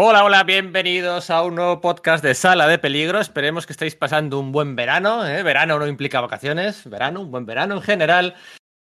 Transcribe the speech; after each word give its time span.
Hola, 0.00 0.22
hola, 0.22 0.44
bienvenidos 0.44 1.28
a 1.28 1.42
un 1.42 1.56
nuevo 1.56 1.80
podcast 1.80 2.22
de 2.22 2.36
Sala 2.36 2.68
de 2.68 2.78
Peligro. 2.78 3.18
Esperemos 3.18 3.66
que 3.66 3.72
estéis 3.72 3.96
pasando 3.96 4.38
un 4.38 4.52
buen 4.52 4.76
verano. 4.76 5.26
¿eh? 5.26 5.42
Verano 5.42 5.76
no 5.76 5.88
implica 5.88 6.20
vacaciones, 6.20 6.88
verano, 6.88 7.20
un 7.20 7.32
buen 7.32 7.46
verano 7.46 7.74
en 7.74 7.82
general. 7.82 8.36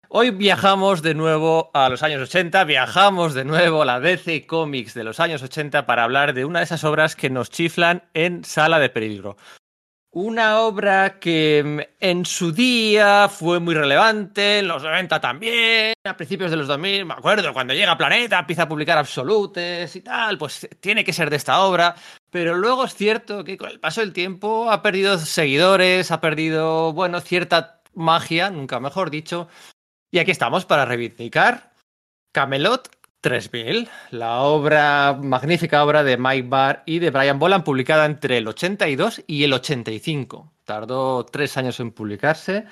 Hoy 0.09 0.31
viajamos 0.31 1.03
de 1.03 1.13
nuevo 1.13 1.71
a 1.75 1.91
los 1.91 2.03
años 2.03 2.23
80, 2.23 2.65
viajamos 2.65 3.35
de 3.35 3.45
nuevo 3.45 3.83
a 3.83 3.85
la 3.85 4.01
DC 4.01 4.47
Comics 4.47 4.95
de 4.95 5.05
los 5.05 5.21
años 5.21 5.43
80 5.43 5.85
para 5.85 6.05
hablar 6.05 6.33
de 6.33 6.47
una 6.47 6.61
de 6.61 6.65
esas 6.65 6.83
obras 6.83 7.15
que 7.15 7.29
nos 7.29 7.51
chiflan 7.51 8.05
en 8.15 8.43
Sala 8.43 8.79
de 8.79 8.89
Peligro. 8.89 9.37
Una 10.15 10.61
obra 10.61 11.19
que 11.19 11.63
mm, 11.65 11.81
en 11.99 12.27
su 12.27 12.53
día 12.53 13.31
fue 13.31 13.61
muy 13.61 13.75
relevante, 13.75 14.59
en 14.59 14.69
los 14.69 14.83
90 14.83 15.19
también, 15.23 15.95
a 16.05 16.17
principios 16.19 16.51
de 16.51 16.59
los 16.59 16.69
2000, 16.69 17.07
me 17.07 17.15
acuerdo, 17.15 17.51
cuando 17.55 17.73
llega 17.73 17.97
Planeta, 17.97 18.39
empieza 18.39 18.65
a 18.65 18.69
publicar 18.69 18.99
absolutes 18.99 19.97
y 19.97 20.03
tal, 20.03 20.37
pues 20.37 20.69
tiene 20.81 21.03
que 21.03 21.15
ser 21.15 21.31
de 21.31 21.37
esta 21.37 21.61
obra, 21.61 21.95
pero 22.31 22.55
luego 22.55 22.85
es 22.85 22.95
cierto 22.95 23.43
que 23.43 23.57
con 23.57 23.71
el 23.71 23.81
paso 23.81 24.03
del 24.03 24.13
tiempo 24.13 24.71
ha 24.71 24.83
perdido 24.83 25.17
seguidores, 25.17 26.11
ha 26.11 26.21
perdido, 26.21 26.93
bueno, 26.93 27.19
cierta 27.23 27.81
magia, 27.95 28.51
nunca 28.51 28.81
mejor 28.81 29.09
dicho, 29.09 29.49
y 30.11 30.19
aquí 30.19 30.31
estamos 30.31 30.67
para 30.67 30.85
reivindicar 30.85 31.73
Camelot 32.33 32.91
3000, 33.23 33.89
la 34.11 34.41
obra, 34.43 35.17
magnífica 35.23 35.85
obra 35.85 36.03
de 36.03 36.19
Mike 36.19 36.49
Barr 36.49 36.83
y 36.85 36.99
de 36.99 37.11
Brian 37.11 37.39
Boland, 37.39 37.65
publicada 37.65 38.05
entre 38.05 38.39
el 38.39 38.49
82 38.49 39.23
y 39.29 39.45
el 39.45 39.53
85. 39.53 40.53
Tardó 40.65 41.25
tres 41.25 41.57
años 41.57 41.79
en 41.79 41.93
publicarse, 41.93 42.67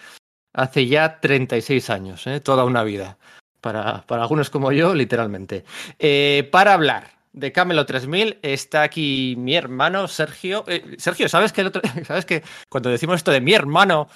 hace 0.52 0.86
ya 0.86 1.20
36 1.20 1.88
años, 1.88 2.26
¿eh? 2.26 2.40
toda 2.40 2.64
una 2.64 2.82
vida. 2.82 3.16
Para, 3.60 4.02
para, 4.06 4.23
algunos 4.23 4.50
como 4.50 4.73
yo, 4.73 4.95
literalmente. 4.95 5.64
Eh, 5.98 6.48
para 6.51 6.74
hablar 6.74 7.12
de 7.32 7.52
Camelo 7.52 7.87
3000 7.87 8.40
está 8.42 8.82
aquí 8.82 9.37
mi 9.38 9.54
hermano 9.54 10.09
Sergio. 10.09 10.64
Eh, 10.66 10.96
Sergio, 10.98 11.28
¿sabes 11.28 11.52
que, 11.52 11.70
¿sabes 12.04 12.26
que 12.26 12.42
cuando 12.68 12.90
decimos 12.90 13.16
esto 13.16 13.30
de 13.30 13.40
mi 13.40 13.52
hermano, 13.52 14.09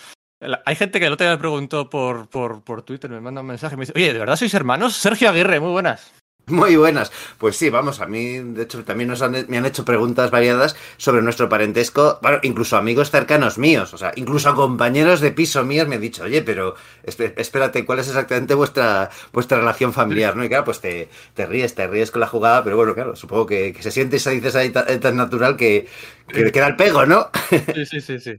hay 0.64 0.74
gente 0.74 0.98
que 0.98 1.06
el 1.06 1.12
otro 1.12 1.28
me 1.28 1.38
preguntó 1.38 1.88
por, 1.88 2.28
por, 2.28 2.64
por 2.64 2.82
Twitter, 2.82 3.08
me 3.08 3.20
manda 3.20 3.40
un 3.40 3.46
mensaje, 3.46 3.76
me 3.76 3.82
dice, 3.82 3.92
oye, 3.94 4.12
¿de 4.12 4.18
verdad 4.18 4.34
sois 4.34 4.52
hermanos? 4.54 4.96
Sergio 4.96 5.30
Aguirre, 5.30 5.60
muy 5.60 5.70
buenas. 5.70 6.23
Muy 6.46 6.76
buenas. 6.76 7.10
Pues 7.38 7.56
sí, 7.56 7.70
vamos, 7.70 8.00
a 8.00 8.06
mí, 8.06 8.38
de 8.38 8.64
hecho, 8.64 8.84
también 8.84 9.08
nos 9.08 9.22
han, 9.22 9.46
me 9.48 9.56
han 9.56 9.64
hecho 9.64 9.84
preguntas 9.84 10.30
variadas 10.30 10.76
sobre 10.98 11.22
nuestro 11.22 11.48
parentesco, 11.48 12.18
bueno, 12.20 12.38
incluso 12.42 12.76
amigos 12.76 13.10
cercanos 13.10 13.56
míos, 13.56 13.94
o 13.94 13.98
sea, 13.98 14.12
incluso 14.16 14.54
compañeros 14.54 15.20
de 15.20 15.30
piso 15.30 15.64
míos 15.64 15.88
me 15.88 15.94
han 15.94 16.02
dicho, 16.02 16.24
oye, 16.24 16.42
pero 16.42 16.76
espérate, 17.02 17.86
¿cuál 17.86 18.00
es 18.00 18.08
exactamente 18.08 18.52
vuestra, 18.54 19.10
vuestra 19.32 19.58
relación 19.58 19.94
familiar? 19.94 20.36
¿no? 20.36 20.44
Y 20.44 20.48
claro, 20.48 20.64
pues 20.64 20.80
te, 20.80 21.08
te 21.32 21.46
ríes, 21.46 21.74
te 21.74 21.86
ríes 21.86 22.10
con 22.10 22.20
la 22.20 22.26
jugada, 22.26 22.62
pero 22.62 22.76
bueno, 22.76 22.94
claro, 22.94 23.16
supongo 23.16 23.46
que, 23.46 23.72
que 23.72 23.82
se 23.82 23.90
siente 23.90 24.16
esa 24.16 24.30
dices 24.30 24.54
ahí 24.54 24.70
tan, 24.70 25.16
natural 25.16 25.56
que, 25.56 25.86
que 26.28 26.52
queda 26.52 26.66
el 26.66 26.76
pego, 26.76 27.06
¿no? 27.06 27.30
Sí, 27.74 27.86
sí, 27.86 28.00
sí, 28.00 28.20
sí. 28.20 28.34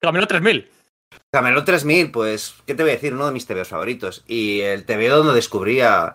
Camelo 0.00 0.26
3000. 0.26 0.68
Camelo 1.30 1.64
3000, 1.64 2.10
pues, 2.10 2.56
¿qué 2.66 2.74
te 2.74 2.82
voy 2.82 2.90
a 2.90 2.94
decir? 2.94 3.14
Uno 3.14 3.26
de 3.26 3.32
mis 3.32 3.46
TVOs 3.46 3.68
favoritos. 3.68 4.24
Y 4.26 4.60
el 4.60 4.84
TVO 4.84 5.16
donde 5.18 5.34
descubría 5.34 6.14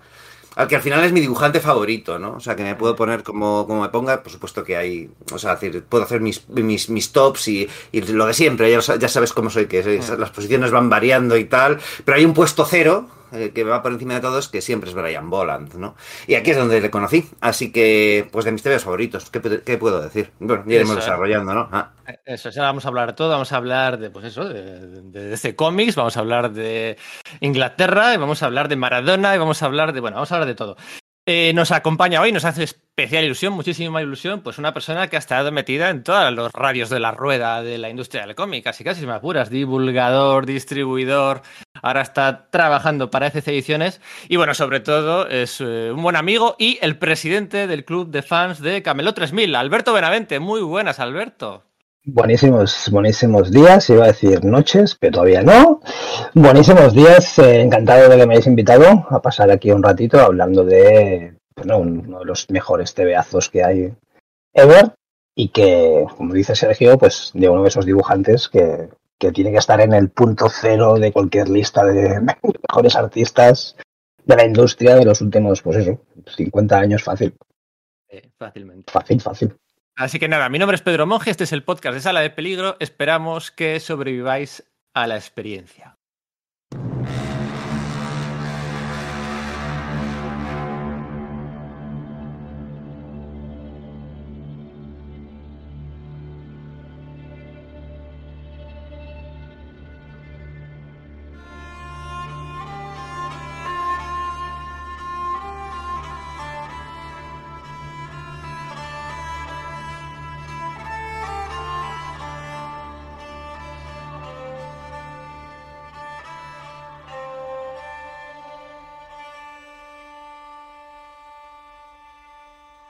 al 0.58 0.68
que 0.68 0.76
al 0.76 0.82
final 0.82 1.04
es 1.04 1.12
mi 1.12 1.22
dibujante 1.22 1.60
favorito, 1.60 2.18
¿no? 2.18 2.34
O 2.34 2.40
sea, 2.40 2.56
que 2.56 2.64
me 2.64 2.74
puedo 2.74 2.96
poner 2.96 3.22
como, 3.22 3.68
como 3.68 3.84
me 3.84 3.90
ponga, 3.90 4.24
por 4.24 4.32
supuesto 4.32 4.64
que 4.64 4.76
hay, 4.76 5.08
o 5.32 5.38
sea, 5.38 5.56
decir, 5.56 5.84
puedo 5.88 6.04
hacer 6.04 6.20
mis, 6.20 6.50
mis, 6.50 6.90
mis 6.90 7.12
tops 7.12 7.48
y, 7.48 7.70
y, 7.92 8.02
lo 8.02 8.26
de 8.26 8.34
siempre, 8.34 8.72
ya, 8.72 8.80
ya 8.80 9.08
sabes 9.08 9.34
cómo 9.34 9.52
soy, 9.52 9.68
que 9.68 10.02
las 10.18 10.32
posiciones 10.32 10.72
van 10.72 10.90
variando 10.90 11.38
y 11.38 11.46
tal, 11.46 11.78
pero 12.04 12.18
hay 12.18 12.26
un 12.26 12.34
puesto 12.34 12.66
cero, 12.66 13.08
eh, 13.32 13.52
que 13.54 13.64
va 13.64 13.82
por 13.82 13.92
encima 13.92 14.16
de 14.16 14.22
todos, 14.22 14.50
que 14.50 14.62
siempre 14.62 14.90
es 14.90 14.96
Brian 14.96 15.30
Boland, 15.30 15.76
¿no? 15.76 15.96
Y 16.28 16.36
aquí 16.36 16.52
es 16.52 16.58
donde 16.58 16.80
le 16.80 16.90
conocí, 16.90 17.30
así 17.42 17.72
que, 17.72 18.28
pues 18.32 18.46
de 18.46 18.52
mis 18.52 18.64
temas 18.64 18.84
favoritos, 18.84 19.30
¿qué, 19.30 19.42
¿qué, 19.66 19.78
puedo 19.78 20.02
decir? 20.02 20.32
Bueno, 20.40 20.64
ya 20.66 20.76
iremos 20.76 20.96
desarrollando, 20.96 21.54
¿no? 21.54 21.70
Ah. 21.72 21.92
Eso, 22.26 22.50
ya 22.50 22.64
vamos 22.64 22.86
a 22.86 22.88
hablar 22.88 23.08
de 23.08 23.14
todo, 23.14 23.30
vamos 23.30 23.52
a 23.52 23.58
hablar 23.58 23.98
de, 24.00 24.10
pues 24.10 24.26
eso, 24.26 24.46
de, 24.46 24.64
de, 24.64 25.02
de 25.02 25.30
DC 25.30 25.56
Comics, 25.56 25.96
vamos 25.96 26.16
a 26.18 26.22
hablar 26.22 26.52
de 26.52 26.98
Inglaterra, 27.42 28.14
y 28.14 28.18
vamos 28.18 28.44
a 28.44 28.46
hablar 28.46 28.70
de 28.70 28.76
Maradona, 28.76 29.36
y 29.36 29.40
vamos 29.40 29.62
a 29.62 29.66
hablar 29.66 29.94
de, 29.94 30.00
bueno, 30.00 30.16
vamos 30.16 30.32
a 30.32 30.36
hablar 30.36 30.48
de 30.48 30.56
todo. 30.56 30.78
Eh, 31.30 31.52
nos 31.54 31.72
acompaña 31.74 32.22
hoy, 32.22 32.32
nos 32.32 32.46
hace 32.46 32.64
especial 32.64 33.26
ilusión, 33.26 33.52
muchísima 33.52 34.02
ilusión, 34.02 34.40
pues 34.40 34.60
una 34.60 34.74
persona 34.74 35.10
que 35.10 35.18
ha 35.18 35.20
estado 35.20 35.52
metida 35.52 35.90
en 35.90 36.02
todos 36.02 36.32
los 36.32 36.54
radios 36.54 36.90
de 36.90 37.02
la 37.02 37.12
rueda 37.12 37.62
de 37.62 37.78
la 37.78 37.90
industria 37.90 38.26
del 38.26 38.34
cómic, 38.34 38.64
casi 38.64 38.86
casi 38.86 39.06
me 39.06 39.12
apuras, 39.12 39.50
divulgador, 39.50 40.46
distribuidor, 40.46 41.42
ahora 41.82 42.00
está 42.00 42.50
trabajando 42.50 43.12
para 43.12 43.28
FC 43.28 43.52
Ediciones 43.52 44.00
y 44.30 44.38
bueno, 44.38 44.54
sobre 44.54 44.80
todo 44.80 45.28
es 45.28 45.60
eh, 45.60 45.92
un 45.94 46.02
buen 46.02 46.16
amigo 46.16 46.56
y 46.58 46.80
el 46.82 46.98
presidente 46.98 47.68
del 47.68 47.84
club 47.84 48.10
de 48.10 48.22
fans 48.22 48.62
de 48.62 48.82
Camelot 48.82 49.16
3000, 49.16 49.54
Alberto 49.54 49.92
Benavente. 49.92 50.40
Muy 50.40 50.62
buenas, 50.62 51.02
Alberto. 51.02 51.67
Buenísimos, 52.10 52.90
buenísimos 52.90 53.52
días, 53.52 53.90
iba 53.90 54.06
a 54.06 54.08
decir 54.08 54.46
noches, 54.46 54.96
pero 54.96 55.12
todavía 55.12 55.44
no. 55.44 55.82
Buenísimos 56.34 56.94
días, 56.94 57.38
eh, 57.38 57.60
encantado 57.60 58.08
de 58.08 58.16
que 58.16 58.26
me 58.26 58.36
hayáis 58.36 58.48
invitado 58.48 59.06
a 59.10 59.22
pasar 59.22 59.52
aquí 59.52 59.72
un 59.72 59.84
ratito 59.84 60.18
hablando 60.22 60.64
de 60.64 61.36
bueno, 61.58 61.80
uno 61.80 62.20
de 62.20 62.26
los 62.26 62.50
mejores 62.50 62.94
tebeazos 62.94 63.50
que 63.50 63.62
hay 63.62 63.94
ever 64.54 64.94
y 65.36 65.50
que, 65.50 66.06
como 66.16 66.34
dice 66.34 66.56
Sergio, 66.56 66.98
pues 66.98 67.32
de 67.34 67.50
uno 67.50 67.64
de 67.64 67.68
esos 67.68 67.86
dibujantes 67.86 68.48
que, 68.48 68.88
que 69.20 69.34
tiene 69.34 69.52
que 69.52 69.58
estar 69.58 69.82
en 69.82 69.92
el 69.92 70.10
punto 70.10 70.48
cero 70.48 70.94
de 70.96 71.12
cualquier 71.12 71.50
lista 71.50 71.84
de 71.84 72.22
mejores 72.70 72.96
artistas 72.96 73.76
de 74.24 74.36
la 74.38 74.46
industria 74.46 74.96
de 74.96 75.04
los 75.04 75.20
últimos, 75.20 75.62
pues 75.62 75.80
eso, 75.80 76.00
50 76.38 76.80
años 76.80 77.04
fácil. 77.04 77.36
Eh, 78.08 78.30
fácilmente. 78.38 78.94
Fácil, 78.94 79.20
fácil. 79.20 79.58
Así 79.98 80.20
que 80.20 80.28
nada, 80.28 80.48
mi 80.50 80.60
nombre 80.60 80.76
es 80.76 80.84
Pedro 80.84 81.08
Monge, 81.08 81.32
este 81.32 81.46
es 81.46 81.52
el 81.52 81.64
podcast 81.64 81.96
de 81.96 82.02
Sala 82.02 82.22
de 82.22 82.30
Peligro. 82.30 82.78
Esperamos 82.80 83.50
que 83.50 83.80
sobreviváis 83.80 84.64
a 84.94 85.08
la 85.08 85.16
experiencia. 85.16 85.97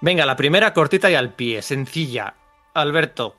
Venga, 0.07 0.25
la 0.25 0.38
primera 0.38 0.73
cortita 0.73 1.12
y 1.12 1.16
al 1.16 1.34
pie, 1.34 1.62
sencilla. 1.62 2.34
Alberto, 2.73 3.35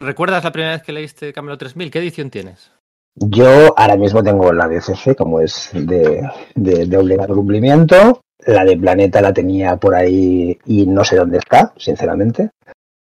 ¿recuerdas 0.00 0.42
la 0.42 0.52
primera 0.52 0.72
vez 0.72 0.82
que 0.82 0.92
leíste 0.92 1.34
Camelo 1.34 1.58
3000? 1.58 1.90
¿Qué 1.90 1.98
edición 1.98 2.30
tienes? 2.30 2.72
Yo 3.14 3.74
ahora 3.76 3.98
mismo 3.98 4.22
tengo 4.22 4.50
la 4.54 4.66
de 4.68 4.80
CC, 4.80 5.14
como 5.14 5.38
es 5.38 5.68
de, 5.74 6.26
de, 6.54 6.86
de 6.86 6.96
obligado 6.96 7.34
cumplimiento. 7.34 8.22
La 8.38 8.64
de 8.64 8.78
Planeta 8.78 9.20
la 9.20 9.34
tenía 9.34 9.76
por 9.76 9.94
ahí 9.94 10.58
y 10.64 10.86
no 10.86 11.04
sé 11.04 11.16
dónde 11.16 11.36
está, 11.36 11.74
sinceramente. 11.76 12.52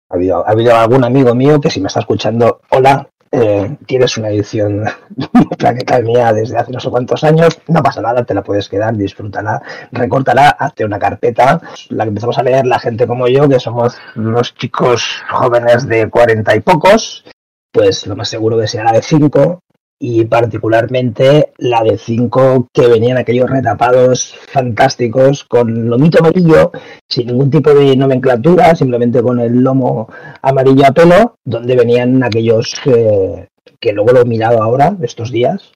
Ha 0.08 0.14
habido, 0.14 0.46
ha 0.46 0.52
habido 0.52 0.76
algún 0.76 1.02
amigo 1.02 1.34
mío 1.34 1.60
que 1.60 1.70
si 1.70 1.80
me 1.80 1.88
está 1.88 1.98
escuchando, 1.98 2.60
hola, 2.70 3.08
eh, 3.32 3.78
tienes 3.86 4.18
una 4.18 4.28
edición 4.28 4.84
planeta 5.58 6.00
mía 6.00 6.32
desde 6.34 6.58
hace 6.58 6.70
no 6.70 6.78
sé 6.78 6.90
cuántos 6.90 7.24
años, 7.24 7.58
no 7.66 7.82
pasa 7.82 8.02
nada, 8.02 8.24
te 8.24 8.34
la 8.34 8.42
puedes 8.42 8.68
quedar, 8.68 8.94
disfrútala, 8.94 9.62
recórtala, 9.90 10.50
hazte 10.50 10.84
una 10.84 10.98
carpeta, 10.98 11.60
la 11.88 12.04
que 12.04 12.08
empezamos 12.08 12.36
a 12.36 12.42
leer 12.42 12.66
la 12.66 12.78
gente 12.78 13.06
como 13.06 13.26
yo, 13.28 13.48
que 13.48 13.58
somos 13.58 13.96
los 14.14 14.54
chicos 14.54 15.22
jóvenes 15.30 15.88
de 15.88 16.10
cuarenta 16.10 16.54
y 16.54 16.60
pocos, 16.60 17.24
pues 17.72 18.06
lo 18.06 18.16
más 18.16 18.28
seguro 18.28 18.58
que 18.58 18.82
la 18.82 18.92
de 18.92 19.02
cinco 19.02 19.62
y 20.04 20.24
particularmente 20.24 21.52
la 21.58 21.84
de 21.84 21.96
5 21.96 22.70
que 22.72 22.88
venían 22.88 23.18
aquellos 23.18 23.48
retapados 23.48 24.34
fantásticos 24.48 25.44
con 25.44 25.88
lomito 25.88 26.18
amarillo, 26.18 26.72
sin 27.08 27.28
ningún 27.28 27.52
tipo 27.52 27.72
de 27.72 27.96
nomenclatura, 27.96 28.74
simplemente 28.74 29.22
con 29.22 29.38
el 29.38 29.60
lomo 29.60 30.08
amarillo 30.42 30.86
a 30.86 30.90
pelo, 30.90 31.36
donde 31.44 31.76
venían 31.76 32.20
aquellos 32.24 32.74
que 32.82 33.92
luego 33.92 34.10
lo 34.10 34.22
he 34.22 34.24
mirado 34.24 34.60
ahora, 34.60 34.96
estos 35.02 35.30
días, 35.30 35.70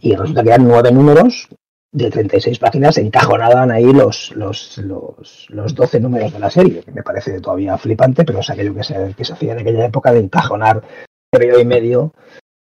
y 0.00 0.16
resulta 0.16 0.42
que 0.42 0.48
eran 0.48 0.66
nueve 0.66 0.90
números 0.90 1.48
de 1.92 2.10
36 2.10 2.58
páginas, 2.58 2.96
encajonaban 2.96 3.70
ahí 3.70 3.92
los, 3.92 4.32
los, 4.34 4.78
los, 4.78 5.46
los 5.50 5.74
12 5.74 6.00
números 6.00 6.32
de 6.32 6.38
la 6.38 6.48
serie, 6.48 6.82
que 6.84 6.92
me 6.92 7.02
parece 7.02 7.38
todavía 7.42 7.76
flipante, 7.76 8.24
pero 8.24 8.38
es 8.38 8.48
aquello 8.48 8.74
que 8.74 8.84
se, 8.84 9.14
que 9.14 9.26
se 9.26 9.34
hacía 9.34 9.52
en 9.52 9.58
aquella 9.58 9.84
época 9.84 10.10
de 10.10 10.20
encajonar 10.20 10.82
periodo 11.30 11.60
y 11.60 11.66
medio 11.66 12.14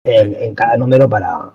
en, 0.06 0.54
cada 0.54 0.76
número 0.76 1.08
para, 1.08 1.52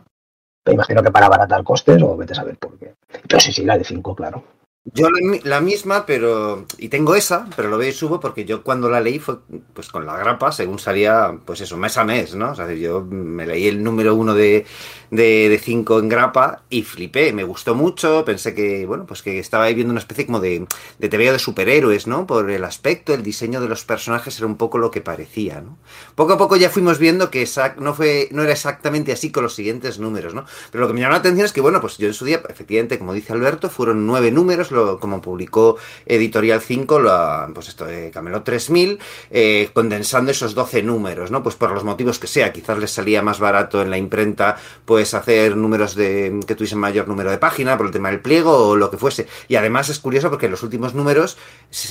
me 0.66 0.74
imagino 0.74 1.02
que 1.02 1.12
para 1.12 1.28
abaratar 1.28 1.64
costes 1.64 2.02
o 2.02 2.18
vete 2.18 2.34
a 2.34 2.36
saber 2.36 2.58
por 2.58 2.78
qué. 2.78 2.94
Pero 3.28 3.40
sí, 3.40 3.52
sí, 3.52 3.64
la 3.64 3.78
de 3.78 3.84
5, 3.84 4.16
claro. 4.16 4.44
Yo 4.84 5.12
la, 5.12 5.40
la, 5.44 5.62
misma, 5.62 6.08
pero. 6.08 6.66
Y 6.80 6.90
tengo 6.90 7.14
esa, 7.14 7.48
pero 7.56 7.70
lo 7.70 7.78
veo 7.78 7.90
y 7.90 7.92
subo 7.92 8.20
porque 8.20 8.46
yo 8.46 8.64
cuando 8.64 8.90
la 8.90 9.00
leí 9.00 9.20
fue 9.20 9.38
pues 9.76 9.90
con 9.90 10.08
la 10.08 10.18
grapa, 10.18 10.52
según 10.52 10.80
salía, 10.80 11.38
pues 11.46 11.62
eso, 11.62 11.78
mes 11.78 11.98
a 11.98 12.04
mes, 12.04 12.34
¿no? 12.34 12.52
O 12.52 12.56
sea, 12.56 12.72
yo 12.74 13.02
me 13.02 13.46
leí 13.46 13.68
el 13.68 13.84
número 13.84 14.16
uno 14.16 14.34
de, 14.34 14.66
de, 15.12 15.62
cinco 15.62 16.00
en 16.00 16.10
grapa 16.10 16.64
y 16.70 16.82
flipé, 16.82 17.32
me 17.34 17.44
gustó 17.44 17.76
mucho, 17.76 18.24
pensé 18.26 18.56
que, 18.56 18.86
bueno, 18.86 19.06
pues 19.06 19.22
que 19.22 19.38
estaba 19.38 19.66
ahí 19.66 19.76
viendo 19.76 19.92
una 19.92 20.00
especie 20.00 20.26
como 20.26 20.40
de, 20.40 20.66
de 20.98 21.10
TV 21.10 21.32
de 21.32 21.38
superhéroes, 21.38 22.08
¿no? 22.08 22.26
Por 22.26 22.50
el 22.50 22.64
aspecto, 22.64 23.14
el 23.14 23.22
diseño 23.22 23.62
de 23.62 23.68
los 23.68 23.86
personajes 23.86 24.38
era 24.38 24.48
un 24.48 24.58
poco 24.58 24.78
lo 24.78 24.90
que 24.90 25.02
parecía, 25.02 25.62
¿no? 25.62 25.78
Poco 26.16 26.34
a 26.34 26.38
poco 26.38 26.56
ya 26.56 26.70
fuimos 26.70 26.98
viendo 26.98 27.30
que 27.30 27.48
no, 27.78 27.94
fue, 27.94 28.30
no 28.32 28.42
era 28.44 28.54
exactamente 28.54 29.12
así 29.12 29.32
con 29.32 29.44
los 29.44 29.54
siguientes 29.54 30.00
números, 30.00 30.34
¿no? 30.34 30.46
Pero 30.72 30.82
lo 30.82 30.88
que 30.88 30.94
me 30.94 31.02
llamó 31.02 31.12
la 31.12 31.20
atención 31.20 31.46
es 31.46 31.54
que, 31.54 31.62
bueno, 31.62 31.82
pues 31.82 31.98
yo 31.98 32.08
en 32.08 32.14
su 32.14 32.26
día, 32.26 32.42
efectivamente, 32.50 32.98
como 32.98 33.14
dice 33.14 33.34
Alberto, 33.34 33.70
fueron 33.70 34.08
nueve 34.08 34.32
números, 34.32 34.71
como 35.00 35.22
publicó 35.22 35.78
Editorial 36.06 36.62
5, 36.62 37.00
lo, 37.00 37.54
pues 37.54 37.70
esto 37.70 37.86
de 37.86 38.12
Camelot 38.12 38.44
3000, 38.44 39.00
eh, 39.30 39.70
condensando 39.74 40.32
esos 40.32 40.56
12 40.56 40.84
números, 40.84 41.32
¿no? 41.32 41.44
Pues 41.44 41.56
por 41.56 41.72
los 41.72 41.84
motivos 41.84 42.20
que 42.20 42.28
sea, 42.28 42.52
quizás 42.52 42.78
les 42.78 42.92
salía 42.92 43.22
más 43.22 43.40
barato 43.40 43.82
en 43.82 43.90
la 43.90 43.98
imprenta, 43.98 44.58
pues 44.86 45.14
hacer 45.14 45.56
números 45.56 45.96
de 45.96 46.40
que 46.46 46.56
tuviesen 46.56 46.80
mayor 46.80 47.08
número 47.08 47.32
de 47.32 47.38
página 47.38 47.78
por 47.78 47.88
el 47.88 47.92
tema 47.92 48.10
del 48.10 48.22
pliego 48.22 48.70
o 48.70 48.76
lo 48.76 48.90
que 48.90 48.98
fuese. 48.98 49.28
Y 49.48 49.56
además 49.56 49.90
es 49.90 50.00
curioso 50.00 50.30
porque 50.30 50.50
los 50.50 50.64
últimos 50.64 50.94
números, 50.94 51.38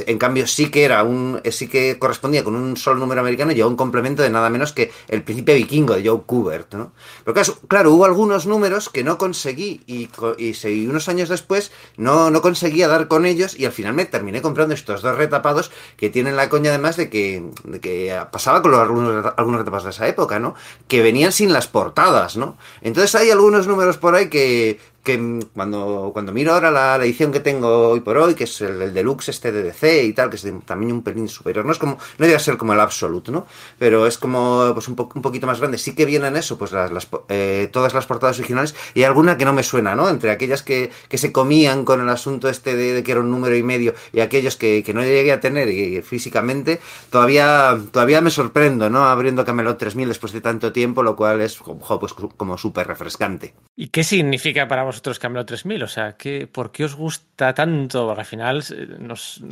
en 0.06 0.18
cambio, 0.18 0.46
sí 0.46 0.70
que 0.70 0.84
era 0.84 1.02
un, 1.02 1.40
sí 1.50 1.68
que 1.68 1.98
correspondía 1.98 2.44
con 2.44 2.54
un 2.54 2.76
solo 2.76 3.00
número 3.00 3.20
americano 3.20 3.52
y 3.52 3.54
llevaba 3.54 3.70
un 3.70 3.76
complemento 3.76 4.22
de 4.22 4.30
nada 4.30 4.50
menos 4.50 4.72
que 4.72 4.90
El 5.08 5.22
Príncipe 5.22 5.54
Vikingo 5.54 5.94
de 5.94 6.06
Joe 6.06 6.22
Kubert, 6.26 6.74
¿no? 6.74 6.92
Pero 7.24 7.42
claro, 7.68 7.92
hubo 7.92 8.04
algunos 8.04 8.46
números 8.46 8.88
que 8.88 9.04
no 9.04 9.18
conseguí 9.18 9.82
y, 9.86 10.08
y, 10.38 10.86
unos 10.86 11.08
años 11.08 11.28
después 11.28 11.72
no, 11.96 12.30
no 12.30 12.42
conseguía 12.70 12.87
dar 12.87 13.08
con 13.08 13.26
ellos 13.26 13.58
y 13.58 13.64
al 13.64 13.72
final 13.72 13.94
me 13.94 14.05
terminé 14.05 14.43
comprando 14.43 14.75
estos 14.75 15.02
dos 15.02 15.17
retapados 15.17 15.72
que 15.96 16.08
tienen 16.08 16.37
la 16.37 16.49
coña 16.49 16.70
además 16.70 16.96
de 16.96 17.11
que, 17.11 17.43
de 17.64 17.81
que 17.81 18.17
pasaba 18.31 18.62
con 18.62 18.70
los, 18.70 18.81
algunos, 18.81 19.32
algunos 19.37 19.58
retapados 19.58 19.84
de 19.84 19.90
esa 19.90 20.06
época, 20.06 20.38
¿no? 20.38 20.55
Que 20.87 21.02
venían 21.02 21.32
sin 21.32 21.52
las 21.52 21.67
portadas, 21.67 22.37
¿no? 22.37 22.56
Entonces 22.81 23.12
hay 23.17 23.31
algunos 23.31 23.67
números 23.67 23.99
por 23.99 24.14
ahí 24.14 24.28
que, 24.28 24.78
que 25.02 25.41
cuando, 25.55 26.11
cuando 26.12 26.32
miro 26.32 26.52
ahora 26.52 26.70
la, 26.70 26.97
edición 26.97 27.32
que 27.32 27.41
tengo 27.41 27.88
hoy 27.88 28.00
por 28.00 28.17
hoy, 28.19 28.35
que 28.35 28.44
es 28.44 28.61
el, 28.61 28.93
deluxe 28.93 29.31
este 29.31 29.52
de 29.52 29.62
DC 29.62 30.05
y 30.05 30.12
tal, 30.12 30.31
que 30.31 30.37
es 30.37 30.47
tamaño 30.64 30.94
un 30.94 31.02
pelín 31.02 31.29
superior, 31.29 31.64
no 31.64 31.73
es 31.73 31.79
como, 31.79 31.99
no 32.19 32.26
debe 32.26 32.38
ser 32.38 32.56
como 32.56 32.73
el 32.73 32.81
Absolute, 32.81 33.32
¿no? 33.32 33.47
Pero 33.79 34.06
es 34.06 34.19
como 34.19 34.70
pues 34.75 34.88
un, 34.88 34.97
poquito 34.97 35.47
más 35.47 35.61
grande. 35.61 35.79
Sí 35.79 35.94
que 35.94 36.05
vienen 36.05 36.37
eso, 36.37 36.58
pues 36.58 36.73
las, 36.73 37.08
eh, 37.29 37.69
todas 37.73 37.94
las 37.94 38.06
portadas 38.06 38.38
originales 38.38 38.75
y 38.94 39.05
alguna 39.05 39.37
que 39.37 39.44
no 39.44 39.52
me 39.52 39.62
suena, 39.62 39.94
¿no? 39.94 40.08
Entre 40.08 40.31
aquellas 40.31 40.62
que, 40.62 40.91
que 41.08 41.19
se 41.19 41.32
comían 41.32 41.85
con 41.85 42.00
el 42.00 42.08
asunto 42.08 42.49
este 42.49 42.76
de, 42.76 43.02
que 43.02 43.12
era 43.12 43.20
un 43.20 43.31
número 43.31 43.56
y 43.56 43.62
medio 43.62 43.94
y 44.12 44.20
aquellos 44.20 44.56
que, 44.56 44.82
que 44.82 44.94
no 44.94 45.02
llegué 45.02 45.32
a 45.32 45.41
tener 45.41 46.02
físicamente, 46.02 46.81
todavía, 47.11 47.79
todavía 47.91 48.20
me 48.20 48.31
sorprendo, 48.31 48.91
¿no? 48.91 49.05
Abriendo 49.05 49.44
Camelot 49.44 49.79
3000 49.79 50.08
después 50.08 50.32
de 50.32 50.41
tanto 50.41 50.73
tiempo, 50.73 51.02
lo 51.02 51.17
cual 51.17 51.41
es 51.41 51.56
pues, 51.56 52.12
como 52.12 52.58
súper 52.58 52.87
refrescante. 52.87 53.55
¿Y 53.76 53.88
qué 53.88 54.05
significa 54.05 54.69
para 54.69 54.85
vosotros 54.90 55.19
Camelot 55.19 55.46
3000? 55.46 55.82
O 55.82 55.88
sea, 55.88 56.12
¿qué, 56.16 56.46
¿por 56.46 56.70
qué 56.70 56.84
os 56.84 56.94
gusta 56.94 57.54
tanto? 57.54 58.06
Porque 58.06 58.20
al 58.20 58.26
final 58.26 58.64
eh, 58.76 58.87
nos, 58.98 59.42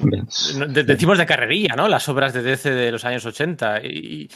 decimos 0.85 1.19
de 1.19 1.26
carrería, 1.26 1.75
¿no? 1.76 1.88
Las 1.88 2.08
obras 2.08 2.32
de 2.32 2.43
DC 2.43 2.70
de 2.70 2.93
los 2.93 3.05
años 3.05 3.25
80 3.25 3.81
y... 3.85 4.29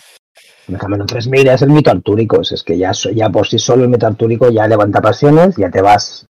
Camelot 0.79 1.09
3000 1.09 1.49
es 1.49 1.63
el 1.63 1.71
mito 1.71 1.91
artúrico, 1.91 2.41
es 2.41 2.63
que 2.63 2.79
ya, 2.79 2.93
ya 2.93 3.29
por 3.29 3.47
sí 3.47 3.59
solo 3.59 3.83
el 3.83 3.91
mito 3.91 4.07
artúrico 4.07 4.51
ya 4.51 4.67
levanta 4.67 5.01
pasiones, 5.01 5.57
ya 5.57 5.71
te 5.71 5.83
vas 5.83 6.27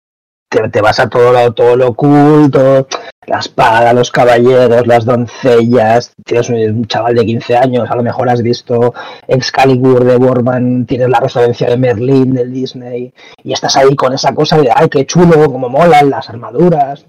te, 0.48 0.80
vas 0.80 0.98
a 1.00 1.08
todo 1.08 1.32
lo, 1.32 1.52
todo 1.52 1.76
lo 1.76 1.88
oculto, 1.88 2.86
la 3.26 3.38
espada, 3.38 3.92
los 3.92 4.10
caballeros, 4.10 4.86
las 4.86 5.04
doncellas, 5.04 6.12
tienes 6.24 6.48
un 6.48 6.86
chaval 6.86 7.14
de 7.14 7.26
15 7.26 7.56
años, 7.56 7.90
a 7.90 7.96
lo 7.96 8.02
mejor 8.02 8.28
has 8.28 8.42
visto 8.42 8.94
Excalibur 9.26 10.04
de 10.04 10.16
Borman, 10.16 10.86
tienes 10.86 11.08
la 11.08 11.20
residencia 11.20 11.68
de 11.68 11.76
Merlín 11.76 12.34
del 12.34 12.52
Disney, 12.52 13.12
y 13.42 13.52
estás 13.52 13.76
ahí 13.76 13.94
con 13.96 14.12
esa 14.12 14.34
cosa 14.34 14.58
de, 14.58 14.70
ay, 14.74 14.88
qué 14.88 15.06
chulo, 15.06 15.50
como 15.50 15.68
molan 15.68 16.10
las 16.10 16.28
armaduras. 16.30 17.04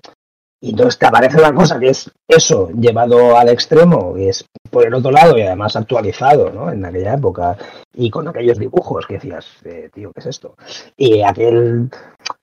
Y 0.59 0.71
entonces 0.71 0.97
te 0.97 1.05
aparece 1.05 1.37
una 1.37 1.53
cosa 1.53 1.79
que 1.79 1.89
es 1.89 2.09
eso 2.27 2.69
llevado 2.69 3.37
al 3.37 3.49
extremo, 3.49 4.15
que 4.15 4.29
es 4.29 4.43
por 4.71 4.87
el 4.87 4.93
otro 4.93 5.11
lado 5.11 5.37
y 5.37 5.43
además 5.43 5.75
actualizado, 5.75 6.51
¿no? 6.51 6.71
En 6.71 6.83
aquella 6.83 7.13
época 7.13 7.55
y 7.93 8.09
con 8.09 8.27
aquellos 8.27 8.57
dibujos 8.57 9.05
que 9.05 9.15
decías, 9.15 9.45
eh, 9.65 9.89
tío, 9.93 10.11
¿qué 10.13 10.19
es 10.19 10.25
esto? 10.25 10.55
Y 10.95 11.21
aquel, 11.21 11.89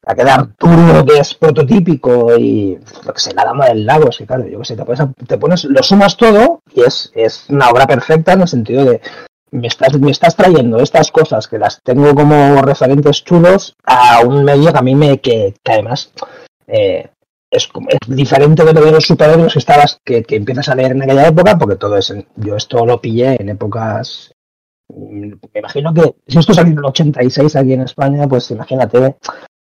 aquel 0.07 0.29
Arturo 0.29 1.05
que 1.05 1.19
es 1.19 1.35
prototípico 1.35 2.37
y 2.37 2.79
lo 3.05 3.13
que 3.13 3.21
sé, 3.21 3.35
la 3.35 3.45
dama 3.45 3.67
del 3.67 3.85
lago, 3.85 4.11
es 4.11 4.19
que 4.19 4.27
claro, 4.27 4.47
yo 4.47 4.61
qué 4.61 4.65
sé, 4.65 4.77
te 4.77 4.85
pones, 4.85 5.09
te 5.27 5.39
pones, 5.39 5.65
lo 5.65 5.83
sumas 5.83 6.17
todo 6.17 6.61
y 6.73 6.83
es, 6.83 7.11
es 7.15 7.47
una 7.49 7.69
obra 7.69 7.87
perfecta 7.87 8.33
en 8.35 8.43
el 8.43 8.49
sentido 8.49 8.85
de 8.85 9.01
me 9.55 9.69
estás, 9.69 9.99
me 10.01 10.11
estás 10.11 10.35
trayendo 10.35 10.79
estas 10.81 11.13
cosas 11.13 11.47
que 11.47 11.59
las 11.59 11.81
tengo 11.83 12.15
como 12.15 12.61
referentes 12.63 13.23
chulos 13.23 13.77
a 13.85 14.21
un 14.25 14.45
medio 14.45 14.73
que 14.73 14.79
a 14.79 14.83
mí 14.83 14.95
me, 14.97 15.21
que, 15.21 15.55
además 15.65 16.13
eh, 16.67 17.11
es, 17.55 17.71
diferente 18.07 18.65
de 18.65 18.73
lo 18.73 18.91
los 18.91 19.07
superhéroes 19.07 19.53
que 19.53 19.59
estabas, 19.59 20.01
que, 20.05 20.25
empiezas 20.29 20.69
a 20.69 20.75
leer 20.75 20.93
en 20.93 21.03
aquella 21.03 21.29
época, 21.29 21.57
porque 21.59 21.77
todo 21.77 21.97
es, 21.97 22.13
yo 22.37 22.57
esto 22.57 22.85
lo 22.85 23.01
pillé 23.01 23.41
en 23.41 23.49
épocas, 23.49 24.35
mm, 24.89 25.33
me 25.53 25.61
imagino 25.61 25.95
que 25.95 26.15
si 26.27 26.39
esto 26.39 26.55
salió 26.55 26.73
en 26.73 26.79
el 26.79 26.85
86 26.85 27.57
aquí 27.57 27.73
en 27.73 27.83
España, 27.83 28.29
pues 28.29 28.51
imagínate 28.51 29.17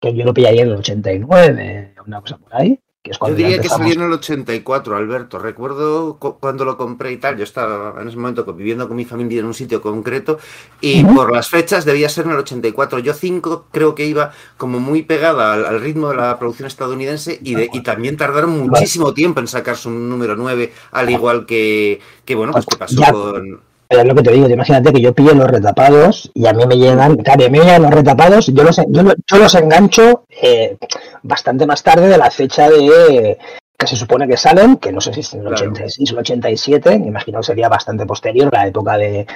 que 0.00 0.14
yo 0.14 0.24
lo 0.24 0.34
pillaría 0.34 0.62
en 0.62 0.68
el 0.68 0.76
89, 0.76 1.94
una 2.06 2.20
cosa 2.20 2.38
por 2.38 2.54
ahí. 2.54 2.78
Yo 3.04 3.34
diría 3.34 3.60
que 3.60 3.68
salió 3.68 3.94
en 3.94 4.02
el 4.02 4.12
84, 4.12 4.96
Alberto. 4.96 5.40
Recuerdo 5.40 6.18
cuando 6.18 6.64
lo 6.64 6.76
compré 6.76 7.10
y 7.10 7.16
tal. 7.16 7.36
Yo 7.36 7.42
estaba 7.42 8.00
en 8.00 8.06
ese 8.06 8.16
momento 8.16 8.44
viviendo 8.54 8.86
con 8.86 8.96
mi 8.96 9.04
familia 9.04 9.40
en 9.40 9.46
un 9.46 9.54
sitio 9.54 9.82
concreto 9.82 10.38
y 10.80 11.02
por 11.04 11.32
las 11.32 11.48
fechas 11.48 11.84
debía 11.84 12.08
ser 12.08 12.26
en 12.26 12.32
el 12.32 12.38
84. 12.38 13.00
Yo 13.00 13.12
5 13.12 13.66
creo 13.72 13.96
que 13.96 14.06
iba 14.06 14.32
como 14.56 14.78
muy 14.78 15.02
pegada 15.02 15.52
al, 15.52 15.80
ritmo 15.80 16.10
de 16.10 16.16
la 16.16 16.38
producción 16.38 16.68
estadounidense 16.68 17.40
y, 17.42 17.56
de, 17.56 17.68
y 17.72 17.82
también 17.82 18.16
tardaron 18.16 18.56
muchísimo 18.56 19.12
tiempo 19.12 19.40
en 19.40 19.48
sacar 19.48 19.76
su 19.76 19.90
número 19.90 20.36
9, 20.36 20.72
al 20.92 21.10
igual 21.10 21.44
que, 21.44 22.00
que 22.24 22.36
bueno, 22.36 22.52
pues 22.52 22.66
que 22.66 22.76
pasó 22.76 23.02
con 23.10 23.71
es 24.00 24.04
lo 24.04 24.14
que 24.14 24.22
te 24.22 24.32
digo, 24.32 24.48
imagínate 24.48 24.92
que 24.92 25.00
yo 25.00 25.14
pillo 25.14 25.34
los 25.34 25.50
retapados 25.50 26.30
y 26.34 26.46
a 26.46 26.52
mí 26.52 26.66
me 26.66 26.76
llegan, 26.76 27.16
claro, 27.16 27.44
a 27.44 27.48
mí 27.48 27.58
me 27.58 27.64
llegan 27.64 27.82
los 27.82 27.90
retapados, 27.90 28.46
yo 28.46 28.62
los, 28.62 28.76
yo, 28.88 29.02
yo 29.02 29.38
los 29.38 29.54
engancho 29.54 30.24
eh, 30.30 30.76
bastante 31.22 31.66
más 31.66 31.82
tarde 31.82 32.08
de 32.08 32.18
la 32.18 32.30
fecha 32.30 32.68
de 32.68 33.38
que 33.82 33.86
se 33.86 33.96
supone 33.96 34.28
que 34.28 34.36
salen, 34.36 34.76
que 34.76 34.92
no 34.92 35.00
sé 35.00 35.12
si 35.12 35.20
es 35.20 35.34
en 35.34 35.40
el 35.40 35.48
86 35.48 36.10
o 36.10 36.14
el 36.14 36.20
87, 36.20 36.98
me 37.00 37.08
imagino 37.08 37.40
que 37.40 37.46
sería 37.46 37.68
bastante 37.68 38.06
posterior, 38.06 38.48
la 38.52 38.66
época 38.68 38.96
de, 38.96 39.26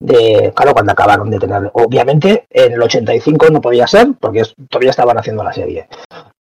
de, 0.00 0.52
claro, 0.54 0.74
cuando 0.74 0.92
acabaron 0.92 1.30
de 1.30 1.38
tener, 1.38 1.70
obviamente 1.72 2.46
en 2.50 2.72
el 2.74 2.82
85 2.82 3.48
no 3.50 3.60
podía 3.60 3.86
ser, 3.86 4.08
porque 4.20 4.42
todavía 4.70 4.90
estaban 4.90 5.18
haciendo 5.18 5.42
la 5.42 5.52
serie, 5.52 5.88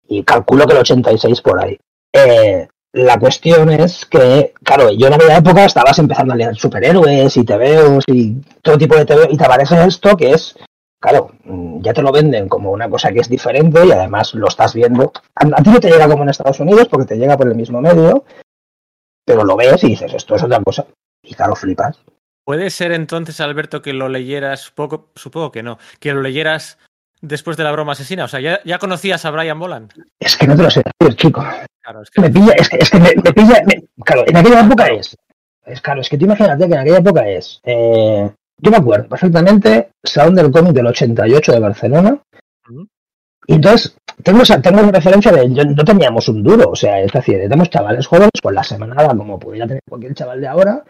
y 0.08 0.24
calculo 0.24 0.68
que 0.68 0.74
el 0.74 0.80
86 0.80 1.42
por 1.42 1.64
ahí. 1.64 1.78
Eh, 2.14 2.68
la 2.94 3.20
cuestión 3.20 3.70
es 3.70 4.06
que, 4.06 4.54
claro, 4.64 4.92
yo 4.92 5.08
en 5.08 5.14
aquella 5.14 5.38
época 5.38 5.66
estabas 5.66 6.00
empezando 6.00 6.34
a 6.34 6.38
leer 6.38 6.56
superhéroes 6.56 7.36
y 7.38 7.46
TVOs 7.46 8.04
y 8.08 8.42
todo 8.62 8.78
tipo 8.78 8.96
de 8.96 9.06
TV 9.06 9.28
y 9.30 9.38
te 9.38 9.46
aparece 9.46 9.84
esto 9.86 10.16
que 10.16 10.32
es, 10.32 10.56
claro, 11.00 11.32
mm, 11.44 11.82
ya 11.82 11.94
te 11.94 12.02
lo 12.02 12.12
venden 12.12 12.48
como 12.48 12.72
una 12.72 12.90
cosa 12.90 13.12
que 13.12 13.20
es 13.20 13.30
diferente 13.30 13.86
y 13.86 13.92
además 13.92 14.34
lo 14.34 14.48
estás 14.48 14.74
viendo. 14.74 15.12
A, 15.36 15.62
ti 15.62 15.70
no 15.70 15.80
te 15.80 15.90
llega 15.90 16.08
como 16.08 16.24
en 16.24 16.30
Estados 16.30 16.60
Unidos 16.60 16.88
porque 16.90 17.08
te 17.08 17.18
llega 17.18 17.38
por 17.38 17.48
el 17.48 17.56
mismo 17.56 17.82
medio, 17.82 18.24
pero 19.26 19.44
lo 19.44 19.58
ves 19.58 19.84
y 19.84 19.88
dices, 19.88 20.14
esto 20.14 20.36
es 20.36 20.44
otra 20.44 20.64
cosa. 20.64 20.88
Y 21.24 21.34
claro, 21.34 21.56
flipas. 21.56 22.00
¿Puede 22.46 22.70
ser 22.70 22.94
entonces, 22.94 23.42
Alberto, 23.42 23.82
que 23.82 23.92
lo 23.92 24.08
leyeras, 24.08 24.72
poco, 24.72 25.10
supongo 25.16 25.52
que 25.52 25.64
no, 25.64 25.78
que 26.00 26.14
lo 26.14 26.22
leyeras 26.22 26.78
después 27.22 27.58
de 27.58 27.64
la 27.64 27.72
broma 27.72 27.94
asesina? 27.94 28.26
O 28.26 28.28
sea, 28.28 28.40
¿ya, 28.64 28.80
conocías 28.80 29.26
a 29.26 29.32
Brian 29.32 29.60
Boland? 29.60 29.92
Es 30.20 30.38
que 30.38 30.48
no 30.48 30.56
te 30.56 30.64
lo 30.64 30.70
sé 30.70 30.84
decir, 31.00 31.16
chico. 31.16 31.46
Claro, 31.82 32.02
es 32.02 32.10
que 32.10 32.22
me 32.22 32.30
pilla, 32.30 32.54
es 32.58 32.70
que, 32.70 32.78
es 32.78 32.90
que 32.90 33.00
me, 33.00 33.12
pilla, 33.34 33.64
claro, 34.04 34.24
en 34.28 34.38
aquella 34.38 34.62
época 34.62 34.88
es, 34.88 35.16
es, 35.66 35.82
claro, 35.82 36.02
es 36.02 36.10
que 36.10 36.18
tú 36.18 36.26
imagínate 36.26 36.68
que 36.68 36.74
en 36.74 36.80
aquella 36.80 36.98
época 36.98 37.28
es, 37.30 37.62
eh, 37.64 38.30
yo 38.58 38.72
me 38.72 38.78
acuerdo 38.78 39.08
perfectamente, 39.08 39.92
Salón 40.04 40.36
del 40.36 40.52
Cómic 40.52 40.74
del 40.74 40.88
88 40.88 41.52
de 41.54 41.60
Barcelona, 41.60 42.22
y 43.50 43.54
entonces 43.54 43.96
tengo, 44.24 44.44
tengo 44.44 44.82
una 44.82 44.92
referencia 44.92 45.32
de, 45.32 45.54
yo, 45.54 45.64
no 45.64 45.86
teníamos 45.86 46.28
un 46.28 46.44
duro, 46.44 46.72
o 46.72 46.76
sea, 46.76 47.00
es 47.00 47.12
decir, 47.12 47.36
éramos 47.36 47.70
chavales 47.70 48.06
jóvenes 48.06 48.42
con 48.44 48.54
la 48.54 48.64
semanada 48.64 49.16
como 49.16 49.40
pudiera 49.40 49.68
tener 49.68 49.82
cualquier 49.88 50.14
chaval 50.14 50.42
de 50.42 50.48
ahora, 50.48 50.84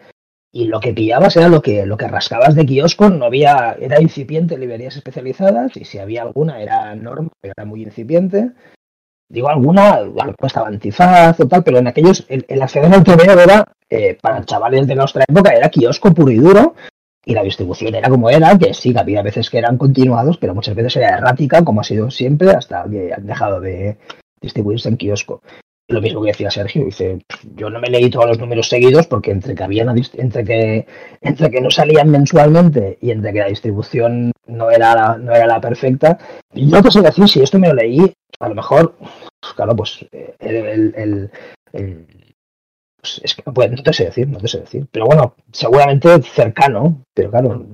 y 0.58 0.64
lo 0.64 0.80
que 0.80 0.92
pillabas 0.92 1.36
era 1.36 1.48
lo 1.48 1.62
que, 1.62 1.86
lo 1.86 1.96
que 1.96 2.08
rascabas 2.08 2.56
de 2.56 2.66
kiosco, 2.66 3.10
no 3.10 3.26
había, 3.26 3.76
era 3.80 4.02
incipiente 4.02 4.58
librerías 4.58 4.96
especializadas, 4.96 5.76
y 5.76 5.84
si 5.84 5.98
había 5.98 6.22
alguna 6.22 6.60
era 6.60 6.96
norma, 6.96 7.28
pero 7.40 7.54
era 7.56 7.64
muy 7.64 7.84
incipiente, 7.84 8.50
Digo 9.30 9.50
alguna, 9.50 9.92
a 9.92 10.02
lo 10.02 10.34
antifaz 10.64 11.38
o 11.38 11.46
tal, 11.46 11.62
pero 11.62 11.78
en 11.78 11.86
aquellos, 11.86 12.24
el, 12.28 12.46
el 12.48 12.62
acceder 12.62 12.92
al 12.92 13.04
TVO 13.04 13.38
era, 13.38 13.64
eh, 13.90 14.16
para 14.20 14.42
chavales 14.44 14.86
de 14.86 14.94
nuestra 14.96 15.22
época, 15.28 15.52
era 15.52 15.68
kiosco 15.68 16.14
puro 16.14 16.32
y 16.32 16.38
duro, 16.38 16.74
y 17.24 17.34
la 17.34 17.42
distribución 17.42 17.94
era 17.94 18.08
como 18.08 18.30
era, 18.30 18.58
que 18.58 18.72
sí, 18.72 18.92
que 18.92 18.98
había 18.98 19.22
veces 19.22 19.50
que 19.50 19.58
eran 19.58 19.76
continuados, 19.76 20.38
pero 20.38 20.54
muchas 20.54 20.74
veces 20.74 20.96
era 20.96 21.18
errática, 21.18 21.62
como 21.62 21.82
ha 21.82 21.84
sido 21.84 22.10
siempre, 22.10 22.50
hasta 22.50 22.84
que 22.90 23.12
han 23.12 23.26
dejado 23.26 23.60
de 23.60 23.98
distribuirse 24.40 24.88
en 24.88 24.96
kiosco. 24.96 25.42
Lo 25.88 26.02
mismo 26.02 26.20
que 26.20 26.28
decía 26.28 26.50
Sergio, 26.50 26.84
dice, 26.84 27.18
yo 27.56 27.70
no 27.70 27.80
me 27.80 27.88
leí 27.88 28.10
todos 28.10 28.26
los 28.26 28.38
números 28.38 28.68
seguidos 28.68 29.06
porque 29.06 29.30
entre 29.30 29.54
que 29.54 29.64
habían 29.64 29.88
entre 29.88 30.44
que 30.44 30.86
entre 31.22 31.50
que 31.50 31.60
no 31.60 31.70
salían 31.70 32.10
mensualmente 32.10 32.98
y 33.00 33.10
entre 33.10 33.32
que 33.32 33.38
la 33.38 33.48
distribución 33.48 34.32
no 34.46 34.70
era 34.70 34.94
la, 34.94 35.16
no 35.16 35.34
era 35.34 35.46
la 35.46 35.60
perfecta, 35.60 36.18
yo 36.52 36.82
qué 36.82 36.90
sé 36.90 37.00
decir, 37.00 37.28
si 37.28 37.40
esto 37.40 37.58
me 37.58 37.68
lo 37.68 37.74
leí, 37.74 38.00
a 38.38 38.48
lo 38.48 38.54
mejor, 38.54 38.96
claro, 39.56 39.74
pues 39.74 40.06
el, 40.38 41.30
pues 43.00 43.20
es 43.22 43.34
que 43.34 43.42
no, 43.46 43.82
te 43.82 43.92
sé 43.92 44.06
decir, 44.06 44.28
no 44.28 44.38
te 44.38 44.48
sé 44.48 44.60
decir. 44.60 44.86
Pero 44.90 45.06
bueno, 45.06 45.34
seguramente 45.52 46.20
cercano, 46.22 47.02
pero 47.14 47.30
claro, 47.30 47.66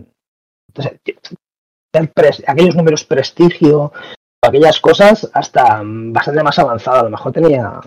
entonces, 0.68 2.44
aquellos 2.46 2.76
números 2.76 3.04
prestigio, 3.04 3.92
aquellas 4.42 4.80
cosas, 4.80 5.30
hasta 5.32 5.80
bastante 5.84 6.42
más 6.42 6.58
avanzado. 6.58 7.00
A 7.00 7.04
lo 7.04 7.10
mejor 7.10 7.32
tenía 7.32 7.80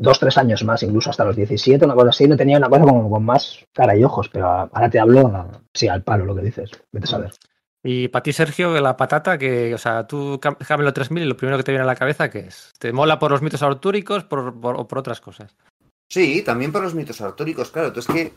dos, 0.00 0.18
tres 0.18 0.38
años 0.38 0.64
más, 0.64 0.82
incluso 0.82 1.10
hasta 1.10 1.24
los 1.24 1.36
17, 1.36 1.84
una 1.84 1.94
cosa 1.94 2.10
así, 2.10 2.26
no 2.26 2.36
tenía 2.36 2.58
una 2.58 2.68
cosa 2.68 2.84
como 2.84 3.10
con 3.10 3.24
más 3.24 3.58
cara 3.72 3.96
y 3.96 4.02
ojos, 4.02 4.28
pero 4.28 4.48
ahora 4.48 4.90
te 4.90 4.98
hablo, 4.98 5.48
sí, 5.74 5.88
al 5.88 6.02
palo 6.02 6.24
lo 6.24 6.34
que 6.34 6.42
dices, 6.42 6.70
vete 6.90 7.04
a 7.04 7.10
saber. 7.10 7.32
Y 7.82 8.08
para 8.08 8.22
ti, 8.22 8.32
Sergio, 8.32 8.78
la 8.80 8.96
patata, 8.96 9.38
que, 9.38 9.74
o 9.74 9.78
sea, 9.78 10.06
tú 10.06 10.38
Camelo 10.40 10.92
3000 10.92 11.22
y 11.22 11.26
lo 11.26 11.36
primero 11.36 11.56
que 11.56 11.64
te 11.64 11.72
viene 11.72 11.84
a 11.84 11.86
la 11.86 11.96
cabeza, 11.96 12.30
¿qué 12.30 12.40
es? 12.40 12.72
¿Te 12.78 12.92
mola 12.92 13.18
por 13.18 13.30
los 13.30 13.40
mitos 13.40 13.62
artúricos 13.62 14.24
por, 14.24 14.54
o 14.62 14.88
por 14.88 14.98
otras 14.98 15.20
cosas? 15.20 15.56
Sí, 16.06 16.42
también 16.42 16.72
por 16.72 16.82
los 16.82 16.94
mitos 16.94 17.20
artúricos, 17.20 17.70
claro. 17.70 17.88
Entonces 17.88 18.14
que 18.14 18.32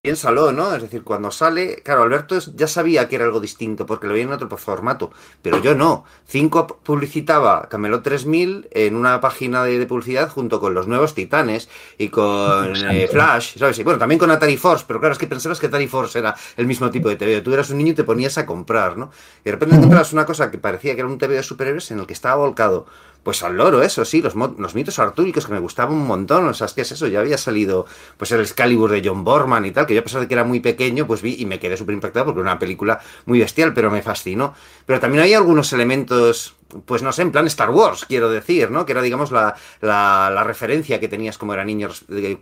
piénsalo, 0.00 0.52
¿no? 0.52 0.74
Es 0.74 0.82
decir, 0.82 1.02
cuando 1.02 1.32
sale, 1.32 1.82
claro, 1.82 2.04
Alberto 2.04 2.38
ya 2.54 2.68
sabía 2.68 3.08
que 3.08 3.16
era 3.16 3.24
algo 3.24 3.40
distinto 3.40 3.84
porque 3.84 4.06
lo 4.06 4.12
veía 4.12 4.26
en 4.26 4.32
otro 4.32 4.48
formato, 4.56 5.10
pero 5.42 5.60
yo 5.60 5.74
no. 5.74 6.04
Cinco 6.24 6.66
publicitaba 6.66 7.68
Camelot 7.68 8.04
3000 8.04 8.68
en 8.70 8.94
una 8.94 9.20
página 9.20 9.64
de, 9.64 9.84
publicidad 9.86 10.30
junto 10.30 10.60
con 10.60 10.72
los 10.72 10.86
nuevos 10.86 11.14
Titanes 11.14 11.68
y 11.98 12.10
con 12.10 12.76
eh, 12.90 13.08
Flash, 13.10 13.58
¿sabes? 13.58 13.78
Y 13.80 13.82
bueno, 13.82 13.98
también 13.98 14.20
con 14.20 14.30
Atari 14.30 14.56
Force, 14.56 14.84
pero 14.86 15.00
claro, 15.00 15.14
es 15.14 15.18
que 15.18 15.26
pensabas 15.26 15.58
que 15.58 15.66
Atari 15.66 15.88
Force 15.88 16.16
era 16.18 16.36
el 16.56 16.66
mismo 16.66 16.90
tipo 16.90 17.08
de 17.08 17.16
TV. 17.16 17.40
Tú 17.40 17.52
eras 17.52 17.70
un 17.70 17.78
niño 17.78 17.90
y 17.92 17.96
te 17.96 18.04
ponías 18.04 18.38
a 18.38 18.46
comprar, 18.46 18.96
¿no? 18.96 19.10
Y 19.40 19.46
de 19.46 19.52
repente 19.52 19.74
encontrabas 19.74 20.12
una 20.12 20.24
cosa 20.24 20.50
que 20.50 20.58
parecía 20.58 20.94
que 20.94 21.00
era 21.00 21.08
un 21.08 21.18
TV 21.18 21.34
de 21.34 21.42
superhéroes 21.42 21.90
en 21.90 21.98
el 21.98 22.06
que 22.06 22.12
estaba 22.12 22.36
volcado 22.36 22.86
pues 23.22 23.42
al 23.42 23.56
loro, 23.56 23.82
eso 23.82 24.04
sí, 24.04 24.22
los, 24.22 24.34
los 24.34 24.74
mitos 24.74 24.98
artúricos 24.98 25.46
que 25.46 25.52
me 25.52 25.58
gustaban 25.58 25.94
un 25.94 26.06
montón, 26.06 26.48
o 26.48 26.54
sea, 26.54 26.66
es 26.66 26.72
que 26.72 26.82
es 26.82 26.92
eso, 26.92 27.06
ya 27.06 27.20
había 27.20 27.38
salido 27.38 27.86
pues 28.16 28.32
el 28.32 28.40
Excalibur 28.40 28.90
de 28.90 29.02
John 29.04 29.24
Borman 29.24 29.64
y 29.66 29.70
tal, 29.70 29.86
que 29.86 29.94
yo 29.94 30.00
a 30.00 30.04
pesar 30.04 30.20
de 30.20 30.28
que 30.28 30.34
era 30.34 30.44
muy 30.44 30.60
pequeño, 30.60 31.06
pues 31.06 31.22
vi 31.22 31.36
y 31.38 31.46
me 31.46 31.58
quedé 31.58 31.76
súper 31.76 31.94
impactado 31.94 32.26
porque 32.26 32.40
era 32.40 32.50
una 32.50 32.58
película 32.58 33.00
muy 33.26 33.38
bestial, 33.38 33.74
pero 33.74 33.90
me 33.90 34.02
fascinó. 34.02 34.54
Pero 34.86 35.00
también 35.00 35.24
hay 35.24 35.34
algunos 35.34 35.72
elementos 35.72 36.54
pues 36.84 37.02
no 37.02 37.12
sé, 37.12 37.22
en 37.22 37.32
plan 37.32 37.46
Star 37.46 37.70
Wars, 37.70 38.04
quiero 38.04 38.30
decir, 38.30 38.70
¿no? 38.70 38.84
Que 38.84 38.92
era, 38.92 39.00
digamos, 39.00 39.30
la, 39.30 39.54
la, 39.80 40.30
la, 40.30 40.44
referencia 40.44 41.00
que 41.00 41.08
tenías 41.08 41.38
como 41.38 41.54
era 41.54 41.64
niño, 41.64 41.88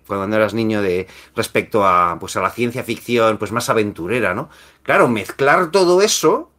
cuando 0.07 0.37
eras 0.37 0.53
niño 0.53 0.83
de 0.83 1.07
respecto 1.37 1.87
a, 1.87 2.19
pues, 2.19 2.37
a 2.37 2.43
la 2.43 2.51
ciencia 2.51 2.83
ficción, 2.83 3.39
pues 3.39 3.53
más 3.53 3.69
aventurera, 3.69 4.35
¿no? 4.35 4.51
Claro, 4.83 5.09
mezclar 5.09 5.71
todo 5.71 6.03
eso 6.03 6.51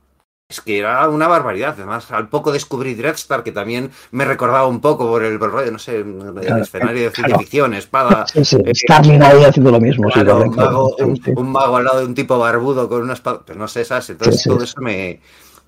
es 0.50 0.62
que 0.62 0.80
era 0.80 1.10
una 1.10 1.28
barbaridad. 1.28 1.74
Además, 1.78 2.10
al 2.12 2.30
poco 2.30 2.54
descubrí 2.54 2.96
Dreadstar, 2.96 3.44
que 3.44 3.52
también 3.52 3.92
me 4.12 4.24
recordaba 4.24 4.66
un 4.66 4.80
poco 4.80 5.06
por 5.06 5.24
el 5.24 5.40
rollo, 5.40 5.72
no 5.72 5.80
sé, 5.80 5.98
el 5.98 6.62
escenario 6.62 7.04
de 7.04 7.12
ciencia 7.12 7.38
ficción, 7.38 7.74
espada. 7.74 8.26
Sí, 8.28 8.46
sí. 8.46 8.58
Eh, 8.64 9.20
ahí 9.22 9.44
haciendo 9.44 9.72
lo 9.72 9.82
mismo. 9.82 10.08
un, 10.08 10.56
mago, 10.56 10.96
un, 10.96 11.52
mago, 11.52 11.78
al 11.78 11.84
lado 11.84 12.00
de 12.00 12.06
un 12.06 12.16
tipo 12.16 12.40
barbudo 12.40 12.88
con 12.88 13.02
una 13.02 13.14
espada. 13.14 13.42
Pues 13.46 13.58
no 13.58 13.68
sé, 13.68 13.82
esas. 13.82 14.10
Entonces, 14.10 14.44
todo 14.44 14.64
eso 14.64 14.80
me. 14.80 15.20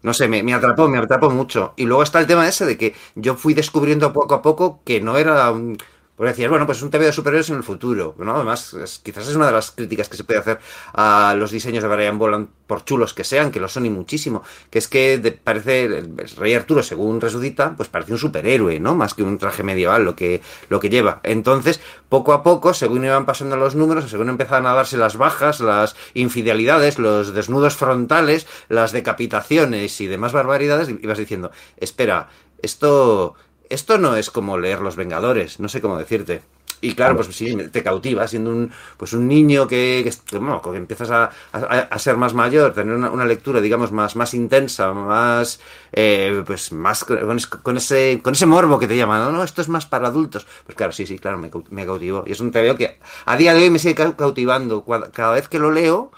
No 0.01 0.13
sé, 0.13 0.29
me, 0.29 0.43
me, 0.43 0.53
atrapó, 0.53 0.88
me 0.88 0.98
atrapó 0.98 1.29
mucho. 1.29 1.74
Y 1.75 1.83
luego 1.83 2.03
está 2.03 2.21
el 2.21 2.27
tema 2.27 2.48
ese 2.48 2.65
de 2.65 2.77
que 2.77 2.95
yo 3.15 3.36
fui 3.36 3.53
descubriendo 3.53 4.13
poco 4.13 4.33
a 4.33 4.41
poco 4.41 4.79
que 4.86 5.01
no 5.01 5.17
era 5.17 5.51
un 5.51 5.77
porque 6.20 6.32
decías, 6.32 6.50
bueno, 6.50 6.66
pues 6.66 6.80
es 6.80 6.84
un 6.84 6.90
TV 6.90 7.06
de 7.06 7.14
superhéroes 7.14 7.50
en 7.50 7.56
el 7.56 7.64
futuro, 7.64 8.14
¿no? 8.18 8.36
Además, 8.36 8.76
quizás 9.04 9.26
es 9.30 9.38
una 9.38 9.46
de 9.46 9.54
las 9.54 9.72
críticas 9.72 10.10
que 10.10 10.18
se 10.18 10.26
puede 10.26 10.42
hacer 10.42 10.60
a 10.92 11.34
los 11.38 11.50
diseños 11.50 11.82
de 11.82 11.88
Brian 11.88 12.20
Boland, 12.20 12.50
por 12.68 12.84
chulos 12.84 13.14
que 13.14 13.24
sean, 13.24 13.52
que 13.52 13.62
lo 13.62 13.70
son 13.70 13.86
y 13.86 13.90
muchísimo, 13.90 14.44
que 14.70 14.80
es 14.80 14.90
que 14.90 15.40
parece, 15.42 15.86
el, 15.86 16.18
Rey 16.36 16.56
Arturo, 16.56 16.84
según 16.84 17.22
resucita, 17.22 17.74
pues 17.78 17.88
parece 17.88 18.12
un 18.12 18.18
superhéroe, 18.18 18.82
¿no? 18.82 18.96
Más 18.96 19.14
que 19.14 19.24
un 19.24 19.38
traje 19.38 19.64
medieval 19.64 20.04
lo 20.04 20.18
que, 20.18 20.42
lo 20.68 20.82
que 20.82 20.90
lleva. 20.90 21.22
Entonces, 21.24 21.80
poco 22.10 22.34
a 22.34 22.44
poco, 22.44 22.74
según 22.74 23.06
iban 23.06 23.26
pasando 23.26 23.56
los 23.56 23.76
números, 23.76 24.10
según 24.10 24.28
empezaban 24.28 24.66
a 24.66 24.74
darse 24.74 24.98
las 24.98 25.16
bajas, 25.16 25.62
las 25.62 25.96
infidelidades, 26.16 27.00
los 27.00 27.34
desnudos 27.34 27.78
frontales, 27.78 28.46
las 28.68 28.92
decapitaciones 28.92 30.02
y 30.02 30.08
demás 30.08 30.34
barbaridades, 30.34 30.90
ibas 30.90 31.18
diciendo, 31.18 31.52
espera, 31.78 32.28
esto 32.62 33.36
esto 33.70 33.98
no 33.98 34.16
es 34.16 34.30
como 34.32 34.58
leer 34.58 34.82
Los 34.82 34.96
Vengadores, 34.96 35.60
no 35.60 35.70
sé 35.70 35.82
cómo 35.82 35.98
decirte. 35.98 36.42
Y 36.82 36.96
claro, 36.96 37.16
pues 37.16 37.28
sí, 37.36 37.56
te 37.72 37.84
cautiva, 37.84 38.26
siendo 38.28 38.52
un, 38.52 38.72
pues 38.96 39.12
un 39.12 39.28
niño 39.28 39.68
que, 39.68 40.10
que, 40.10 40.78
empiezas 40.78 41.12
a, 41.12 42.00
ser 42.00 42.16
más 42.16 42.34
mayor, 42.34 42.74
tener 42.74 42.96
una, 42.96 43.26
lectura, 43.26 43.60
digamos, 43.60 43.92
más, 43.92 44.16
más 44.16 44.34
intensa, 44.34 44.94
más, 44.94 45.60
eh, 45.92 46.42
pues 46.46 46.72
más 46.72 47.04
con, 47.04 47.78
ese, 47.78 48.22
con 48.24 48.34
ese 48.34 48.46
morbo 48.46 48.80
que 48.80 48.88
te 48.88 48.96
llama, 48.96 49.20
no, 49.20 49.32
no, 49.32 49.44
esto 49.44 49.62
es 49.62 49.68
más 49.68 49.86
para 49.86 50.08
adultos. 50.08 50.48
Pues 50.66 50.78
claro, 50.78 50.94
sí, 50.94 51.06
sí, 51.06 51.20
claro, 51.20 51.38
me, 51.38 51.52
me 51.70 51.86
cautivó. 51.86 52.24
Y 52.26 52.32
es 52.32 52.40
un 52.40 52.52
TVO 52.52 52.76
que 52.78 52.98
a 53.26 53.36
día 53.36 53.54
de 53.54 53.64
hoy 53.64 53.70
me 53.70 53.80
sigue 53.80 53.96
cautivando. 54.16 54.86
Cada 55.12 55.34
vez 55.34 55.50
que 55.50 55.60
lo 55.60 55.72
leo, 55.72 56.12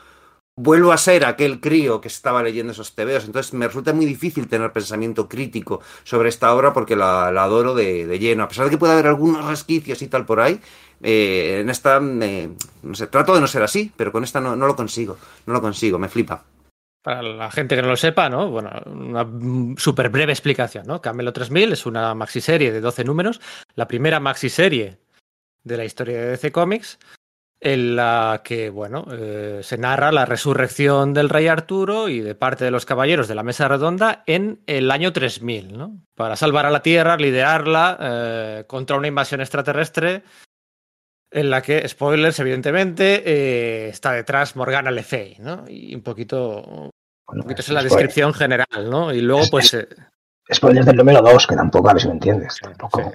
vuelvo 0.61 0.91
a 0.91 0.97
ser 0.97 1.25
aquel 1.25 1.59
crío 1.59 1.99
que 2.01 2.07
estaba 2.07 2.43
leyendo 2.43 2.71
esos 2.71 2.93
tebeos. 2.93 3.25
Entonces 3.25 3.53
me 3.53 3.67
resulta 3.67 3.93
muy 3.93 4.05
difícil 4.05 4.47
tener 4.47 4.71
pensamiento 4.71 5.27
crítico 5.27 5.81
sobre 6.03 6.29
esta 6.29 6.53
obra 6.53 6.71
porque 6.71 6.95
la, 6.95 7.27
adoro 7.27 7.73
de, 7.73 8.19
lleno. 8.19 8.43
A 8.43 8.47
pesar 8.47 8.65
de 8.65 8.71
que 8.71 8.77
pueda 8.77 8.93
haber 8.93 9.07
algunos 9.07 9.45
resquicios 9.45 10.01
y 10.01 10.07
tal 10.07 10.25
por 10.25 10.39
ahí, 10.39 10.59
eh, 11.01 11.59
en 11.61 11.69
esta, 11.69 11.99
no 11.99 12.95
sé, 12.95 13.07
trato 13.07 13.33
de 13.33 13.41
no 13.41 13.47
ser 13.47 13.63
así, 13.63 13.91
pero 13.95 14.11
con 14.11 14.23
esta 14.23 14.39
no, 14.39 14.55
lo 14.55 14.75
consigo. 14.75 15.17
No 15.45 15.53
lo 15.53 15.61
consigo, 15.61 15.97
me 15.97 16.09
flipa. 16.09 16.43
Para 17.01 17.23
la 17.23 17.49
gente 17.49 17.75
que 17.75 17.81
no 17.81 17.87
lo 17.87 17.97
sepa, 17.97 18.29
¿no? 18.29 18.51
Bueno, 18.51 18.69
una 18.85 19.27
súper 19.77 20.09
breve 20.09 20.31
explicación, 20.31 20.85
¿no? 20.85 21.01
Camelo 21.01 21.33
3000 21.33 21.71
es 21.71 21.87
una 21.87 22.13
maxiserie 22.13 22.71
de 22.71 22.79
12 22.79 23.03
números, 23.03 23.41
la 23.73 23.87
primera 23.87 24.19
maxiserie 24.19 24.99
de 25.63 25.77
la 25.77 25.85
historia 25.85 26.19
de 26.19 26.27
DC 26.27 26.51
Comics, 26.51 26.99
en 27.63 27.95
la 27.95 28.41
que, 28.43 28.71
bueno, 28.71 29.05
eh, 29.11 29.59
se 29.61 29.77
narra 29.77 30.11
la 30.11 30.25
resurrección 30.25 31.13
del 31.13 31.29
rey 31.29 31.47
Arturo 31.47 32.09
y 32.09 32.19
de 32.19 32.33
parte 32.33 32.65
de 32.65 32.71
los 32.71 32.87
caballeros 32.87 33.27
de 33.27 33.35
la 33.35 33.43
Mesa 33.43 33.67
Redonda 33.67 34.23
en 34.25 34.63
el 34.65 34.89
año 34.89 35.13
3000, 35.13 35.77
¿no? 35.77 36.01
Para 36.15 36.35
salvar 36.35 36.65
a 36.65 36.71
la 36.71 36.81
Tierra, 36.81 37.17
liderarla 37.17 37.97
eh, 38.01 38.63
contra 38.65 38.97
una 38.97 39.07
invasión 39.07 39.41
extraterrestre 39.41 40.23
en 41.29 41.51
la 41.51 41.61
que, 41.61 41.87
spoilers, 41.87 42.39
evidentemente, 42.39 43.21
eh, 43.25 43.89
está 43.89 44.13
detrás 44.13 44.55
Morgana 44.55 44.89
Le 44.89 45.03
Fay, 45.03 45.37
¿no? 45.39 45.63
Y 45.67 45.93
un 45.93 46.01
poquito, 46.01 46.89
un 47.27 47.41
poquito 47.43 47.61
es 47.61 47.69
la 47.69 47.83
descripción 47.83 48.33
general, 48.33 48.89
¿no? 48.89 49.13
Y 49.13 49.21
luego, 49.21 49.43
pues... 49.51 49.77
Spoilers 50.53 50.85
del 50.85 50.97
número 50.97 51.21
2, 51.21 51.47
que 51.47 51.55
tampoco, 51.55 51.89
a 51.89 51.93
ver 51.93 52.01
si 52.01 52.07
me 52.07 52.13
entiendes. 52.15 52.57
Tampoco, 52.61 53.11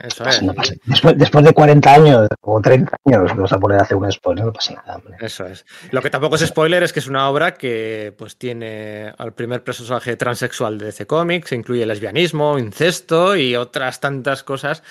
después, 0.85 1.19
después, 1.19 1.45
de 1.45 1.53
40 1.53 1.93
años 1.93 2.29
o 2.41 2.61
30 2.61 2.97
años, 3.05 3.31
vamos 3.35 3.53
a 3.53 3.59
poner 3.59 3.79
a 3.79 3.83
hacer 3.83 3.97
un 3.97 4.11
spoiler, 4.11 4.45
no 4.47 4.53
pasa 4.53 4.75
nada. 4.75 4.97
Hombre. 4.97 5.17
Eso 5.21 5.47
es. 5.47 5.67
Lo 5.91 6.01
que 6.01 6.11
tampoco 6.11 6.37
es 6.37 6.47
spoiler 6.47 6.83
es 6.83 6.93
que 6.93 7.01
es 7.01 7.09
una 7.09 7.29
obra 7.29 7.55
que 7.55 8.15
pues 8.17 8.39
tiene 8.39 9.13
al 9.19 9.35
primer 9.35 9.63
personaje 9.65 10.17
transexual 10.17 10.79
de 10.79 10.87
DC 10.87 11.07
Comics, 11.07 11.53
incluye 11.53 11.85
lesbianismo, 11.85 12.59
incesto 12.59 13.37
y 13.37 13.57
otras 13.57 14.01
tantas 14.01 14.43
cosas 14.43 14.83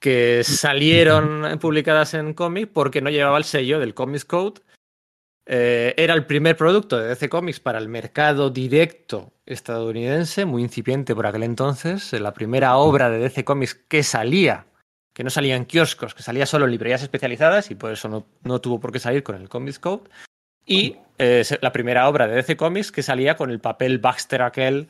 que 0.00 0.42
salieron 0.44 1.58
publicadas 1.60 2.14
en 2.14 2.34
cómic 2.34 2.70
porque 2.72 3.00
no 3.00 3.10
llevaba 3.10 3.38
el 3.38 3.44
sello 3.44 3.78
del 3.78 3.94
Comics 3.94 4.24
Code 4.24 4.60
eh, 5.48 5.94
era 5.96 6.14
el 6.14 6.26
primer 6.26 6.56
producto 6.56 6.98
de 6.98 7.06
DC 7.06 7.28
Comics 7.28 7.60
para 7.60 7.78
el 7.78 7.88
mercado 7.88 8.50
directo 8.50 9.32
estadounidense, 9.46 10.44
muy 10.44 10.62
incipiente 10.62 11.14
por 11.14 11.26
aquel 11.26 11.44
entonces. 11.44 12.12
La 12.12 12.34
primera 12.34 12.76
obra 12.76 13.08
de 13.10 13.18
DC 13.18 13.44
Comics 13.44 13.74
que 13.74 14.02
salía, 14.02 14.66
que 15.14 15.22
no 15.22 15.30
salía 15.30 15.54
en 15.54 15.64
kioscos, 15.64 16.14
que 16.14 16.24
salía 16.24 16.46
solo 16.46 16.64
en 16.64 16.72
librerías 16.72 17.02
especializadas 17.02 17.70
y 17.70 17.76
por 17.76 17.92
eso 17.92 18.26
no, 18.42 18.60
tuvo 18.60 18.80
por 18.80 18.90
qué 18.90 18.98
salir 18.98 19.22
con 19.22 19.36
el 19.36 19.48
Comics 19.48 19.78
Code. 19.78 20.10
Y 20.66 20.96
eh, 21.18 21.44
la 21.60 21.72
primera 21.72 22.08
obra 22.08 22.26
de 22.26 22.34
DC 22.34 22.56
Comics 22.56 22.90
que 22.90 23.04
salía 23.04 23.36
con 23.36 23.50
el 23.50 23.60
papel 23.60 23.98
Baxter 23.98 24.42
aquel 24.42 24.88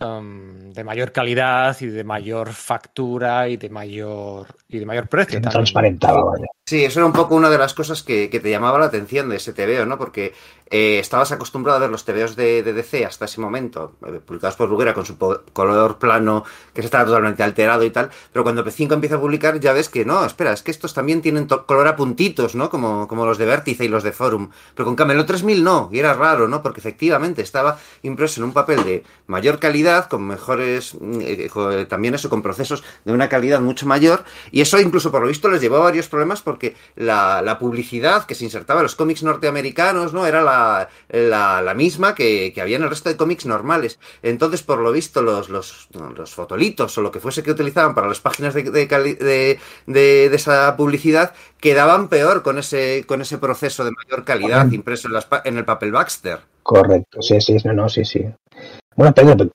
Um, 0.00 0.70
de 0.70 0.84
mayor 0.84 1.10
calidad 1.10 1.76
y 1.80 1.86
de 1.86 2.04
mayor 2.04 2.52
factura 2.52 3.48
y 3.48 3.56
de 3.56 3.68
mayor 3.68 4.46
y 4.68 4.78
de 4.78 4.86
mayor 4.86 5.08
precio. 5.08 5.40
Transparentaba, 5.40 6.34
Sí, 6.66 6.84
eso 6.84 7.00
era 7.00 7.06
un 7.06 7.12
poco 7.12 7.34
una 7.34 7.50
de 7.50 7.58
las 7.58 7.74
cosas 7.74 8.04
que, 8.04 8.28
te 8.28 8.48
llamaba 8.48 8.78
la 8.78 8.86
atención 8.86 9.28
de 9.28 9.36
ese 9.36 9.52
TVO, 9.52 9.86
¿no? 9.86 9.98
Porque 9.98 10.34
eh, 10.70 10.98
estabas 10.98 11.32
acostumbrado 11.32 11.78
a 11.78 11.80
ver 11.80 11.90
los 11.90 12.04
TVOs 12.04 12.36
de, 12.36 12.62
DC 12.62 13.06
hasta 13.06 13.24
ese 13.24 13.40
momento, 13.40 13.94
eh, 14.06 14.20
publicados 14.24 14.56
por 14.56 14.68
Bruguera 14.68 14.92
con 14.92 15.06
su 15.06 15.16
color 15.16 15.98
plano, 15.98 16.44
que 16.74 16.82
se 16.82 16.86
estaba 16.86 17.06
totalmente 17.06 17.42
alterado 17.42 17.84
y 17.84 17.90
tal, 17.90 18.10
pero 18.32 18.42
cuando 18.42 18.64
P5 18.64 18.92
empieza 18.92 19.16
a 19.16 19.20
publicar 19.20 19.60
ya 19.60 19.72
ves 19.72 19.88
que 19.88 20.04
no, 20.04 20.24
espera, 20.24 20.52
es 20.52 20.62
que 20.62 20.70
estos 20.70 20.92
también 20.92 21.22
tienen 21.22 21.46
color 21.46 21.86
a 21.86 21.96
puntitos, 21.96 22.54
¿no? 22.54 22.68
Como, 22.68 23.08
como 23.08 23.24
los 23.24 23.38
de 23.38 23.46
Vértice 23.46 23.84
y 23.84 23.88
los 23.88 24.02
de 24.02 24.12
Forum, 24.12 24.50
pero 24.74 24.84
con 24.84 24.96
Camelot 24.96 25.26
3000 25.26 25.64
no, 25.64 25.88
y 25.92 26.00
era 26.00 26.12
raro, 26.12 26.48
¿no? 26.48 26.62
Porque 26.62 26.80
efectivamente 26.80 27.40
estaba 27.40 27.78
impreso 28.02 28.40
en 28.40 28.44
un 28.44 28.52
papel 28.52 28.84
de 28.84 29.04
mayor 29.26 29.58
calidad 29.58 30.08
con 30.08 30.26
mejores, 30.26 30.94
mm, 31.00 31.20
eh, 31.22 31.86
también 31.88 32.14
eso, 32.14 32.28
con 32.28 32.42
procesos 32.42 32.84
de 33.04 33.12
una 33.12 33.28
calidad 33.28 33.60
mucho 33.60 33.86
mayor, 33.86 34.24
y 34.50 34.60
eso 34.60 34.78
incluso 34.78 35.10
por 35.10 35.22
lo 35.22 35.28
visto 35.28 35.48
les 35.48 35.62
llevó 35.62 35.76
a 35.76 35.80
varios 35.80 36.08
problemas 36.08 36.42
porque 36.42 36.76
la, 36.94 37.40
la 37.40 37.58
publicidad 37.58 38.26
que 38.26 38.34
se 38.34 38.44
insertaba 38.44 38.80
en 38.80 38.84
los 38.84 38.96
cómics 38.96 39.22
norteamericanos, 39.22 40.12
¿no? 40.12 40.26
Era 40.26 40.42
la, 40.42 40.57
la, 41.08 41.62
la 41.62 41.74
misma 41.74 42.14
que, 42.14 42.52
que 42.54 42.60
había 42.60 42.76
en 42.76 42.82
el 42.84 42.90
resto 42.90 43.08
de 43.08 43.16
cómics 43.16 43.46
normales. 43.46 43.98
Entonces, 44.22 44.62
por 44.62 44.78
lo 44.80 44.92
visto, 44.92 45.22
los, 45.22 45.48
los, 45.48 45.88
los 46.16 46.34
fotolitos 46.34 46.96
o 46.98 47.02
lo 47.02 47.10
que 47.10 47.20
fuese 47.20 47.42
que 47.42 47.50
utilizaban 47.52 47.94
para 47.94 48.08
las 48.08 48.20
páginas 48.20 48.54
de, 48.54 48.62
de, 48.64 48.86
de, 48.86 49.58
de- 49.86 50.28
de 50.28 50.36
esa 50.36 50.76
publicidad 50.76 51.32
quedaban 51.60 52.08
peor 52.08 52.42
con 52.42 52.58
ese, 52.58 53.04
con 53.06 53.20
ese 53.22 53.38
proceso 53.38 53.84
de 53.84 53.90
mayor 53.92 54.24
calidad 54.24 54.56
Correcto. 54.58 54.74
impreso 54.74 55.08
en, 55.08 55.14
las 55.14 55.24
pa- 55.26 55.42
en 55.44 55.58
el 55.58 55.64
papel 55.64 55.92
Baxter. 55.92 56.38
Correcto, 56.62 57.22
sí, 57.22 57.40
sí, 57.40 57.56
no, 57.64 57.72
no, 57.72 57.88
sí, 57.88 58.04
sí. 58.04 58.24
Bueno, 58.94 59.14
Pedro, 59.14 59.36
pero 59.36 59.50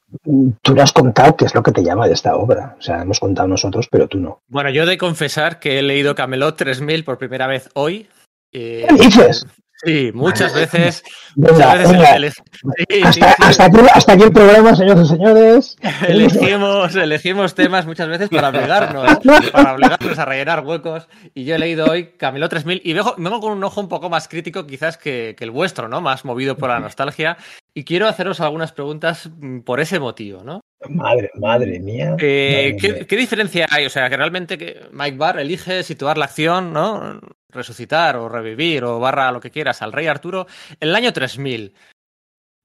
tú 0.62 0.74
no 0.74 0.82
has 0.82 0.94
contado 0.94 1.36
qué 1.36 1.46
es 1.46 1.54
lo 1.54 1.62
que 1.62 1.72
te 1.74 1.84
llama 1.84 2.08
de 2.08 2.14
esta 2.14 2.36
obra. 2.38 2.76
O 2.80 2.82
sea, 2.82 3.02
hemos 3.02 3.20
contado 3.20 3.48
nosotros, 3.48 3.88
pero 3.92 4.08
tú 4.08 4.18
no. 4.18 4.40
Bueno, 4.48 4.70
yo 4.70 4.84
he 4.84 4.86
de 4.86 4.98
confesar 4.98 5.60
que 5.60 5.80
he 5.80 5.82
leído 5.82 6.16
Camelot 6.16 6.56
3000 6.56 7.04
por 7.04 7.18
primera 7.18 7.46
vez 7.46 7.70
hoy. 7.74 8.08
Eh, 8.54 8.86
¿Qué 8.88 8.96
dices? 8.96 9.46
Sí, 9.84 10.12
muchas 10.14 10.54
veces. 10.56 11.04
Venga, 11.36 11.54
muchas 11.76 11.78
veces 11.92 12.10
ele- 12.16 12.32
sí, 12.32 13.02
Hasta, 13.04 13.12
sí. 13.14 13.22
hasta 13.44 13.66
aquí, 13.66 13.78
hasta 13.94 14.14
aquí 14.14 14.24
el 14.24 14.32
programa, 14.32 14.76
señores 14.76 15.04
y 15.06 15.08
señores. 15.08 15.78
Elegimos, 16.08 16.96
elegimos 16.96 17.56
temas 17.56 17.86
muchas 17.86 18.08
veces 18.08 18.30
para 18.30 18.50
obligarnos, 18.50 19.18
para 19.52 19.74
obligarnos 19.74 20.18
a 20.20 20.26
rellenar 20.26 20.66
huecos. 20.66 21.08
Y 21.34 21.44
yo 21.46 21.56
he 21.56 21.60
leído 21.60 21.86
hoy 21.88 22.12
Camilo 22.18 22.48
3000 22.50 22.82
y 22.84 22.94
vengo, 22.94 23.16
vengo 23.18 23.40
con 23.40 23.52
un 23.54 23.64
ojo 23.64 23.82
un 23.82 23.90
poco 23.90 24.10
más 24.10 24.28
crítico 24.28 24.66
quizás 24.68 24.98
que, 24.98 25.36
que 25.38 25.44
el 25.44 25.52
vuestro, 25.52 25.88
¿no? 25.88 26.02
Más 26.02 26.24
movido 26.26 26.56
por 26.56 26.70
la 26.70 26.80
nostalgia. 26.80 27.38
Y 27.76 27.84
quiero 27.86 28.08
haceros 28.08 28.40
algunas 28.40 28.72
preguntas 28.72 29.30
mm, 29.36 29.62
por 29.62 29.80
ese 29.80 30.00
motivo, 30.00 30.44
¿no? 30.44 30.62
Madre, 30.90 31.32
madre 31.40 31.80
mía. 31.80 32.16
Eh, 32.20 32.74
Madre 32.74 32.78
¿qué, 32.78 32.94
mía. 32.94 33.08
qué 33.08 33.16
diferencia 33.18 33.66
hay? 33.72 33.86
O 33.86 33.90
sea, 33.90 34.10
que 34.10 34.18
realmente 34.18 34.58
que 34.58 34.82
Mike 34.92 35.18
Barr 35.18 35.40
elige 35.40 35.82
situar 35.84 36.18
la 36.18 36.26
acción, 36.26 36.72
¿no? 36.74 37.20
Resucitar 37.54 38.16
o 38.18 38.28
revivir 38.30 38.84
o 38.84 39.00
barra 39.00 39.32
lo 39.32 39.40
que 39.40 39.52
quieras 39.52 39.82
al 39.82 39.92
rey 39.94 40.08
Arturo 40.08 40.48
en 40.80 40.90
el 40.90 40.96
año 40.96 41.14
3000. 41.14 41.74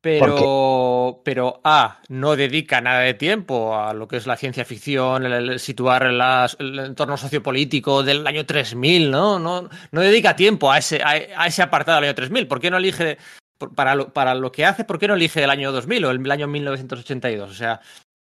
Pero, 0.01 1.23
pero 1.25 1.61
A, 1.65 2.01
no 2.09 2.37
dedica 2.37 2.81
nada 2.81 3.01
de 3.01 3.15
tiempo 3.15 3.77
a 3.77 3.93
lo 3.93 4.07
que 4.07 4.17
es 4.17 4.29
la 4.29 4.37
ciencia 4.37 4.65
ficción, 4.65 5.27
el, 5.27 5.51
el 5.51 5.59
situar 5.59 6.13
las- 6.13 6.57
el 6.61 6.79
entorno 6.79 7.17
sociopolítico 7.17 8.05
del 8.05 8.25
año 8.27 8.47
3000, 8.47 9.11
¿no? 9.11 9.41
No, 9.41 9.69
no 9.91 10.01
dedica 10.01 10.37
tiempo 10.37 10.71
a 10.71 10.79
ese, 10.79 11.03
a, 11.03 11.11
a 11.43 11.47
ese 11.49 11.63
apartado 11.63 11.97
del 11.97 12.05
año 12.11 12.15
3000. 12.15 12.47
¿Por 12.47 12.61
qué 12.61 12.71
no 12.71 12.77
elige, 12.77 13.19
para 13.75 13.97
lo, 13.97 14.13
para 14.13 14.37
lo 14.37 14.53
que 14.53 14.65
hace, 14.65 14.85
por 14.85 15.01
qué 15.01 15.09
no 15.09 15.15
elige 15.15 15.43
el 15.43 15.51
año 15.51 15.73
2000 15.73 16.05
o 16.05 16.11
el 16.13 16.31
año 16.31 16.47
1982? 16.47 17.51
O 17.51 17.55
sea, 17.55 17.81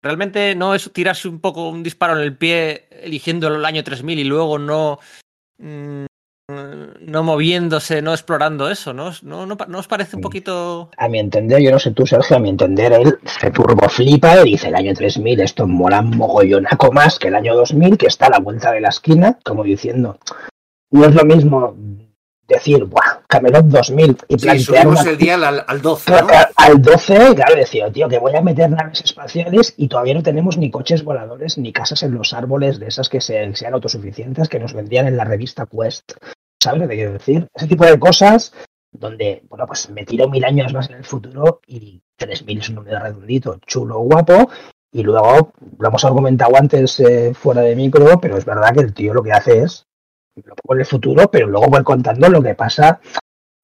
realmente 0.03 0.57
no 0.57 0.75
es 0.75 0.93
tirarse 0.93 1.29
un 1.29 1.41
poco 1.41 1.69
un 1.69 1.85
disparo 1.85 2.15
en 2.17 2.23
el 2.23 2.37
pie 2.37 2.89
eligiendo 2.91 3.47
el 3.47 3.65
año 3.65 3.85
3000 3.85 4.19
y 4.19 4.25
luego 4.25 4.59
no 4.59 4.99
mm, 5.59 6.07
no 7.01 7.23
moviéndose, 7.23 8.03
no 8.03 8.13
explorando 8.13 8.71
eso, 8.71 8.93
¿no? 8.93 9.11
¿No, 9.23 9.47
no, 9.47 9.57
no 9.69 9.79
os 9.79 9.87
parece 9.89 10.17
un 10.17 10.23
poquito 10.23 10.91
A 10.97 11.09
mi 11.09 11.19
entender, 11.19 11.61
yo 11.63 11.71
no 11.71 11.79
sé 11.79 11.91
tú, 11.93 12.07
Sergio, 12.07 12.37
a 12.37 12.41
mi 12.41 12.49
entender, 12.51 12.93
él 12.93 13.19
se 13.25 13.51
turboflipa 13.51 14.41
y 14.47 14.51
dice 14.53 14.69
el 14.69 14.75
año 14.75 14.95
3000, 14.95 15.41
esto 15.41 15.67
mola 15.67 16.03
mogollonaco 16.03 16.93
más 16.93 17.19
que 17.19 17.29
el 17.29 17.35
año 17.35 17.55
2000, 17.57 17.97
que 17.99 18.07
está 18.07 18.27
a 18.27 18.31
la 18.31 18.39
vuelta 18.39 18.73
de 18.73 18.81
la 18.81 18.89
esquina, 18.89 19.39
como 19.45 19.65
diciendo, 19.65 20.19
no 20.91 21.05
es 21.07 21.15
lo 21.15 21.25
mismo 21.25 21.75
decir, 22.49 22.85
¡buah! 22.85 23.21
Camelot 23.29 23.65
2000 23.67 24.17
y 24.27 24.35
Sí, 24.37 24.45
plantear 24.45 24.59
subimos 24.83 25.01
una- 25.03 25.11
el 25.13 25.17
día 25.19 25.35
al, 25.37 25.65
al 25.65 25.81
12, 25.81 26.11
¿no? 26.11 26.27
Claro, 26.27 26.49
al 26.57 26.83
12, 26.83 27.35
claro, 27.37 27.55
decía, 27.55 27.93
tío, 27.93 28.09
que 28.09 28.19
voy 28.19 28.35
a 28.35 28.41
meter 28.41 28.69
naves 28.69 29.03
espaciales 29.05 29.73
y 29.77 29.87
todavía 29.87 30.15
no 30.15 30.25
tenemos 30.25 30.59
ni 30.59 30.69
coches 30.69 31.05
voladores 31.05 31.59
ni 31.59 31.73
casas 31.73 32.03
en 32.03 32.13
los 32.13 32.33
árboles 32.33 32.81
de 32.81 32.89
esas 32.89 33.09
que 33.09 33.21
se- 33.21 33.55
sean 33.55 33.75
autosuficientes 33.75 34.49
que 34.49 34.59
nos 34.59 34.73
vendían 34.75 35.07
en 35.07 35.17
la 35.17 35.23
revista 35.25 35.65
Quest. 35.67 36.15
¿Sabes 36.63 36.81
lo 36.83 36.89
que 36.89 36.95
quiero 36.95 37.13
decir? 37.13 37.49
Ese 37.55 37.67
tipo 37.67 37.87
de 37.87 37.99
cosas 37.99 38.53
donde, 38.93 39.43
bueno, 39.49 39.67
pues 39.67 39.89
me 39.91 40.05
tiro 40.05 40.29
mil 40.29 40.45
años 40.45 40.73
más 40.75 40.91
en 40.91 40.97
el 40.97 41.05
futuro 41.05 41.61
y 41.67 42.03
3000 42.17 42.59
es 42.59 42.69
un 42.69 42.75
número 42.77 42.99
redondito, 42.99 43.59
chulo, 43.67 44.01
guapo. 44.01 44.51
Y 44.93 45.03
luego, 45.03 45.53
lo 45.79 45.89
hemos 45.89 46.05
argumentado 46.05 46.57
antes 46.57 47.01
eh, 47.01 47.33
fuera 47.33 47.63
de 47.63 47.77
micro, 47.77 48.21
pero 48.21 48.37
es 48.37 48.45
verdad 48.45 48.75
que 48.75 48.81
el 48.81 48.93
tío 48.93 49.15
lo 49.15 49.23
que 49.23 49.33
hace 49.33 49.63
es, 49.63 49.87
lo 50.35 50.55
pongo 50.57 50.75
en 50.75 50.81
el 50.81 50.87
futuro, 50.87 51.31
pero 51.31 51.47
luego 51.47 51.69
voy 51.69 51.83
contando 51.83 52.29
lo 52.29 52.43
que 52.43 52.55
pasa 52.55 53.01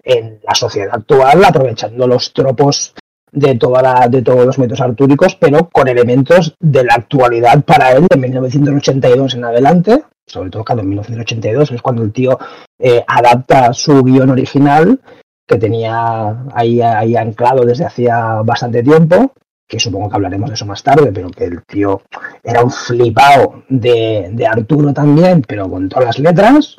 en 0.02 0.40
la 0.42 0.54
sociedad 0.54 0.94
actual, 0.94 1.44
aprovechando 1.44 2.06
los 2.06 2.32
tropos 2.32 2.94
de, 3.36 3.54
toda 3.56 3.82
la, 3.82 4.08
de 4.08 4.22
todos 4.22 4.46
los 4.46 4.58
métodos 4.58 4.80
artúricos, 4.80 5.36
pero 5.36 5.68
con 5.68 5.86
elementos 5.88 6.56
de 6.58 6.84
la 6.84 6.94
actualidad 6.94 7.62
para 7.64 7.92
él 7.92 8.06
de 8.08 8.16
1982 8.16 9.34
en 9.34 9.44
adelante, 9.44 10.04
sobre 10.26 10.50
todo 10.50 10.64
claro, 10.64 10.80
en 10.80 10.88
1982 10.88 11.70
es 11.70 11.82
cuando 11.82 12.02
el 12.02 12.12
tío 12.12 12.38
eh, 12.78 13.04
adapta 13.06 13.72
su 13.74 14.02
guion 14.02 14.30
original 14.30 14.98
que 15.46 15.58
tenía 15.58 16.44
ahí, 16.54 16.80
ahí 16.80 17.14
anclado 17.14 17.64
desde 17.64 17.84
hacía 17.84 18.42
bastante 18.42 18.82
tiempo, 18.82 19.32
que 19.68 19.78
supongo 19.78 20.08
que 20.08 20.16
hablaremos 20.16 20.48
de 20.48 20.54
eso 20.54 20.66
más 20.66 20.82
tarde, 20.82 21.12
pero 21.12 21.30
que 21.30 21.44
el 21.44 21.62
tío 21.64 22.02
era 22.42 22.64
un 22.64 22.70
flipado 22.70 23.64
de, 23.68 24.30
de 24.32 24.46
Arturo 24.46 24.92
también, 24.94 25.42
pero 25.46 25.68
con 25.68 25.88
todas 25.88 26.06
las 26.06 26.18
letras, 26.18 26.78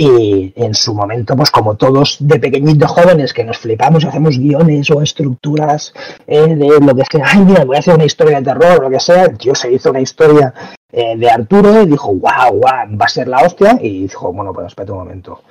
y 0.00 0.54
en 0.56 0.72
su 0.72 0.94
momento, 0.94 1.36
pues 1.36 1.50
como 1.50 1.76
todos 1.76 2.16
de 2.20 2.40
pequeñitos 2.40 2.90
jóvenes 2.90 3.34
que 3.34 3.44
nos 3.44 3.58
flipamos 3.58 4.02
y 4.02 4.06
hacemos 4.06 4.38
guiones 4.38 4.90
o 4.90 5.02
estructuras 5.02 5.92
eh, 6.26 6.54
de 6.54 6.80
lo 6.80 6.94
que 6.94 7.04
sea, 7.04 7.26
ay, 7.30 7.44
mira, 7.44 7.66
voy 7.66 7.76
a 7.76 7.80
hacer 7.80 7.96
una 7.96 8.06
historia 8.06 8.38
de 8.38 8.44
terror 8.44 8.78
o 8.78 8.82
lo 8.84 8.90
que 8.90 8.98
sea, 8.98 9.28
tío 9.28 9.54
se 9.54 9.70
hizo 9.70 9.90
una 9.90 10.00
historia 10.00 10.54
eh, 10.90 11.18
de 11.18 11.30
Arturo 11.30 11.82
y 11.82 11.86
dijo, 11.86 12.14
wow, 12.14 12.50
wow, 12.50 12.96
va 12.98 13.04
a 13.04 13.08
ser 13.08 13.28
la 13.28 13.42
hostia, 13.44 13.78
y 13.78 14.04
dijo, 14.04 14.32
bueno, 14.32 14.54
pues 14.54 14.68
espera 14.68 14.90
un 14.94 15.00
momento, 15.00 15.42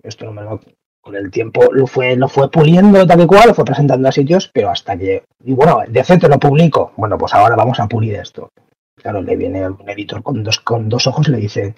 esto 0.00 0.26
no 0.26 0.32
me 0.32 0.42
lo... 0.42 0.60
Con 1.00 1.16
el 1.16 1.30
tiempo 1.30 1.72
lo 1.72 1.86
fue, 1.86 2.16
lo 2.16 2.28
fue 2.28 2.50
puliendo 2.50 3.06
tal 3.06 3.22
y 3.22 3.26
cual, 3.26 3.48
lo 3.48 3.54
fue 3.54 3.64
presentando 3.64 4.08
a 4.08 4.12
sitios, 4.12 4.50
pero 4.52 4.68
hasta 4.68 4.96
que, 4.96 5.24
y 5.42 5.54
bueno, 5.54 5.80
de 5.88 6.02
te 6.02 6.28
lo 6.28 6.38
publico, 6.38 6.92
bueno, 6.96 7.16
pues 7.16 7.32
ahora 7.32 7.56
vamos 7.56 7.80
a 7.80 7.86
pulir 7.86 8.16
esto. 8.16 8.50
Claro, 8.94 9.22
le 9.22 9.36
viene 9.36 9.68
un 9.68 9.88
editor 9.88 10.22
con 10.22 10.42
dos, 10.42 10.58
con 10.58 10.88
dos 10.88 11.06
ojos 11.06 11.28
y 11.28 11.30
le 11.30 11.38
dice, 11.38 11.74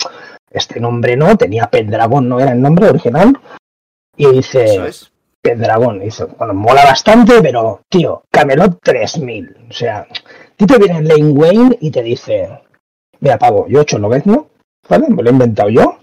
este 0.50 0.80
nombre 0.80 1.16
no, 1.16 1.36
tenía 1.36 1.70
Pendragón, 1.70 2.28
no 2.28 2.40
era 2.40 2.52
el 2.52 2.60
nombre 2.60 2.88
original. 2.88 3.38
Y 4.16 4.26
dice, 4.30 4.64
Eso 4.64 4.86
es. 4.86 5.12
Dice, 5.42 6.24
bueno, 6.36 6.52
mola 6.52 6.84
bastante, 6.84 7.40
pero, 7.40 7.80
tío, 7.88 8.24
Camelot 8.30 8.78
3000. 8.82 9.56
O 9.70 9.72
sea, 9.72 10.06
ti 10.56 10.66
te 10.66 10.78
viene 10.78 11.02
Lane 11.02 11.32
Wayne 11.32 11.78
y 11.80 11.90
te 11.90 12.02
dice, 12.02 12.60
mira, 13.20 13.38
pavo, 13.38 13.66
yo 13.66 13.78
he 13.78 13.82
hecho 13.82 13.98
Lobezno, 13.98 14.48
¿vale? 14.88 15.08
Me 15.08 15.22
lo 15.22 15.30
he 15.30 15.32
inventado 15.32 15.70
yo. 15.70 15.98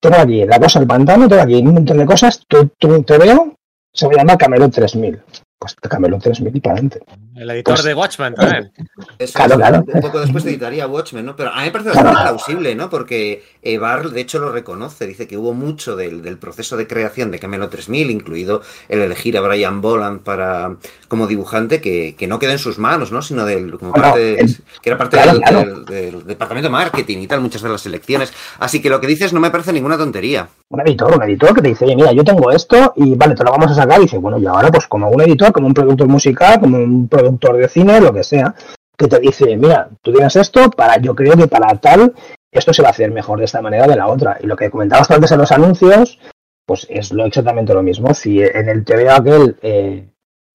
Tengo 0.00 0.16
aquí 0.16 0.44
la 0.44 0.60
cosa 0.60 0.78
del 0.78 0.86
pantano, 0.86 1.28
tengo 1.28 1.42
aquí 1.42 1.56
un 1.56 1.74
montón 1.74 1.98
de 1.98 2.06
cosas, 2.06 2.44
tú, 2.46 2.70
tú 2.78 3.02
te 3.02 3.18
veo, 3.18 3.54
se 3.92 4.06
va 4.06 4.12
a 4.12 4.16
llamar 4.18 4.38
Camelot 4.38 4.72
3000. 4.72 5.20
Pues 5.58 5.74
Camelot 5.88 6.22
3000 6.22 6.54
y 6.54 6.60
para 6.60 6.74
adelante. 6.74 7.00
el 7.34 7.50
editor 7.50 7.74
Pues- 7.76 7.84
de 7.84 7.94
Watchmen 7.94 8.34
también. 8.34 8.72
Eso 9.18 9.32
Claro, 9.38 9.52
es, 9.54 9.58
claro. 9.58 9.84
Un 9.90 10.00
poco 10.02 10.20
después 10.20 10.44
editaría 10.44 10.86
Watchmen, 10.86 11.24
¿no? 11.24 11.34
Pero 11.34 11.50
a 11.50 11.56
mí 11.60 11.64
me 11.64 11.70
parece 11.70 11.90
bastante 11.90 12.20
plausible, 12.20 12.74
¿no? 12.74 12.90
Porque 12.90 13.42
Barr, 13.80 14.10
de 14.10 14.20
hecho, 14.20 14.38
lo 14.38 14.52
reconoce. 14.52 15.06
Dice 15.06 15.26
que 15.26 15.38
hubo 15.38 15.54
mucho 15.54 15.96
del, 15.96 16.20
del 16.22 16.36
proceso 16.36 16.76
de 16.76 16.86
creación 16.86 17.30
de 17.30 17.38
Camelot 17.38 17.70
3000, 17.70 18.10
incluido 18.10 18.60
el 18.90 19.00
elegir 19.00 19.38
a 19.38 19.40
Brian 19.40 19.80
Boland 19.80 20.20
para, 20.20 20.76
como 21.08 21.26
dibujante, 21.26 21.80
que, 21.80 22.14
que 22.18 22.26
no 22.26 22.38
queda 22.38 22.52
en 22.52 22.58
sus 22.58 22.78
manos, 22.78 23.10
¿no? 23.10 23.22
Sino 23.22 23.46
del, 23.46 23.78
como 23.78 23.92
parte 23.94 24.38
el- 24.40 24.56
que 24.82 24.90
era 24.90 24.98
parte 24.98 25.16
claro, 25.16 25.32
del, 25.32 25.40
claro. 25.42 25.80
del- 25.80 25.84
del 25.86 26.26
departamento 26.26 26.68
de 26.68 26.72
marketing 26.72 27.18
y 27.18 27.26
tal, 27.26 27.40
muchas 27.40 27.62
de 27.62 27.70
las 27.70 27.80
selecciones. 27.80 28.30
Así 28.58 28.82
que 28.82 28.90
lo 28.90 29.00
que 29.00 29.06
dices 29.06 29.32
no 29.32 29.40
me 29.40 29.50
parece 29.50 29.72
ninguna 29.72 29.96
tontería. 29.96 30.48
un 30.68 30.80
editor, 30.80 31.16
un 31.16 31.22
editor 31.22 31.54
que 31.54 31.62
te 31.62 31.68
dice, 31.68 31.84
oye, 31.86 31.96
mira, 31.96 32.12
yo 32.12 32.24
tengo 32.24 32.50
esto 32.50 32.92
y 32.96 33.14
vale, 33.14 33.34
te 33.34 33.42
lo 33.44 33.52
vamos 33.52 33.70
a 33.70 33.74
sacar. 33.74 33.98
Y 34.00 34.02
dice, 34.02 34.18
bueno, 34.18 34.36
y 34.38 34.46
ahora, 34.46 34.70
pues 34.70 34.86
como 34.86 35.08
un 35.08 35.20
editor, 35.22 35.45
como 35.52 35.66
un 35.66 35.74
productor 35.74 36.08
musical, 36.08 36.60
como 36.60 36.78
un 36.78 37.08
productor 37.08 37.56
de 37.56 37.68
cine, 37.68 38.00
lo 38.00 38.12
que 38.12 38.22
sea, 38.22 38.54
que 38.96 39.08
te 39.08 39.20
dice, 39.20 39.56
mira, 39.56 39.88
tú 40.02 40.12
tienes 40.12 40.36
esto, 40.36 40.70
para 40.70 40.98
yo 40.98 41.14
creo 41.14 41.36
que 41.36 41.48
para 41.48 41.76
tal, 41.78 42.14
esto 42.50 42.72
se 42.72 42.82
va 42.82 42.88
a 42.88 42.90
hacer 42.92 43.10
mejor 43.10 43.38
de 43.38 43.44
esta 43.44 43.60
manera 43.60 43.84
o 43.84 43.88
de 43.88 43.96
la 43.96 44.06
otra. 44.08 44.38
Y 44.40 44.46
lo 44.46 44.56
que 44.56 44.70
comentabas 44.70 45.10
antes 45.10 45.32
en 45.32 45.38
los 45.38 45.52
anuncios, 45.52 46.18
pues 46.66 46.86
es 46.90 47.12
lo 47.12 47.26
exactamente 47.26 47.74
lo 47.74 47.82
mismo. 47.82 48.12
Si 48.14 48.40
en 48.40 48.68
el 48.68 48.84
TV 48.84 49.10
aquel 49.10 49.56
eh, 49.62 50.08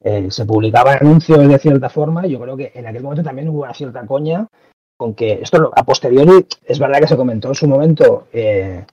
eh, 0.04 0.28
se 0.30 0.46
publicaban 0.46 0.98
anuncios 1.00 1.48
de 1.48 1.60
cierta 1.60 1.90
forma, 1.90 2.26
yo 2.26 2.40
creo 2.40 2.58
que 2.58 2.72
en 2.74 2.88
aquel 2.88 3.04
momento 3.04 3.24
también 3.24 3.50
hubo 3.50 3.64
una 3.64 3.74
cierta 3.74 4.06
coña 4.06 4.48
con 4.98 5.14
que 5.16 5.40
esto 5.42 5.72
a 5.76 5.84
posteriori 5.84 6.46
es 6.64 6.80
verdad 6.80 7.00
que 7.00 7.08
se 7.08 7.18
comentó 7.18 7.50
en 7.50 7.56
su 7.56 7.68
momento. 7.68 8.28
eh, 8.34 8.86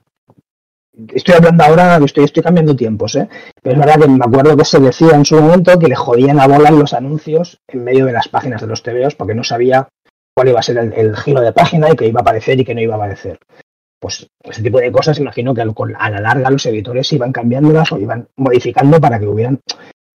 estoy 1.14 1.34
hablando 1.34 1.64
ahora, 1.64 1.96
estoy, 2.04 2.24
estoy 2.24 2.42
cambiando 2.42 2.76
tiempos, 2.76 3.16
¿eh? 3.16 3.28
pero 3.62 3.74
es 3.74 3.86
verdad 3.86 4.00
que 4.00 4.08
me 4.08 4.24
acuerdo 4.24 4.56
que 4.56 4.64
se 4.64 4.80
decía 4.80 5.14
en 5.14 5.24
su 5.24 5.40
momento 5.40 5.78
que 5.78 5.88
le 5.88 5.94
jodían 5.94 6.40
a 6.40 6.46
bola 6.46 6.70
los 6.70 6.92
anuncios 6.94 7.60
en 7.68 7.84
medio 7.84 8.06
de 8.06 8.12
las 8.12 8.28
páginas 8.28 8.60
de 8.60 8.66
los 8.66 8.82
TVOs 8.82 9.14
porque 9.14 9.34
no 9.34 9.44
sabía 9.44 9.88
cuál 10.34 10.48
iba 10.48 10.60
a 10.60 10.62
ser 10.62 10.78
el, 10.78 10.92
el 10.92 11.16
giro 11.16 11.40
de 11.40 11.52
página 11.52 11.90
y 11.90 11.96
que 11.96 12.06
iba 12.06 12.20
a 12.20 12.22
aparecer 12.22 12.60
y 12.60 12.64
que 12.64 12.74
no 12.74 12.80
iba 12.80 12.94
a 12.94 12.98
aparecer. 12.98 13.38
Pues 14.00 14.28
ese 14.44 14.62
tipo 14.62 14.78
de 14.78 14.92
cosas, 14.92 15.18
imagino 15.18 15.54
que 15.54 15.62
a 15.62 16.10
la 16.10 16.20
larga 16.20 16.50
los 16.50 16.64
editores 16.66 17.12
iban 17.12 17.32
cambiándolas 17.32 17.90
o 17.90 17.98
iban 17.98 18.28
modificando 18.36 19.00
para 19.00 19.18
que 19.18 19.26
hubieran 19.26 19.60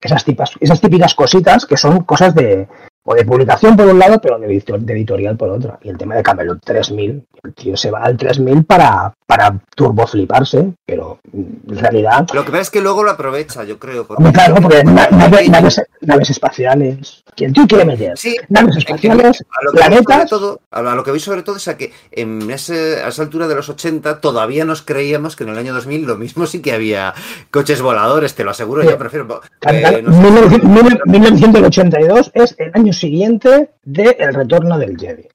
esas, 0.01 0.25
tipas, 0.25 0.51
esas 0.59 0.81
típicas 0.81 1.13
cositas 1.13 1.65
que 1.65 1.77
son 1.77 2.03
cosas 2.03 2.35
de, 2.35 2.67
o 3.11 3.15
de 3.15 3.25
publicación 3.25 3.75
por 3.75 3.87
un 3.87 3.97
lado, 3.97 4.21
pero 4.21 4.37
de, 4.37 4.47
editor- 4.47 4.79
de 4.79 4.93
editorial 4.93 5.35
por 5.35 5.49
otro. 5.49 5.79
Y 5.81 5.89
el 5.89 5.97
tema 5.97 6.13
de 6.15 6.21
Camelot 6.21 6.59
3000, 6.63 7.23
el 7.43 7.53
tío 7.55 7.75
se 7.75 7.89
va 7.89 8.03
al 8.03 8.15
3000 8.15 8.65
para, 8.65 9.11
para 9.25 9.55
turbo 9.75 10.05
fliparse, 10.05 10.73
pero 10.85 11.17
en 11.33 11.59
realidad, 11.69 12.27
Lo 12.33 12.45
que 12.45 12.51
pasa 12.51 12.61
es 12.61 12.69
que 12.69 12.81
luego 12.81 13.03
lo 13.03 13.09
aprovecha, 13.09 13.63
yo 13.63 13.79
creo. 13.79 14.05
porque- 14.05 14.31
claro, 14.31 14.55
porque 14.61 14.83
na- 14.83 15.07
nave- 15.09 15.49
naves, 15.49 15.81
naves 16.01 16.29
espaciales, 16.29 17.23
¿quién 17.35 17.51
tú 17.51 17.65
quiere 17.67 17.85
meter? 17.85 18.15
Sí, 18.15 18.35
Naves 18.49 18.77
espaciales, 18.77 19.43
a 19.49 19.63
lo 19.65 19.71
que 19.71 19.77
planetas, 19.77 20.29
todo, 20.29 20.61
a 20.69 20.81
lo 20.81 21.03
que 21.03 21.09
voy 21.09 21.19
sobre 21.19 21.41
todo 21.41 21.55
es 21.55 21.67
a 21.67 21.77
que 21.77 21.91
en 22.11 22.51
ese, 22.51 23.01
a 23.03 23.07
esa 23.07 23.23
altura 23.23 23.47
de 23.47 23.55
los 23.55 23.69
80 23.69 24.21
todavía 24.21 24.65
nos 24.65 24.83
creíamos 24.83 25.35
que 25.35 25.45
en 25.45 25.49
el 25.49 25.57
año 25.57 25.73
2000 25.73 26.05
lo 26.05 26.15
mismo 26.15 26.45
sí 26.45 26.61
que 26.61 26.73
había 26.73 27.15
coches 27.49 27.81
voladores, 27.81 28.35
te 28.35 28.43
lo 28.43 28.51
aseguro, 28.51 28.83
Sí. 28.83 28.89
yo 28.89 28.97
prefiero... 28.99 29.41
Eh, 29.67 30.03
no 30.03 30.11
sé, 30.13 30.19
1900 30.59 30.99
1982 31.07 32.31
es 32.33 32.55
el 32.59 32.71
año 32.73 32.93
siguiente 32.99 33.71
de 33.83 34.15
El 34.19 34.33
Retorno 34.33 34.77
del 34.77 34.97
Jedi. 34.97 35.27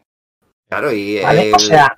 claro, 0.68 0.92
y, 0.92 1.20
¿vale? 1.20 1.52
o 1.54 1.58
sea, 1.58 1.96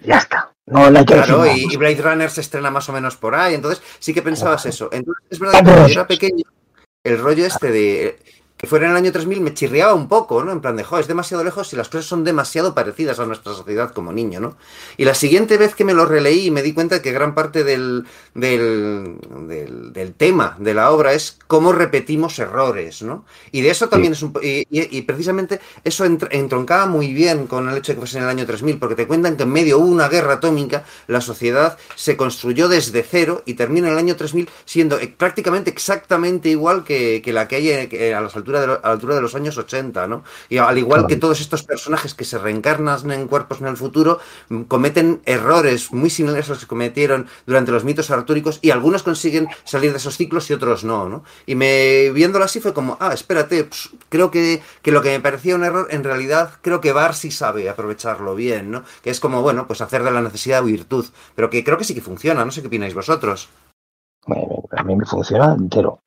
ya 0.00 0.18
está. 0.18 0.50
No, 0.66 0.90
no 0.90 0.98
hay 0.98 1.04
que 1.04 1.14
Claro, 1.14 1.42
decir 1.42 1.72
y, 1.72 1.76
Blade 1.76 2.02
Runner 2.02 2.30
se 2.30 2.40
estrena 2.40 2.70
más 2.70 2.88
o 2.88 2.92
menos 2.92 3.16
por 3.16 3.34
ahí, 3.34 3.54
entonces 3.54 3.82
sí 4.00 4.12
que 4.12 4.22
pensabas 4.22 4.62
Claro. 4.62 4.74
eso. 4.74 4.88
Entonces 4.92 5.24
es 5.30 5.38
verdad 5.38 5.58
que 5.60 5.64
cuando 5.64 5.86
yo 5.86 5.92
era 5.92 6.06
pequeño, 6.08 6.44
el 7.04 7.18
rollo 7.18 7.46
este 7.46 7.70
de 7.70 8.18
fuera 8.66 8.86
en 8.86 8.92
el 8.92 8.96
año 8.98 9.12
3000 9.12 9.40
me 9.40 9.54
chirriaba 9.54 9.94
un 9.94 10.08
poco, 10.08 10.44
¿no? 10.44 10.52
En 10.52 10.60
plan 10.60 10.76
de, 10.76 10.84
jo, 10.84 10.98
es 10.98 11.06
demasiado 11.08 11.42
lejos 11.44 11.72
y 11.72 11.76
las 11.76 11.88
cosas 11.88 12.06
son 12.06 12.24
demasiado 12.24 12.74
parecidas 12.74 13.18
a 13.20 13.26
nuestra 13.26 13.54
sociedad 13.54 13.92
como 13.92 14.12
niño, 14.12 14.40
¿no? 14.40 14.56
Y 14.96 15.04
la 15.04 15.14
siguiente 15.14 15.56
vez 15.56 15.74
que 15.74 15.84
me 15.84 15.94
lo 15.94 16.06
releí 16.06 16.50
me 16.50 16.62
di 16.62 16.72
cuenta 16.72 17.00
que 17.02 17.12
gran 17.12 17.34
parte 17.34 17.64
del, 17.64 18.06
del, 18.34 19.18
del, 19.48 19.92
del 19.92 20.14
tema 20.14 20.56
de 20.58 20.74
la 20.74 20.90
obra 20.90 21.12
es 21.12 21.38
cómo 21.46 21.72
repetimos 21.72 22.38
errores, 22.38 23.02
¿no? 23.02 23.24
Y 23.52 23.62
de 23.62 23.70
eso 23.70 23.88
también 23.88 24.12
es 24.12 24.22
un... 24.22 24.32
Y, 24.42 24.60
y- 24.70 24.96
y 24.98 25.02
precisamente 25.02 25.60
eso 25.84 26.04
entr- 26.06 26.28
entroncaba 26.30 26.86
muy 26.86 27.12
bien 27.12 27.46
con 27.46 27.68
el 27.68 27.76
hecho 27.76 27.92
de 27.92 27.96
que 27.96 28.00
fuese 28.00 28.18
en 28.18 28.24
el 28.24 28.30
año 28.30 28.46
3000, 28.46 28.78
porque 28.78 28.94
te 28.94 29.06
cuentan 29.06 29.36
que 29.36 29.42
en 29.44 29.50
medio 29.50 29.78
hubo 29.78 29.86
una 29.86 30.08
guerra 30.08 30.34
atómica, 30.34 30.84
la 31.06 31.20
sociedad 31.20 31.78
se 31.94 32.16
construyó 32.16 32.68
desde 32.68 33.02
cero 33.02 33.42
y 33.46 33.54
termina 33.54 33.88
en 33.88 33.94
el 33.94 33.98
año 33.98 34.16
3000 34.16 34.48
siendo 34.64 34.98
eh, 34.98 35.08
prácticamente 35.16 35.70
exactamente 35.70 36.48
igual 36.48 36.84
que, 36.84 37.22
que 37.22 37.32
la 37.32 37.48
que 37.48 37.56
hay 37.56 37.68
eh, 37.70 38.14
a, 38.14 38.20
las 38.20 38.36
alturas 38.36 38.55
de 38.60 38.66
lo- 38.66 38.74
a 38.74 38.80
la 38.88 38.90
altura 38.92 39.14
de 39.14 39.20
los 39.22 39.34
años 39.34 39.56
80, 39.58 40.06
¿no? 40.06 40.24
Y 40.48 40.58
al 40.58 40.78
igual 40.78 41.06
que 41.06 41.16
todos 41.16 41.40
estos 41.40 41.62
personajes 41.62 42.14
que 42.14 42.24
se 42.24 42.38
reencarnan 42.38 43.10
en 43.10 43.28
cuerpos 43.28 43.60
en 43.60 43.66
el 43.66 43.76
futuro, 43.76 44.18
mm, 44.48 44.62
cometen 44.62 45.20
errores 45.24 45.92
muy 45.92 46.10
similares 46.10 46.46
a 46.46 46.50
los 46.50 46.60
que 46.60 46.66
cometieron 46.66 47.28
durante 47.46 47.72
los 47.72 47.84
mitos 47.84 48.10
artúricos 48.10 48.58
y 48.62 48.70
algunos 48.70 49.02
consiguen 49.02 49.48
salir 49.64 49.90
de 49.92 49.98
esos 49.98 50.16
ciclos 50.16 50.48
y 50.50 50.54
otros 50.54 50.84
no, 50.84 51.08
¿no? 51.08 51.24
Y 51.46 51.54
me 51.54 52.10
viéndolo 52.10 52.44
así 52.44 52.60
fue 52.60 52.72
como, 52.74 52.96
ah, 53.00 53.12
espérate, 53.12 53.64
pues, 53.64 53.90
creo 54.08 54.30
que, 54.30 54.62
que 54.82 54.92
lo 54.92 55.02
que 55.02 55.10
me 55.10 55.20
parecía 55.20 55.54
un 55.56 55.64
error, 55.64 55.88
en 55.90 56.04
realidad 56.04 56.50
creo 56.62 56.80
que 56.80 56.92
Bar 56.92 57.14
sí 57.14 57.30
sabe 57.30 57.68
aprovecharlo 57.68 58.34
bien, 58.34 58.70
¿no? 58.70 58.84
Que 59.02 59.10
es 59.10 59.20
como, 59.20 59.42
bueno, 59.42 59.66
pues 59.66 59.80
hacer 59.80 60.02
de 60.02 60.10
la 60.10 60.20
necesidad 60.22 60.62
virtud, 60.62 61.06
pero 61.34 61.50
que 61.50 61.64
creo 61.64 61.78
que 61.78 61.84
sí 61.84 61.94
que 61.94 62.00
funciona, 62.00 62.44
no 62.44 62.50
sé 62.52 62.60
qué 62.62 62.68
opináis 62.68 62.94
vosotros. 62.94 63.48
A 64.76 64.82
mí 64.82 64.96
me 64.96 65.04
funciona 65.06 65.54
entero. 65.54 66.00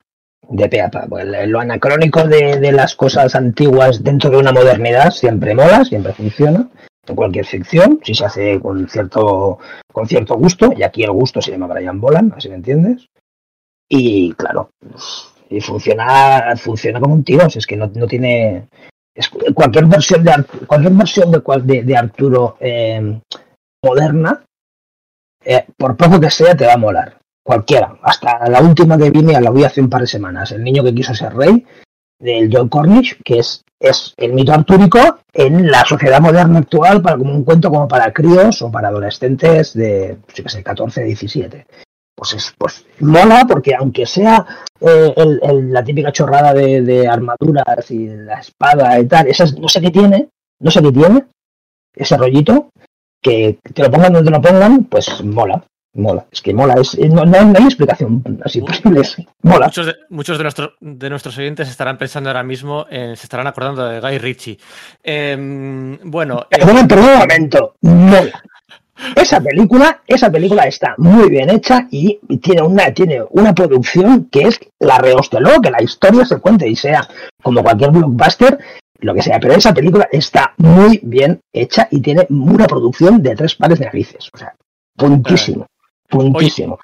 De 0.48 0.68
pe 0.68 0.80
a 0.80 0.90
pa. 0.90 1.06
Pues 1.08 1.26
lo 1.48 1.60
anacrónico 1.60 2.26
de, 2.26 2.58
de 2.58 2.72
las 2.72 2.94
cosas 2.94 3.34
antiguas 3.34 4.02
dentro 4.02 4.30
de 4.30 4.38
una 4.38 4.52
modernidad 4.52 5.10
siempre 5.10 5.54
mola, 5.54 5.84
siempre 5.84 6.12
funciona. 6.12 6.68
En 7.06 7.16
cualquier 7.16 7.46
ficción, 7.46 7.98
si 8.04 8.14
se 8.14 8.24
hace 8.24 8.60
con 8.60 8.88
cierto, 8.88 9.58
con 9.92 10.06
cierto 10.06 10.36
gusto, 10.36 10.72
y 10.76 10.82
aquí 10.82 11.02
el 11.02 11.10
gusto 11.10 11.40
se 11.40 11.50
llama 11.50 11.66
Brian 11.66 12.00
Bolan, 12.00 12.32
así 12.36 12.48
me 12.48 12.56
entiendes. 12.56 13.06
Y 13.88 14.32
claro, 14.34 14.70
y 15.48 15.60
funciona, 15.60 16.54
funciona 16.56 17.00
como 17.00 17.14
un 17.14 17.24
tiro, 17.24 17.48
si 17.50 17.58
es 17.58 17.66
que 17.66 17.76
no, 17.76 17.90
no 17.94 18.06
tiene. 18.06 18.68
cualquier 19.54 19.86
versión 19.86 20.24
de 20.24 20.32
cualquier 20.66 20.92
versión 20.92 21.32
de, 21.32 21.42
de, 21.62 21.82
de 21.82 21.96
Arturo 21.96 22.56
eh, 22.60 23.20
moderna, 23.82 24.44
eh, 25.44 25.66
por 25.76 25.96
poco 25.96 26.20
que 26.20 26.30
sea, 26.30 26.56
te 26.56 26.66
va 26.66 26.74
a 26.74 26.78
molar 26.78 27.20
cualquiera, 27.42 27.96
hasta 28.02 28.48
la 28.48 28.60
última 28.60 28.98
que 28.98 29.10
vine, 29.10 29.40
la 29.40 29.50
vi 29.50 29.64
hace 29.64 29.80
un 29.80 29.90
par 29.90 30.02
de 30.02 30.06
semanas, 30.06 30.52
El 30.52 30.62
niño 30.62 30.84
que 30.84 30.94
quiso 30.94 31.14
ser 31.14 31.34
rey, 31.34 31.64
del 32.18 32.50
John 32.52 32.68
Cornish, 32.68 33.18
que 33.24 33.38
es, 33.38 33.64
es 33.80 34.14
el 34.16 34.34
mito 34.34 34.52
artúrico 34.52 34.98
en 35.32 35.70
la 35.70 35.84
sociedad 35.84 36.20
moderna 36.20 36.58
actual, 36.60 37.00
para 37.02 37.16
como 37.16 37.34
un 37.34 37.44
cuento 37.44 37.70
como 37.70 37.88
para 37.88 38.12
críos 38.12 38.60
o 38.62 38.70
para 38.70 38.88
adolescentes 38.88 39.72
de, 39.72 40.18
yo 40.34 40.44
qué 40.44 40.50
sé, 40.50 40.62
14, 40.62 41.02
17. 41.04 41.66
Pues, 42.14 42.34
es, 42.34 42.54
pues 42.58 42.84
mola 43.00 43.46
porque 43.48 43.74
aunque 43.74 44.04
sea 44.04 44.46
eh, 44.78 45.14
la 45.62 45.82
típica 45.82 46.12
chorrada 46.12 46.52
de, 46.52 46.82
de 46.82 47.08
armaduras 47.08 47.90
y 47.90 48.08
la 48.08 48.40
espada 48.40 49.00
y 49.00 49.06
tal, 49.06 49.26
esas 49.26 49.58
no 49.58 49.68
sé 49.68 49.80
qué 49.80 49.90
tiene, 49.90 50.28
no 50.60 50.70
sé 50.70 50.82
qué 50.82 50.92
tiene, 50.92 51.24
ese 51.94 52.18
rollito, 52.18 52.68
que 53.22 53.58
te 53.74 53.82
lo 53.82 53.90
pongan 53.90 54.12
donde 54.12 54.30
lo 54.30 54.40
pongan, 54.42 54.84
pues 54.84 55.22
mola. 55.24 55.64
Mola, 55.92 56.24
es 56.30 56.40
que 56.40 56.54
mola, 56.54 56.74
es, 56.80 56.96
no, 56.98 57.24
no 57.24 57.36
hay, 57.36 57.46
no 57.46 57.58
hay 57.58 57.64
explicación 57.64 58.22
así 58.44 58.60
posible, 58.60 59.00
es- 59.00 59.16
mola. 59.42 59.66
Muchos, 59.66 59.86
de, 59.86 59.94
muchos 60.10 60.38
de, 60.38 60.44
nuestros 60.44 60.70
de 60.80 61.10
nuestros 61.10 61.36
oyentes 61.36 61.68
estarán 61.68 61.98
pensando 61.98 62.30
ahora 62.30 62.44
mismo, 62.44 62.86
en- 62.88 63.16
se 63.16 63.24
estarán 63.24 63.48
acordando 63.48 63.84
de 63.84 64.00
Guy 64.00 64.18
Ritchie. 64.18 64.58
Em, 65.02 65.98
bueno, 66.04 66.46
eh, 66.50 66.58
Perdón, 66.58 66.86
perdón 66.86 67.08
un 67.12 67.18
momento, 67.18 67.74
mola. 67.80 68.42
Esa 69.16 69.40
película, 69.40 70.02
esa 70.06 70.30
película 70.30 70.64
está 70.64 70.94
muy 70.98 71.28
bien 71.30 71.48
hecha 71.50 71.88
y 71.90 72.18
tiene 72.38 72.62
una, 72.62 72.92
tiene 72.92 73.22
una 73.30 73.54
producción 73.54 74.28
que 74.30 74.42
es 74.42 74.60
la. 74.78 74.98
Luego 75.00 75.60
que 75.62 75.70
la 75.70 75.82
historia 75.82 76.24
se 76.26 76.38
cuente 76.38 76.68
y 76.68 76.76
sea 76.76 77.08
como 77.42 77.62
cualquier 77.62 77.90
blockbuster, 77.92 78.58
lo 78.98 79.14
que 79.14 79.22
sea, 79.22 79.40
pero 79.40 79.54
esa 79.54 79.72
película 79.72 80.06
está 80.12 80.52
muy 80.58 81.00
bien 81.02 81.40
hecha 81.52 81.88
y 81.90 82.00
tiene 82.00 82.26
una 82.28 82.66
producción 82.66 83.22
de 83.22 83.34
tres 83.34 83.54
pares 83.54 83.78
de 83.78 83.86
narices. 83.86 84.28
O 84.34 84.36
sea, 84.36 84.54
puntísimo, 84.96 85.64
puntísimo. 86.10 86.78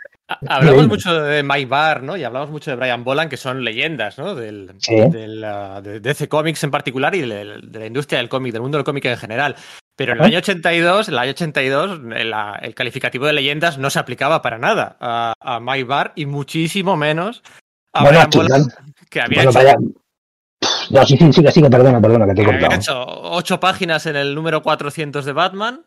hablamos 0.48 0.88
mucho 0.88 1.20
de 1.22 1.42
Mike 1.42 1.66
Barr, 1.66 2.02
¿no? 2.02 2.16
Y 2.16 2.24
hablamos 2.24 2.50
mucho 2.50 2.70
de 2.70 2.76
Brian 2.76 3.04
Bolan, 3.04 3.28
que 3.28 3.36
son 3.36 3.62
leyendas, 3.64 4.18
¿no? 4.18 4.34
Del, 4.34 4.72
Sí. 4.78 4.96
del, 4.96 5.40
de 5.82 6.00
DC 6.00 6.28
Comics 6.28 6.64
en 6.64 6.70
particular 6.70 7.14
y 7.14 7.20
del- 7.20 7.70
de, 7.70 7.78
la 7.78 7.86
industria 7.86 8.18
del 8.18 8.28
cómic, 8.28 8.52
del 8.52 8.62
mundo 8.62 8.78
del 8.78 8.84
cómic 8.84 9.04
en 9.04 9.16
general. 9.18 9.54
Pero 9.96 10.12
en 10.12 10.18
el 10.18 10.24
año 10.24 10.38
82, 10.38 11.08
el 11.08 11.18
año 11.18 11.30
82, 11.30 12.00
el, 12.16 12.32
ah, 12.34 12.58
el 12.60 12.74
calificativo 12.74 13.26
de 13.26 13.32
leyendas 13.34 13.78
no 13.78 13.88
se 13.88 13.98
aplicaba 13.98 14.42
para 14.42 14.58
nada 14.58 14.96
a, 15.00 15.32
a 15.40 15.60
Mike 15.60 15.84
Barr 15.84 16.12
y 16.16 16.26
muchísimo 16.26 16.96
menos 16.96 17.42
a 17.92 18.02
Bueno, 18.02 18.18
Brian 18.18 18.32
sí, 18.32 18.38
Bolan, 18.38 18.62
que 19.08 19.20
había 19.20 19.36
Bueno, 19.44 19.50
hecho 19.50 19.58
vaya- 19.58 19.76
No, 20.90 21.04
sí, 21.06 21.16
sí, 21.16 21.32
sigue, 21.32 21.50
sigue, 21.50 21.70
perdona, 21.70 22.00
perdona, 22.00 22.26
que 22.26 22.34
te 22.34 22.42
he 22.42 22.44
cortado. 22.44 22.74
hecho 22.74 23.04
ocho 23.06 23.58
páginas 23.60 24.04
en 24.06 24.16
el 24.16 24.34
número 24.34 24.62
400 24.62 25.24
de 25.24 25.32
Batman. 25.32 25.84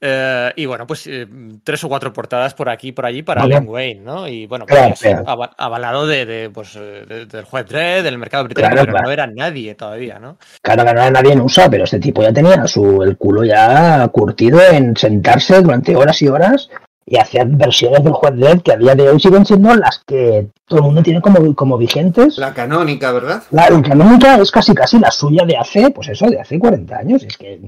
Eh, 0.00 0.52
y 0.56 0.66
bueno, 0.66 0.86
pues 0.86 1.06
eh, 1.06 1.26
tres 1.62 1.82
o 1.84 1.88
cuatro 1.88 2.12
portadas 2.12 2.54
por 2.54 2.68
aquí 2.68 2.88
y 2.88 2.92
por 2.92 3.06
allí 3.06 3.22
para. 3.22 3.42
Alan 3.42 3.68
Wayne, 3.68 4.00
¿no? 4.00 4.26
Y 4.28 4.46
bueno, 4.46 4.66
pues, 4.66 4.78
Claro, 4.78 4.94
es 4.94 5.00
claro. 5.00 5.24
ava- 5.26 5.54
avalado 5.56 6.06
de, 6.06 6.26
de, 6.26 6.50
pues, 6.50 6.74
eh, 6.76 7.04
de- 7.06 7.26
del 7.26 7.44
juez 7.44 7.66
Dredd, 7.66 8.02
del 8.04 8.18
mercado 8.18 8.44
británico, 8.44 8.74
Claro, 8.74 8.92
pero 8.92 9.04
no 9.04 9.10
era 9.10 9.26
nadie 9.26 9.74
todavía, 9.74 10.18
¿no? 10.18 10.38
Claro 10.62 10.84
que 10.84 10.94
no 10.94 11.10
nadie 11.10 11.32
en 11.32 11.40
USA, 11.40 11.68
pero 11.70 11.84
este 11.84 11.98
tipo 11.98 12.22
ya 12.22 12.32
tenía 12.32 12.66
su, 12.66 13.02
el 13.02 13.16
culo 13.16 13.44
ya 13.44 14.06
curtido 14.08 14.60
en 14.62 14.96
sentarse 14.96 15.60
durante 15.60 15.94
horas 15.96 16.20
y 16.22 16.28
horas 16.28 16.70
y 17.12 17.16
hacer 17.18 17.44
versiones 17.48 18.04
del 18.04 18.12
juez 18.12 18.36
Dredd 18.36 18.60
que 18.62 18.72
a 18.72 18.76
día 18.76 18.94
de 18.94 19.08
hoy 19.10 19.18
siguen 19.18 19.44
siendo 19.44 19.74
las 19.74 19.98
que 20.06 20.46
todo 20.64 20.78
el 20.78 20.84
mundo 20.86 21.02
tiene 21.02 21.20
como, 21.20 21.54
como 21.56 21.76
vigentes. 21.76 22.38
La 22.38 22.54
canónica, 22.54 23.10
¿verdad? 23.10 23.42
La, 23.50 23.68
la 23.68 23.82
canónica 23.82 24.36
es 24.36 24.50
casi 24.52 24.72
casi 24.74 25.00
la 25.00 25.10
suya 25.10 25.44
de 25.44 25.56
hace, 25.56 25.90
pues 25.90 26.08
eso, 26.08 26.30
de 26.30 26.40
hace 26.40 26.58
40 26.58 26.96
años. 26.96 27.24
Es 27.24 27.36
que 27.36 27.60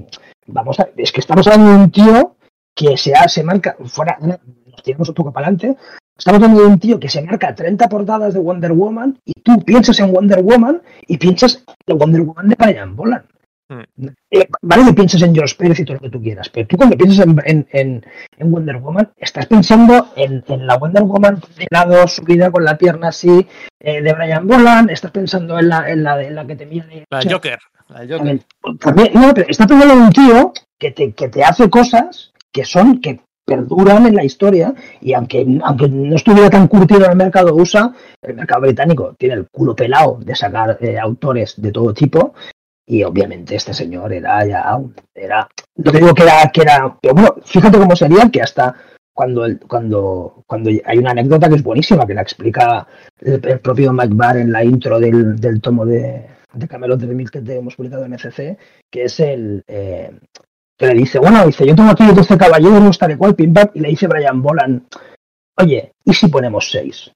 vamos 0.47 0.79
a, 0.79 0.87
es 0.95 1.11
que 1.11 1.19
estamos 1.19 1.45
hablando 1.47 1.71
de 1.71 1.75
un 1.83 1.91
tío 1.91 2.35
que 2.73 2.95
se, 2.95 3.13
ha- 3.13 3.27
se 3.27 3.43
marca, 3.43 3.75
fuera, 3.85 4.17
nos 4.21 4.39
tiramos 4.81 5.09
un 5.09 5.15
poco 5.15 5.33
para 5.33 5.47
adelante, 5.47 5.75
estamos 6.17 6.41
hablando 6.41 6.61
de 6.61 6.67
un 6.67 6.79
tío 6.79 6.97
que 6.99 7.09
se 7.09 7.21
marca 7.21 7.53
30 7.53 7.89
portadas 7.89 8.33
de 8.33 8.39
Wonder 8.39 8.71
Woman 8.71 9.19
y 9.25 9.33
tú 9.41 9.59
piensas 9.65 9.99
en 9.99 10.13
Wonder 10.13 10.41
Woman 10.41 10.81
y 11.05 11.17
piensas 11.17 11.63
en 11.85 11.97
Wonder 11.97 12.21
Woman 12.21 12.47
de 12.47 12.55
Brian 12.57 12.95
Bolan. 12.95 13.25
Mm. 13.97 14.07
Eh, 14.31 14.47
vale 14.61 14.85
que 14.85 14.93
pienses 14.93 15.21
en 15.21 15.33
George 15.33 15.55
Pérez 15.57 15.79
y 15.79 15.85
todo 15.85 15.95
lo 15.95 16.01
que 16.01 16.09
tú 16.09 16.21
quieras, 16.21 16.49
pero 16.49 16.67
tú 16.67 16.77
cuando 16.77 16.97
piensas 16.97 17.25
en, 17.25 17.39
en, 17.45 17.67
en- 17.71 18.05
en 18.37 18.51
Wonder 18.51 18.77
Woman, 18.77 19.11
estás 19.17 19.45
pensando 19.47 20.09
en, 20.15 20.43
en 20.47 20.67
la 20.67 20.77
Wonder 20.77 21.03
Woman 21.03 21.41
de 21.57 21.67
lado, 21.69 22.07
subida 22.07 22.51
con 22.51 22.63
la 22.63 22.77
pierna 22.77 23.09
así, 23.09 23.47
eh, 23.79 24.01
de 24.01 24.13
Brian 24.13 24.47
Bolan, 24.47 24.89
estás 24.89 25.11
pensando 25.11 25.57
en 25.59 25.69
la, 25.69 25.89
en 25.89 26.03
la, 26.03 26.21
en 26.23 26.35
la 26.35 26.45
que 26.45 26.55
te 26.55 26.65
mira 26.65 26.85
La 27.09 27.19
o 27.19 27.21
sea, 27.21 27.31
Joker. 27.31 27.59
La 27.89 27.99
Joker. 28.07 28.39
también, 28.79 29.09
no, 29.13 29.33
pero 29.33 29.47
está 29.49 29.65
pensando 29.67 29.93
en 29.93 30.01
un 30.01 30.11
tío 30.11 30.53
que 30.79 30.91
te, 30.91 31.13
que 31.13 31.29
te 31.29 31.43
hace 31.43 31.69
cosas 31.69 32.31
que 32.51 32.65
son, 32.65 32.99
que 33.01 33.21
perduran 33.45 34.05
en 34.07 34.15
la 34.15 34.23
historia 34.23 34.73
y 35.01 35.13
aunque, 35.13 35.45
aunque 35.63 35.89
no 35.89 36.15
estuviera 36.15 36.49
tan 36.49 36.67
curtido 36.69 37.03
en 37.05 37.11
el 37.11 37.17
mercado 37.17 37.53
USA, 37.53 37.93
el 38.21 38.35
mercado 38.35 38.61
británico 38.61 39.15
tiene 39.17 39.35
el 39.35 39.47
culo 39.51 39.75
pelado 39.75 40.17
de 40.21 40.33
sacar 40.33 40.77
eh, 40.79 40.97
autores 40.97 41.61
de 41.61 41.71
todo 41.73 41.93
tipo 41.93 42.33
y 42.85 43.03
obviamente 43.03 43.55
este 43.55 43.73
señor 43.73 44.13
era 44.13 44.45
ya, 44.45 44.77
era, 45.13 45.47
no 45.75 45.91
digo 45.91 46.13
que 46.13 46.23
era, 46.23 46.51
que 46.51 46.61
era, 46.61 46.97
pero 47.01 47.13
bueno, 47.13 47.35
fíjate 47.43 47.77
cómo 47.77 47.95
sería 47.95 48.29
que 48.29 48.41
hasta 48.41 48.75
cuando, 49.13 49.45
el, 49.45 49.59
cuando, 49.59 50.43
cuando 50.47 50.69
hay 50.85 50.97
una 50.97 51.11
anécdota 51.11 51.47
que 51.47 51.55
es 51.55 51.63
buenísima, 51.63 52.05
que 52.05 52.13
la 52.13 52.21
explica 52.21 52.87
el, 53.21 53.39
el 53.45 53.59
propio 53.59 53.93
Mike 53.93 54.13
Barr 54.15 54.37
en 54.37 54.51
la 54.51 54.63
intro 54.63 54.99
del, 54.99 55.35
del 55.39 55.61
tomo 55.61 55.85
de, 55.85 56.27
de 56.53 56.67
Camelot 56.67 56.99
3000 56.99 57.31
que 57.31 57.41
te 57.41 57.57
hemos 57.57 57.75
publicado 57.75 58.05
en 58.05 58.13
FC, 58.13 58.57
que 58.89 59.03
es 59.03 59.19
el 59.19 59.63
eh, 59.67 60.11
que 60.77 60.87
le 60.87 60.93
dice, 60.93 61.19
bueno, 61.19 61.45
dice, 61.45 61.65
yo 61.65 61.75
tengo 61.75 61.91
aquí 61.91 62.05
12 62.05 62.37
caballeros, 62.37 62.97
tal 62.97 63.11
y 63.11 63.15
cual, 63.15 63.35
pim 63.35 63.53
pam, 63.53 63.69
y 63.73 63.79
le 63.79 63.89
dice 63.89 64.07
Brian 64.07 64.41
Bolan, 64.41 64.87
oye, 65.57 65.93
¿y 66.03 66.13
si 66.13 66.27
ponemos 66.27 66.71
6? 66.71 67.11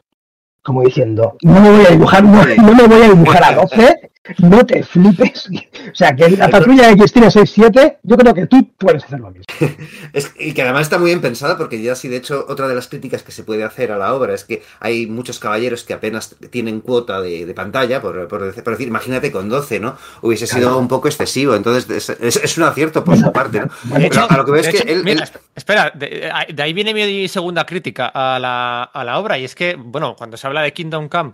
Como 0.67 0.83
diciendo, 0.83 1.37
no 1.43 1.61
me 1.61 1.71
voy 1.71 1.85
a 1.85 1.91
dibujar, 1.91 2.25
no, 2.25 2.43
no 2.43 2.75
me 2.75 2.87
voy 2.87 3.01
a 3.01 3.07
dibujar 3.07 3.41
a 3.41 3.55
12, 3.55 4.11
no 4.39 4.65
te 4.65 4.83
flipes. 4.83 5.49
O 5.91 5.95
sea, 5.95 6.13
que 6.13 6.29
la 6.31 6.49
patrulla 6.49 6.91
X 6.91 7.13
tiene 7.13 7.27
6-7, 7.29 7.99
yo 8.03 8.17
creo 8.17 8.33
que 8.33 8.47
tú 8.47 8.69
puedes 8.77 9.03
hacer 9.03 9.19
lo 9.19 9.31
mismo. 9.31 9.45
Es, 10.13 10.33
y 10.39 10.53
que 10.53 10.61
además 10.61 10.83
está 10.83 10.97
muy 10.97 11.07
bien 11.07 11.21
pensada 11.21 11.57
porque 11.57 11.81
ya 11.81 11.95
sí, 11.95 12.07
de 12.07 12.17
hecho, 12.17 12.45
otra 12.47 12.67
de 12.67 12.75
las 12.75 12.87
críticas 12.87 13.23
que 13.23 13.31
se 13.31 13.43
puede 13.43 13.63
hacer 13.63 13.91
a 13.91 13.97
la 13.97 14.13
obra 14.13 14.33
es 14.33 14.43
que 14.43 14.63
hay 14.79 15.05
muchos 15.05 15.39
caballeros 15.39 15.83
que 15.83 15.93
apenas 15.93 16.35
tienen 16.49 16.81
cuota 16.81 17.21
de, 17.21 17.45
de 17.45 17.53
pantalla, 17.53 18.01
por, 18.01 18.27
por, 18.27 18.43
decir, 18.43 18.63
por, 18.63 18.73
decir, 18.73 18.87
imagínate 18.87 19.31
con 19.31 19.49
12, 19.49 19.79
¿no? 19.79 19.97
Hubiese 20.21 20.47
sido 20.47 20.61
claro. 20.61 20.79
un 20.79 20.87
poco 20.87 21.07
excesivo, 21.07 21.55
entonces 21.55 21.89
es, 21.89 22.09
es, 22.09 22.35
es 22.37 22.57
un 22.57 22.63
acierto 22.63 23.03
por 23.03 23.17
su 23.17 23.31
parte, 23.31 23.61
¿no? 23.61 23.97
De 23.97 24.07
hecho, 24.07 24.25
a 24.29 24.37
lo 24.37 24.45
que 24.45 24.51
ves 24.51 24.67
que 24.69 24.91
él, 24.91 25.03
mira, 25.03 25.23
él... 25.23 25.39
Espera, 25.55 25.91
de, 25.93 26.31
de, 26.53 26.63
ahí 26.63 26.73
viene 26.73 26.93
mi 26.93 27.27
segunda 27.27 27.65
crítica 27.65 28.07
a 28.07 28.39
la, 28.39 28.83
a 28.83 29.03
la 29.03 29.19
obra 29.19 29.37
y 29.37 29.45
es 29.45 29.55
que, 29.55 29.75
bueno, 29.77 30.15
cuando 30.15 30.37
se 30.37 30.47
habla 30.47 30.56
de 30.61 30.73
Kingdom 30.73 31.09
Come 31.09 31.33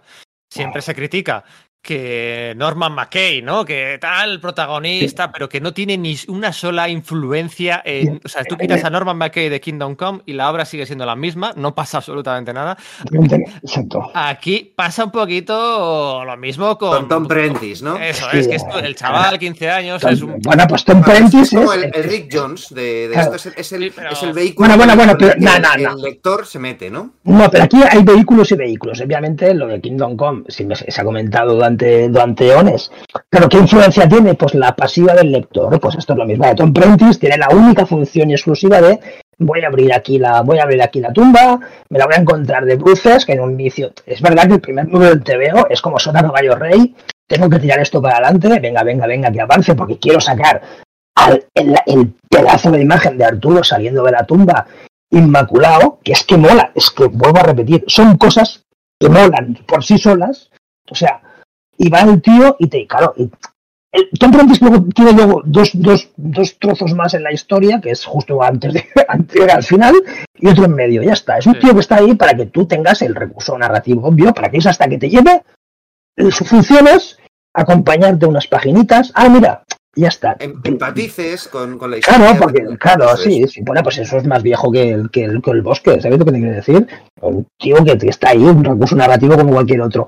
siempre 0.50 0.82
se 0.82 0.94
critica 0.94 1.44
que 1.84 2.54
Norman 2.56 2.94
McKay, 2.94 3.42
¿no? 3.42 3.66
Que 3.66 3.98
tal 4.00 4.40
protagonista, 4.40 5.34
pero 5.34 5.50
que 5.50 5.60
no 5.60 5.74
tiene 5.74 5.98
ni 5.98 6.16
una 6.30 6.54
sola 6.54 6.88
influencia 6.88 7.82
en. 7.84 8.22
O 8.24 8.30
sea, 8.30 8.46
tú 8.46 8.56
quitas 8.58 8.86
a 8.86 8.90
Norman 8.90 9.18
McKay 9.18 9.50
de 9.50 9.60
Kingdom 9.60 9.96
Come 9.96 10.22
y 10.26 10.32
la 10.32 10.50
obra 10.50 10.64
sigue 10.64 10.86
siendo 10.86 11.06
la 11.06 11.18
misma, 11.18 11.52
no 11.58 11.76
pasa 11.76 11.98
absolutamente 11.98 12.54
nada. 12.54 12.78
Exacto. 13.62 14.10
Aquí 14.14 14.72
pasa 14.74 15.04
un 15.04 15.12
poquito 15.12 16.24
lo 16.24 16.38
mismo 16.38 16.78
con. 16.78 17.00
Con 17.00 17.08
Tom 17.10 17.28
Prentice, 17.28 17.84
¿no? 17.84 17.98
Eso, 17.98 18.28
sí, 18.32 18.38
es 18.38 18.48
que 18.48 18.56
esto, 18.56 18.80
el 18.80 18.96
chaval, 18.96 19.38
15 19.38 19.70
años, 19.70 20.02
Tom, 20.02 20.12
es 20.12 20.22
un. 20.22 20.40
Bueno, 20.40 20.66
pues 20.70 20.86
Tom 20.86 21.04
Prentice. 21.04 21.58
Es 21.58 21.62
como 21.62 21.74
el, 21.74 21.92
el, 21.94 22.04
Rick 22.06 22.30
Jones 22.32 22.74
de, 22.74 23.10
de 23.10 23.14
claro. 23.14 23.36
esto, 23.36 23.50
es, 23.50 23.58
es, 23.58 23.72
el, 23.74 23.84
sí, 23.84 23.94
pero... 23.94 24.10
es 24.12 24.24
el 24.24 24.32
vehículo. 24.32 24.70
Bueno, 24.70 24.78
bueno, 24.78 24.96
bueno, 24.96 25.18
pero. 25.20 25.34
El, 25.34 25.42
No, 25.42 25.60
no, 25.60 25.78
no. 25.78 25.98
el 25.98 26.02
lector 26.02 26.46
se 26.46 26.60
mete, 26.60 26.90
¿no? 26.90 27.16
No, 27.26 27.52
pero 27.52 27.66
aquí 27.66 27.82
hay 27.90 28.04
vehículos 28.04 28.52
y 28.54 28.56
vehículos. 28.56 29.02
Obviamente, 29.02 29.54
lo 29.54 29.68
de 29.68 29.82
Kingdom 29.82 30.16
Come, 30.16 30.44
si 30.48 30.64
me, 30.66 30.76
se 30.76 31.02
ha 31.02 31.04
comentado 31.04 31.54
durante, 31.54 31.73
durante 31.78 32.52
Claro, 33.30 33.50
¿qué 33.50 33.58
influencia 33.58 34.08
tiene? 34.08 34.34
Pues 34.36 34.54
la 34.54 34.76
pasiva 34.76 35.14
del 35.14 35.32
lector. 35.32 35.80
Pues 35.80 35.96
esto 35.96 36.14
es 36.14 36.20
lo 36.20 36.26
mismo. 36.26 36.54
Tom 36.56 36.74
Prentice 36.74 37.20
tiene 37.20 37.38
la 37.38 37.50
única 37.50 37.86
función 37.86 38.30
y 38.30 38.34
exclusiva 38.34 38.82
de 38.82 39.00
voy 39.38 39.64
a 39.64 39.68
abrir 39.68 39.94
aquí 39.94 40.20
la, 40.20 40.42
voy 40.42 40.60
a 40.60 40.64
abrir 40.64 40.82
aquí 40.82 41.00
la 41.00 41.12
tumba, 41.12 41.60
me 41.90 42.00
la 42.00 42.06
voy 42.06 42.16
a 42.16 42.22
encontrar 42.22 42.66
de 42.66 42.76
bruces, 42.76 43.26
que 43.26 43.34
en 43.34 43.42
un 43.42 43.52
inicio. 43.52 43.92
Es 44.06 44.22
verdad 44.22 44.48
que 44.48 44.56
el 44.56 44.62
primer 44.62 44.88
número 44.88 45.16
del 45.16 45.24
TVO 45.24 45.68
es 45.70 45.82
como 45.82 46.00
Sota 46.00 46.22
Caballo 46.22 46.56
Rey. 46.56 46.96
Tengo 47.28 47.50
que 47.50 47.60
tirar 47.60 47.80
esto 47.80 48.02
para 48.02 48.18
adelante, 48.18 48.60
venga, 48.60 48.84
venga, 48.84 49.08
venga, 49.08 49.32
que 49.32 49.42
avance, 49.42 49.76
porque 49.76 49.98
quiero 49.98 50.20
sacar 50.20 50.62
el, 51.56 51.76
el 51.86 52.14
pedazo 52.30 52.72
de 52.72 52.82
imagen 52.82 53.18
de 53.18 53.26
Arturo 53.26 53.64
saliendo 53.64 54.04
de 54.04 54.12
la 54.12 54.26
tumba 54.26 54.68
inmaculado, 55.10 56.00
que 56.04 56.12
es 56.12 56.24
que 56.24 56.38
mola, 56.38 56.72
es 56.76 56.90
que 56.90 57.06
vuelvo 57.06 57.40
a 57.40 57.44
repetir, 57.44 57.84
son 57.88 58.18
cosas 58.18 58.66
que 59.00 59.10
molan 59.10 59.58
por 59.68 59.84
sí 59.84 59.98
solas. 59.98 60.50
O 60.90 60.96
sea, 60.96 61.22
y 61.78 61.90
va 61.90 62.02
el 62.02 62.22
tío 62.22 62.56
y 62.60 62.68
te, 62.68 62.86
claro, 62.88 63.14
y 63.18 63.30
el, 63.94 64.10
Tom 64.20 64.32
Prentice 64.32 64.66
luego 64.66 64.86
tiene 64.94 65.14
luego 65.14 65.44
dos, 65.46 65.70
dos, 65.74 66.10
dos 66.18 66.58
trozos 66.58 66.94
más 66.96 67.14
en 67.14 67.24
la 67.24 67.32
historia, 67.32 67.80
que 67.80 67.92
es 67.92 68.04
justo 68.06 68.42
antes 68.42 68.74
de, 68.74 68.86
anterior 69.08 69.52
al 69.52 69.64
final, 69.64 69.96
y 70.36 70.48
otro 70.48 70.66
en 70.66 70.74
medio, 70.74 71.04
ya 71.04 71.14
está. 71.14 71.38
Es 71.38 71.46
un 71.46 71.54
sí. 71.54 71.60
tío 71.60 71.74
que 71.74 71.80
está 71.80 71.98
ahí 71.98 72.16
para 72.16 72.36
que 72.36 72.48
tú 72.48 72.66
tengas 72.66 73.02
el 73.04 73.14
recurso 73.14 73.58
narrativo 73.58 74.08
obvio, 74.08 74.34
para 74.34 74.50
que 74.50 74.58
es 74.58 74.66
hasta 74.66 74.88
que 74.88 74.98
te 74.98 75.10
lleve. 75.10 75.44
Su 76.32 76.44
función 76.44 76.88
es 76.88 77.18
acompañarte 77.54 78.26
unas 78.26 78.48
paginitas. 78.48 79.12
Ah, 79.16 79.30
mira, 79.30 79.64
ya 79.96 80.08
está. 80.08 80.38
Empatices 80.40 81.48
con, 81.48 81.78
con 81.78 81.92
la 81.92 81.98
historia. 81.98 82.20
Claro, 82.20 82.40
porque, 82.40 82.78
claro, 82.78 83.16
sí, 83.16 83.48
sí, 83.48 83.62
bueno, 83.62 83.84
pues 83.84 84.00
eso 84.00 84.18
es 84.18 84.26
más 84.26 84.42
viejo 84.42 84.72
que 84.72 84.92
el, 84.92 85.12
que 85.12 85.24
el, 85.24 85.42
que 85.42 85.52
el 85.52 85.62
bosque, 85.62 86.02
¿sabes 86.02 86.18
lo 86.18 86.26
que 86.26 86.32
te 86.32 86.40
quiero 86.40 86.56
decir? 86.56 86.88
Un 87.22 87.46
tío 87.60 87.78
que 87.84 88.10
está 88.10 88.30
ahí, 88.30 88.44
un 88.44 88.64
recurso 88.64 88.96
narrativo 88.96 89.38
como 89.38 89.54
cualquier 89.54 89.82
otro. 89.82 90.08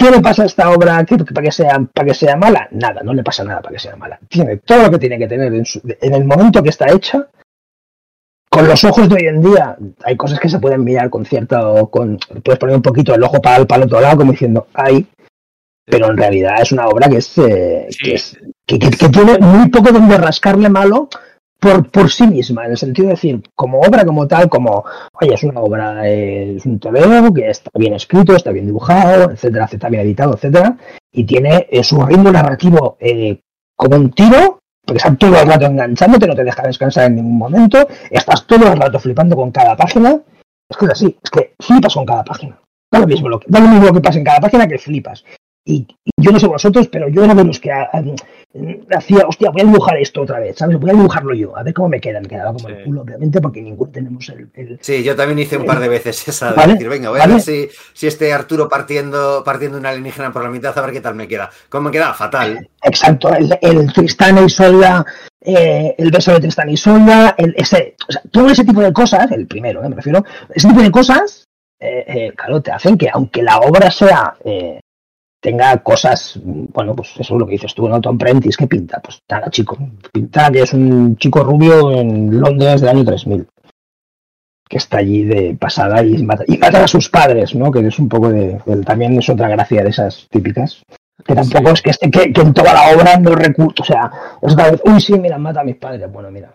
¿Qué 0.00 0.10
le 0.10 0.20
pasa 0.20 0.44
a 0.44 0.46
esta 0.46 0.70
obra 0.70 1.04
para 1.04 1.42
que, 1.44 1.52
sea, 1.52 1.78
para 1.92 2.08
que 2.08 2.14
sea 2.14 2.34
mala? 2.34 2.66
Nada, 2.70 3.02
no 3.02 3.12
le 3.12 3.22
pasa 3.22 3.44
nada 3.44 3.60
para 3.60 3.74
que 3.74 3.78
sea 3.78 3.96
mala. 3.96 4.18
Tiene 4.30 4.56
todo 4.56 4.84
lo 4.84 4.90
que 4.90 4.98
tiene 4.98 5.18
que 5.18 5.28
tener 5.28 5.52
en, 5.52 5.66
su, 5.66 5.78
en, 5.84 6.14
el 6.14 6.24
momento 6.24 6.62
que 6.62 6.70
está 6.70 6.90
hecha. 6.90 7.28
Con 8.48 8.66
los 8.66 8.82
ojos 8.82 9.10
de 9.10 9.16
hoy 9.16 9.26
en 9.26 9.42
día, 9.42 9.76
hay 10.02 10.16
cosas 10.16 10.40
que 10.40 10.48
se 10.48 10.58
pueden 10.58 10.84
mirar 10.84 11.10
con 11.10 11.26
cierta. 11.26 11.60
Con, 11.90 12.18
puedes 12.42 12.58
poner 12.58 12.76
un 12.76 12.82
poquito 12.82 13.14
el 13.14 13.22
ojo 13.22 13.42
para, 13.42 13.62
para 13.66 13.82
el 13.82 13.88
otro 13.88 14.00
lado, 14.00 14.16
como 14.16 14.32
diciendo, 14.32 14.68
ay. 14.72 15.06
Pero 15.84 16.10
en 16.10 16.16
realidad 16.16 16.62
es 16.62 16.72
una 16.72 16.86
obra 16.86 17.06
que 17.06 17.18
es. 17.18 17.36
Eh, 17.36 17.86
sí. 17.90 17.98
que, 18.02 18.14
es 18.14 18.38
que, 18.66 18.78
que, 18.78 18.90
que, 18.90 19.08
tiene 19.10 19.36
muy 19.38 19.68
poco 19.68 19.92
donde 19.92 20.16
rascarle 20.16 20.70
malo 20.70 21.10
por, 21.60 21.90
por 21.90 22.10
sí 22.10 22.26
misma, 22.26 22.64
en 22.64 22.72
el 22.72 22.78
sentido 22.78 23.08
de 23.08 23.14
decir, 23.14 23.42
como 23.54 23.80
obra 23.80 24.04
como 24.04 24.26
tal, 24.26 24.48
como, 24.48 24.84
oye, 25.20 25.34
es 25.34 25.42
una 25.44 25.60
obra, 25.60 26.08
eh, 26.08 26.56
es 26.56 26.66
un 26.66 26.80
TVO 26.80 27.32
que 27.34 27.50
está 27.50 27.70
bien 27.74 27.92
escrito, 27.92 28.34
está 28.34 28.50
bien 28.50 28.66
dibujado, 28.66 29.30
etcétera, 29.30 29.68
está 29.70 29.88
bien 29.88 30.02
editado, 30.02 30.34
etcétera, 30.34 30.76
y 31.12 31.24
tiene 31.24 31.68
eh, 31.70 31.84
su 31.84 32.00
ritmo 32.04 32.32
narrativo 32.32 32.96
eh, 32.98 33.40
como 33.76 33.96
un 33.96 34.10
tiro, 34.12 34.60
porque 34.84 34.96
estás 34.96 35.18
todo 35.18 35.38
el 35.38 35.46
rato 35.46 35.66
enganchándote, 35.66 36.26
no 36.26 36.34
te 36.34 36.44
deja 36.44 36.62
descansar 36.62 37.06
en 37.06 37.16
ningún 37.16 37.38
momento, 37.38 37.86
estás 38.10 38.46
todo 38.46 38.72
el 38.72 38.80
rato 38.80 38.98
flipando 38.98 39.36
con 39.36 39.50
cada 39.50 39.76
página, 39.76 40.18
es 40.68 40.76
que 40.76 40.84
es 40.86 40.90
así, 40.92 41.18
es 41.22 41.30
que 41.30 41.54
flipas 41.60 41.94
con 41.94 42.06
cada 42.06 42.24
página. 42.24 42.58
Da 42.92 42.98
lo 42.98 43.06
mismo 43.06 43.28
lo 43.28 43.38
que, 43.38 43.46
da 43.48 43.60
lo 43.60 43.68
mismo 43.68 43.86
lo 43.86 43.92
que 43.92 44.00
pasa 44.00 44.18
en 44.18 44.24
cada 44.24 44.40
página 44.40 44.66
que 44.66 44.78
flipas. 44.78 45.24
Y, 45.64 45.86
yo 46.16 46.32
no 46.32 46.40
sé 46.40 46.46
vosotros, 46.46 46.88
pero 46.88 47.08
yo 47.08 47.22
era 47.22 47.34
de 47.34 47.44
los 47.44 47.60
que 47.60 47.70
a, 47.70 47.82
a, 47.92 48.02
hacía, 48.90 49.26
hostia, 49.28 49.50
voy 49.50 49.60
a 49.60 49.64
dibujar 49.64 49.96
esto 49.98 50.22
otra 50.22 50.40
vez, 50.40 50.56
¿sabes? 50.56 50.78
Voy 50.78 50.90
a 50.90 50.94
dibujarlo 50.94 51.34
yo, 51.34 51.56
a 51.56 51.62
ver 51.62 51.72
cómo 51.72 51.88
me 51.88 52.00
queda. 52.00 52.20
Me 52.20 52.28
quedaba 52.28 52.52
como 52.52 52.68
sí. 52.68 52.74
el 52.74 52.84
culo, 52.84 53.02
obviamente, 53.02 53.40
porque 53.40 53.62
ninguno 53.62 53.90
tenemos 53.90 54.28
el, 54.28 54.50
el, 54.54 54.78
Sí, 54.80 55.02
yo 55.04 55.14
también 55.14 55.38
hice 55.38 55.56
un 55.56 55.66
par 55.66 55.78
de 55.78 55.88
veces 55.88 56.26
esa, 56.26 56.50
de 56.50 56.56
¿vale? 56.56 56.72
decir, 56.72 56.88
venga, 56.88 57.10
voy 57.10 57.20
¿vale? 57.20 57.32
a 57.32 57.36
ver 57.36 57.42
si, 57.42 57.68
si 57.92 58.06
este 58.06 58.32
Arturo 58.32 58.68
partiendo, 58.68 59.42
partiendo 59.44 59.78
una 59.78 59.90
alienígena 59.90 60.32
por 60.32 60.42
la 60.42 60.50
mitad, 60.50 60.76
a 60.76 60.82
ver 60.82 60.92
qué 60.92 61.00
tal 61.00 61.14
me 61.14 61.28
queda. 61.28 61.50
¿Cómo 61.68 61.84
me 61.84 61.90
queda? 61.92 62.12
Fatal. 62.12 62.68
Exacto, 62.82 63.32
el, 63.34 63.56
el 63.60 63.92
Tristán 63.92 64.44
y 64.44 64.48
Solda, 64.48 65.04
eh, 65.40 65.94
el 65.96 66.10
beso 66.10 66.32
de 66.32 66.40
Tristán 66.40 66.70
y 66.70 66.76
Solda, 66.76 67.34
el, 67.38 67.54
ese, 67.56 67.94
o 68.08 68.12
sea, 68.12 68.22
todo 68.30 68.50
ese 68.50 68.64
tipo 68.64 68.80
de 68.80 68.92
cosas, 68.92 69.30
el 69.30 69.46
primero, 69.46 69.84
¿eh? 69.84 69.88
me 69.88 69.96
refiero, 69.96 70.24
ese 70.52 70.68
tipo 70.68 70.82
de 70.82 70.90
cosas, 70.90 71.44
eh, 71.78 72.04
eh, 72.06 72.32
claro, 72.36 72.60
te 72.60 72.72
hacen 72.72 72.98
que 72.98 73.08
aunque 73.10 73.42
la 73.42 73.58
obra 73.58 73.90
sea 73.90 74.34
eh, 74.44 74.80
tenga 75.40 75.78
cosas, 75.78 76.38
bueno, 76.44 76.94
pues 76.94 77.12
eso 77.18 77.34
es 77.34 77.40
lo 77.40 77.46
que 77.46 77.52
dices 77.52 77.74
tú, 77.74 77.88
¿no? 77.88 78.00
Tom 78.00 78.18
Prentice, 78.18 78.56
¿qué 78.58 78.66
pinta? 78.66 79.00
Pues 79.00 79.22
nada, 79.28 79.50
chico, 79.50 79.78
pinta 80.12 80.50
que 80.50 80.62
es 80.62 80.72
un 80.74 81.16
chico 81.16 81.42
rubio 81.42 81.92
en 81.92 82.38
Londres 82.38 82.80
del 82.80 82.90
año 82.90 83.04
3000, 83.04 83.46
que 84.68 84.76
está 84.76 84.98
allí 84.98 85.24
de 85.24 85.56
pasada 85.58 86.04
y 86.04 86.22
mata, 86.22 86.44
y 86.46 86.58
mata 86.58 86.84
a 86.84 86.88
sus 86.88 87.08
padres, 87.08 87.54
¿no? 87.54 87.72
Que 87.72 87.86
es 87.86 87.98
un 87.98 88.08
poco 88.08 88.28
de, 88.28 88.60
de, 88.64 88.82
también 88.82 89.18
es 89.18 89.28
otra 89.28 89.48
gracia 89.48 89.82
de 89.82 89.88
esas 89.88 90.28
típicas. 90.30 90.82
Que 91.24 91.34
tampoco 91.34 91.68
sí. 91.68 91.72
es 91.74 91.82
que, 91.82 91.90
este, 91.90 92.10
que, 92.10 92.32
que, 92.32 92.40
en 92.40 92.54
toda 92.54 92.72
la 92.72 92.96
obra 92.96 93.18
no 93.18 93.34
recurso, 93.34 93.82
o 93.82 93.84
sea, 93.84 94.10
es 94.40 94.52
otra 94.52 94.70
vez, 94.70 94.80
uy, 94.84 95.00
sí, 95.00 95.18
mira, 95.18 95.38
mata 95.38 95.60
a 95.60 95.64
mis 95.64 95.76
padres, 95.76 96.10
bueno, 96.10 96.30
mira, 96.30 96.54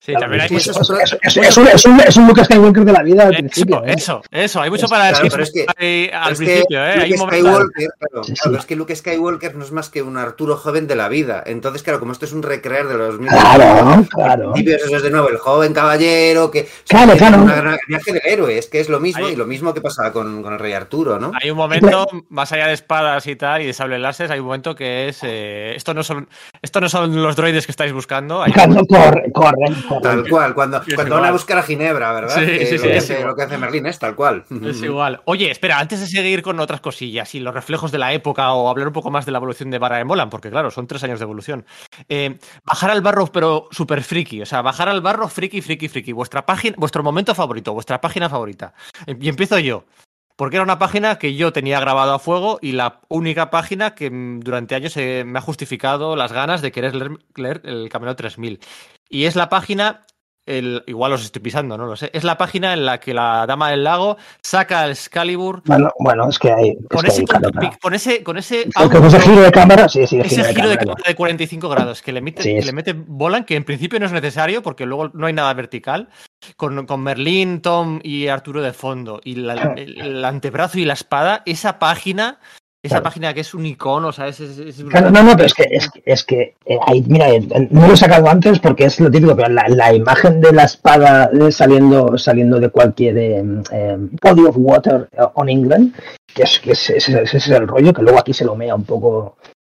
Sí, 0.00 0.12
claro, 0.12 0.20
también 0.20 0.42
hay 0.42 0.56
es, 0.56 0.66
es, 0.68 0.76
es, 0.76 1.36
es, 1.36 1.56
un, 1.56 1.64
un, 1.92 2.00
es 2.00 2.16
un 2.16 2.28
Luke 2.28 2.44
Skywalker 2.44 2.84
de 2.84 2.92
la 2.92 3.02
vida 3.02 3.24
al 3.24 3.32
eso, 3.32 3.38
principio. 3.40 3.84
¿eh? 3.84 3.94
Eso, 3.96 4.22
eso, 4.30 4.60
hay 4.60 4.70
mucho 4.70 4.86
para 4.86 5.10
claro, 5.10 5.28
pero 5.28 5.42
es 5.42 5.50
que, 5.50 5.66
hay, 5.76 6.10
al 6.14 6.32
es 6.32 6.38
principio, 6.38 6.84
¿eh? 6.84 6.94
Luke 6.94 7.04
Hay 7.04 7.12
Skywalker, 7.12 7.88
claro, 7.98 8.24
sí, 8.24 8.32
claro, 8.34 8.54
sí. 8.54 8.60
es 8.60 8.66
que 8.66 8.76
Luke 8.76 8.94
Skywalker 8.94 9.56
no 9.56 9.64
es 9.64 9.72
más 9.72 9.88
que 9.88 10.02
un 10.02 10.16
Arturo 10.16 10.56
joven 10.56 10.86
de 10.86 10.94
la 10.94 11.08
vida. 11.08 11.42
Entonces, 11.44 11.82
claro, 11.82 11.98
como 11.98 12.12
esto 12.12 12.26
es 12.26 12.32
un 12.32 12.44
recrear 12.44 12.86
de 12.86 12.94
los 12.94 13.18
mismos. 13.18 13.40
Claro, 13.42 14.06
claro. 14.08 14.54
Eso 14.54 14.96
es 14.96 15.02
de 15.02 15.10
nuevo 15.10 15.30
el 15.30 15.38
joven 15.38 15.74
caballero 15.74 16.50
que. 16.52 16.68
Claro, 16.88 17.16
claro. 17.16 17.42
Una 17.42 17.56
gran 17.56 17.78
viaje 17.88 18.12
del 18.12 18.22
héroe, 18.24 18.56
es 18.56 18.68
que 18.68 18.78
es 18.78 18.88
lo 18.88 19.00
mismo 19.00 19.26
hay, 19.26 19.32
y 19.32 19.36
lo 19.36 19.46
mismo 19.46 19.74
que 19.74 19.80
pasaba 19.80 20.12
con, 20.12 20.44
con, 20.44 20.52
el 20.52 20.60
rey 20.60 20.74
Arturo, 20.74 21.18
¿no? 21.18 21.32
Hay 21.42 21.50
un 21.50 21.56
momento, 21.56 22.06
más 22.28 22.52
allá 22.52 22.68
de 22.68 22.74
espadas 22.74 23.26
y 23.26 23.34
tal, 23.34 23.62
y 23.62 23.66
de 23.66 23.72
sable 23.72 23.98
láser, 23.98 24.30
hay 24.30 24.38
un 24.38 24.46
momento 24.46 24.76
que 24.76 25.08
es. 25.08 25.20
Eh, 25.24 25.74
esto, 25.74 25.92
no 25.92 26.04
son, 26.04 26.28
esto 26.62 26.80
no 26.80 26.88
son 26.88 27.20
los 27.20 27.34
droides 27.34 27.66
que 27.66 27.72
estáis 27.72 27.92
buscando. 27.92 28.42
Hay 28.42 28.52
corre, 28.52 28.86
corre, 28.86 29.32
corre, 29.32 29.87
Tal 30.02 30.28
cual, 30.28 30.54
cuando, 30.54 30.80
cuando 30.94 31.16
van 31.16 31.24
a 31.26 31.32
buscar 31.32 31.58
a 31.58 31.62
Ginebra, 31.62 32.12
¿verdad? 32.12 32.36
Sí, 32.36 32.66
sí, 32.66 32.76
lo, 32.76 32.82
sí, 32.82 32.88
que 32.88 33.00
sí, 33.00 33.12
hace, 33.12 33.24
lo, 33.24 33.34
que 33.34 33.42
hace, 33.42 33.58
Merlín 33.58 33.86
es 33.86 33.98
tal 33.98 34.14
cual. 34.14 34.44
Es 34.64 34.82
igual. 34.82 35.20
Oye, 35.24 35.50
espera, 35.50 35.78
antes 35.78 36.00
de 36.00 36.06
seguir 36.06 36.42
con 36.42 36.58
otras 36.60 36.80
cosillas 36.80 37.34
y 37.34 37.40
los 37.40 37.54
reflejos 37.54 37.92
de 37.92 37.98
la 37.98 38.12
época 38.12 38.52
o 38.52 38.68
hablar 38.68 38.88
un 38.88 38.92
poco 38.92 39.10
más 39.10 39.26
de 39.26 39.32
la 39.32 39.38
evolución 39.38 39.70
de 39.70 39.78
Vara 39.78 39.98
de 39.98 40.04
Molan, 40.04 40.30
porque 40.30 40.50
claro, 40.50 40.70
son 40.70 40.86
tres 40.86 41.02
años 41.04 41.18
de 41.18 41.24
evolución. 41.24 41.64
Eh, 42.08 42.38
bajar 42.64 42.90
al 42.90 43.02
barro, 43.02 43.26
pero 43.26 43.68
súper 43.70 44.02
friki. 44.02 44.42
O 44.42 44.46
sea, 44.46 44.62
bajar 44.62 44.88
al 44.88 45.00
barro 45.00 45.28
friki, 45.28 45.60
friki, 45.60 45.88
friki. 45.88 46.12
Vuestra 46.12 46.44
página, 46.44 46.76
vuestro 46.78 47.02
momento 47.02 47.34
favorito, 47.34 47.72
vuestra 47.72 48.00
página 48.00 48.28
favorita. 48.28 48.74
Y 49.06 49.28
empiezo 49.28 49.58
yo 49.58 49.84
porque 50.38 50.54
era 50.54 50.62
una 50.62 50.78
página 50.78 51.18
que 51.18 51.34
yo 51.34 51.52
tenía 51.52 51.80
grabado 51.80 52.14
a 52.14 52.20
fuego 52.20 52.60
y 52.62 52.70
la 52.70 53.00
única 53.08 53.50
página 53.50 53.96
que 53.96 54.08
durante 54.08 54.76
años 54.76 54.96
eh, 54.96 55.24
me 55.26 55.40
ha 55.40 55.42
justificado 55.42 56.14
las 56.14 56.32
ganas 56.32 56.62
de 56.62 56.70
querer 56.70 56.94
leer, 56.94 57.18
leer 57.34 57.60
el 57.64 57.88
Camino 57.88 58.14
3000. 58.14 58.60
Y 59.08 59.24
es 59.24 59.34
la 59.34 59.48
página 59.48 60.06
el, 60.48 60.82
igual 60.86 61.12
os 61.12 61.24
estoy 61.24 61.42
pisando, 61.42 61.76
no 61.76 61.86
lo 61.86 61.94
sé. 61.96 62.10
Es 62.12 62.24
la 62.24 62.38
página 62.38 62.72
en 62.72 62.86
la 62.86 62.98
que 62.98 63.12
la 63.14 63.44
Dama 63.46 63.70
del 63.70 63.84
Lago 63.84 64.16
saca 64.42 64.84
el 64.84 64.92
Excalibur. 64.92 65.62
Bueno, 65.66 65.90
bueno 65.98 66.28
es 66.28 66.38
que 66.38 66.50
hay. 66.52 66.76
Con, 66.90 67.06
es 67.06 67.12
ese, 67.14 67.24
que 67.24 67.36
hay 67.36 67.42
con, 67.42 67.70
con 67.80 67.94
ese, 67.94 68.22
con 68.24 68.36
ese, 68.38 68.68
ese 68.68 69.20
giro 69.20 69.40
de 69.42 69.52
cámara, 69.52 69.88
sí, 69.88 70.06
sí, 70.06 70.18
ese 70.20 70.42
giro 70.54 70.68
de 70.68 70.76
giro 70.78 70.92
cámara. 70.94 71.02
de 71.06 71.14
45 71.14 71.68
grados 71.68 72.02
que 72.02 72.12
le 72.12 72.20
mete, 72.20 72.42
Sí, 72.42 72.54
que 72.58 72.64
le 72.64 72.72
mete 72.72 72.92
Bolan, 72.94 73.44
que 73.44 73.56
en 73.56 73.64
principio 73.64 74.00
no 74.00 74.06
es 74.06 74.12
necesario 74.12 74.62
porque 74.62 74.86
luego 74.86 75.10
no 75.14 75.26
hay 75.26 75.32
nada 75.32 75.52
vertical. 75.54 76.08
Con, 76.56 76.86
con 76.86 77.00
Merlín, 77.02 77.60
Tom 77.62 77.98
y 78.02 78.28
Arturo 78.28 78.62
de 78.62 78.72
fondo 78.72 79.20
y 79.24 79.34
la- 79.34 79.74
el, 79.76 80.00
el 80.00 80.24
antebrazo 80.24 80.78
y 80.78 80.84
la 80.84 80.92
espada, 80.94 81.42
esa 81.46 81.78
página, 81.80 82.38
esa 82.82 82.96
Claro. 82.96 83.04
página 83.04 83.34
que 83.34 83.40
es 83.40 83.54
un 83.54 83.66
icono, 83.66 84.12
¿sabes? 84.12 84.38
Es, 84.40 84.58
es 84.58 84.84
Claro, 84.84 85.10
no, 85.10 85.22
no, 85.22 85.32
pero 85.32 85.46
es 85.46 85.54
que, 85.54 85.64
es, 85.70 85.90
que- 85.90 86.02
es 86.06 86.24
que 86.24 86.54
eh, 86.64 86.78
ahí, 86.86 87.02
mira, 87.08 87.28
eh, 87.28 87.40
no 87.70 87.86
lo 87.88 87.94
he 87.94 87.96
sacado 87.96 88.28
antes 88.28 88.60
porque 88.60 88.84
es 88.84 89.00
lo 89.00 89.10
típico, 89.10 89.34
pero 89.34 89.48
la, 89.48 89.68
la 89.68 89.92
imagen 89.92 90.40
de 90.40 90.52
la 90.52 90.62
espada 90.64 91.28
saliendo, 91.50 92.16
saliendo 92.16 92.60
de 92.60 92.68
cualquier 92.70 93.18
eh, 93.18 93.44
eh, 93.72 93.96
body 94.22 94.44
of 94.46 94.56
water 94.58 95.08
on 95.34 95.48
England, 95.48 95.94
que 96.32 96.42
es, 96.44 96.60
que 96.60 96.72
es- 96.72 96.90
ese, 96.90 97.22
ese 97.22 97.36
es 97.38 97.48
el 97.48 97.66
rollo, 97.66 97.92
que 97.92 98.02
luego 98.02 98.20
aquí 98.20 98.32
se 98.32 98.44
lo 98.44 98.54
mea 98.54 98.74
un 98.76 98.84
poco 98.84 99.36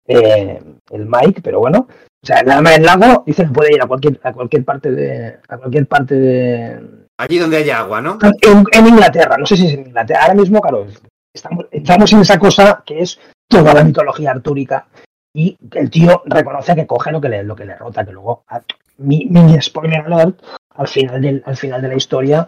eh, 0.08 0.60
el 0.92 1.06
Mike, 1.06 1.42
pero 1.42 1.60
bueno. 1.60 1.88
O 2.22 2.26
sea, 2.28 2.40
el 2.42 2.84
lago, 2.84 3.24
dice 3.26 3.44
que 3.44 3.50
puede 3.52 3.74
ir 3.74 3.82
a 3.82 3.88
cualquier, 3.88 4.20
a 4.24 4.34
cualquier 4.34 4.66
parte 4.66 4.92
de, 4.92 5.38
a 5.48 5.58
cualquier 5.58 5.88
parte 5.88 6.16
de, 6.16 6.80
Allí 7.18 7.38
donde 7.38 7.58
haya 7.58 7.80
agua, 7.80 8.02
¿no? 8.02 8.18
en, 8.22 8.66
en 8.74 8.88
Inglaterra, 8.88 9.38
no 9.38 9.46
sé 9.46 9.56
si 9.56 9.68
es 9.68 9.74
en 9.74 9.88
Inglaterra, 9.88 10.22
ahora 10.24 10.34
mismo, 10.36 10.60
claro, 10.60 10.86
estamos, 11.34 12.12
en 12.14 12.20
esa 12.22 12.40
cosa 12.40 12.84
que 12.86 13.02
es 13.02 13.20
toda 13.48 13.74
la 13.74 13.84
mitología 13.84 14.32
artúrica 14.32 14.88
y 15.34 15.56
el 15.74 15.90
tío 15.90 16.22
reconoce 16.26 16.76
que 16.76 16.88
coge 16.88 17.12
lo 17.12 17.22
que 17.22 17.30
le, 17.30 17.44
lo 17.44 17.56
que 17.56 17.66
le 17.66 17.76
rota, 17.76 18.06
que 18.06 18.12
luego, 18.12 18.44
a- 18.48 18.62
mi, 18.98 19.26
mini 19.30 19.62
spoiler 19.62 20.02
alert, 20.02 20.42
al 20.76 20.88
final, 20.88 21.22
del, 21.22 21.42
al 21.46 21.56
final 21.56 21.82
de 21.82 21.88
la 21.88 21.96
historia 21.96 22.48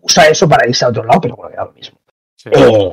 usa 0.00 0.24
eso 0.28 0.48
para 0.48 0.66
irse 0.68 0.84
a 0.84 0.88
otro 0.88 1.04
lado, 1.04 1.20
pero 1.20 1.36
bueno, 1.36 1.54
ya 1.56 1.64
lo 1.64 1.72
mismo. 1.72 1.98
Sí. 2.36 2.50
Eh, 2.52 2.92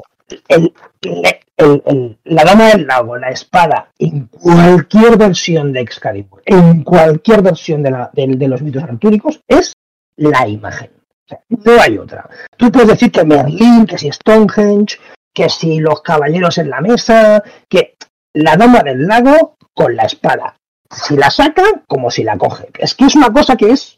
el- 0.49 0.73
el- 1.01 1.39
el- 1.57 1.83
el- 1.85 2.19
la 2.25 2.43
dama 2.43 2.67
del 2.69 2.87
lago, 2.87 3.17
la 3.17 3.29
espada, 3.29 3.89
en 3.99 4.27
cualquier 4.27 5.17
versión 5.17 5.73
de 5.73 5.81
Excalibur, 5.81 6.41
en 6.45 6.83
cualquier 6.83 7.41
versión 7.41 7.83
de, 7.83 7.91
la- 7.91 8.09
de- 8.13 8.27
de 8.27 8.47
los 8.47 8.61
mitos 8.61 8.83
artúricos, 8.83 9.41
es 9.47 9.73
la 10.17 10.47
imagen. 10.47 10.91
O 11.25 11.27
sea, 11.27 11.39
no 11.49 11.81
hay 11.81 11.97
otra. 11.97 12.29
Tú 12.57 12.71
puedes 12.71 12.89
decir 12.89 13.11
que 13.11 13.23
Merlín, 13.23 13.85
que 13.85 13.97
si 13.97 14.11
Stonehenge, 14.11 14.97
que 15.33 15.49
si 15.49 15.79
los 15.79 16.01
caballeros 16.01 16.57
en 16.57 16.69
la 16.69 16.81
mesa, 16.81 17.43
que 17.69 17.95
la 18.33 18.55
dama 18.57 18.81
del 18.81 19.07
lago 19.07 19.57
con 19.73 19.95
la 19.95 20.03
espada. 20.03 20.57
Si 20.89 21.15
la 21.15 21.29
saca, 21.29 21.63
como 21.87 22.11
si 22.11 22.23
la 22.23 22.37
coge. 22.37 22.69
Es 22.77 22.95
que 22.95 23.05
es 23.05 23.15
una 23.15 23.31
cosa 23.31 23.55
que 23.55 23.71
es. 23.71 23.97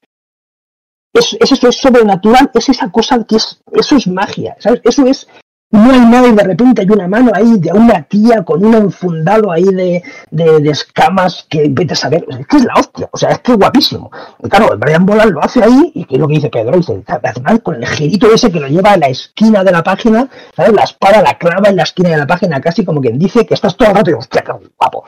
Es, 1.14 1.36
es 1.40 1.52
eso, 1.52 1.70
es 1.70 1.78
sobrenatural, 1.78 2.52
es 2.54 2.70
esa 2.70 2.92
cosa 2.92 3.24
que 3.24 3.38
es. 3.38 3.62
Eso 3.72 3.96
es 3.98 4.08
magia, 4.08 4.56
¿sabes? 4.60 4.82
Eso 4.84 5.06
es. 5.06 5.28
No 5.74 5.92
hay 5.92 6.02
nada 6.02 6.28
y 6.28 6.36
de 6.36 6.44
repente 6.44 6.82
hay 6.84 6.90
una 6.92 7.08
mano 7.08 7.32
ahí 7.34 7.60
de 7.60 7.74
una 7.74 8.04
tía 8.04 8.44
con 8.44 8.64
un 8.64 8.76
enfundado 8.76 9.52
ahí 9.52 9.64
de, 9.64 10.04
de, 10.30 10.70
escamas 10.70 11.48
que 11.50 11.68
vete 11.68 11.94
a 11.94 11.96
saber. 11.96 12.24
Es 12.30 12.46
que 12.46 12.58
es 12.58 12.64
la 12.64 12.76
hostia, 12.76 13.10
o 13.12 13.18
sea, 13.18 13.32
es 13.32 13.40
que 13.40 13.54
es 13.54 13.58
guapísimo. 13.58 14.12
Y 14.44 14.50
claro, 14.50 14.78
Brian 14.78 15.04
Boland 15.04 15.32
lo 15.32 15.44
hace 15.44 15.64
ahí 15.64 15.92
y 15.96 16.06
que 16.06 16.14
es 16.14 16.22
lo 16.22 16.28
que 16.28 16.36
dice 16.36 16.52
Pedro, 16.52 16.78
dice, 16.78 17.02
final 17.34 17.64
con 17.64 17.74
el 17.74 17.88
girito 17.88 18.32
ese 18.32 18.52
que 18.52 18.60
lo 18.60 18.68
lleva 18.68 18.92
a 18.92 18.98
la 18.98 19.08
esquina 19.08 19.64
de 19.64 19.72
la 19.72 19.82
página, 19.82 20.30
¿sabes? 20.56 20.74
La 20.74 20.84
espada 20.84 21.24
la 21.24 21.40
clava 21.40 21.70
en 21.70 21.78
la 21.78 21.84
esquina 21.84 22.10
de 22.10 22.18
la 22.18 22.28
página, 22.28 22.62
casi 22.62 22.86
como 22.86 23.02
quien 23.02 23.18
dice 23.18 23.44
que 23.44 23.56
estás 23.56 23.76
todo 23.76 23.90
el 23.90 23.96
rato 23.96 24.12
y 24.12 24.14
hostia, 24.14 24.44
qué 24.44 24.52
guapo. 24.78 25.06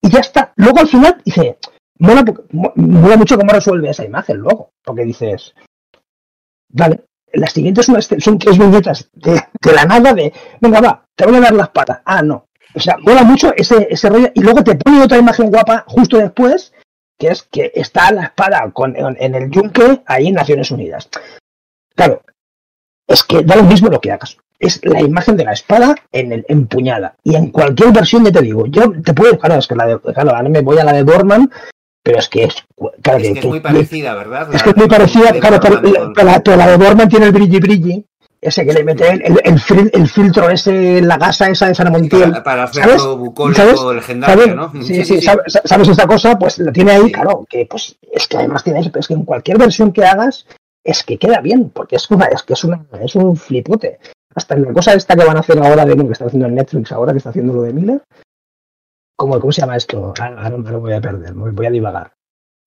Y 0.00 0.10
ya 0.10 0.20
está. 0.20 0.52
Luego 0.54 0.78
al 0.78 0.86
final 0.86 1.20
dice, 1.24 1.58
mola, 1.98 2.24
mola 2.52 3.16
mucho 3.16 3.36
cómo 3.36 3.50
resuelve 3.50 3.90
esa 3.90 4.04
imagen 4.04 4.36
luego, 4.36 4.70
porque 4.84 5.04
dices, 5.04 5.56
vale, 6.68 7.07
la 7.32 7.46
siguiente 7.46 7.80
es 7.80 7.88
una, 7.88 8.00
son 8.00 8.38
tres 8.38 8.58
viñetas 8.58 9.10
de, 9.12 9.40
la 9.74 9.84
nada 9.84 10.12
de, 10.14 10.32
venga, 10.60 10.80
va, 10.80 11.04
te 11.14 11.26
voy 11.26 11.36
a 11.36 11.40
dar 11.40 11.52
las 11.52 11.68
patas. 11.70 12.00
Ah, 12.04 12.22
no. 12.22 12.46
O 12.74 12.80
sea, 12.80 12.96
mola 12.98 13.22
mucho 13.22 13.52
ese, 13.56 13.88
ese 13.90 14.08
rollo. 14.08 14.30
Y 14.34 14.40
luego 14.40 14.62
te 14.62 14.74
pone 14.76 15.02
otra 15.02 15.18
imagen 15.18 15.50
guapa 15.50 15.84
justo 15.86 16.16
después, 16.18 16.72
que 17.18 17.28
es 17.28 17.42
que 17.42 17.72
está 17.74 18.10
la 18.12 18.24
espada 18.24 18.70
con, 18.72 18.94
en, 18.96 19.16
en 19.18 19.34
el 19.34 19.50
yunque 19.50 20.02
ahí 20.06 20.28
en 20.28 20.34
Naciones 20.34 20.70
Unidas. 20.70 21.08
Claro, 21.94 22.22
es 23.08 23.24
que 23.24 23.42
da 23.42 23.56
lo 23.56 23.64
mismo 23.64 23.88
lo 23.88 24.00
que 24.00 24.12
hagas. 24.12 24.36
Es 24.60 24.84
la 24.84 25.00
imagen 25.00 25.36
de 25.36 25.44
la 25.44 25.52
espada 25.52 25.94
en 26.12 26.32
el, 26.32 26.44
empuñada. 26.48 27.14
Y 27.24 27.36
en 27.36 27.50
cualquier 27.50 27.92
versión, 27.92 28.24
ya 28.24 28.32
te 28.32 28.42
digo, 28.42 28.66
yo 28.66 28.92
te 29.02 29.14
puedo, 29.14 29.38
claro, 29.38 29.56
es 29.56 29.66
que 29.66 29.74
la 29.74 29.86
de, 29.86 30.00
claro, 30.00 30.34
ahora 30.34 30.48
me 30.48 30.60
voy 30.60 30.78
a 30.78 30.84
la 30.84 30.92
de 30.92 31.04
Dorman, 31.04 31.50
pero 32.02 32.18
es 32.18 32.28
que 32.28 32.44
es, 32.44 32.54
claro, 33.02 33.18
Es 33.18 33.32
que 33.32 33.38
es 33.40 33.44
muy 33.44 33.60
parecida, 33.60 34.14
¿verdad? 34.14 34.48
es 34.54 34.62
que 34.62 34.70
es 34.70 34.76
muy 34.76 34.88
parecida, 34.88 35.32
de 35.32 35.40
claro, 35.40 35.58
pero, 35.60 35.80
la, 36.24 36.40
pero 36.40 36.56
la 36.56 36.66
de 36.68 36.76
Borman 36.76 37.08
tiene 37.08 37.26
el 37.26 37.32
brilli 37.32 37.58
brilli, 37.60 38.06
ese 38.40 38.64
que 38.64 38.72
le 38.72 38.84
mete 38.84 39.08
el, 39.10 39.22
el, 39.22 39.40
el 39.44 39.58
fil- 39.58 39.90
el 39.92 40.08
filtro 40.08 40.48
ese, 40.48 41.02
la 41.02 41.16
gasa 41.18 41.50
esa 41.50 41.66
de 41.66 41.74
San 41.74 41.90
Montiel. 41.90 42.30
Para, 42.30 42.42
para 42.44 42.66
¿sabes? 42.68 42.94
hacerlo 42.94 43.16
bucólico 43.16 43.60
¿Sabes? 43.60 43.96
legendario, 43.96 44.42
¿Sabes? 44.44 44.56
¿no? 44.56 44.72
Sí, 44.84 45.04
sí, 45.04 45.20
¿sabes, 45.20 45.58
sabes 45.64 45.88
esta 45.88 46.06
cosa? 46.06 46.38
Pues 46.38 46.58
la 46.60 46.70
tiene 46.72 46.92
ahí, 46.92 47.06
Sí. 47.06 47.12
claro, 47.12 47.44
que 47.50 47.66
pues 47.68 47.96
es 48.12 48.28
que 48.28 48.36
además 48.36 48.62
tiene 48.62 48.78
eso, 48.80 48.90
pero 48.92 49.00
es 49.00 49.08
que 49.08 49.14
en 49.14 49.24
cualquier 49.24 49.58
versión 49.58 49.92
que 49.92 50.04
hagas, 50.04 50.46
es 50.84 51.02
que 51.02 51.18
queda 51.18 51.40
bien, 51.40 51.70
porque 51.70 51.96
es 51.96 52.08
una, 52.12 52.26
es 52.26 52.42
que 52.44 52.52
es 52.52 52.62
una, 52.64 52.80
es 53.02 53.16
un 53.16 53.36
flipote. 53.36 53.98
Hasta 54.34 54.54
en 54.54 54.66
la 54.66 54.72
cosa 54.72 54.94
esta 54.94 55.16
que 55.16 55.24
van 55.24 55.36
a 55.36 55.40
hacer 55.40 55.58
ahora 55.58 55.84
de 55.84 55.96
que 55.96 56.12
está 56.12 56.26
haciendo 56.26 56.46
en 56.46 56.54
Netflix 56.54 56.92
ahora, 56.92 57.10
que 57.12 57.18
está 57.18 57.30
haciendo 57.30 57.52
lo 57.54 57.62
de 57.62 57.72
Miller. 57.72 58.02
¿Cómo, 59.18 59.40
cómo 59.40 59.52
se 59.52 59.60
llama 59.62 59.76
esto? 59.76 60.14
Ah, 60.20 60.26
Ahora 60.38 60.56
me 60.58 60.70
lo 60.70 60.80
voy 60.80 60.92
a 60.92 61.00
perder, 61.00 61.32
voy 61.34 61.66
a 61.66 61.70
divagar. 61.70 62.12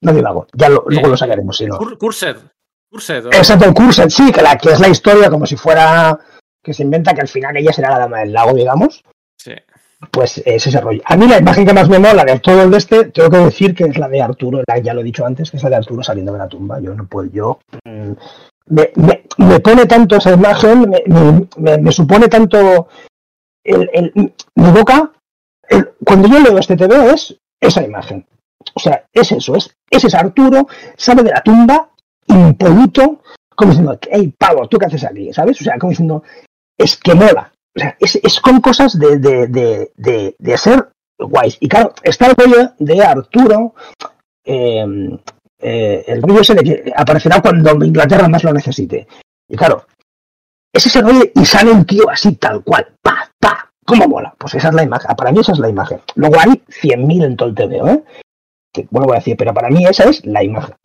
No 0.03 0.13
divago, 0.13 0.47
ya 0.53 0.67
lo- 0.69 0.83
luego 0.87 1.07
lo 1.09 1.17
sacaremos, 1.17 1.55
si 1.55 1.65
no. 1.65 1.77
Cur- 1.77 1.97
Cursed. 1.97 2.35
Cursed. 2.91 3.27
Exacto, 3.27 3.65
el 3.65 3.73
Cursed, 3.73 4.09
sí, 4.09 4.31
que, 4.31 4.41
la, 4.41 4.57
que 4.57 4.71
es 4.71 4.79
la 4.79 4.89
historia 4.89 5.29
como 5.29 5.45
si 5.45 5.55
fuera 5.55 6.19
que 6.63 6.73
se 6.73 6.83
inventa 6.83 7.13
que 7.13 7.21
al 7.21 7.27
final 7.27 7.55
ella 7.55 7.71
será 7.71 7.89
la 7.91 7.99
dama 7.99 8.19
del 8.19 8.33
lago, 8.33 8.53
digamos. 8.53 9.03
Sí. 9.37 9.53
Pues 10.11 10.39
es 10.45 10.65
ese 10.67 10.81
rollo. 10.81 11.01
A 11.05 11.15
mí 11.15 11.27
la 11.27 11.37
imagen 11.37 11.65
que 11.65 11.73
más 11.73 11.87
me 11.87 11.99
mola 11.99 12.25
de 12.25 12.39
todo 12.39 12.63
el 12.63 12.71
de 12.71 12.77
este, 12.77 13.05
tengo 13.05 13.29
que 13.29 13.37
decir 13.37 13.73
que 13.75 13.83
es 13.85 13.97
la 13.97 14.09
de 14.09 14.21
Arturo, 14.21 14.61
la- 14.67 14.79
ya 14.79 14.93
lo 14.93 15.01
he 15.01 15.05
dicho 15.05 15.25
antes, 15.25 15.49
que 15.51 15.57
es 15.57 15.63
la 15.63 15.69
de 15.69 15.75
Arturo 15.77 16.03
saliendo 16.03 16.33
de 16.33 16.39
la 16.39 16.47
tumba. 16.49 16.79
Yo 16.81 16.93
no 16.95 17.05
puedo, 17.07 17.29
yo. 17.31 17.59
mm, 17.85 18.11
Me, 18.67 18.91
me- 18.95 19.23
me 19.37 19.59
pone 19.59 19.85
tanto 19.85 20.15
esa 20.17 20.31
imagen, 20.31 20.89
me, 21.57 21.77
me- 21.77 21.91
supone 21.91 22.27
tanto. 22.27 22.87
El, 23.63 23.89
el- 23.93 24.11
mi 24.55 24.71
boca, 24.71 25.11
cuando 26.03 26.27
yo 26.27 26.39
leo 26.39 26.57
este 26.57 26.75
TV 26.75 27.13
es 27.13 27.35
esa 27.59 27.83
imagen. 27.83 28.25
O 28.73 28.79
sea, 28.79 29.05
es 29.11 29.31
eso, 29.31 29.55
es, 29.55 29.75
ese 29.89 30.07
es 30.07 30.15
Arturo, 30.15 30.67
sale 30.95 31.23
de 31.23 31.31
la 31.31 31.41
tumba, 31.41 31.89
impoluto, 32.27 33.21
como 33.55 33.71
diciendo, 33.71 33.99
hey, 34.09 34.33
pavo, 34.37 34.67
¿tú 34.67 34.77
qué 34.77 34.85
haces 34.85 35.03
aquí? 35.03 35.33
¿Sabes? 35.33 35.59
O 35.61 35.63
sea, 35.63 35.77
como 35.77 35.91
diciendo, 35.91 36.23
es 36.77 36.97
que 36.97 37.13
mola. 37.13 37.51
O 37.75 37.79
sea, 37.79 37.95
es, 37.99 38.39
con 38.41 38.59
cosas 38.59 38.99
de, 38.99 39.17
de, 39.17 39.47
de, 39.95 40.35
de, 40.37 40.57
ser 40.57 40.89
guays. 41.17 41.57
Y 41.59 41.69
claro, 41.69 41.93
está 42.03 42.27
el 42.27 42.35
rollo 42.35 42.73
de 42.79 43.03
Arturo, 43.03 43.75
eh, 44.43 44.85
eh, 45.59 46.03
el 46.07 46.21
rollo 46.21 46.41
ese 46.41 46.55
de 46.55 46.63
que 46.63 46.93
aparecerá 46.95 47.41
cuando 47.41 47.85
Inglaterra 47.85 48.27
más 48.27 48.43
lo 48.43 48.53
necesite. 48.53 49.07
Y 49.47 49.55
claro, 49.55 49.85
es 50.73 50.85
ese 50.85 51.01
rollo 51.01 51.23
y 51.33 51.45
sale 51.45 51.71
un 51.71 51.85
tío 51.85 52.09
así, 52.09 52.35
tal 52.35 52.63
cual, 52.63 52.87
¿cómo 53.99 54.07
mola? 54.07 54.33
Pues 54.37 54.55
esa 54.55 54.69
es 54.69 54.73
la 54.73 54.83
imagen, 54.83 55.15
para 55.15 55.31
mí 55.31 55.39
esa 55.39 55.51
es 55.51 55.59
la 55.59 55.69
imagen. 55.69 55.99
Luego 56.15 56.35
hay 56.39 56.61
100.000 56.81 57.25
en 57.25 57.35
todo 57.37 57.49
el 57.49 57.55
TVO, 57.55 57.87
¿eh? 57.89 58.03
Que 58.73 58.87
vuelvo 58.89 59.13
a 59.13 59.17
decir, 59.17 59.35
pero 59.37 59.53
para 59.53 59.69
mí 59.69 59.85
esa 59.85 60.05
es 60.05 60.25
la 60.25 60.43
imagen. 60.43 60.75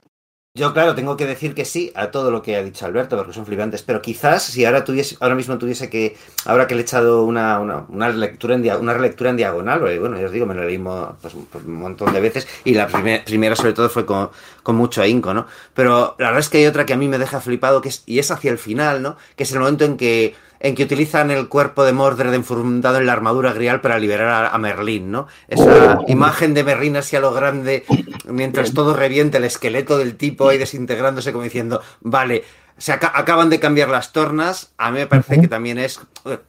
Yo, 0.58 0.72
claro, 0.72 0.94
tengo 0.94 1.18
que 1.18 1.26
decir 1.26 1.54
que 1.54 1.66
sí 1.66 1.92
a 1.94 2.10
todo 2.10 2.30
lo 2.30 2.40
que 2.40 2.56
ha 2.56 2.62
dicho 2.62 2.86
Alberto, 2.86 3.14
porque 3.18 3.34
son 3.34 3.44
flipantes, 3.44 3.82
pero 3.82 4.00
quizás 4.00 4.42
si 4.42 4.64
ahora 4.64 4.84
tuviese, 4.84 5.14
ahora 5.20 5.34
mismo 5.34 5.58
tuviese 5.58 5.90
que, 5.90 6.16
ahora 6.46 6.66
que 6.66 6.74
le 6.74 6.80
he 6.80 6.82
echado 6.82 7.24
una, 7.24 7.60
una, 7.60 7.84
una 7.90 8.08
lectura 8.08 8.54
en 8.54 8.62
una 8.80 8.94
relectura 8.94 9.28
en 9.28 9.36
diagonal, 9.36 9.80
bueno, 9.80 10.18
ya 10.18 10.24
os 10.24 10.32
digo, 10.32 10.46
me 10.46 10.54
lo 10.54 10.64
leí 10.64 10.78
pues, 10.78 11.34
pues, 11.52 11.62
un 11.66 11.74
montón 11.74 12.10
de 12.14 12.20
veces, 12.22 12.48
y 12.64 12.72
la 12.72 12.88
primer- 12.88 13.22
primera 13.26 13.54
sobre 13.54 13.74
todo 13.74 13.90
fue 13.90 14.06
con, 14.06 14.30
con 14.62 14.76
mucho 14.76 15.02
ahínco, 15.02 15.34
¿no? 15.34 15.46
Pero 15.74 16.16
la 16.18 16.28
verdad 16.28 16.40
es 16.40 16.48
que 16.48 16.56
hay 16.56 16.66
otra 16.66 16.86
que 16.86 16.94
a 16.94 16.96
mí 16.96 17.06
me 17.06 17.18
deja 17.18 17.42
flipado, 17.42 17.82
que 17.82 17.90
es, 17.90 18.02
y 18.06 18.18
es 18.18 18.30
hacia 18.30 18.50
el 18.50 18.56
final, 18.56 19.02
¿no? 19.02 19.18
Que 19.36 19.42
es 19.42 19.52
el 19.52 19.58
momento 19.58 19.84
en 19.84 19.98
que 19.98 20.34
en 20.60 20.74
que 20.74 20.84
utilizan 20.84 21.30
el 21.30 21.48
cuerpo 21.48 21.84
de 21.84 21.92
Mordred 21.92 22.32
enfundado 22.34 22.98
en 22.98 23.06
la 23.06 23.12
armadura 23.12 23.52
grial 23.52 23.80
para 23.80 23.98
liberar 23.98 24.50
a, 24.52 24.58
Merlín, 24.58 25.10
¿no? 25.10 25.26
Esa 25.48 25.98
Oh. 26.00 26.04
imagen 26.08 26.54
de 26.54 26.64
Merlín 26.64 26.96
así 26.96 27.16
a 27.16 27.20
lo 27.20 27.32
grande, 27.32 27.84
mientras 28.28 28.72
todo 28.74 28.94
revienta 28.94 29.38
el 29.38 29.44
esqueleto 29.44 29.98
del 29.98 30.16
tipo 30.16 30.48
ahí 30.48 30.58
desintegrándose 30.58 31.32
como 31.32 31.44
diciendo, 31.44 31.82
vale, 32.00 32.44
se 32.78 32.92
aca- 32.92 33.12
acaban 33.14 33.48
de 33.50 33.58
cambiar 33.60 33.88
las 33.88 34.12
tornas, 34.12 34.72
a 34.76 34.90
mí 34.90 34.98
me 34.98 35.06
parece 35.06 35.40
que 35.40 35.48
también 35.48 35.78
es 35.78 36.00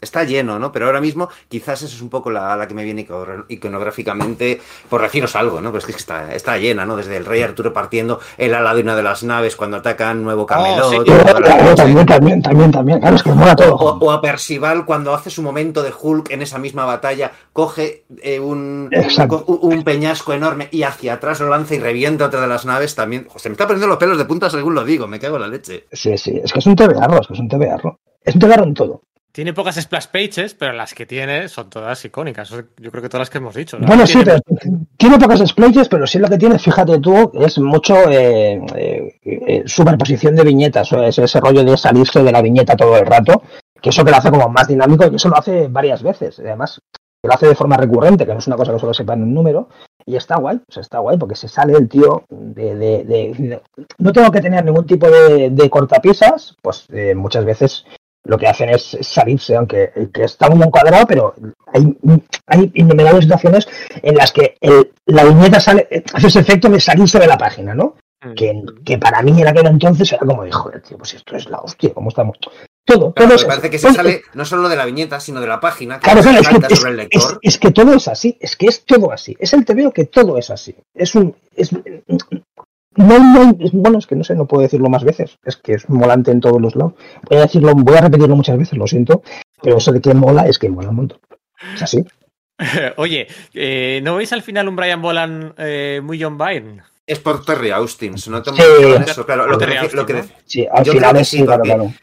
está 0.02 0.24
lleno, 0.24 0.60
¿no? 0.60 0.72
Pero 0.72 0.88
ahora 0.88 1.02
mismo 1.02 1.30
quizás 1.48 1.82
eso 1.82 1.96
es 1.96 2.02
un 2.02 2.10
poco 2.10 2.32
la, 2.32 2.56
la 2.56 2.68
que 2.68 2.74
me 2.74 2.84
viene 2.84 3.08
iconográficamente, 3.48 4.62
por 4.90 5.02
deciros 5.02 5.36
algo, 5.36 5.62
¿no? 5.62 5.72
Pues 5.72 5.84
es 5.86 5.96
que 5.96 6.00
está, 6.00 6.34
está 6.34 6.58
llena, 6.58 6.86
¿no? 6.86 6.96
Desde 6.96 7.18
el 7.18 7.26
rey 7.26 7.42
Arturo 7.42 7.74
partiendo 7.74 8.20
el 8.38 8.54
ala 8.54 8.74
de 8.74 8.82
una 8.82 8.96
de 8.96 9.04
las 9.04 9.24
naves 9.24 9.56
cuando 9.56 9.78
atacan 9.78 10.24
Nuevo 10.24 10.46
Camelot. 10.46 10.86
Oh, 10.86 10.92
sí. 10.92 10.98
claro, 11.04 11.76
también, 11.76 12.06
también, 12.06 12.42
también, 12.42 12.72
también, 12.72 13.00
claro, 13.00 13.16
es 13.16 13.24
que 13.24 13.32
mola 13.32 13.56
todo. 13.56 13.76
O, 13.76 13.98
o, 14.00 14.12
a 14.12 14.22
Percival 14.22 14.86
cuando 14.86 15.14
hace 15.14 15.30
su 15.30 15.42
momento 15.42 15.84
de 15.84 15.94
Hulk 15.98 16.32
en 16.32 16.42
esa 16.42 16.58
misma 16.58 16.86
batalla, 16.86 17.32
coge 17.54 18.06
eh, 18.22 18.40
un, 18.40 18.90
un, 18.92 19.60
un, 19.62 19.84
peñasco 19.84 20.34
enorme 20.34 20.70
y 20.72 20.84
hacia 20.84 21.14
atrás 21.14 21.40
lo 21.40 21.50
lanza 21.50 21.76
y 21.76 21.80
revienta 21.80 22.26
otra 22.26 22.42
de 22.42 22.48
las 22.48 22.66
naves 22.66 22.96
también. 22.96 23.28
Se 23.36 23.50
me 23.50 23.54
está 23.54 23.66
poniendo 23.66 23.88
los 23.88 23.98
pelos 23.98 24.18
de 24.18 24.26
punta 24.26 24.50
según 24.50 24.76
lo 24.76 24.84
digo, 24.84 25.08
me 25.08 25.20
cago 25.20 25.36
en 25.36 25.42
la 25.44 25.48
leche. 25.48 25.86
Sí, 25.92 26.18
sí, 26.18 26.40
es 26.44 26.52
que 26.52 26.60
es 26.60 26.66
un 26.66 26.76
TBR, 26.76 27.20
es 27.22 27.28
que 27.28 27.34
es 27.34 27.40
un 27.40 27.48
TBR. 27.48 27.98
Es 28.24 28.36
un 28.36 28.42
TBR 28.42 28.64
en 28.64 28.74
todo. 28.74 29.02
Tiene 29.38 29.54
pocas 29.54 29.76
splash 29.76 30.08
pages, 30.08 30.56
pero 30.56 30.74
las 30.74 30.96
que 30.96 31.06
tiene 31.06 31.48
son 31.48 31.70
todas 31.70 32.04
icónicas. 32.04 32.50
Yo 32.50 32.90
creo 32.90 33.04
que 33.04 33.08
todas 33.08 33.22
las 33.22 33.30
que 33.30 33.38
hemos 33.38 33.54
dicho. 33.54 33.78
¿no? 33.78 33.86
Bueno, 33.86 34.04
tiene... 34.06 34.22
sí, 34.24 34.26
pero 34.26 34.40
tiene 34.98 35.20
pocas 35.20 35.48
splash 35.48 35.74
pages, 35.74 35.90
pero 35.90 36.08
sí 36.08 36.18
lo 36.18 36.28
que 36.28 36.40
tiene, 36.40 36.58
fíjate 36.58 36.98
tú, 36.98 37.32
es 37.36 37.60
mucho 37.60 38.10
eh, 38.10 38.60
eh, 39.24 39.64
superposición 39.68 40.36
de 40.36 40.44
viñetas. 40.44 40.92
Ese, 40.92 41.26
ese 41.26 41.40
rollo 41.40 41.64
de 41.64 41.78
salirse 41.78 42.24
de 42.24 42.32
la 42.32 42.42
viñeta 42.42 42.76
todo 42.76 42.98
el 42.98 43.06
rato, 43.06 43.44
que 43.80 43.90
eso 43.92 44.04
que 44.04 44.10
lo 44.10 44.18
hace 44.18 44.32
como 44.32 44.50
más 44.50 44.68
dinámico 44.70 45.06
y 45.06 45.16
eso 45.16 45.30
lo 45.30 45.38
hace 45.38 45.68
varias 45.68 46.02
veces. 46.02 46.40
Además, 46.40 46.82
lo 47.22 47.32
hace 47.32 47.46
de 47.46 47.54
forma 47.54 47.78
recurrente, 47.78 48.26
que 48.26 48.34
no 48.34 48.40
es 48.40 48.48
una 48.48 48.56
cosa 48.56 48.74
que 48.74 48.80
solo 48.80 48.96
sepa 48.96 49.14
en 49.14 49.22
un 49.22 49.36
número. 49.36 49.70
Y 50.04 50.16
está 50.16 50.38
guay, 50.38 50.58
o 50.68 50.74
sea, 50.74 50.82
está 50.82 50.98
guay 50.98 51.16
porque 51.20 51.36
se 51.36 51.48
sale 51.48 51.74
el 51.74 51.88
tío 51.88 52.24
de... 52.30 52.74
de, 52.74 53.04
de, 53.04 53.34
de 53.38 53.62
no 54.00 54.12
tengo 54.12 54.32
que 54.32 54.42
tener 54.42 54.66
ningún 54.66 54.88
tipo 54.88 55.08
de, 55.08 55.52
de 55.52 55.70
cortapisas, 55.70 56.56
pues 56.64 56.88
eh, 56.90 57.14
muchas 57.14 57.46
veces 57.46 57.86
lo 58.28 58.38
que 58.38 58.48
hacen 58.48 58.70
es 58.70 58.98
salirse, 59.02 59.56
aunque 59.56 59.92
que 60.14 60.24
está 60.24 60.50
muy 60.50 60.66
encuadrado, 60.66 61.08
pero 61.08 61.34
hay, 61.74 61.98
hay 62.46 62.72
innumerables 62.76 63.24
situaciones 63.24 63.68
en 64.02 64.16
las 64.16 64.32
que 64.32 64.56
el, 64.62 64.92
la 65.06 65.24
viñeta 65.24 65.60
sale, 65.60 65.88
hace 66.14 66.28
ese 66.28 66.40
efecto 66.40 66.70
de 66.70 66.80
salirse 66.80 67.20
de 67.20 67.28
la 67.28 67.38
página, 67.38 67.74
¿no? 67.74 67.96
Mm. 68.22 68.34
Que, 68.34 68.64
que, 68.84 68.98
para 68.98 69.22
mí 69.22 69.40
en 69.40 69.48
aquel 69.48 69.68
entonces 69.68 70.12
era 70.12 70.26
como 70.26 70.44
de 70.44 70.52
joder, 70.52 70.82
tío, 70.82 70.98
pues 70.98 71.14
esto 71.14 71.36
es 71.36 71.50
la 71.50 71.60
hostia, 71.60 71.94
¿cómo 71.94 72.10
estamos? 72.10 72.38
Todo, 72.84 73.14
claro, 73.14 73.30
todo 73.30 73.36
es, 73.36 73.44
parece 73.44 73.70
que 73.70 73.80
se 73.80 73.94
sale 73.94 74.22
no 74.34 74.46
solo 74.46 74.70
de 74.70 74.76
la 74.76 74.86
viñeta, 74.86 75.20
sino 75.20 75.42
de 75.42 75.48
la 75.48 75.60
página. 75.60 76.00
Que 76.00 76.06
claro, 76.06 76.22
claro, 76.22 76.40
es 76.40 76.48
que, 76.48 76.76
sobre 76.76 76.92
el 76.92 76.98
lector. 76.98 77.40
Es, 77.42 77.58
que 77.58 77.72
todo 77.72 77.94
es 77.94 78.08
así, 78.08 78.38
es 78.40 78.56
que 78.56 78.68
es 78.68 78.86
todo 78.86 79.12
así. 79.12 79.36
Es 79.40 79.54
el 79.54 79.66
TVO 79.66 79.92
que 79.92 80.06
todo 80.06 80.38
es 80.38 80.50
así. 80.50 80.74
Es 80.94 81.14
un. 81.14 81.36
Es, 81.54 81.72
no, 82.98 83.20
no, 83.20 83.54
bueno, 83.74 84.00
es 84.00 84.08
que 84.08 84.16
no 84.16 84.24
sé, 84.24 84.36
no 84.36 84.48
puedo 84.48 84.64
decirlo 84.64 84.90
más 84.90 85.04
veces. 85.04 85.38
Es 85.46 85.56
que 85.56 85.74
es 85.74 85.90
molante 85.90 86.32
en 86.32 86.42
todos 86.42 86.62
los 86.62 86.76
lados. 86.76 86.94
Voy 87.30 87.38
a 87.38 87.42
decirlo, 87.42 87.74
voy 87.76 87.96
a 87.96 88.02
repetirlo 88.02 88.36
muchas 88.36 88.58
veces, 88.58 88.78
lo 88.78 88.88
siento. 88.88 89.24
Pero 89.62 89.78
eso 89.78 89.92
de 89.92 90.02
que 90.02 90.14
mola 90.14 90.48
es 90.48 90.60
que 90.60 90.70
mola 90.70 90.90
un 90.90 90.96
montón. 90.96 91.20
Es 91.76 91.82
así. 91.84 92.04
Oye, 92.98 93.28
eh, 93.54 94.02
¿no 94.04 94.16
veis 94.16 94.34
al 94.34 94.42
final 94.42 94.68
un 94.68 94.76
Brian 94.76 95.02
Bolan 95.02 95.54
eh, 95.58 96.02
muy 96.04 96.22
John 96.22 96.38
Byrne? 96.38 96.82
Es 97.06 97.20
por 97.20 97.46
Terry 97.46 97.72
Austin, 97.72 98.18
si 98.18 98.30
no 98.30 98.42
te 98.42 98.52
sí, 98.52 98.62
eso, 99.08 99.26
claro, 99.26 99.48
lo 99.48 99.58
que, 99.58 99.68
lo 99.94 100.06
que, 100.06 100.26
sí, 100.46 100.68
al 100.70 100.86
final 100.86 101.16
es 101.16 101.30
sí, 101.30 101.46
claro, 101.46 101.64
claro. 101.64 101.94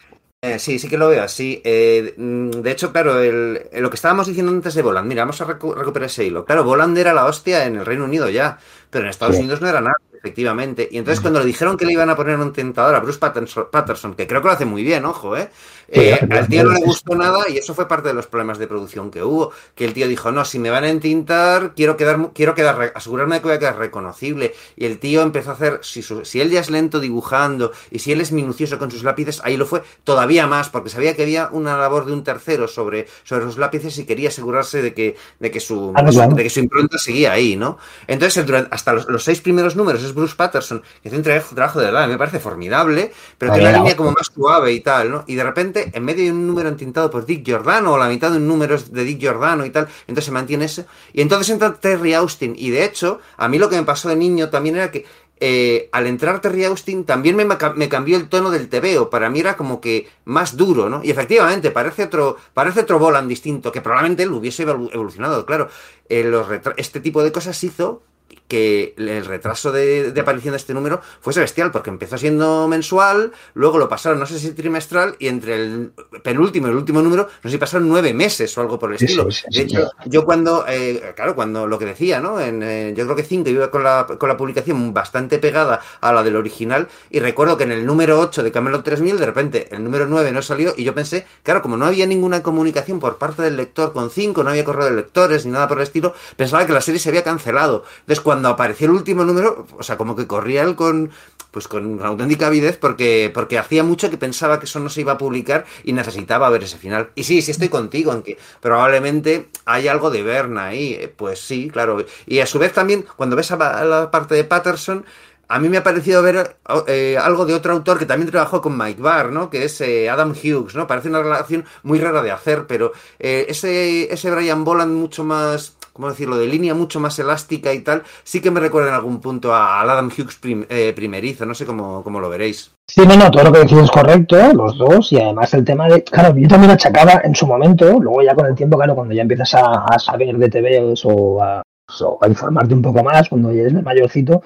Eh, 0.40 0.58
sí, 0.58 0.78
sí 0.78 0.88
que 0.88 0.96
lo 0.96 1.08
veo 1.08 1.22
así. 1.22 1.60
Eh, 1.62 2.14
de 2.16 2.70
hecho, 2.70 2.90
claro, 2.90 3.20
el, 3.20 3.60
lo 3.72 3.90
que 3.90 3.96
estábamos 3.96 4.26
diciendo 4.26 4.52
antes 4.52 4.74
de 4.74 4.82
Voland, 4.82 5.06
mira, 5.06 5.22
vamos 5.22 5.40
a 5.40 5.44
recu 5.44 5.74
recuperar 5.74 6.06
ese 6.06 6.24
hilo. 6.24 6.44
Claro, 6.44 6.64
Voland 6.64 6.96
era 6.96 7.12
la 7.12 7.26
hostia 7.26 7.66
en 7.66 7.76
el 7.76 7.84
Reino 7.84 8.04
Unido 8.04 8.30
ya, 8.30 8.58
pero 8.88 9.04
en 9.04 9.10
Estados 9.10 9.36
sí. 9.36 9.42
Unidos 9.42 9.60
no 9.60 9.68
era 9.68 9.80
nada, 9.80 9.96
efectivamente. 10.24 10.88
Y 10.90 10.96
entonces 10.96 11.20
cuando 11.20 11.40
le 11.40 11.46
dijeron 11.46 11.76
que 11.76 11.84
le 11.84 11.92
iban 11.92 12.08
a 12.08 12.16
poner 12.16 12.38
un 12.38 12.52
tentador 12.52 12.94
a 12.94 13.00
Bruce 13.00 13.18
Patterson, 13.18 13.68
Patterson 13.70 14.14
que 14.14 14.26
creo 14.26 14.40
que 14.40 14.48
lo 14.48 14.54
hace 14.54 14.64
muy 14.64 14.82
bien, 14.82 15.04
ojo, 15.04 15.36
¿eh? 15.36 15.50
Eh, 15.88 16.18
al 16.30 16.48
tío 16.48 16.64
no 16.64 16.72
le 16.72 16.80
gustó 16.80 17.14
nada 17.14 17.44
y 17.48 17.58
eso 17.58 17.74
fue 17.74 17.86
parte 17.86 18.08
de 18.08 18.14
los 18.14 18.26
problemas 18.26 18.58
de 18.58 18.66
producción 18.66 19.10
que 19.10 19.22
hubo. 19.22 19.52
Que 19.74 19.84
el 19.84 19.92
tío 19.92 20.08
dijo, 20.08 20.32
no, 20.32 20.44
si 20.44 20.58
me 20.58 20.70
van 20.70 20.84
a 20.84 20.88
entintar, 20.88 21.74
quiero 21.74 21.96
quedar, 21.96 22.30
quiero 22.32 22.54
quedar, 22.54 22.92
asegurarme 22.94 23.36
de 23.36 23.40
que 23.42 23.48
voy 23.48 23.56
a 23.56 23.58
quedar 23.58 23.78
reconocible. 23.78 24.54
Y 24.76 24.86
el 24.86 24.98
tío 24.98 25.22
empezó 25.22 25.50
a 25.50 25.54
hacer, 25.54 25.80
si, 25.82 26.02
su, 26.02 26.24
si 26.24 26.40
él 26.40 26.50
ya 26.50 26.60
es 26.60 26.70
lento 26.70 27.00
dibujando 27.00 27.72
y 27.90 27.98
si 27.98 28.12
él 28.12 28.20
es 28.20 28.32
minucioso 28.32 28.78
con 28.78 28.90
sus 28.90 29.04
lápices, 29.04 29.40
ahí 29.44 29.56
lo 29.56 29.66
fue 29.66 29.82
todavía 30.04 30.46
más, 30.46 30.70
porque 30.70 30.88
sabía 30.88 31.14
que 31.14 31.22
había 31.22 31.48
una 31.52 31.76
labor 31.76 32.06
de 32.06 32.12
un 32.12 32.24
tercero 32.24 32.66
sobre, 32.66 33.06
sobre 33.24 33.44
los 33.44 33.58
lápices 33.58 33.98
y 33.98 34.06
quería 34.06 34.30
asegurarse 34.30 34.80
de 34.80 34.94
que, 34.94 35.16
de 35.38 35.50
que, 35.50 35.60
su, 35.60 35.92
de 36.34 36.42
que 36.42 36.50
su 36.50 36.60
impronta 36.60 36.98
seguía 36.98 37.32
ahí, 37.32 37.56
¿no? 37.56 37.78
Entonces, 38.06 38.44
durante, 38.46 38.74
hasta 38.74 38.92
los, 38.94 39.08
los, 39.08 39.24
seis 39.24 39.40
primeros 39.40 39.76
números 39.76 40.02
es 40.02 40.13
Bruce 40.14 40.34
Patterson, 40.36 40.82
que 41.02 41.08
hace 41.08 41.16
un 41.16 41.22
trabajo, 41.22 41.80
de 41.80 41.86
verdad, 41.86 42.08
me 42.08 42.18
parece 42.18 42.38
formidable, 42.38 43.12
pero 43.38 43.52
tiene 43.52 43.68
una 43.68 43.78
línea 43.78 43.96
como 43.96 44.12
más 44.12 44.30
suave 44.34 44.72
y 44.72 44.80
tal, 44.80 45.10
¿no? 45.10 45.24
Y 45.26 45.34
de 45.34 45.44
repente, 45.44 45.90
en 45.92 46.04
medio 46.04 46.24
de 46.24 46.32
un 46.32 46.46
número 46.46 46.68
entintado 46.68 47.10
por 47.10 47.26
Dick 47.26 47.44
Giordano, 47.44 47.92
o 47.92 47.98
la 47.98 48.08
mitad 48.08 48.30
de 48.30 48.38
un 48.38 48.48
número 48.48 48.74
es 48.74 48.92
de 48.92 49.04
Dick 49.04 49.20
Giordano 49.20 49.64
y 49.64 49.70
tal, 49.70 49.88
entonces 50.06 50.26
se 50.26 50.32
mantiene 50.32 50.66
eso. 50.66 50.84
Y 51.12 51.20
entonces 51.20 51.50
entra 51.50 51.74
Terry 51.74 52.14
Austin, 52.14 52.54
y 52.56 52.70
de 52.70 52.84
hecho, 52.84 53.20
a 53.36 53.48
mí 53.48 53.58
lo 53.58 53.68
que 53.68 53.76
me 53.76 53.82
pasó 53.82 54.08
de 54.08 54.16
niño 54.16 54.50
también 54.50 54.76
era 54.76 54.90
que 54.90 55.04
eh, 55.40 55.88
al 55.92 56.06
entrar 56.06 56.40
Terry 56.40 56.64
Austin 56.64 57.04
también 57.04 57.34
me, 57.36 57.44
me, 57.44 57.88
cambió 57.88 58.16
el 58.16 58.28
tono 58.28 58.50
del 58.50 58.68
tebeo. 58.68 59.10
Para 59.10 59.28
mí 59.30 59.40
era 59.40 59.56
como 59.56 59.80
que 59.80 60.08
más 60.24 60.56
duro, 60.56 60.88
¿no? 60.88 61.02
Y 61.02 61.10
efectivamente, 61.10 61.70
parece 61.70 62.04
otro, 62.04 62.36
parece 62.54 62.80
otro 62.80 62.98
Volan 62.98 63.28
distinto, 63.28 63.72
que 63.72 63.80
probablemente 63.80 64.22
él 64.22 64.32
hubiese 64.32 64.62
evolucionado, 64.62 65.44
claro. 65.44 65.68
Eh, 66.08 66.24
los 66.24 66.46
este 66.76 67.00
tipo 67.00 67.22
de 67.22 67.32
cosas 67.32 67.62
hizo 67.64 68.02
que 68.48 68.94
el 68.98 69.24
retraso 69.24 69.72
de, 69.72 70.12
de, 70.12 70.20
aparición 70.20 70.52
de 70.52 70.58
este 70.58 70.74
número 70.74 71.00
fuese 71.20 71.40
bestial, 71.40 71.70
porque 71.70 71.90
empezó 71.90 72.18
siendo 72.18 72.68
mensual, 72.68 73.32
luego 73.54 73.78
lo 73.78 73.88
pasaron, 73.88 74.18
no 74.18 74.26
sé 74.26 74.38
si 74.38 74.52
trimestral, 74.52 75.16
y 75.18 75.28
entre 75.28 75.56
el 75.56 75.92
penúltimo 76.22 76.66
y 76.66 76.70
el 76.70 76.76
último 76.76 77.00
número, 77.00 77.28
no 77.42 77.50
sé 77.50 77.54
si 77.54 77.58
pasaron 77.58 77.88
nueve 77.88 78.12
meses 78.12 78.56
o 78.58 78.60
algo 78.60 78.78
por 78.78 78.90
el 78.90 78.96
estilo. 78.96 79.30
Sí, 79.30 79.44
sí, 79.50 79.58
de 79.58 79.64
hecho, 79.64 79.90
yo 80.04 80.24
cuando, 80.24 80.64
eh, 80.68 81.12
claro, 81.16 81.34
cuando 81.34 81.66
lo 81.66 81.78
que 81.78 81.86
decía, 81.86 82.20
¿no? 82.20 82.38
En, 82.38 82.62
eh, 82.62 82.92
yo 82.96 83.04
creo 83.04 83.16
que 83.16 83.24
cinco 83.24 83.48
iba 83.48 83.70
con 83.70 83.82
la, 83.82 84.06
con 84.18 84.28
la 84.28 84.36
publicación 84.36 84.92
bastante 84.92 85.38
pegada 85.38 85.80
a 86.00 86.12
la 86.12 86.22
del 86.22 86.36
original, 86.36 86.88
y 87.10 87.20
recuerdo 87.20 87.56
que 87.56 87.64
en 87.64 87.72
el 87.72 87.86
número 87.86 88.20
8 88.20 88.42
de 88.42 88.52
Camelot 88.52 88.84
3000, 88.84 89.18
de 89.18 89.26
repente 89.26 89.68
el 89.74 89.82
número 89.82 90.06
9 90.06 90.32
no 90.32 90.42
salió, 90.42 90.74
y 90.76 90.84
yo 90.84 90.94
pensé, 90.94 91.26
claro, 91.42 91.62
como 91.62 91.76
no 91.76 91.86
había 91.86 92.06
ninguna 92.06 92.42
comunicación 92.42 93.00
por 93.00 93.16
parte 93.16 93.42
del 93.42 93.56
lector 93.56 93.92
con 93.92 94.10
5, 94.10 94.44
no 94.44 94.50
había 94.50 94.64
correo 94.64 94.84
de 94.84 94.96
lectores 94.96 95.46
ni 95.46 95.52
nada 95.52 95.66
por 95.66 95.78
el 95.78 95.84
estilo, 95.84 96.14
pensaba 96.36 96.66
que 96.66 96.72
la 96.72 96.80
serie 96.80 97.00
se 97.00 97.08
había 97.08 97.24
cancelado. 97.24 97.84
Entonces, 98.00 98.20
cuando 98.34 98.48
apareció 98.48 98.88
el 98.88 98.94
último 98.94 99.22
número, 99.22 99.64
o 99.78 99.82
sea, 99.84 99.96
como 99.96 100.16
que 100.16 100.26
corría 100.26 100.64
él 100.64 100.74
con 100.74 101.10
pues 101.52 101.68
con 101.68 102.02
auténtica 102.02 102.48
avidez 102.48 102.76
porque, 102.78 103.30
porque 103.32 103.58
hacía 103.58 103.84
mucho 103.84 104.10
que 104.10 104.16
pensaba 104.16 104.58
que 104.58 104.64
eso 104.64 104.80
no 104.80 104.88
se 104.88 105.02
iba 105.02 105.12
a 105.12 105.18
publicar 105.18 105.66
y 105.84 105.92
necesitaba 105.92 106.50
ver 106.50 106.64
ese 106.64 106.78
final. 106.78 107.10
Y 107.14 107.22
sí, 107.22 107.42
sí 107.42 107.52
estoy 107.52 107.68
contigo 107.68 108.12
en 108.12 108.22
que 108.22 108.36
probablemente 108.60 109.50
hay 109.64 109.86
algo 109.86 110.10
de 110.10 110.24
Berna 110.24 110.66
ahí, 110.66 111.12
pues 111.16 111.38
sí, 111.38 111.70
claro. 111.70 112.04
Y 112.26 112.40
a 112.40 112.46
su 112.46 112.58
vez 112.58 112.72
también, 112.72 113.06
cuando 113.16 113.36
ves 113.36 113.52
a 113.52 113.84
la 113.84 114.10
parte 114.10 114.34
de 114.34 114.42
Patterson, 114.42 115.04
a 115.48 115.58
mí 115.58 115.68
me 115.68 115.76
ha 115.76 115.82
parecido 115.82 116.22
ver 116.22 116.56
eh, 116.86 117.16
algo 117.20 117.46
de 117.46 117.54
otro 117.54 117.72
autor 117.72 117.98
que 117.98 118.06
también 118.06 118.30
trabajó 118.30 118.60
con 118.60 118.76
Mike 118.76 119.00
Barr, 119.00 119.30
¿no? 119.30 119.50
Que 119.50 119.64
es 119.64 119.80
eh, 119.80 120.08
Adam 120.08 120.32
Hughes, 120.32 120.74
¿no? 120.74 120.86
Parece 120.86 121.08
una 121.08 121.22
relación 121.22 121.64
muy 121.82 121.98
rara 121.98 122.22
de 122.22 122.30
hacer, 122.30 122.66
pero 122.66 122.92
eh, 123.18 123.46
ese, 123.48 124.12
ese 124.12 124.30
Brian 124.30 124.64
Boland 124.64 124.96
mucho 124.96 125.24
más, 125.24 125.73
¿cómo 125.94 126.10
decirlo?, 126.10 126.36
de 126.36 126.46
línea 126.46 126.74
mucho 126.74 127.00
más 127.00 127.18
elástica 127.18 127.72
y 127.72 127.80
tal, 127.80 128.02
sí 128.24 128.42
que 128.42 128.50
me 128.50 128.60
recuerda 128.60 128.90
en 128.90 128.96
algún 128.96 129.20
punto 129.20 129.54
al 129.54 129.88
Adam 129.88 130.08
Hughes 130.08 130.38
eh, 130.68 130.92
primerizo, 130.94 131.46
no 131.46 131.54
sé 131.54 131.64
cómo, 131.64 132.02
cómo, 132.02 132.20
lo 132.20 132.28
veréis. 132.28 132.72
Sí, 132.86 133.06
no, 133.06 133.16
no, 133.16 133.30
todo 133.30 133.44
lo 133.44 133.52
que 133.52 133.60
decís 133.60 133.78
es 133.78 133.90
correcto, 133.90 134.36
los 134.52 134.76
dos, 134.76 135.12
y 135.12 135.20
además 135.20 135.54
el 135.54 135.64
tema 135.64 135.88
de, 135.88 136.04
claro, 136.04 136.36
yo 136.36 136.48
también 136.48 136.72
achacaba 136.72 137.22
en 137.24 137.34
su 137.34 137.46
momento, 137.46 137.98
luego 138.00 138.22
ya 138.22 138.34
con 138.34 138.46
el 138.46 138.54
tiempo, 138.54 138.76
claro, 138.76 138.94
cuando 138.94 139.14
ya 139.14 139.22
empiezas 139.22 139.54
a, 139.54 139.84
a 139.84 139.98
saber 139.98 140.36
de 140.36 140.50
TVs 140.50 141.04
o 141.06 141.42
a, 141.42 141.62
o 142.02 142.18
a 142.20 142.28
informarte 142.28 142.74
un 142.74 142.82
poco 142.82 143.02
más, 143.02 143.28
cuando 143.28 143.52
ya 143.52 143.62
eres 143.62 143.82
mayorcito, 143.82 144.42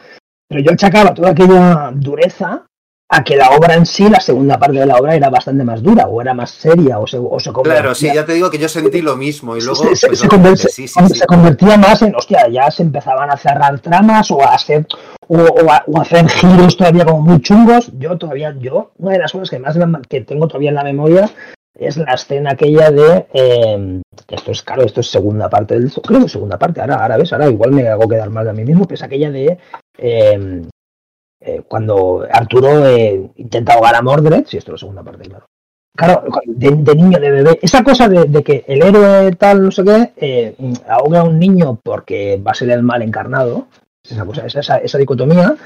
pero 0.48 0.62
yo 0.62 0.72
achacaba 0.72 1.14
toda 1.14 1.30
aquella 1.30 1.90
dureza 1.94 2.66
a 3.10 3.24
que 3.24 3.36
la 3.36 3.50
obra 3.50 3.74
en 3.74 3.86
sí, 3.86 4.08
la 4.08 4.20
segunda 4.20 4.58
parte 4.58 4.78
de 4.78 4.86
la 4.86 4.96
obra, 4.96 5.14
era 5.14 5.30
bastante 5.30 5.64
más 5.64 5.82
dura, 5.82 6.06
o 6.06 6.20
era 6.20 6.34
más 6.34 6.50
seria, 6.50 6.98
o 6.98 7.06
se, 7.06 7.16
o 7.18 7.40
se 7.40 7.52
convertía... 7.52 7.80
Claro, 7.80 7.94
sí, 7.94 8.10
ya 8.12 8.26
te 8.26 8.34
digo 8.34 8.50
que 8.50 8.58
yo 8.58 8.68
sentí 8.68 9.00
lo 9.00 9.16
mismo, 9.16 9.56
y 9.56 9.60
luego... 9.60 9.76
Se, 9.76 9.96
se, 9.96 10.08
pues, 10.08 10.18
se, 10.18 10.28
convertía, 10.28 10.68
sí, 10.68 10.86
sí, 10.86 11.08
se 11.08 11.26
convertía 11.26 11.78
más 11.78 12.02
en, 12.02 12.14
hostia, 12.14 12.48
ya 12.48 12.70
se 12.70 12.82
empezaban 12.82 13.30
a 13.30 13.38
cerrar 13.38 13.80
tramas, 13.80 14.30
o 14.30 14.42
a 14.42 14.54
hacer, 14.54 14.86
o, 15.26 15.38
o, 15.38 15.72
a, 15.72 15.84
o 15.86 15.98
a 15.98 16.02
hacer 16.02 16.28
giros 16.28 16.76
todavía 16.76 17.06
como 17.06 17.22
muy 17.22 17.40
chungos. 17.40 17.90
Yo 17.98 18.18
todavía, 18.18 18.54
yo, 18.58 18.92
una 18.98 19.12
de 19.12 19.18
las 19.20 19.32
cosas 19.32 19.48
que 19.48 19.58
más 19.58 19.76
que 20.08 20.20
tengo 20.20 20.46
todavía 20.46 20.68
en 20.68 20.74
la 20.74 20.84
memoria 20.84 21.30
es 21.78 21.96
la 21.96 22.12
escena 22.12 22.50
aquella 22.52 22.90
de 22.90 23.26
eh, 23.32 24.00
esto 24.28 24.50
es 24.50 24.62
claro, 24.62 24.82
esto 24.82 25.00
es 25.00 25.10
segunda 25.10 25.48
parte 25.48 25.78
del 25.78 25.92
creo 25.92 26.22
que 26.22 26.28
segunda 26.28 26.58
parte, 26.58 26.80
ahora, 26.80 26.96
ahora 26.96 27.16
ves, 27.16 27.32
ahora 27.32 27.48
igual 27.48 27.70
me 27.70 27.88
hago 27.88 28.08
quedar 28.08 28.30
mal 28.30 28.44
de 28.44 28.50
a 28.50 28.52
mí 28.52 28.64
mismo, 28.64 28.86
que 28.86 28.94
es 28.94 29.02
aquella 29.02 29.30
de 29.30 29.58
eh, 29.96 30.62
eh, 31.40 31.62
cuando 31.66 32.26
Arturo 32.30 32.86
eh, 32.86 33.30
intenta 33.36 33.74
ahogar 33.74 33.94
a 33.94 34.02
Mordred, 34.02 34.44
si 34.46 34.56
esto 34.56 34.70
es 34.70 34.74
la 34.74 34.78
segunda 34.78 35.02
parte, 35.02 35.28
claro. 35.28 35.46
Claro, 35.96 36.24
de, 36.46 36.94
niño, 36.94 37.18
de 37.18 37.30
bebé, 37.30 37.58
esa 37.60 37.82
cosa 37.82 38.08
de, 38.08 38.42
que 38.44 38.64
el 38.68 38.82
héroe 38.82 39.32
tal, 39.32 39.64
no 39.64 39.70
sé 39.72 39.82
qué, 39.82 40.12
eh, 40.16 40.54
ahoga 40.88 41.20
a 41.20 41.24
un 41.24 41.40
niño 41.40 41.80
porque 41.82 42.40
va 42.44 42.52
a 42.52 42.54
ser 42.54 42.70
el 42.70 42.84
mal 42.84 43.02
encarnado, 43.02 43.66
esa 44.08 44.24
cosa, 44.24 44.46
esa, 44.46 44.76
esa 44.76 44.98
dicotomía, 44.98 45.56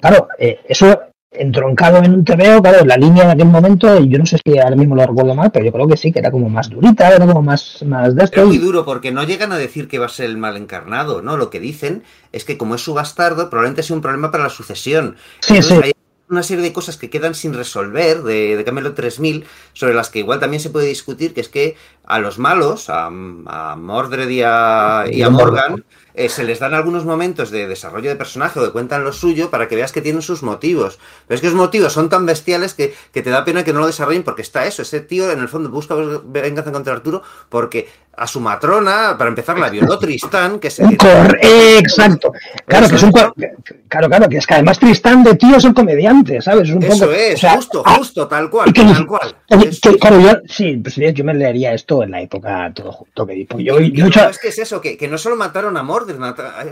claro, 0.00 0.28
eso 0.38 0.98
entroncado 1.38 2.02
en 2.02 2.12
un 2.12 2.24
TVO, 2.24 2.62
claro, 2.62 2.84
la 2.84 2.96
línea 2.96 3.24
en 3.24 3.30
aquel 3.30 3.46
momento, 3.46 4.00
yo 4.00 4.18
no 4.18 4.26
sé 4.26 4.38
si 4.44 4.58
ahora 4.58 4.76
mismo 4.76 4.94
lo 4.94 5.06
recuerdo 5.06 5.34
mal, 5.34 5.50
pero 5.52 5.64
yo 5.64 5.72
creo 5.72 5.88
que 5.88 5.96
sí, 5.96 6.12
que 6.12 6.18
era 6.18 6.30
como 6.30 6.48
más 6.48 6.70
durita, 6.70 7.14
era 7.14 7.26
como 7.26 7.42
más, 7.42 7.82
más 7.86 8.14
de 8.14 8.24
esto. 8.24 8.42
Es 8.42 8.46
muy 8.46 8.58
duro 8.58 8.84
porque 8.84 9.12
no 9.12 9.24
llegan 9.24 9.52
a 9.52 9.58
decir 9.58 9.88
que 9.88 9.98
va 9.98 10.06
a 10.06 10.10
ser 10.10 10.26
el 10.26 10.38
mal 10.38 10.56
encarnado, 10.56 11.22
¿no? 11.22 11.36
Lo 11.36 11.50
que 11.50 11.60
dicen 11.60 12.02
es 12.32 12.44
que 12.44 12.58
como 12.58 12.74
es 12.74 12.82
su 12.82 12.94
bastardo, 12.94 13.50
probablemente 13.50 13.82
sea 13.82 13.96
un 13.96 14.02
problema 14.02 14.30
para 14.30 14.44
la 14.44 14.50
sucesión. 14.50 15.16
Sí, 15.40 15.56
Entonces, 15.56 15.78
sí. 15.78 15.84
hay 15.84 15.92
una 16.28 16.42
serie 16.42 16.64
de 16.64 16.72
cosas 16.72 16.96
que 16.96 17.10
quedan 17.10 17.34
sin 17.34 17.54
resolver 17.54 18.22
de, 18.22 18.56
de 18.56 18.64
Camelot 18.64 18.94
3000, 18.94 19.44
sobre 19.72 19.94
las 19.94 20.10
que 20.10 20.18
igual 20.20 20.40
también 20.40 20.60
se 20.60 20.70
puede 20.70 20.86
discutir, 20.86 21.34
que 21.34 21.40
es 21.40 21.48
que 21.48 21.76
a 22.04 22.18
los 22.18 22.38
malos, 22.38 22.90
a, 22.90 23.06
a 23.06 23.76
Mordred 23.76 24.28
y 24.28 24.42
a, 24.44 25.04
y 25.10 25.22
a 25.22 25.30
Morgan, 25.30 25.84
eh, 26.16 26.28
se 26.30 26.44
les 26.44 26.58
dan 26.58 26.72
algunos 26.74 27.04
momentos 27.04 27.50
de 27.50 27.68
desarrollo 27.68 28.08
de 28.08 28.16
personaje 28.16 28.58
o 28.58 28.64
de 28.64 28.72
cuentan 28.72 29.04
lo 29.04 29.12
suyo 29.12 29.50
para 29.50 29.68
que 29.68 29.76
veas 29.76 29.92
que 29.92 30.00
tienen 30.00 30.22
sus 30.22 30.42
motivos. 30.42 30.98
Pero 31.28 31.36
es 31.36 31.40
que 31.42 31.48
los 31.48 31.56
motivos 31.56 31.92
son 31.92 32.08
tan 32.08 32.24
bestiales 32.24 32.72
que, 32.72 32.94
que 33.12 33.22
te 33.22 33.30
da 33.30 33.44
pena 33.44 33.64
que 33.64 33.74
no 33.74 33.80
lo 33.80 33.86
desarrollen 33.86 34.22
porque 34.22 34.42
está 34.42 34.66
eso. 34.66 34.82
Ese 34.82 35.00
tío 35.00 35.30
en 35.30 35.40
el 35.40 35.48
fondo 35.48 35.68
busca 35.68 35.94
venganza 36.24 36.72
contra 36.72 36.94
Arturo 36.94 37.22
porque 37.50 37.88
a 38.16 38.26
su 38.26 38.40
matrona, 38.40 39.14
para 39.18 39.28
empezar, 39.28 39.58
la 39.58 39.68
violó 39.68 39.98
Tristán, 39.98 40.58
que 40.58 40.70
se... 40.70 40.82
Cor- 40.96 41.38
eh, 41.42 41.76
exacto. 41.78 42.32
Claro, 42.66 42.88
que 42.88 42.96
es 42.96 43.02
un 43.02 43.12
claro, 43.12 44.08
claro, 44.08 44.28
que 44.28 44.38
es 44.38 44.46
que 44.46 44.54
además 44.54 44.78
Tristán 44.78 45.22
de 45.22 45.34
tío 45.34 45.56
es 45.56 45.64
un 45.64 45.74
comediante, 45.74 46.40
¿sabes? 46.40 46.68
Es 46.70 46.74
un 46.74 46.82
Eso 46.82 47.00
poco, 47.06 47.12
es, 47.12 47.34
o 47.34 47.38
sea, 47.38 47.56
justo, 47.56 47.82
ah, 47.84 47.94
justo, 47.98 48.26
tal 48.26 48.48
cual, 48.50 48.72
que- 48.72 48.82
tal 48.82 49.06
cual. 49.06 49.34
que- 49.46 49.68
Es- 49.68 49.80
que, 49.80 49.98
claro, 49.98 50.20
yo, 50.20 50.30
sí, 50.48 50.76
pues 50.82 50.96
yo 51.14 51.24
me 51.24 51.34
leería 51.34 51.74
esto 51.74 52.02
en 52.02 52.10
la 52.12 52.20
época 52.22 52.72
todo 52.74 52.92
junto. 52.92 53.26
Que, 53.26 53.46
pues 53.48 53.64
yo, 53.64 53.78
yo 53.80 53.84
he 53.84 53.90
no, 53.98 54.06
hecho- 54.08 54.28
es 54.30 54.38
que 54.38 54.48
es 54.48 54.58
eso, 54.58 54.80
que, 54.80 54.96
que 54.96 55.08
no 55.08 55.18
solo 55.18 55.36
mataron 55.36 55.76
a 55.76 55.82
Mordred, 55.82 56.16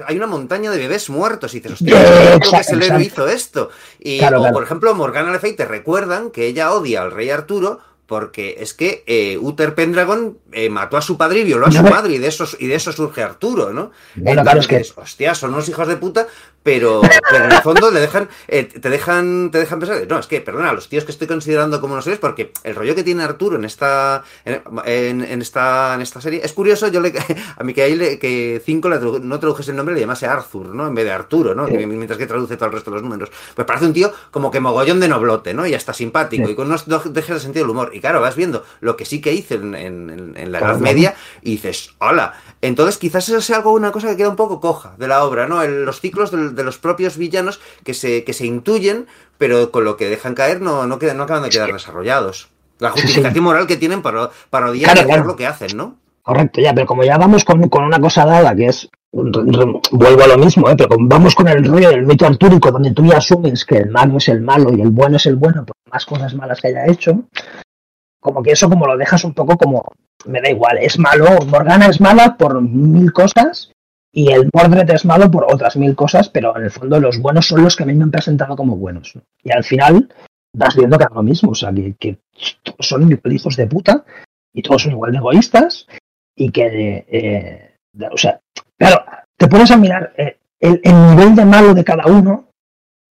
hay 0.06 0.16
una 0.16 0.26
montaña 0.26 0.70
de 0.70 0.78
bebés 0.78 1.10
muertos 1.10 1.54
y 1.54 1.60
dices, 1.60 1.72
Eh, 1.72 1.74
hostia, 1.74 1.96
¿cómo 1.96 2.14
que 2.14 2.34
exacto, 2.36 2.56
ese 2.60 2.72
héroe 2.74 2.86
exacto. 2.86 3.02
hizo 3.04 3.28
esto? 3.28 3.70
Y, 4.00 4.18
Claro, 4.18 4.38
o, 4.38 4.40
claro. 4.40 4.54
por 4.54 4.62
ejemplo, 4.64 4.94
Morgana 4.94 5.30
Le 5.32 5.38
Fay 5.38 5.52
te 5.54 5.64
recuerdan 5.66 6.30
que 6.30 6.46
ella 6.46 6.72
odia 6.72 7.02
al 7.02 7.10
rey 7.10 7.30
Arturo 7.30 7.80
porque 8.06 8.56
es 8.60 8.74
que 8.74 9.02
eh, 9.06 9.38
Uther 9.38 9.74
Pendragon 9.74 10.38
eh, 10.52 10.68
mató 10.68 10.96
a 10.96 11.02
su 11.02 11.16
padre 11.16 11.40
y 11.40 11.44
violó 11.44 11.66
a 11.66 11.70
su 11.72 11.82
madre 11.82 12.14
y 12.14 12.18
de 12.18 12.28
eso, 12.28 12.46
y 12.58 12.66
de 12.66 12.74
eso 12.74 12.92
surge 12.92 13.22
Arturo, 13.22 13.72
¿no? 13.72 13.92
Bueno, 14.14 14.42
claro, 14.42 14.60
es 14.60 14.66
que- 14.66 14.78
dices, 14.78 14.92
hostia, 14.96 15.34
son 15.34 15.54
unos 15.54 15.68
hijos 15.68 15.88
de 15.88 15.96
puta, 15.96 16.26
pero, 16.64 17.02
pero 17.30 17.44
en 17.44 17.52
el 17.52 17.60
fondo 17.62 17.90
le 17.92 18.00
dejan, 18.00 18.28
eh, 18.48 18.64
te 18.64 18.90
dejan, 18.90 19.50
te 19.52 19.58
dejan 19.58 19.78
pensar, 19.78 20.04
no, 20.08 20.18
es 20.18 20.26
que, 20.26 20.40
perdona, 20.40 20.72
los 20.72 20.88
tíos 20.88 21.04
que 21.04 21.12
estoy 21.12 21.28
considerando 21.28 21.80
como 21.80 21.92
unos 21.92 22.06
héroes, 22.06 22.18
porque 22.18 22.52
el 22.64 22.74
rollo 22.74 22.94
que 22.96 23.04
tiene 23.04 23.22
Arturo 23.22 23.56
en 23.56 23.64
esta, 23.64 24.24
en, 24.44 24.60
en- 24.84 25.22
en 25.22 25.42
esta, 25.42 25.94
en 25.94 26.00
esta 26.00 26.20
serie, 26.20 26.40
es 26.42 26.52
curioso, 26.52 26.88
yo 26.88 27.00
le, 27.00 27.12
a 27.56 27.62
mí 27.62 27.72
que 27.74 27.82
ahí 27.82 27.94
le, 27.94 28.18
que 28.18 28.60
5 28.64 28.88
no 29.22 29.38
tradujese 29.38 29.70
el 29.70 29.76
nombre, 29.76 29.94
le 29.94 30.00
llamase 30.00 30.26
Arthur, 30.26 30.66
¿no? 30.74 30.86
En 30.88 30.94
vez 30.94 31.04
de 31.04 31.12
Arturo, 31.12 31.54
¿no? 31.54 31.66
Sí. 31.68 31.76
Que 31.76 31.86
mientras 31.86 32.18
que 32.18 32.26
traduce 32.26 32.56
todo 32.56 32.66
el 32.66 32.72
resto 32.72 32.90
de 32.90 32.94
los 32.96 33.02
números. 33.02 33.30
Pues 33.54 33.66
parece 33.66 33.84
un 33.86 33.92
tío 33.92 34.10
como 34.30 34.50
que 34.50 34.58
mogollón 34.60 34.98
de 35.00 35.08
noblote, 35.08 35.52
¿no? 35.54 35.66
Y 35.66 35.74
hasta 35.74 35.92
simpático, 35.92 36.46
Sí. 36.46 36.52
y 36.52 36.54
con 36.54 36.66
unos 36.68 36.88
do- 36.88 37.02
dejes 37.04 37.34
de 37.36 37.40
sentido 37.40 37.64
del 37.66 37.70
humor. 37.70 37.90
Y 37.92 38.00
claro, 38.00 38.20
vas 38.22 38.34
viendo 38.36 38.64
lo 38.80 38.96
que 38.96 39.04
sí 39.04 39.20
que 39.20 39.32
hice 39.34 39.56
en, 39.56 39.74
en- 39.74 40.52
la 40.52 40.58
Edad. 40.60 40.78
Media, 40.78 41.14
y 41.44 41.52
dices, 41.52 41.90
hola. 42.00 42.32
Entonces 42.62 42.98
quizás 42.98 43.28
eso 43.28 43.40
sea 43.40 43.58
algo, 43.58 43.72
una 43.72 43.92
cosa 43.92 44.08
que 44.08 44.16
queda 44.16 44.30
un 44.30 44.36
poco 44.36 44.58
coja 44.60 44.94
de 44.98 45.06
la 45.06 45.22
obra, 45.24 45.46
¿no? 45.46 45.62
El- 45.62 45.84
los 45.84 46.00
ciclos 46.00 46.30
de, 46.32 46.64
los 46.64 46.78
propios 46.78 47.16
villanos 47.18 47.60
que 47.84 47.94
se, 47.94 48.24
que 48.24 48.32
se 48.32 48.46
intuyen, 48.46 49.06
pero 49.38 49.70
con 49.70 49.84
lo 49.84 49.96
que 49.96 50.08
dejan 50.08 50.34
caer 50.34 50.60
no, 50.60 50.86
no, 50.86 50.98
quedan, 50.98 51.18
no 51.18 51.24
acaban 51.24 51.42
de 51.44 51.50
quedar 51.50 51.72
desarrollados. 51.72 52.48
La 52.80 52.88
Sí, 52.92 52.96
sí. 52.96 53.02
justificación 53.02 53.44
moral 53.44 53.66
que 53.68 53.76
tienen 53.76 54.02
para, 54.02 54.30
para 54.50 54.70
odiar 54.70 54.92
Claro, 54.92 55.06
claro. 55.08 55.24
lo 55.24 55.36
que 55.36 55.46
hacen, 55.46 55.76
¿no? 55.76 55.96
Correcto, 56.22 56.60
ya, 56.62 56.72
pero 56.74 56.86
como 56.86 57.04
ya 57.04 57.18
vamos 57.18 57.44
con, 57.44 57.68
con 57.68 57.84
una 57.84 58.00
cosa 58.00 58.24
dada, 58.24 58.56
que 58.56 58.66
es, 58.66 58.88
re- 59.12 59.42
re- 59.44 59.80
vuelvo 59.92 60.22
a 60.24 60.26
lo 60.26 60.38
mismo, 60.38 60.70
¿eh? 60.70 60.74
pero 60.74 60.88
como 60.88 61.06
vamos 61.06 61.34
con 61.34 61.46
el 61.48 61.62
rollo 61.66 61.90
del 61.90 62.06
mito 62.06 62.26
artúrico, 62.26 62.70
donde 62.72 62.92
tú 62.92 63.04
ya 63.04 63.18
asumes 63.18 63.66
que 63.66 63.76
el 63.76 63.90
malo 63.90 64.16
es 64.16 64.28
el 64.28 64.40
malo 64.40 64.72
y 64.74 64.80
el 64.80 64.88
bueno 64.90 65.18
es 65.18 65.26
el 65.26 65.36
bueno, 65.36 65.66
por 65.66 65.76
más 65.92 66.06
cosas 66.06 66.34
malas 66.34 66.62
que 66.62 66.68
haya 66.68 66.86
hecho, 66.86 67.24
como 68.24 68.42
que 68.42 68.52
eso 68.52 68.70
como 68.70 68.86
lo 68.86 68.96
dejas 68.96 69.22
un 69.24 69.34
poco 69.34 69.58
como, 69.58 69.84
me 70.24 70.40
da 70.40 70.48
igual, 70.50 70.78
es 70.78 70.98
malo, 70.98 71.26
Morgana 71.46 71.86
es 71.88 72.00
mala 72.00 72.36
por 72.38 72.60
mil 72.62 73.12
cosas 73.12 73.70
y 74.10 74.32
el 74.32 74.48
Mordred 74.54 74.88
es 74.90 75.04
malo 75.04 75.30
por 75.30 75.44
otras 75.52 75.76
mil 75.76 75.94
cosas, 75.94 76.30
pero 76.30 76.56
en 76.56 76.64
el 76.64 76.70
fondo 76.70 76.98
los 77.00 77.18
buenos 77.18 77.46
son 77.46 77.62
los 77.62 77.76
que 77.76 77.82
a 77.82 77.86
mí 77.86 77.92
me 77.94 78.04
han 78.04 78.10
presentado 78.10 78.56
como 78.56 78.76
buenos. 78.76 79.14
¿no? 79.14 79.22
Y 79.42 79.52
al 79.52 79.62
final 79.62 80.08
vas 80.56 80.74
viendo 80.74 80.96
que 80.96 81.04
es 81.04 81.10
lo 81.14 81.22
mismo, 81.22 81.50
o 81.50 81.54
sea, 81.54 81.70
que, 81.72 81.94
que 82.00 82.18
son 82.80 83.20
hijos 83.30 83.56
de 83.56 83.66
puta 83.66 84.04
y 84.54 84.62
todos 84.62 84.82
son 84.84 84.92
igual 84.92 85.12
de 85.12 85.18
egoístas 85.18 85.86
y 86.34 86.50
que, 86.50 87.04
eh, 87.08 87.74
o 88.10 88.16
sea, 88.16 88.40
claro, 88.78 89.04
te 89.36 89.48
pones 89.48 89.70
a 89.70 89.76
mirar 89.76 90.14
eh, 90.16 90.38
el, 90.60 90.80
el 90.82 91.10
nivel 91.10 91.34
de 91.34 91.44
malo 91.44 91.74
de 91.74 91.84
cada 91.84 92.06
uno, 92.06 92.46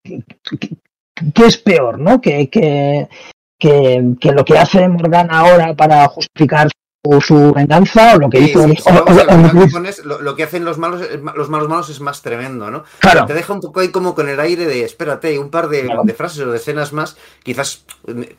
¿qué, 0.04 0.24
qué- 0.60 0.76
qué 1.34 1.46
es 1.46 1.58
peor, 1.58 2.00
no? 2.00 2.20
Que, 2.20 2.50
que, 2.50 3.08
que, 4.20 4.32
lo 4.32 4.46
que 4.46 4.58
hace 4.58 4.88
Morgana 4.88 5.40
ahora 5.40 5.74
para 5.74 6.08
justificar 6.08 6.68
su, 7.14 7.22
su 7.22 7.54
venganza 7.54 8.16
o 8.16 8.20
lo 8.20 8.30
que 8.30 8.38
Sí, 8.40 8.44
hizo... 8.52 8.64
sí, 8.68 8.76
o- 8.86 8.90
o- 8.90 8.94
o- 8.94 9.00
o 9.00 9.54
lo 9.54 9.72
que 9.82 9.94
lo, 10.04 10.22
lo 10.22 10.36
hacen 10.44 10.66
los 10.66 10.78
malos, 10.78 11.02
ma- 11.22 11.34
los 11.36 11.50
malos 11.50 11.70
malos 11.70 11.90
es 11.90 12.00
más 12.02 12.22
tremendo, 12.22 12.70
¿no? 12.72 12.84
Claro. 13.00 13.26
Te 13.26 13.34
deja 13.34 13.54
un 13.54 13.62
poco 13.62 13.80
ahí 13.80 13.90
como 13.90 14.14
con 14.16 14.30
el 14.30 14.40
aire 14.40 14.66
de, 14.66 14.84
espérate, 14.84 15.38
un 15.40 15.50
par 15.50 15.70
de, 15.70 15.84
Claro. 15.86 16.02
de 16.04 16.14
frases 16.14 16.40
o 16.46 16.52
de 16.52 16.58
escenas 16.58 16.94
más, 16.94 17.18
quizás 17.44 17.84
eh, 18.08 18.36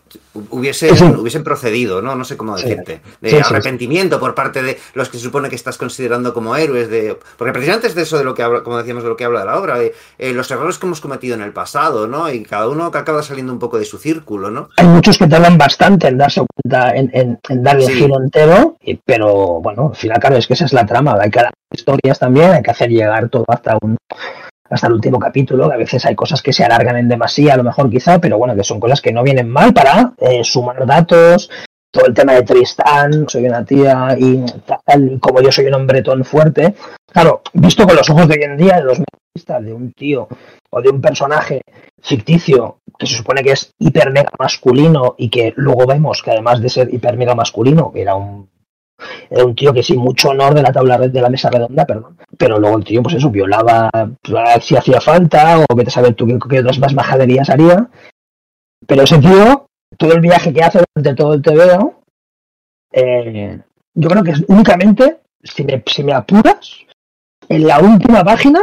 hubiesen, 0.50 1.16
hubiesen 1.16 1.44
procedido, 1.44 2.02
¿no? 2.02 2.14
No 2.16 2.24
sé 2.24 2.36
cómo 2.36 2.56
decirte. 2.56 3.00
De 3.20 3.40
arrepentimiento 3.40 4.18
por 4.20 4.34
parte 4.34 4.62
de 4.62 4.78
los 4.94 5.08
que 5.08 5.18
se 5.18 5.24
supone 5.24 5.48
que 5.48 5.56
estás 5.56 5.78
considerando 5.78 6.32
como 6.34 6.56
héroes, 6.56 6.88
de 6.88 7.18
porque 7.36 7.52
precisamente 7.52 7.86
es 7.88 7.94
de 7.94 8.02
eso 8.02 8.18
de 8.18 8.24
lo 8.24 8.34
que 8.34 8.42
habla, 8.42 8.62
como 8.62 8.76
decíamos, 8.78 9.02
de 9.02 9.08
lo 9.08 9.16
que 9.16 9.24
habla 9.24 9.40
de 9.40 9.46
la 9.46 9.58
obra, 9.58 9.78
de 9.78 9.94
eh, 10.18 10.32
los 10.32 10.50
errores 10.50 10.78
que 10.78 10.86
hemos 10.86 11.00
cometido 11.00 11.34
en 11.34 11.42
el 11.42 11.52
pasado, 11.52 12.06
¿no? 12.06 12.30
Y 12.30 12.42
cada 12.42 12.68
uno 12.68 12.90
que 12.90 12.98
acaba 12.98 13.22
saliendo 13.22 13.52
un 13.52 13.58
poco 13.58 13.78
de 13.78 13.84
su 13.84 13.98
círculo, 13.98 14.50
¿no? 14.50 14.68
Hay 14.76 14.86
muchos 14.86 15.18
que 15.18 15.26
tardan 15.26 15.58
bastante 15.58 16.08
en 16.08 16.18
darse 16.18 16.42
cuenta, 16.54 16.94
en, 16.96 17.10
en, 17.12 17.38
en 17.48 17.62
darle 17.62 17.84
el 17.86 17.92
giro 17.92 18.20
entero, 18.22 18.55
pero 19.04 19.60
bueno, 19.60 19.88
al 19.90 19.96
final, 19.96 20.18
claro, 20.18 20.36
es 20.36 20.46
que 20.46 20.54
esa 20.54 20.64
es 20.64 20.72
la 20.72 20.86
trama. 20.86 21.16
Hay 21.20 21.30
que 21.30 21.40
dar 21.40 21.52
historias 21.72 22.18
también, 22.18 22.50
hay 22.52 22.62
que 22.62 22.70
hacer 22.70 22.90
llegar 22.90 23.28
todo 23.28 23.44
hasta 23.48 23.76
un 23.82 23.96
hasta 24.68 24.88
el 24.88 24.94
último 24.94 25.18
capítulo, 25.18 25.68
que 25.68 25.74
a 25.74 25.78
veces 25.78 26.04
hay 26.06 26.14
cosas 26.14 26.42
que 26.42 26.52
se 26.52 26.64
alargan 26.64 26.96
en 26.96 27.08
demasía, 27.08 27.54
a 27.54 27.56
lo 27.56 27.64
mejor 27.64 27.88
quizá, 27.90 28.20
pero 28.20 28.38
bueno, 28.38 28.56
que 28.56 28.64
son 28.64 28.80
cosas 28.80 29.00
que 29.00 29.12
no 29.12 29.22
vienen 29.22 29.48
mal 29.48 29.72
para 29.72 30.12
eh, 30.18 30.42
sumar 30.42 30.84
datos, 30.86 31.50
todo 31.90 32.06
el 32.06 32.14
tema 32.14 32.34
de 32.34 32.42
Tristán, 32.42 33.26
soy 33.28 33.46
una 33.46 33.64
tía 33.64 34.16
y 34.18 34.44
tal, 34.84 35.18
como 35.20 35.40
yo 35.40 35.50
soy 35.50 35.66
un 35.66 35.74
hombre 35.74 36.02
tan 36.02 36.24
fuerte. 36.24 36.74
Claro, 37.16 37.40
visto 37.54 37.86
con 37.86 37.96
los 37.96 38.10
ojos 38.10 38.28
de 38.28 38.34
hoy 38.34 38.42
en 38.42 38.58
día, 38.58 38.76
de 38.76 38.84
los 38.84 38.98
mecanistas, 38.98 39.64
de 39.64 39.72
un 39.72 39.90
tío 39.92 40.28
o 40.68 40.82
de 40.82 40.90
un 40.90 41.00
personaje 41.00 41.62
ficticio 42.02 42.80
que 42.98 43.06
se 43.06 43.14
supone 43.14 43.42
que 43.42 43.52
es 43.52 43.70
hiper 43.78 44.10
mega 44.10 44.28
masculino 44.38 45.14
y 45.16 45.30
que 45.30 45.54
luego 45.56 45.86
vemos 45.86 46.22
que 46.22 46.32
además 46.32 46.60
de 46.60 46.68
ser 46.68 46.92
hiper 46.92 47.16
mega 47.16 47.34
masculino, 47.34 47.90
era 47.94 48.16
un 48.16 48.50
era 49.30 49.46
un 49.46 49.54
tío 49.54 49.72
que 49.72 49.82
sí, 49.82 49.96
mucho 49.96 50.28
honor 50.28 50.52
de 50.52 50.60
la 50.60 50.72
tabla 50.72 50.98
red 50.98 51.10
de 51.10 51.22
la 51.22 51.30
mesa 51.30 51.48
redonda, 51.48 51.86
perdón. 51.86 52.18
Pero 52.36 52.58
luego 52.58 52.76
el 52.76 52.84
tío, 52.84 53.02
pues 53.02 53.14
eso, 53.14 53.30
violaba 53.30 53.88
pues, 54.20 54.64
si 54.66 54.76
hacía 54.76 55.00
falta, 55.00 55.60
o 55.60 55.74
vete 55.74 55.88
a 55.88 55.92
saber 55.92 56.14
tú 56.14 56.26
qué, 56.26 56.38
qué 56.50 56.60
otras 56.60 56.78
más 56.78 56.92
majaderías 56.92 57.48
haría. 57.48 57.88
Pero 58.86 59.04
ese 59.04 59.18
tío, 59.20 59.68
todo 59.96 60.12
el 60.12 60.20
viaje 60.20 60.52
que 60.52 60.62
hace 60.62 60.84
durante 60.94 61.22
todo 61.22 61.32
el 61.32 61.40
TVO, 61.40 62.02
eh, 62.92 63.58
yo 63.94 64.08
creo 64.10 64.22
que 64.22 64.32
es 64.32 64.44
únicamente, 64.48 65.20
si 65.42 65.64
me, 65.64 65.82
si 65.86 66.04
me 66.04 66.12
apuras, 66.12 66.85
en 67.48 67.66
la 67.66 67.80
última 67.80 68.24
página 68.24 68.60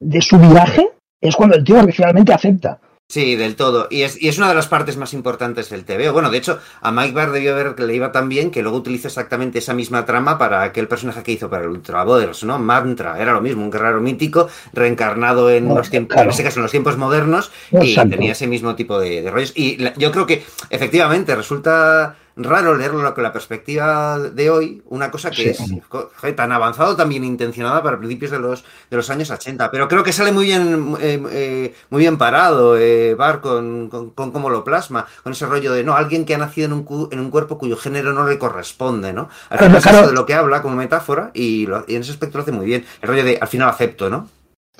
de 0.00 0.20
su 0.22 0.38
viaje 0.38 0.90
es 1.20 1.36
cuando 1.36 1.56
el 1.56 1.64
tío 1.64 1.82
finalmente 1.92 2.32
acepta. 2.32 2.80
Sí, 3.10 3.34
del 3.34 3.56
todo. 3.56 3.88
Y 3.90 4.02
es, 4.02 4.22
y 4.22 4.28
es 4.28 4.38
una 4.38 4.48
de 4.48 4.54
las 4.54 4.68
partes 4.68 4.96
más 4.96 5.12
importantes 5.14 5.68
del 5.68 5.84
TV. 5.84 6.10
Bueno, 6.10 6.30
de 6.30 6.38
hecho, 6.38 6.60
a 6.80 6.92
Mike 6.92 7.10
Barr 7.12 7.32
debió 7.32 7.56
ver 7.56 7.74
que 7.74 7.82
le 7.82 7.96
iba 7.96 8.12
tan 8.12 8.28
bien 8.28 8.52
que 8.52 8.62
luego 8.62 8.78
utiliza 8.78 9.08
exactamente 9.08 9.58
esa 9.58 9.74
misma 9.74 10.04
trama 10.06 10.38
para 10.38 10.62
aquel 10.62 10.86
personaje 10.86 11.24
que 11.24 11.32
hizo 11.32 11.50
para 11.50 11.64
el 11.64 11.70
Ultra 11.70 12.04
Brothers, 12.04 12.44
¿no? 12.44 12.60
Mantra, 12.60 13.20
era 13.20 13.32
lo 13.32 13.40
mismo, 13.40 13.64
un 13.64 13.70
guerrero 13.72 14.00
mítico 14.00 14.48
reencarnado 14.72 15.50
en 15.50 15.68
los 15.74 15.90
tiempos, 15.90 16.14
claro. 16.14 16.28
en 16.28 16.30
este 16.30 16.44
caso 16.44 16.60
en 16.60 16.62
los 16.62 16.70
tiempos 16.70 16.96
modernos, 16.96 17.50
y 17.72 17.96
tenía 17.96 18.30
ese 18.30 18.46
mismo 18.46 18.76
tipo 18.76 19.00
de, 19.00 19.22
de 19.22 19.30
rollos. 19.32 19.52
Y 19.56 19.76
la- 19.78 19.92
yo 19.94 20.12
creo 20.12 20.26
que 20.26 20.44
efectivamente 20.70 21.34
resulta 21.34 22.14
raro 22.36 22.74
leerlo 22.74 23.12
con 23.14 23.22
la 23.22 23.32
perspectiva 23.32 24.18
de 24.18 24.50
hoy, 24.50 24.82
una 24.86 25.10
cosa 25.10 25.30
que 25.30 25.54
Sí. 25.54 25.80
es 26.22 26.36
tan 26.36 26.52
avanzado, 26.52 26.96
tan 26.96 27.08
bien 27.08 27.24
intencionada 27.24 27.82
para 27.82 27.98
principios 27.98 28.30
de 28.30 28.38
los, 28.38 28.64
de 28.90 28.96
los 28.96 29.10
años 29.10 29.30
80. 29.30 29.70
Pero 29.70 29.88
creo 29.88 30.02
que 30.02 30.12
sale 30.12 30.32
muy 30.32 30.44
bien, 30.46 30.94
eh, 31.00 31.22
eh, 31.30 31.74
muy 31.90 32.00
bien 32.00 32.18
parado, 32.18 32.76
eh, 32.78 33.14
Bar, 33.14 33.40
con, 33.40 33.88
con, 33.88 34.10
con 34.10 34.30
cómo 34.30 34.50
lo 34.50 34.64
plasma, 34.64 35.06
con 35.22 35.32
ese 35.32 35.46
rollo 35.46 35.72
de, 35.72 35.84
no, 35.84 35.94
alguien 35.96 36.24
que 36.24 36.34
ha 36.34 36.38
nacido 36.38 36.66
en 36.66 36.72
un, 36.72 36.84
cu- 36.84 37.08
en 37.10 37.20
un 37.20 37.30
cuerpo 37.30 37.58
cuyo 37.58 37.76
género 37.76 38.12
no 38.12 38.26
le 38.26 38.38
corresponde, 38.38 39.12
¿no? 39.12 39.28
Al 39.50 39.58
Claro, 39.58 39.64
final 39.74 39.78
es 39.78 39.86
eso 39.86 40.06
de 40.08 40.14
lo 40.14 40.26
que 40.26 40.34
habla 40.34 40.62
como 40.62 40.76
metáfora 40.76 41.30
y, 41.34 41.66
lo- 41.66 41.84
y 41.86 41.94
en 41.96 42.02
ese 42.02 42.12
aspecto 42.12 42.38
lo 42.38 42.42
hace 42.42 42.52
muy 42.52 42.66
bien. 42.66 42.84
El 43.02 43.08
rollo 43.08 43.24
de, 43.24 43.38
al 43.40 43.48
final 43.48 43.68
acepto, 43.68 44.08
¿no? 44.08 44.28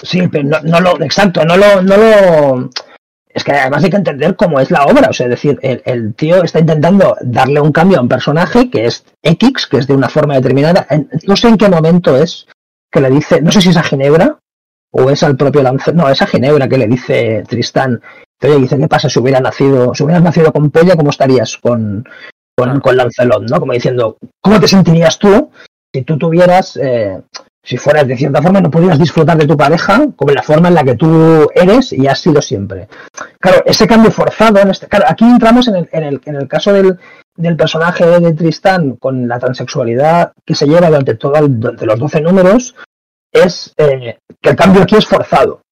Sí, 0.03 0.26
pero 0.28 0.44
no, 0.48 0.61
no 0.62 0.80
lo, 0.80 1.01
exacto, 1.03 1.44
no 1.44 1.57
lo, 1.57 1.82
no 1.82 1.96
lo. 1.96 2.70
Es 3.33 3.45
que 3.45 3.53
además 3.53 3.85
hay 3.85 3.91
que 3.91 3.97
entender 3.97 4.37
cómo 4.37 4.59
es 4.61 4.70
la 4.70 4.85
obra. 4.85 5.09
O 5.11 5.12
sea, 5.12 5.26
es 5.26 5.31
decir, 5.31 5.59
el, 5.62 5.83
el 5.85 6.14
tío 6.14 6.43
está 6.43 6.59
intentando 6.59 7.16
darle 7.20 7.61
un 7.61 7.72
cambio 7.72 7.99
a 7.99 8.03
un 8.03 8.09
personaje 8.09 8.70
que 8.70 8.87
es 8.87 9.05
X, 9.22 9.66
que 9.66 9.78
es 9.78 9.87
de 9.87 9.95
una 9.95 10.09
forma 10.09 10.35
determinada. 10.35 10.87
No 11.26 11.37
sé 11.37 11.49
en 11.49 11.57
qué 11.57 11.68
momento 11.68 12.16
es 12.16 12.47
que 12.91 13.01
le 13.01 13.11
dice, 13.11 13.41
no 13.41 13.53
sé 13.53 13.61
si 13.61 13.70
es 13.70 13.76
a 13.76 13.83
Ginebra 13.83 14.39
o 14.93 15.11
es 15.11 15.22
al 15.22 15.37
propio 15.37 15.62
Lancer, 15.62 15.95
no, 15.95 16.09
es 16.09 16.20
a 16.20 16.26
Ginebra 16.26 16.68
que 16.68 16.78
le 16.78 16.89
dice 16.89 17.45
Tristán 17.49 18.03
Te 18.39 18.57
dice, 18.57 18.76
¿qué 18.76 18.89
pasa 18.89 19.09
si 19.09 19.20
hubiera 19.20 19.39
nacido, 19.39 19.95
si 19.95 20.03
hubieras 20.03 20.24
nacido 20.24 20.53
con 20.53 20.70
polla, 20.70 20.97
cómo 20.97 21.11
estarías 21.11 21.57
con, 21.59 22.05
con, 22.57 22.81
con 22.81 22.97
Lancelot, 22.97 23.49
¿no? 23.49 23.61
Como 23.61 23.72
diciendo, 23.72 24.16
¿cómo 24.41 24.59
te 24.59 24.66
sentirías 24.66 25.18
tú 25.18 25.51
si 25.93 26.03
tú 26.03 26.16
tuvieras, 26.18 26.76
eh, 26.76 27.20
si 27.63 27.77
fueras 27.77 28.07
de 28.07 28.17
cierta 28.17 28.43
forma, 28.43 28.61
no 28.61 28.71
pudieras 28.71 28.99
disfrutar 28.99 29.37
de 29.37 29.47
tu 29.47 29.57
pareja 29.57 30.07
como 30.17 30.33
la 30.33 30.43
forma 30.43 30.69
en 30.69 30.75
la 30.75 30.85
que 30.85 30.95
tú 30.95 31.49
eres 31.55 31.93
y 31.93 32.07
has 32.07 32.19
sido 32.19 32.41
siempre? 32.41 32.89
Claro, 33.39 33.63
ese 33.67 33.87
cambio 33.87 34.11
forzado, 34.11 34.61
en 34.61 34.71
este, 34.71 34.87
claro, 34.87 35.07
aquí 35.09 35.25
entramos 35.25 35.69
en 35.69 35.77
el, 35.77 35.89
en 35.93 36.03
el, 36.05 36.21
en 36.25 36.37
el 36.37 36.49
caso 36.49 36.73
del, 36.73 36.99
del 37.37 37.57
personaje 37.57 38.21
de 38.21 38.33
Tristán 38.33 38.97
con 38.97 39.29
la 39.29 39.39
transexualidad 39.39 40.33
que 40.45 40.55
se 40.55 40.67
lleva 40.67 40.89
durante, 40.89 41.15
todo, 41.15 41.33
durante 41.49 41.87
los 41.87 41.99
12 41.99 42.21
números, 42.21 42.75
es 43.33 43.73
eh, 43.77 44.19
que 44.41 44.51
el 44.51 44.57
cambio 44.57 44.83
aquí 44.83 44.97
es 44.97 45.07
forzado. 45.07 45.63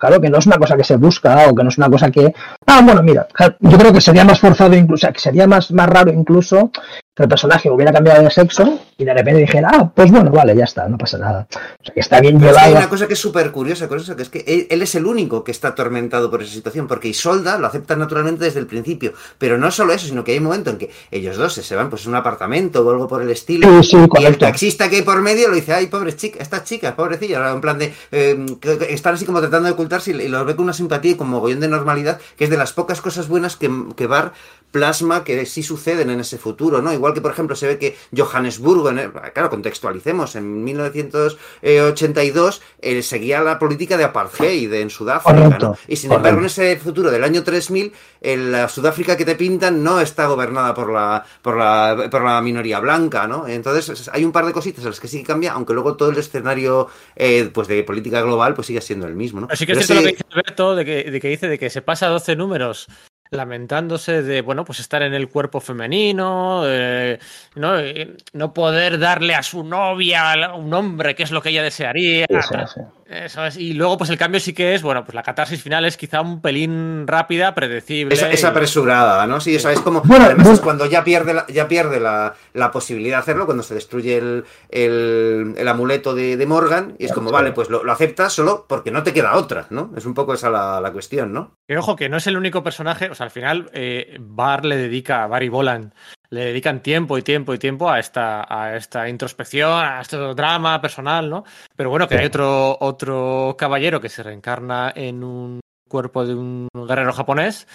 Claro, 0.00 0.20
que 0.20 0.30
no 0.30 0.38
es 0.38 0.46
una 0.46 0.56
cosa 0.56 0.78
que 0.78 0.84
se 0.84 0.96
busca 0.96 1.46
o 1.48 1.54
que 1.54 1.62
no 1.62 1.68
es 1.68 1.76
una 1.76 1.90
cosa 1.90 2.10
que. 2.10 2.32
Ah, 2.66 2.80
bueno, 2.82 3.02
mira, 3.02 3.28
yo 3.60 3.78
creo 3.78 3.92
que 3.92 4.00
sería 4.00 4.24
más 4.24 4.40
forzado 4.40 4.74
incluso, 4.74 4.94
o 4.94 5.02
sea, 5.02 5.12
que 5.12 5.20
sería 5.20 5.46
más, 5.46 5.70
más 5.72 5.88
raro 5.88 6.10
incluso 6.10 6.70
que 7.14 7.24
el 7.24 7.28
personaje 7.28 7.68
hubiera 7.68 7.92
cambiado 7.92 8.22
de 8.22 8.30
sexo 8.30 8.80
y 8.96 9.04
de 9.04 9.12
repente 9.12 9.40
dijera, 9.40 9.68
ah, 9.72 9.92
pues 9.94 10.10
bueno, 10.10 10.30
vale, 10.30 10.56
ya 10.56 10.64
está, 10.64 10.88
no 10.88 10.96
pasa 10.96 11.18
nada. 11.18 11.48
O 11.50 11.84
sea, 11.84 11.94
que 11.94 12.00
está 12.00 12.20
bien 12.20 12.38
llevado. 12.38 12.58
hay 12.60 12.72
una 12.72 12.88
cosa 12.88 13.06
que 13.06 13.14
es 13.14 13.18
súper 13.18 13.50
curiosa 13.50 13.88
con 13.88 13.98
eso, 13.98 14.14
que 14.14 14.22
es 14.22 14.28
que 14.28 14.44
él, 14.46 14.66
él 14.70 14.82
es 14.82 14.94
el 14.94 15.04
único 15.04 15.42
que 15.42 15.50
está 15.50 15.68
atormentado 15.68 16.30
por 16.30 16.42
esa 16.42 16.52
situación, 16.52 16.86
porque 16.86 17.08
Isolda 17.08 17.58
lo 17.58 17.66
acepta 17.66 17.96
naturalmente 17.96 18.44
desde 18.44 18.60
el 18.60 18.66
principio. 18.66 19.12
Pero 19.38 19.58
no 19.58 19.70
solo 19.70 19.92
eso, 19.92 20.06
sino 20.06 20.22
que 20.22 20.32
hay 20.32 20.38
un 20.38 20.44
momento 20.44 20.70
en 20.70 20.78
que 20.78 20.90
ellos 21.10 21.36
dos 21.36 21.54
se 21.54 21.76
van 21.76 21.90
pues 21.90 22.06
a 22.06 22.08
un 22.08 22.14
apartamento 22.14 22.86
o 22.86 22.90
algo 22.90 23.08
por 23.08 23.22
el 23.22 23.30
estilo. 23.30 23.82
Sí, 23.82 23.90
sí, 23.90 24.08
Y 24.18 24.24
el 24.24 24.38
taxista 24.38 24.88
que 24.88 24.96
hay 24.96 25.02
por 25.02 25.20
medio 25.20 25.48
lo 25.48 25.56
dice, 25.56 25.74
ay, 25.74 25.86
pobres 25.86 26.16
chicas, 26.16 26.42
estas 26.42 26.64
chicas, 26.64 26.94
pobrecillas, 26.94 27.52
en 27.52 27.60
plan 27.60 27.78
de, 27.78 27.92
eh, 28.12 28.46
están 28.88 29.14
así 29.14 29.24
como 29.24 29.40
tratando 29.40 29.68
de 29.68 29.74
y, 30.06 30.10
y 30.12 30.28
los 30.28 30.46
ve 30.46 30.54
con 30.56 30.64
una 30.64 30.72
simpatía 30.72 31.12
y 31.12 31.16
con 31.16 31.28
mogollón 31.28 31.60
de 31.60 31.68
normalidad, 31.68 32.20
que 32.36 32.44
es 32.44 32.50
de 32.50 32.56
las 32.56 32.72
pocas 32.72 33.00
cosas 33.00 33.28
buenas 33.28 33.56
que, 33.56 33.70
que 33.96 34.06
Bar 34.06 34.32
plasma 34.70 35.24
que 35.24 35.46
sí 35.46 35.64
suceden 35.64 36.10
en 36.10 36.20
ese 36.20 36.38
futuro, 36.38 36.80
¿no? 36.80 36.92
Igual 36.92 37.12
que, 37.12 37.20
por 37.20 37.32
ejemplo, 37.32 37.56
se 37.56 37.66
ve 37.66 37.78
que 37.78 37.96
Johannesburgo, 38.16 38.90
en 38.90 39.00
el- 39.00 39.12
claro, 39.12 39.50
contextualicemos, 39.50 40.36
en 40.36 40.62
1982 40.62 42.60
eh, 42.82 43.02
seguía 43.02 43.40
la 43.42 43.58
política 43.58 43.96
de 43.96 44.04
apartheid 44.04 44.72
en 44.74 44.90
Sudáfrica, 44.90 45.40
¿no? 45.70 45.76
Y 45.88 45.96
sin 45.96 46.10
embargo, 46.18 46.38
en 46.40 46.46
ese 46.46 46.76
futuro 46.78 47.10
del 47.10 47.24
año 47.24 47.42
3000, 47.42 47.92
el- 48.20 48.52
la 48.52 48.68
Sudáfrica 48.68 49.16
que 49.16 49.24
te 49.24 49.34
pintan 49.34 49.82
no 49.82 50.00
está 50.00 50.26
gobernada 50.26 50.74
por 50.74 50.92
la, 50.92 51.24
por 51.42 51.56
la, 51.56 52.08
por 52.10 52.22
la 52.22 52.40
minoría 52.40 52.80
blanca, 52.80 53.26
¿no? 53.26 53.46
Entonces, 53.48 53.88
es- 53.88 54.10
hay 54.12 54.24
un 54.24 54.32
par 54.32 54.46
de 54.46 54.52
cositas 54.52 54.84
en 54.84 54.90
las 54.90 55.00
que 55.00 55.08
sí 55.08 55.18
que 55.18 55.24
cambia, 55.24 55.52
aunque 55.52 55.72
luego 55.74 55.96
todo 55.96 56.10
el 56.10 56.18
escenario 56.18 56.88
eh, 57.16 57.50
pues 57.52 57.68
de 57.68 57.82
política 57.82 58.20
global 58.22 58.54
pues 58.54 58.66
sigue 58.66 58.80
siendo 58.80 59.06
el 59.06 59.14
mismo, 59.14 59.40
¿no? 59.40 59.46
Pero 59.46 59.56
sí 59.58 59.66
que 59.66 59.72
lo 59.88 60.02
que 60.02 60.08
dice 60.08 60.24
Alberto, 60.30 60.76
de 60.76 60.84
que, 60.84 61.10
de 61.10 61.20
que 61.20 61.28
dice 61.28 61.48
de 61.48 61.58
que 61.58 61.70
se 61.70 61.82
pasa 61.82 62.08
12 62.08 62.36
números 62.36 62.88
lamentándose 63.30 64.22
de, 64.22 64.42
bueno, 64.42 64.64
pues 64.64 64.80
estar 64.80 65.02
en 65.02 65.14
el 65.14 65.28
cuerpo 65.28 65.60
femenino, 65.60 66.62
eh, 66.66 67.18
¿no? 67.54 67.78
Eh, 67.78 68.16
no 68.32 68.52
poder 68.52 68.98
darle 68.98 69.34
a 69.34 69.42
su 69.42 69.62
novia 69.62 70.52
un 70.56 70.74
hombre, 70.74 71.14
que 71.14 71.22
es 71.22 71.30
lo 71.30 71.40
que 71.40 71.50
ella 71.50 71.62
desearía. 71.62 72.26
Sí, 72.28 72.54
sí. 72.74 72.80
Eso 73.10 73.44
es. 73.44 73.56
Y 73.56 73.72
luego, 73.72 73.98
pues 73.98 74.08
el 74.10 74.16
cambio 74.16 74.38
sí 74.38 74.52
que 74.52 74.72
es, 74.72 74.82
bueno, 74.82 75.04
pues 75.04 75.16
la 75.16 75.24
catarsis 75.24 75.60
final 75.60 75.84
es 75.84 75.96
quizá 75.96 76.20
un 76.20 76.40
pelín 76.40 77.08
rápida, 77.08 77.56
predecible. 77.56 78.14
Es, 78.14 78.44
apresurada, 78.44 79.26
¿no? 79.26 79.40
Sí, 79.40 79.56
eso 79.56 79.68
es 79.68 79.80
como. 79.80 80.00
Bueno, 80.02 80.26
además 80.26 80.44
bueno. 80.44 80.54
es 80.54 80.60
cuando 80.60 80.86
ya 80.86 81.02
pierde, 81.02 81.34
la, 81.34 81.44
ya 81.48 81.66
pierde 81.66 81.98
la, 81.98 82.34
la 82.52 82.70
posibilidad 82.70 83.16
de 83.16 83.22
hacerlo, 83.22 83.46
cuando 83.46 83.64
se 83.64 83.74
destruye 83.74 84.16
el, 84.16 84.44
el, 84.68 85.54
el 85.58 85.68
amuleto 85.68 86.14
de, 86.14 86.36
de 86.36 86.46
Morgan, 86.46 86.94
y 87.00 87.06
es 87.06 87.12
como, 87.12 87.32
vale, 87.32 87.50
pues 87.50 87.68
lo, 87.68 87.82
lo 87.82 87.90
aceptas 87.90 88.32
solo 88.32 88.64
porque 88.68 88.92
no 88.92 89.02
te 89.02 89.12
queda 89.12 89.34
otra, 89.34 89.66
¿no? 89.70 89.92
Es 89.96 90.06
un 90.06 90.14
poco 90.14 90.34
esa 90.34 90.48
la, 90.48 90.80
la 90.80 90.92
cuestión, 90.92 91.32
¿no? 91.32 91.56
Que 91.66 91.76
ojo, 91.76 91.96
que 91.96 92.08
no 92.08 92.16
es 92.16 92.28
el 92.28 92.36
único 92.36 92.62
personaje, 92.62 93.10
o 93.10 93.14
sea, 93.16 93.24
al 93.24 93.32
final 93.32 93.70
eh, 93.72 94.18
Bar 94.20 94.64
le 94.64 94.76
dedica, 94.76 95.26
Bar 95.26 95.42
y 95.42 95.48
Boland 95.48 95.92
le 96.30 96.44
dedican 96.46 96.82
tiempo 96.82 97.18
y 97.18 97.22
tiempo 97.22 97.52
y 97.52 97.58
tiempo 97.58 97.90
a 97.90 97.98
esta, 97.98 98.46
a 98.48 98.76
esta 98.76 99.08
introspección, 99.08 99.72
a 99.72 100.00
este 100.00 100.16
drama 100.16 100.80
personal, 100.80 101.28
¿no? 101.28 101.44
Pero 101.76 101.90
bueno, 101.90 102.06
que 102.06 102.16
hay 102.16 102.26
otro, 102.26 102.76
otro 102.80 103.56
caballero 103.58 104.00
que 104.00 104.08
se 104.08 104.22
reencarna 104.22 104.92
en 104.94 105.24
un 105.24 105.60
cuerpo 105.88 106.24
de 106.24 106.34
un 106.34 106.68
guerrero 106.72 107.12
japonés 107.12 107.66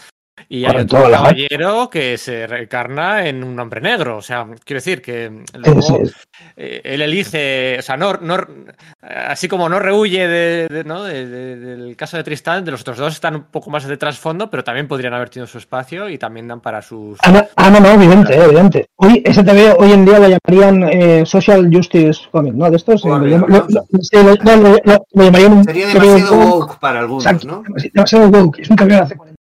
y 0.49 0.65
hay 0.65 0.77
otro 0.77 1.07
la- 1.09 1.17
caballero 1.17 1.89
que 1.89 2.17
se 2.17 2.45
reencarna 2.47 3.27
en 3.27 3.43
un 3.43 3.59
hombre 3.59 3.81
negro. 3.81 4.17
O 4.17 4.21
sea, 4.21 4.45
quiero 4.63 4.77
decir 4.79 5.01
que 5.01 5.31
luego, 5.53 5.81
Sí, 5.81 5.93
sí. 6.05 6.13
eh, 6.57 6.81
él 6.83 7.01
elige, 7.01 7.77
o 7.79 7.81
sea, 7.81 7.97
no, 7.97 8.13
no, 8.21 8.38
así 9.01 9.47
como 9.47 9.69
no 9.69 9.79
rehuye 9.79 10.27
de, 10.27 10.67
de- 10.69 10.83
¿no? 10.83 11.03
de- 11.03 11.25
de- 11.27 11.55
del 11.57 11.95
caso 11.95 12.17
de 12.17 12.23
Tristán, 12.23 12.63
de 12.65 12.71
los 12.71 12.81
otros 12.81 12.97
dos 12.97 13.13
están 13.13 13.36
un 13.36 13.43
poco 13.43 13.69
más 13.69 13.86
de 13.86 13.97
trasfondo, 13.97 14.49
pero 14.49 14.63
también 14.63 14.88
podrían 14.88 15.13
haber 15.13 15.29
tenido 15.29 15.47
su 15.47 15.57
espacio 15.57 16.09
y 16.09 16.17
también 16.17 16.47
dan 16.47 16.61
para 16.61 16.81
sus... 16.81 17.17
Ah, 17.23 17.31
no, 17.31 17.45
ah, 17.55 17.69
no, 17.69 17.79
no, 17.79 17.89
evidente, 17.91 18.33
eh, 18.36 18.43
evidente. 18.43 18.88
Hoy, 18.97 19.21
ese 19.25 19.43
TV 19.43 19.73
hoy 19.77 19.91
en 19.93 20.05
día 20.05 20.19
lo 20.19 20.27
llamarían 20.27 20.83
eh, 20.91 21.25
Social 21.25 21.69
Justice 21.71 22.21
Comic, 22.31 22.53
¿no? 22.53 22.69
De 22.69 22.77
estos. 22.77 23.03
lo, 23.03 23.17
llamarían 25.23 25.63
Sería 25.63 25.88
demasiado 25.88 26.38
woke. 26.38 26.79
para 26.79 26.99
algunos, 26.99 27.25
Exacto, 27.25 27.47
¿no? 27.47 27.63
demasi- 27.63 27.91
demasiado 27.93 28.29
woke. 28.29 28.59
Es 28.59 28.69
un 28.69 28.75
de 28.75 28.95
hace 28.95 29.15
40 29.15 29.34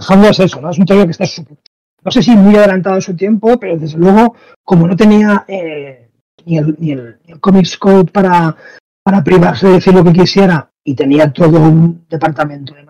Fondo 0.00 0.28
es 0.28 0.40
eso, 0.40 0.60
¿no? 0.60 0.70
Es 0.70 0.78
un 0.78 0.86
TVO 0.86 1.04
que 1.04 1.10
está 1.12 1.24
súper- 1.24 1.58
no 2.04 2.10
sé 2.10 2.22
si 2.22 2.34
muy 2.36 2.56
adelantado 2.56 2.96
a 2.96 3.00
su 3.00 3.14
tiempo, 3.14 3.58
pero 3.60 3.76
desde 3.78 3.96
luego, 3.98 4.34
como 4.64 4.88
no 4.88 4.96
tenía 4.96 5.44
eh, 5.46 6.10
ni, 6.44 6.58
el, 6.58 6.76
ni, 6.78 6.90
el, 6.92 7.18
ni 7.24 7.32
el 7.34 7.40
Comics 7.40 7.76
Code 7.78 8.10
para, 8.10 8.56
para 9.04 9.22
privarse 9.22 9.68
de 9.68 9.74
decir 9.74 9.94
lo 9.94 10.02
que 10.02 10.12
quisiera 10.12 10.68
y 10.84 10.94
tenía 10.96 11.32
todo 11.32 11.60
un 11.60 12.04
departamento 12.08 12.74
de 12.74 12.84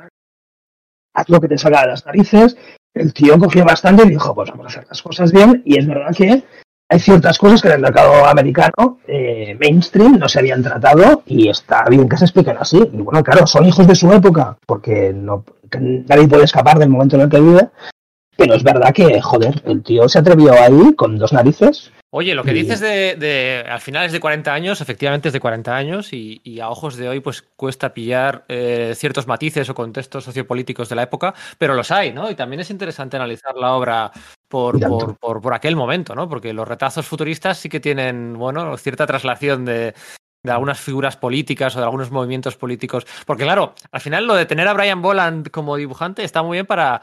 haz 1.15 1.29
lo 1.29 1.41
que 1.41 1.49
te 1.49 1.59
salga 1.59 1.83
de 1.83 1.89
las 1.89 2.07
narices, 2.07 2.57
el 2.95 3.13
tío 3.13 3.39
cogió 3.39 3.65
bastante 3.67 4.05
y 4.07 4.11
dijo, 4.11 4.35
pues 4.35 4.51
vamos 4.51 4.65
a 4.65 4.69
hacer 4.69 4.87
las 4.89 5.03
cosas 5.03 5.31
bien, 5.31 5.63
y 5.67 5.79
es 5.79 5.87
verdad 5.87 6.15
que 6.17 6.43
hay 6.93 7.01
ciertas 7.01 7.39
cosas 7.39 7.63
que 7.63 7.69
en 7.69 7.75
el 7.75 7.81
mercado 7.81 8.25
americano 8.27 8.99
eh, 9.07 9.57
mainstream 9.59 10.19
no 10.19 10.29
se 10.29 10.39
habían 10.39 10.63
tratado 10.63 11.23
y 11.27 11.49
está 11.49 11.85
bien 11.89 12.09
que 12.09 12.17
se 12.17 12.27
expliquen 12.27 12.57
así. 12.59 12.79
Y 12.93 12.97
bueno, 12.99 13.23
claro, 13.25 13.47
son 13.47 13.67
hijos 13.67 13.87
de 13.87 13.95
su 13.95 14.13
época, 14.13 14.57
porque 14.67 15.13
no, 15.15 15.45
nadie 15.81 16.29
puede 16.29 16.45
escapar 16.45 16.79
del 16.79 16.89
momento 16.91 17.17
en 17.17 17.23
el 17.23 17.29
que 17.29 17.41
vive. 17.41 17.69
Pero 18.37 18.55
es 18.55 18.63
verdad 18.63 18.93
que, 18.95 19.21
joder, 19.21 19.63
el 19.67 19.83
tío 19.83 20.09
se 20.09 20.19
atrevió 20.19 20.53
ahí 20.55 20.95
con 20.97 21.19
dos 21.19 21.33
narices. 21.33 21.93
Oye, 22.15 22.35
lo 22.35 22.45
que 22.45 22.51
Y- 22.51 22.55
dices 22.55 22.81
de, 22.81 23.17
de 23.17 23.65
al 23.69 23.81
final 23.81 24.05
es 24.07 24.13
de 24.13 24.21
40 24.21 24.53
años, 24.53 24.81
efectivamente 24.81 25.29
es 25.29 25.33
de 25.33 25.41
40 25.41 25.75
años 25.75 26.13
y, 26.13 26.41
y 26.45 26.61
a 26.61 26.69
ojos 26.69 26.97
de 26.97 27.09
hoy 27.09 27.21
pues 27.21 27.43
cuesta 27.57 27.95
pillar 27.95 28.45
eh, 28.49 28.93
ciertos 28.97 29.27
matices 29.27 29.69
o 29.71 29.75
contextos 29.75 30.25
sociopolíticos 30.25 30.89
de 30.91 30.97
la 30.97 31.05
época, 31.05 31.33
pero 31.59 31.75
los 31.75 31.91
hay, 31.91 32.13
¿no? 32.13 32.31
Y 32.31 32.35
también 32.35 32.61
es 32.61 32.71
interesante 32.71 33.17
analizar 33.17 33.55
la 33.55 33.73
obra 33.75 34.13
por, 34.53 34.79
por, 34.79 35.17
por, 35.17 35.41
por 35.41 35.55
aquel 35.55 35.77
momento, 35.77 36.15
¿no? 36.15 36.29
Porque 36.29 36.53
los 36.53 36.69
retazos 36.69 37.07
futuristas 37.07 37.57
sí 37.57 37.71
que 37.71 37.81
tienen, 37.81 38.35
bueno, 38.35 38.77
cierta 38.77 39.07
traslación 39.07 39.65
de, 39.65 39.95
de 40.43 40.53
algunas 40.53 40.79
figuras 40.79 41.17
políticas 41.17 41.75
o 41.75 41.79
de 41.79 41.87
algunos 41.87 42.11
movimientos 42.11 42.55
políticos. 42.57 43.07
Porque 43.25 43.45
claro, 43.45 43.75
al 43.91 44.01
final 44.03 44.27
lo 44.27 44.35
de 44.35 44.45
tener 44.45 44.69
a 44.69 44.75
Brian 44.75 45.01
Boland 45.01 45.49
como 45.49 45.77
dibujante 45.77 46.23
está 46.23 46.43
muy 46.43 46.57
bien 46.57 46.67
para, 46.67 47.01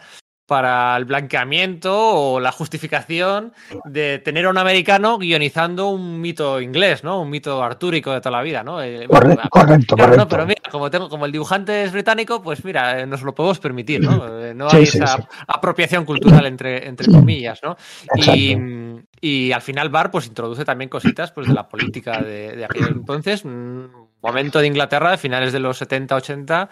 para 0.50 0.98
el 0.98 1.06
blanqueamiento 1.06 1.96
o 1.96 2.40
la 2.40 2.52
justificación 2.52 3.54
de 3.86 4.18
tener 4.18 4.48
a 4.48 4.50
un 4.50 4.58
americano 4.58 5.20
guionizando 5.20 5.90
un 5.90 6.20
mito 6.20 6.60
inglés, 6.60 7.04
¿no? 7.04 7.22
Un 7.22 7.30
mito 7.30 7.64
artúrico 7.64 8.12
de 8.12 8.20
toda 8.20 8.36
la 8.38 8.42
vida, 8.42 8.64
¿no? 8.64 8.82
Eh, 8.82 9.06
bueno, 9.08 9.38
correcto, 9.52 9.96
claro, 9.96 10.16
correcto. 10.16 10.18
no, 10.18 10.28
pero 10.28 10.48
mira, 10.48 10.62
como, 10.72 10.90
tengo, 10.90 11.08
como 11.08 11.28
el 11.28 11.32
dibujante 11.32 11.84
es 11.84 11.92
británico, 11.92 12.42
pues 12.42 12.66
mira, 12.66 13.00
eh, 13.00 13.06
nos 13.06 13.22
lo 13.22 13.36
podemos 13.36 13.60
permitir, 13.60 14.02
¿no? 14.02 14.40
Eh, 14.42 14.54
No 14.56 14.72
Sí, 14.72 14.78
hay 14.78 14.86
sí, 14.88 14.98
esa 14.98 15.18
sí. 15.18 15.24
apropiación 15.48 16.04
cultural 16.04 16.48
entre, 16.48 16.88
entre 16.88 17.12
comillas, 17.12 17.62
¿no? 17.64 17.78
Y, 19.22 19.52
al 19.52 19.62
final 19.62 19.90
Bar 19.90 20.10
pues 20.10 20.26
introduce 20.26 20.66
también 20.66 20.90
cositas 20.90 21.32
pues 21.32 21.48
de 21.48 21.54
la 21.54 21.68
política 21.70 22.22
de, 22.22 22.56
de 22.56 22.66
aquel 22.66 22.88
entonces, 22.88 23.46
un 23.46 24.10
momento 24.22 24.60
de 24.60 24.66
Inglaterra 24.68 25.12
de 25.12 25.18
finales 25.18 25.54
de 25.54 25.60
los 25.60 25.80
70-80, 25.80 26.70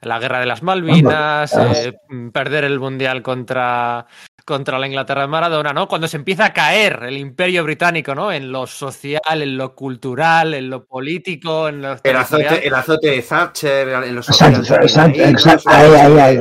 la 0.00 0.18
guerra 0.18 0.40
de 0.40 0.46
las 0.46 0.62
Malvinas, 0.62 1.54
eh, 1.56 1.98
perder 2.32 2.64
el 2.64 2.78
mundial 2.78 3.22
contra 3.22 4.06
contra 4.48 4.78
la 4.78 4.86
Inglaterra 4.86 5.20
de 5.20 5.28
Maradona, 5.28 5.74
¿no? 5.74 5.86
Cuando 5.86 6.08
se 6.08 6.16
empieza 6.16 6.46
a 6.46 6.52
caer 6.54 7.00
el 7.02 7.18
imperio 7.18 7.62
británico, 7.64 8.14
¿no? 8.14 8.32
En 8.32 8.50
lo 8.50 8.66
social, 8.66 9.20
en 9.42 9.58
lo 9.58 9.74
cultural, 9.74 10.54
en 10.54 10.70
lo 10.70 10.86
político, 10.86 11.68
en 11.68 11.82
lo 11.82 11.96
El 12.02 12.16
azote, 12.16 12.66
el 12.66 12.74
azote 12.74 13.10
de 13.10 13.20
Thatcher 13.22 13.88
en 14.04 14.14
los 14.14 14.26
Exacto, 14.30 14.60
exacto, 14.74 15.20
exacto. 15.20 15.68
Ahí, 15.70 15.90
ahí, 15.92 16.18
ahí. 16.18 16.38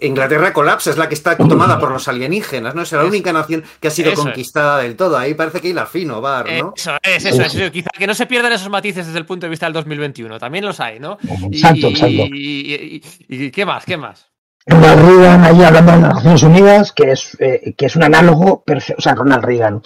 Inglaterra 0.00 0.52
colapsa, 0.52 0.90
es 0.90 0.96
la 0.98 1.08
que 1.08 1.14
está 1.14 1.36
tomada 1.36 1.78
por 1.78 1.90
los 1.90 2.06
alienígenas, 2.08 2.74
¿no? 2.74 2.82
Es 2.82 2.92
la 2.92 3.04
única 3.04 3.32
nación 3.32 3.64
que 3.80 3.88
ha 3.88 3.90
sido 3.90 4.10
Eso 4.12 4.20
es. 4.20 4.24
conquistada 4.26 4.78
del 4.78 4.96
todo. 4.96 5.16
Ahí 5.16 5.34
parece 5.34 5.60
que 5.60 5.68
hay 5.68 5.74
la 5.74 5.86
fino, 5.86 6.20
Bar, 6.20 6.46
¿no? 6.50 6.72
Eso 6.76 6.96
es, 7.02 7.24
eso 7.24 7.42
es. 7.42 7.54
eso. 7.54 7.72
Quizá 7.72 7.90
que 7.96 8.06
no 8.06 8.14
se 8.14 8.26
pierdan 8.26 8.52
esos 8.52 8.68
matices 8.68 9.06
desde 9.06 9.18
el 9.18 9.26
punto 9.26 9.46
de 9.46 9.50
vista 9.50 9.66
del 9.66 9.72
2021. 9.74 10.38
También 10.38 10.64
los 10.64 10.80
hay, 10.80 11.00
¿no? 11.00 11.18
Exacto, 11.50 11.88
y, 11.88 11.90
exacto. 11.90 12.06
Y, 12.12 12.30
y- 12.34 13.02
y- 13.28 13.44
y- 13.46 13.50
qué 13.50 13.64
más? 13.66 13.84
¿Qué 13.84 13.96
más? 13.96 14.27
Ronald 14.68 15.00
Reagan 15.06 15.44
ahí 15.44 15.62
hablando 15.62 15.92
de 15.92 16.00
las 16.00 16.14
Naciones 16.14 16.42
Unidas, 16.42 16.92
que 16.92 17.10
es, 17.12 17.36
eh, 17.40 17.74
que 17.76 17.86
es 17.86 17.96
un 17.96 18.02
análogo, 18.04 18.64
o 18.66 19.00
sea, 19.00 19.14
Ronald 19.14 19.44
Reagan, 19.44 19.82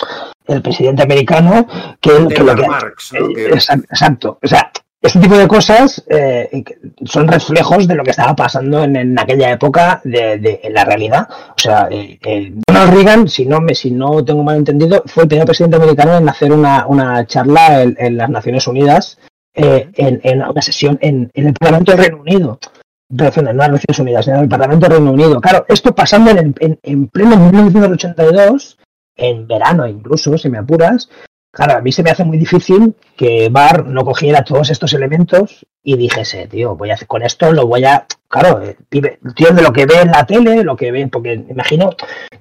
el 0.46 0.62
presidente 0.62 1.02
americano, 1.02 1.66
que, 2.00 2.10
que 2.28 2.42
lo 2.42 2.54
que... 2.54 2.66
Marx, 2.66 3.12
¿no? 3.12 3.26
eh, 3.30 3.52
exact- 3.54 3.84
Exacto, 3.90 4.38
o 4.42 4.46
sea, 4.48 4.70
este 5.02 5.18
tipo 5.18 5.36
de 5.36 5.48
cosas 5.48 6.04
eh, 6.08 6.62
son 7.04 7.26
reflejos 7.26 7.88
de 7.88 7.96
lo 7.96 8.04
que 8.04 8.12
estaba 8.12 8.36
pasando 8.36 8.84
en, 8.84 9.18
aquella 9.18 9.50
época 9.50 10.00
de, 10.04 10.60
en 10.62 10.72
la 10.74 10.84
realidad. 10.84 11.28
O 11.28 11.58
sea, 11.58 11.88
eh, 11.90 12.20
eh, 12.24 12.52
Donald 12.68 12.94
Reagan, 12.94 13.28
si 13.28 13.44
no, 13.44 13.60
me, 13.60 13.74
si 13.74 13.90
no 13.90 14.24
tengo 14.24 14.44
mal 14.44 14.58
entendido, 14.58 15.02
fue 15.06 15.24
el 15.24 15.28
primer 15.28 15.46
presidente 15.46 15.76
americano 15.76 16.16
en 16.16 16.28
hacer 16.28 16.52
una, 16.52 16.86
una 16.86 17.26
charla 17.26 17.82
en, 17.82 18.16
las 18.16 18.30
Naciones 18.30 18.64
Unidas, 18.68 19.18
en, 19.54 20.42
una 20.42 20.62
sesión 20.62 20.96
en, 21.02 21.30
el 21.34 21.52
Parlamento 21.54 21.90
del 21.90 22.00
Reino 22.00 22.18
Unido. 22.18 22.60
Perdón, 23.16 23.44
no 23.44 23.50
en 23.50 23.56
las 23.56 23.70
Naciones 23.70 23.98
Unidas, 23.98 24.28
en 24.28 24.36
el 24.36 24.48
Parlamento 24.48 24.86
del 24.86 24.98
Reino 24.98 25.12
Unido. 25.12 25.40
Claro, 25.40 25.64
esto 25.68 25.94
pasando 25.94 26.30
en, 26.30 26.54
en 26.82 27.08
pleno 27.08 27.36
1982, 27.36 28.78
en 29.16 29.46
verano 29.46 29.86
incluso, 29.86 30.38
si 30.38 30.48
me 30.48 30.58
apuras, 30.58 31.08
Claro, 31.54 31.76
a 31.76 31.82
mí 31.82 31.92
se 31.92 32.02
me 32.02 32.08
hace 32.08 32.24
muy 32.24 32.38
difícil 32.38 32.96
que 33.14 33.50
Bar 33.50 33.84
no 33.84 34.06
cogiera 34.06 34.42
todos 34.42 34.70
estos 34.70 34.94
elementos 34.94 35.66
y 35.82 35.98
dijese, 35.98 36.46
tío, 36.46 36.76
voy 36.76 36.90
a 36.90 36.96
con 37.06 37.22
esto, 37.22 37.52
lo 37.52 37.66
voy 37.66 37.84
a. 37.84 38.06
Claro, 38.26 38.62
eh, 38.62 38.78
tío, 38.88 39.52
de 39.52 39.62
lo 39.62 39.70
que 39.70 39.84
ve 39.84 40.00
en 40.00 40.12
la 40.12 40.24
tele, 40.24 40.64
lo 40.64 40.74
que 40.76 40.90
ve, 40.90 41.06
porque 41.08 41.34
imagino, 41.34 41.90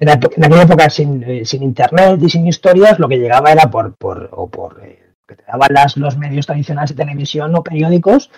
en, 0.00 0.08
aquella 0.08 0.62
época 0.62 0.88
sin, 0.88 1.22
eh, 1.24 1.44
sin, 1.44 1.62
internet 1.62 2.22
y 2.22 2.30
sin 2.30 2.46
historias, 2.46 2.98
lo 2.98 3.06
que 3.06 3.18
llegaba 3.18 3.52
era 3.52 3.70
por. 3.70 3.94
por 3.96 4.30
o 4.32 4.48
por 4.48 4.82
eh, 4.82 4.98
que 5.28 5.36
te 5.36 5.44
daban 5.46 5.74
las, 5.74 5.98
los 5.98 6.16
medios 6.16 6.46
tradicionales 6.46 6.96
de 6.96 7.04
televisión 7.04 7.54
o 7.54 7.62
periódicos. 7.62 8.30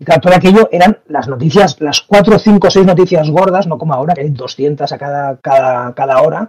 Y 0.00 0.04
claro, 0.04 0.20
todo 0.20 0.34
aquello 0.34 0.68
eran 0.70 0.98
las 1.08 1.26
noticias, 1.26 1.80
las 1.80 2.02
cuatro, 2.02 2.38
cinco, 2.38 2.70
seis 2.70 2.86
noticias 2.86 3.28
gordas, 3.30 3.66
no 3.66 3.78
como 3.78 3.94
ahora, 3.94 4.14
que 4.14 4.20
hay 4.20 4.30
200 4.30 4.90
a 4.92 4.98
cada, 4.98 5.36
cada, 5.38 5.94
cada 5.94 6.22
hora 6.22 6.48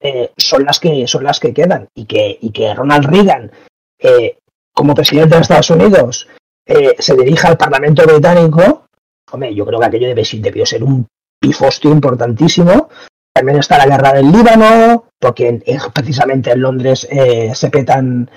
eh, 0.00 0.32
son 0.36 0.64
las 0.64 0.78
que 0.78 1.06
son 1.06 1.24
las 1.24 1.40
que 1.40 1.52
quedan. 1.52 1.88
Y 1.94 2.06
que, 2.06 2.38
y 2.40 2.50
que 2.50 2.74
Ronald 2.74 3.06
Reagan 3.06 3.50
eh, 3.98 4.38
como 4.72 4.94
presidente 4.94 5.34
de 5.34 5.42
Estados 5.42 5.70
Unidos 5.70 6.28
eh, 6.66 6.96
se 6.98 7.16
dirija 7.16 7.48
al 7.48 7.56
Parlamento 7.56 8.04
británico 8.06 8.86
hombre 9.32 9.54
yo 9.54 9.66
creo 9.66 9.80
que 9.80 9.86
aquello 9.86 10.08
debe, 10.08 10.22
debió 10.38 10.64
ser 10.64 10.84
un 10.84 11.06
pifostio 11.40 11.90
importantísimo. 11.90 12.88
También 13.34 13.58
está 13.58 13.76
la 13.76 13.86
guerra 13.86 14.12
del 14.12 14.30
Líbano 14.30 15.06
porque 15.18 15.60
precisamente 15.92 16.52
en 16.52 16.62
Londres 16.62 17.06
se 17.52 17.70
petan 17.70 18.30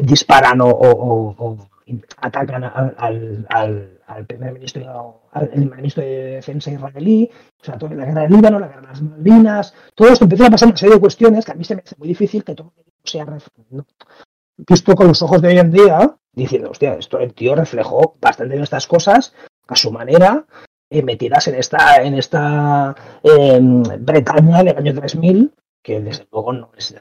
disparan 0.00 0.60
o, 0.62 1.58
atacan 2.18 2.64
al, 2.64 3.46
al 4.12 4.26
primer 4.26 4.52
ministro, 4.52 5.22
al 5.32 5.50
ministro 5.54 6.02
de 6.02 6.34
Defensa 6.36 6.70
israelí, 6.70 7.30
o 7.60 7.64
sea, 7.64 7.78
toda 7.78 7.94
la 7.94 8.04
guerra 8.04 8.22
del 8.22 8.32
Líbano, 8.32 8.58
la 8.58 8.68
guerra 8.68 8.80
de 8.82 8.86
las 8.88 9.02
Malvinas, 9.02 9.74
todo 9.94 10.08
esto 10.08 10.24
empieza 10.24 10.46
a 10.46 10.50
pasar 10.50 10.68
una 10.68 10.76
serie 10.76 10.94
de 10.94 11.00
cuestiones 11.00 11.44
que 11.44 11.52
a 11.52 11.54
mí 11.54 11.64
se 11.64 11.74
me 11.74 11.82
hace 11.84 11.96
muy 11.98 12.08
difícil 12.08 12.44
que 12.44 12.54
todo 12.54 12.72
sea 13.04 13.26
visto 14.56 14.94
con 14.94 15.08
los 15.08 15.22
ojos 15.22 15.42
de 15.42 15.48
hoy 15.48 15.58
en 15.58 15.72
día, 15.72 16.16
diciendo, 16.32 16.70
hostia, 16.70 16.94
esto 16.94 17.18
el 17.18 17.34
tío 17.34 17.54
reflejó 17.54 18.16
bastante 18.20 18.56
de 18.56 18.62
estas 18.62 18.86
cosas 18.86 19.34
a 19.66 19.76
su 19.76 19.90
manera, 19.90 20.46
eh, 20.90 21.02
metidas 21.02 21.48
en 21.48 21.56
esta, 21.56 22.02
en 22.02 22.14
esta 22.14 22.94
eh, 23.22 23.58
Bretaña 23.98 24.62
del 24.62 24.76
año 24.76 24.94
3000, 24.94 25.52
que 25.82 26.00
desde 26.00 26.26
luego 26.30 26.52
no 26.52 26.70
es 26.76 26.94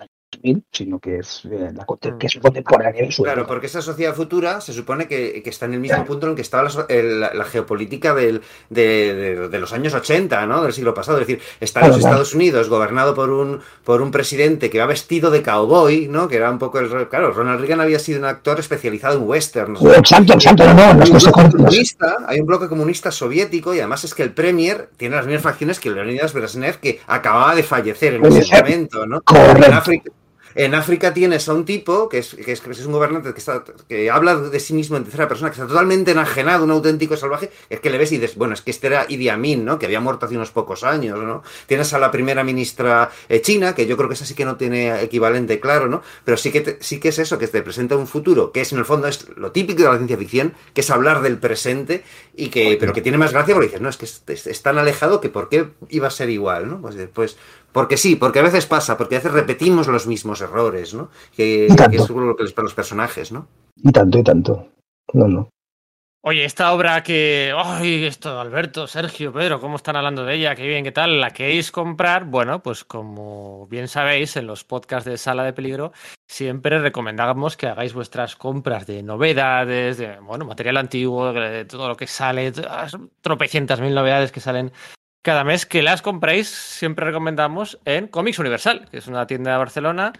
sino 0.71 0.99
que 0.99 1.19
es, 1.19 1.45
eh, 1.45 1.71
la, 1.73 1.85
que 2.17 2.27
es 2.27 2.39
contemporánea 2.41 3.05
de 3.05 3.11
su 3.11 3.23
Claro, 3.23 3.45
porque 3.45 3.67
esa 3.67 3.81
sociedad 3.81 4.13
futura 4.13 4.61
se 4.61 4.73
supone 4.73 5.07
que, 5.07 5.41
está 5.45 5.65
en 5.65 5.73
el 5.73 5.79
mismo 5.79 6.05
punto 6.05 6.27
en 6.27 6.35
que 6.35 6.41
estaba 6.41 6.69
la, 6.89 7.45
geopolítica 7.45 8.13
del, 8.13 8.41
de, 8.69 9.49
los 9.59 9.73
años 9.73 9.93
80, 9.93 10.45
¿no? 10.45 10.63
Del 10.63 10.73
siglo 10.73 10.93
pasado. 10.93 11.19
Es 11.19 11.27
decir, 11.27 11.41
está 11.59 11.81
en 11.81 11.89
los 11.89 11.97
Estados 11.97 12.33
Unidos 12.33 12.69
gobernado 12.69 13.13
por 13.13 13.29
un, 13.29 13.59
por 13.83 14.01
un 14.01 14.11
presidente 14.11 14.69
que 14.69 14.79
va 14.79 14.85
vestido 14.85 15.31
de 15.31 15.43
cowboy, 15.43 16.07
¿no? 16.07 16.27
Que 16.27 16.37
era 16.37 16.49
un 16.49 16.59
poco 16.59 16.79
el... 16.79 17.09
Claro, 17.09 17.31
Ronald 17.31 17.59
Reagan 17.59 17.81
había 17.81 17.99
sido 17.99 18.19
un 18.19 18.25
actor 18.25 18.59
especializado 18.59 19.17
en 19.17 19.27
westerns. 19.27 19.81
Exacto, 19.81 20.33
exacto, 20.33 20.73
no, 20.73 20.93
no, 20.93 21.31
comunista, 21.31 22.17
hay 22.27 22.39
un 22.39 22.45
bloque 22.45 22.67
comunista 22.67 23.11
soviético 23.11 23.73
y 23.73 23.79
además 23.79 24.03
es 24.03 24.13
que 24.13 24.23
el 24.23 24.33
Premier 24.33 24.89
tiene 24.97 25.15
las 25.15 25.25
mismas 25.25 25.43
facciones 25.43 25.79
que 25.79 25.89
Leonidas 25.89 26.33
Brezhnev 26.33 26.79
que 26.79 26.99
acababa 27.07 27.55
de 27.55 27.63
fallecer 27.63 28.15
en 28.15 28.25
ese 28.25 28.55
momento, 28.55 29.05
¿no? 29.05 29.21
En 29.55 29.73
África, 29.73 30.11
en 30.55 30.75
África 30.75 31.13
tienes 31.13 31.47
a 31.49 31.53
un 31.53 31.65
tipo 31.65 32.09
que 32.09 32.19
es, 32.19 32.35
que 32.35 32.51
es, 32.51 32.85
un 32.85 32.91
gobernante 32.91 33.33
que, 33.33 33.39
está, 33.39 33.63
que 33.87 34.09
habla 34.09 34.35
de 34.35 34.59
sí 34.59 34.73
mismo 34.73 34.97
en 34.97 35.03
tercera 35.03 35.27
persona, 35.27 35.49
que 35.49 35.55
está 35.55 35.67
totalmente 35.67 36.11
enajenado, 36.11 36.63
un 36.63 36.71
auténtico 36.71 37.17
salvaje, 37.17 37.51
es 37.69 37.79
que 37.79 37.89
le 37.89 37.97
ves 37.97 38.11
y 38.11 38.17
dices, 38.17 38.35
bueno, 38.35 38.53
es 38.53 38.61
que 38.61 38.71
este 38.71 38.87
era 38.87 39.05
Idi 39.07 39.29
Amin, 39.29 39.65
¿no? 39.65 39.79
Que 39.79 39.85
había 39.85 39.99
muerto 39.99 40.25
hace 40.25 40.35
unos 40.35 40.51
pocos 40.51 40.83
años, 40.83 41.19
¿no? 41.19 41.43
Tienes 41.67 41.93
a 41.93 41.99
la 41.99 42.11
primera 42.11 42.43
ministra 42.43 43.11
eh, 43.29 43.41
china, 43.41 43.75
que 43.75 43.85
yo 43.85 43.97
creo 43.97 44.09
que 44.09 44.15
esa 44.15 44.25
sí 44.25 44.33
que 44.33 44.45
no 44.45 44.57
tiene 44.57 45.01
equivalente 45.01 45.59
claro, 45.59 45.87
¿no? 45.87 46.01
Pero 46.25 46.37
sí 46.37 46.51
que, 46.51 46.77
sí 46.79 46.99
que 46.99 47.09
es 47.09 47.19
eso, 47.19 47.37
que 47.37 47.47
te 47.47 47.61
presenta 47.61 47.95
un 47.95 48.07
futuro, 48.07 48.51
que 48.51 48.61
es 48.61 48.71
en 48.71 48.79
el 48.79 48.85
fondo 48.85 49.07
es 49.07 49.27
lo 49.35 49.51
típico 49.51 49.83
de 49.83 49.89
la 49.89 49.97
ciencia 49.97 50.17
ficción, 50.17 50.53
que 50.73 50.81
es 50.81 50.89
hablar 50.89 51.21
del 51.21 51.37
presente, 51.37 52.03
y 52.35 52.49
que, 52.49 52.77
pero 52.79 52.93
que 52.93 53.01
tiene 53.01 53.17
más 53.17 53.33
gracia 53.33 53.53
porque 53.53 53.67
dices, 53.67 53.81
no, 53.81 53.89
es 53.89 53.97
que 53.97 54.05
es, 54.05 54.61
tan 54.61 54.77
alejado 54.77 55.21
que 55.21 55.29
por 55.29 55.49
qué 55.49 55.69
iba 55.89 56.07
a 56.07 56.11
ser 56.11 56.29
igual, 56.29 56.69
¿no? 56.69 56.81
Pues 56.81 56.95
después 56.95 57.37
porque 57.71 57.97
sí, 57.97 58.15
porque 58.15 58.39
a 58.39 58.43
veces 58.43 58.65
pasa, 58.65 58.97
porque 58.97 59.15
a 59.15 59.19
veces 59.19 59.33
repetimos 59.33 59.87
los 59.87 60.07
mismos 60.07 60.41
errores, 60.41 60.93
¿no? 60.93 61.09
Que, 61.35 61.67
es 61.67 62.09
lo 62.09 62.35
que 62.35 62.43
les 62.43 62.53
para 62.53 62.65
los 62.65 62.73
personajes, 62.73 63.31
¿no? 63.31 63.47
Y 63.75 63.91
tanto, 63.91 64.19
y 64.19 64.23
tanto. 64.23 64.67
No, 65.13 65.27
no. 65.27 65.49
Oye, 66.23 66.45
esta 66.45 66.71
obra 66.71 67.01
que. 67.01 67.51
¡Ay, 67.57 68.05
esto, 68.05 68.39
Alberto, 68.39 68.85
Sergio, 68.85 69.33
Pedro! 69.33 69.59
¿Cómo 69.59 69.77
están 69.77 69.95
hablando 69.95 70.23
de 70.23 70.35
ella? 70.35 70.55
Qué 70.55 70.67
bien, 70.67 70.83
¿qué 70.83 70.91
tal? 70.91 71.19
¿La 71.19 71.31
queréis 71.31 71.71
comprar? 71.71 72.25
Bueno, 72.25 72.61
pues 72.61 72.83
como 72.83 73.65
bien 73.67 73.87
sabéis, 73.87 74.37
en 74.37 74.45
los 74.45 74.63
podcasts 74.63 75.09
de 75.09 75.17
Sala 75.17 75.43
de 75.43 75.53
Peligro 75.53 75.93
siempre 76.27 76.77
recomendamos 76.77 77.57
que 77.57 77.65
hagáis 77.65 77.93
vuestras 77.93 78.35
compras 78.35 78.85
de 78.85 79.01
novedades, 79.01 79.97
de 79.97 80.19
bueno, 80.19 80.45
material 80.45 80.77
antiguo, 80.77 81.33
de 81.33 81.65
todo 81.65 81.87
lo 81.87 81.97
que 81.97 82.05
sale, 82.05 82.53
tropecientas 83.21 83.81
mil 83.81 83.95
novedades 83.95 84.31
que 84.31 84.41
salen 84.41 84.71
cada 85.21 85.43
mes 85.43 85.65
que 85.65 85.81
las 85.81 86.01
compréis, 86.01 86.49
siempre 86.49 87.05
recomendamos 87.05 87.79
en 87.85 88.07
Comics 88.07 88.39
Universal, 88.39 88.87
que 88.89 88.97
es 88.97 89.07
una 89.07 89.27
tienda 89.27 89.51
de 89.51 89.57
Barcelona. 89.57 90.13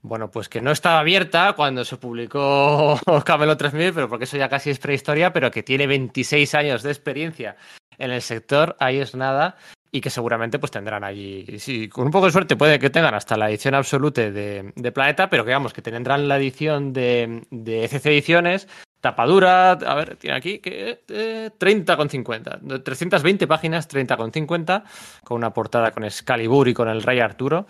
Bueno, 0.00 0.30
pues 0.30 0.48
que 0.48 0.60
no 0.60 0.70
estaba 0.70 1.00
abierta 1.00 1.52
cuando 1.54 1.84
se 1.84 1.96
publicó 1.96 2.98
Camelo 3.24 3.56
3000, 3.56 3.92
pero 3.92 4.08
porque 4.08 4.24
eso 4.24 4.36
ya 4.36 4.48
casi 4.48 4.70
es 4.70 4.78
prehistoria, 4.78 5.32
pero 5.32 5.50
que 5.50 5.62
tiene 5.62 5.86
26 5.86 6.54
años 6.54 6.82
de 6.82 6.90
experiencia 6.90 7.56
en 7.98 8.12
el 8.12 8.22
sector, 8.22 8.76
ahí 8.78 8.98
es 8.98 9.14
nada, 9.14 9.56
y 9.90 10.00
que 10.00 10.10
seguramente 10.10 10.58
pues 10.58 10.70
tendrán 10.70 11.02
allí, 11.02 11.58
sí, 11.58 11.88
con 11.88 12.06
un 12.06 12.12
poco 12.12 12.26
de 12.26 12.32
suerte 12.32 12.56
puede 12.56 12.78
que 12.78 12.90
tengan 12.90 13.14
hasta 13.14 13.36
la 13.36 13.50
edición 13.50 13.74
absoluta 13.74 14.30
de, 14.30 14.92
Planeta, 14.94 15.28
pero 15.28 15.44
que 15.44 15.50
vamos, 15.50 15.72
que 15.72 15.82
tendrán 15.82 16.28
la 16.28 16.36
edición 16.36 16.92
de, 16.92 17.42
de 17.50 17.84
ECC 17.84 18.06
Ediciones, 18.06 18.68
Tapadura, 19.00 19.72
a 19.72 19.94
ver, 19.94 20.16
tiene 20.16 20.36
aquí 20.36 20.58
que 20.58 21.02
eh, 21.08 21.50
30,50. 21.58 22.82
320 22.82 23.46
páginas, 23.46 23.88
30,50, 23.88 24.82
con 25.24 25.36
una 25.36 25.52
portada 25.52 25.92
con 25.92 26.04
Excalibur 26.04 26.68
y 26.68 26.74
con 26.74 26.88
el 26.88 27.02
Rey 27.02 27.20
Arturo. 27.20 27.66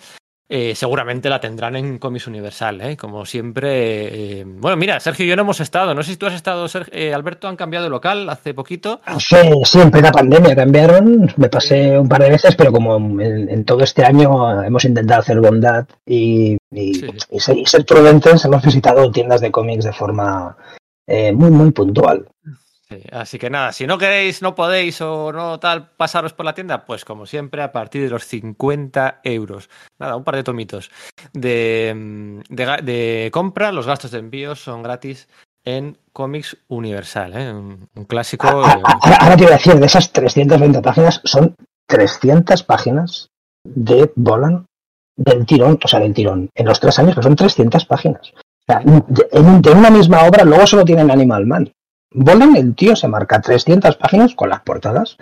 Eh, 0.51 0.74
seguramente 0.74 1.29
la 1.29 1.41
tendrán 1.41 1.76
en 1.76 1.99
Comics 1.99 2.26
Universal, 2.26 2.81
¿eh? 2.81 2.97
como 2.97 3.26
siempre. 3.26 4.41
Eh, 4.41 4.45
bueno, 4.47 4.79
mira, 4.79 4.99
Sergio 4.99 5.26
y 5.26 5.29
yo 5.29 5.37
no 5.37 5.43
hemos 5.43 5.61
estado. 5.61 5.95
No 5.95 6.03
sé 6.03 6.12
si 6.12 6.16
tú 6.16 6.24
has 6.24 6.33
estado, 6.33 6.66
Sergio, 6.68 7.14
Alberto, 7.14 7.49
han 7.49 7.57
cambiado 7.57 7.85
de 7.85 7.91
local 7.91 8.31
hace 8.31 8.55
poquito. 8.55 9.03
Sí, 9.18 9.37
sí, 9.64 9.81
en 9.81 9.91
plena 9.91 10.11
pandemia 10.11 10.57
cambiaron. 10.57 11.31
Me 11.37 11.51
pasé 11.51 11.99
un 11.99 12.09
par 12.09 12.22
de 12.22 12.31
veces, 12.31 12.57
pero 12.57 12.72
como 12.72 12.97
en, 13.20 13.64
todo 13.66 13.83
este 13.83 14.05
año 14.05 14.62
hemos 14.62 14.87
intentado 14.87 15.20
hacer 15.20 15.39
bondad 15.39 15.87
y, 16.07 16.57
ser 17.37 17.85
prudentes, 17.85 18.43
hemos 18.47 18.62
visitado 18.62 19.11
tiendas 19.11 19.43
de 19.43 19.51
cómics 19.51 19.85
de 19.85 19.93
forma 19.93 20.57
eh, 21.09 21.33
muy, 21.33 21.51
muy 21.51 21.71
puntual. 21.73 22.29
así 23.13 23.39
que 23.39 23.49
nada, 23.49 23.73
si 23.73 23.87
no 23.87 23.97
queréis, 23.97 24.43
no 24.43 24.55
podéis 24.55 25.01
o 25.01 25.33
no 25.33 25.59
tal, 25.59 25.91
pasaros 25.97 26.35
por 26.35 26.45
la 26.45 26.55
tienda, 26.55 26.85
pues 26.85 27.07
como 27.07 27.25
siempre, 27.25 27.63
a 27.63 27.73
partir 27.73 28.03
de 28.03 28.11
los 28.11 28.27
50 28.27 29.21
euros. 29.25 29.71
Nada, 29.99 30.17
un 30.17 30.25
par 30.25 30.37
de 30.37 30.43
tomitos 30.43 30.91
de, 31.33 32.43
de, 32.51 33.31
compra, 33.33 33.73
los 33.73 33.87
gastos 33.87 34.11
de 34.11 34.19
envío 34.19 34.55
son 34.55 34.83
gratis 34.83 35.29
en 35.65 35.97
Comics 36.13 36.59
Universal, 36.69 37.33
¿eh? 37.35 37.53
un, 37.53 37.89
clásico. 38.07 38.47
Ahora, 38.47 38.81
ahora, 39.21 39.37
te 39.37 39.45
voy 39.45 39.53
a 39.53 39.57
decir, 39.57 39.75
de 39.75 39.87
esas 39.87 40.13
320 40.13 40.83
páginas, 40.83 41.23
son 41.25 41.55
300 41.87 42.63
páginas 42.65 43.31
de 43.65 44.13
Bolan 44.15 44.67
del 45.17 45.47
tirón, 45.47 45.79
o 45.83 45.89
sea, 45.89 46.01
del 46.01 46.13
tirón, 46.13 46.51
en 46.55 46.67
los 46.67 46.79
tres 46.81 46.99
años, 46.99 47.15
que 47.15 47.23
son 47.23 47.35
300 47.35 47.87
páginas 47.87 48.33
en, 48.69 49.79
una 49.79 49.91
misma 49.91 50.25
obra 50.27 50.45
luego 50.45 50.66
solo 50.66 50.85
tienen 50.85 51.11
Animal 51.11 51.47
Man. 51.47 51.73
Bolan, 52.11 52.57
el 52.57 52.75
tío 52.75 52.97
se 52.97 53.09
marca 53.09 53.41
300 53.41 53.97
páginas 53.97 54.35
con 54.35 54.49
las 54.49 54.61
portadas 54.61 55.16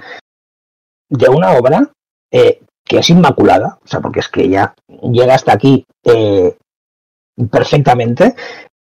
de 1.09 1.29
una 1.29 1.53
obra 1.53 1.91
eh, 2.31 2.61
que 2.85 2.99
es 2.99 3.11
inmaculada, 3.11 3.79
o 3.85 3.87
sea, 3.87 4.01
porque 4.01 4.21
es 4.21 4.29
que 4.29 4.49
ya 4.49 4.75
llega 5.03 5.35
hasta 5.35 5.53
aquí 5.53 5.85
eh, 6.05 6.57
perfectamente. 7.51 8.35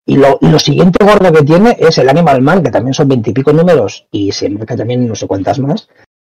Y 0.03 0.18
lo, 0.18 0.59
siguiente 0.59 1.05
gordo 1.05 1.32
que 1.32 1.43
tiene 1.43 1.78
es 1.80 1.97
el 1.99 2.09
Animal 2.09 2.41
Man, 2.41 2.64
que 2.64 2.72
también 2.72 2.93
son 2.93 3.07
veintipico 3.07 3.53
números 3.53 4.07
y 4.12 4.32
se 4.32 4.49
marca 4.49 4.76
también 4.76 5.07
no 5.07 5.16
sé 5.16 5.28
cuántas 5.28 5.59
más. 5.59 5.88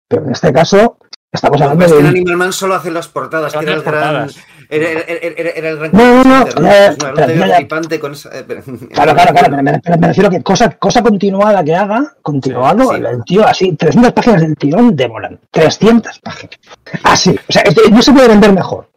Pero 0.07 0.23
en 0.23 0.31
este 0.31 0.53
caso 0.53 0.97
Estamos 1.31 1.61
hablando 1.61 1.95
de 1.95 2.01
que 2.01 2.07
Animal 2.07 2.37
Man 2.37 2.53
solo 2.53 2.75
hace 2.75 2.89
las 2.89 3.07
portadas, 3.07 3.53
que 3.53 3.59
era 3.63 3.73
el 3.73 3.81
gran. 3.83 4.29
Era, 4.69 4.89
era- 4.89 5.03
era- 5.37 5.49
era 5.51 5.69
el 5.69 5.77
gran. 5.77 5.91
No, 5.93 6.23
no, 6.23 6.45
no, 6.45 6.45
eh, 6.71 7.99
con 7.99 8.11
esa. 8.13 8.29
eh, 8.37 8.43
pero- 8.47 8.63
Claro, 8.63 9.13
claro, 9.13 9.31
claro, 9.33 9.47
pero 9.49 9.63
me, 9.63 9.79
pero 9.79 9.97
me 9.97 10.07
refiero 10.07 10.29
que 10.29 10.41
cosa, 10.43 10.71
cosa 10.71 11.01
continuada 11.01 11.63
que 11.63 11.75
haga, 11.75 12.15
continuado, 12.21 12.89
Sí, 12.91 12.97
sí. 12.97 13.03
el 13.05 13.23
tío 13.23 13.45
así, 13.47 13.71
300 13.73 14.13
páginas 14.13 14.41
del 14.41 14.55
tirón 14.55 14.95
demoran. 14.95 15.39
300 15.51 16.19
páginas. 16.19 16.59
Así, 17.03 17.31
o 17.47 17.51
sea, 17.51 17.63
no 17.91 18.01
se 18.01 18.11
puede 18.13 18.27
vender 18.29 18.51
mejor. 18.53 18.89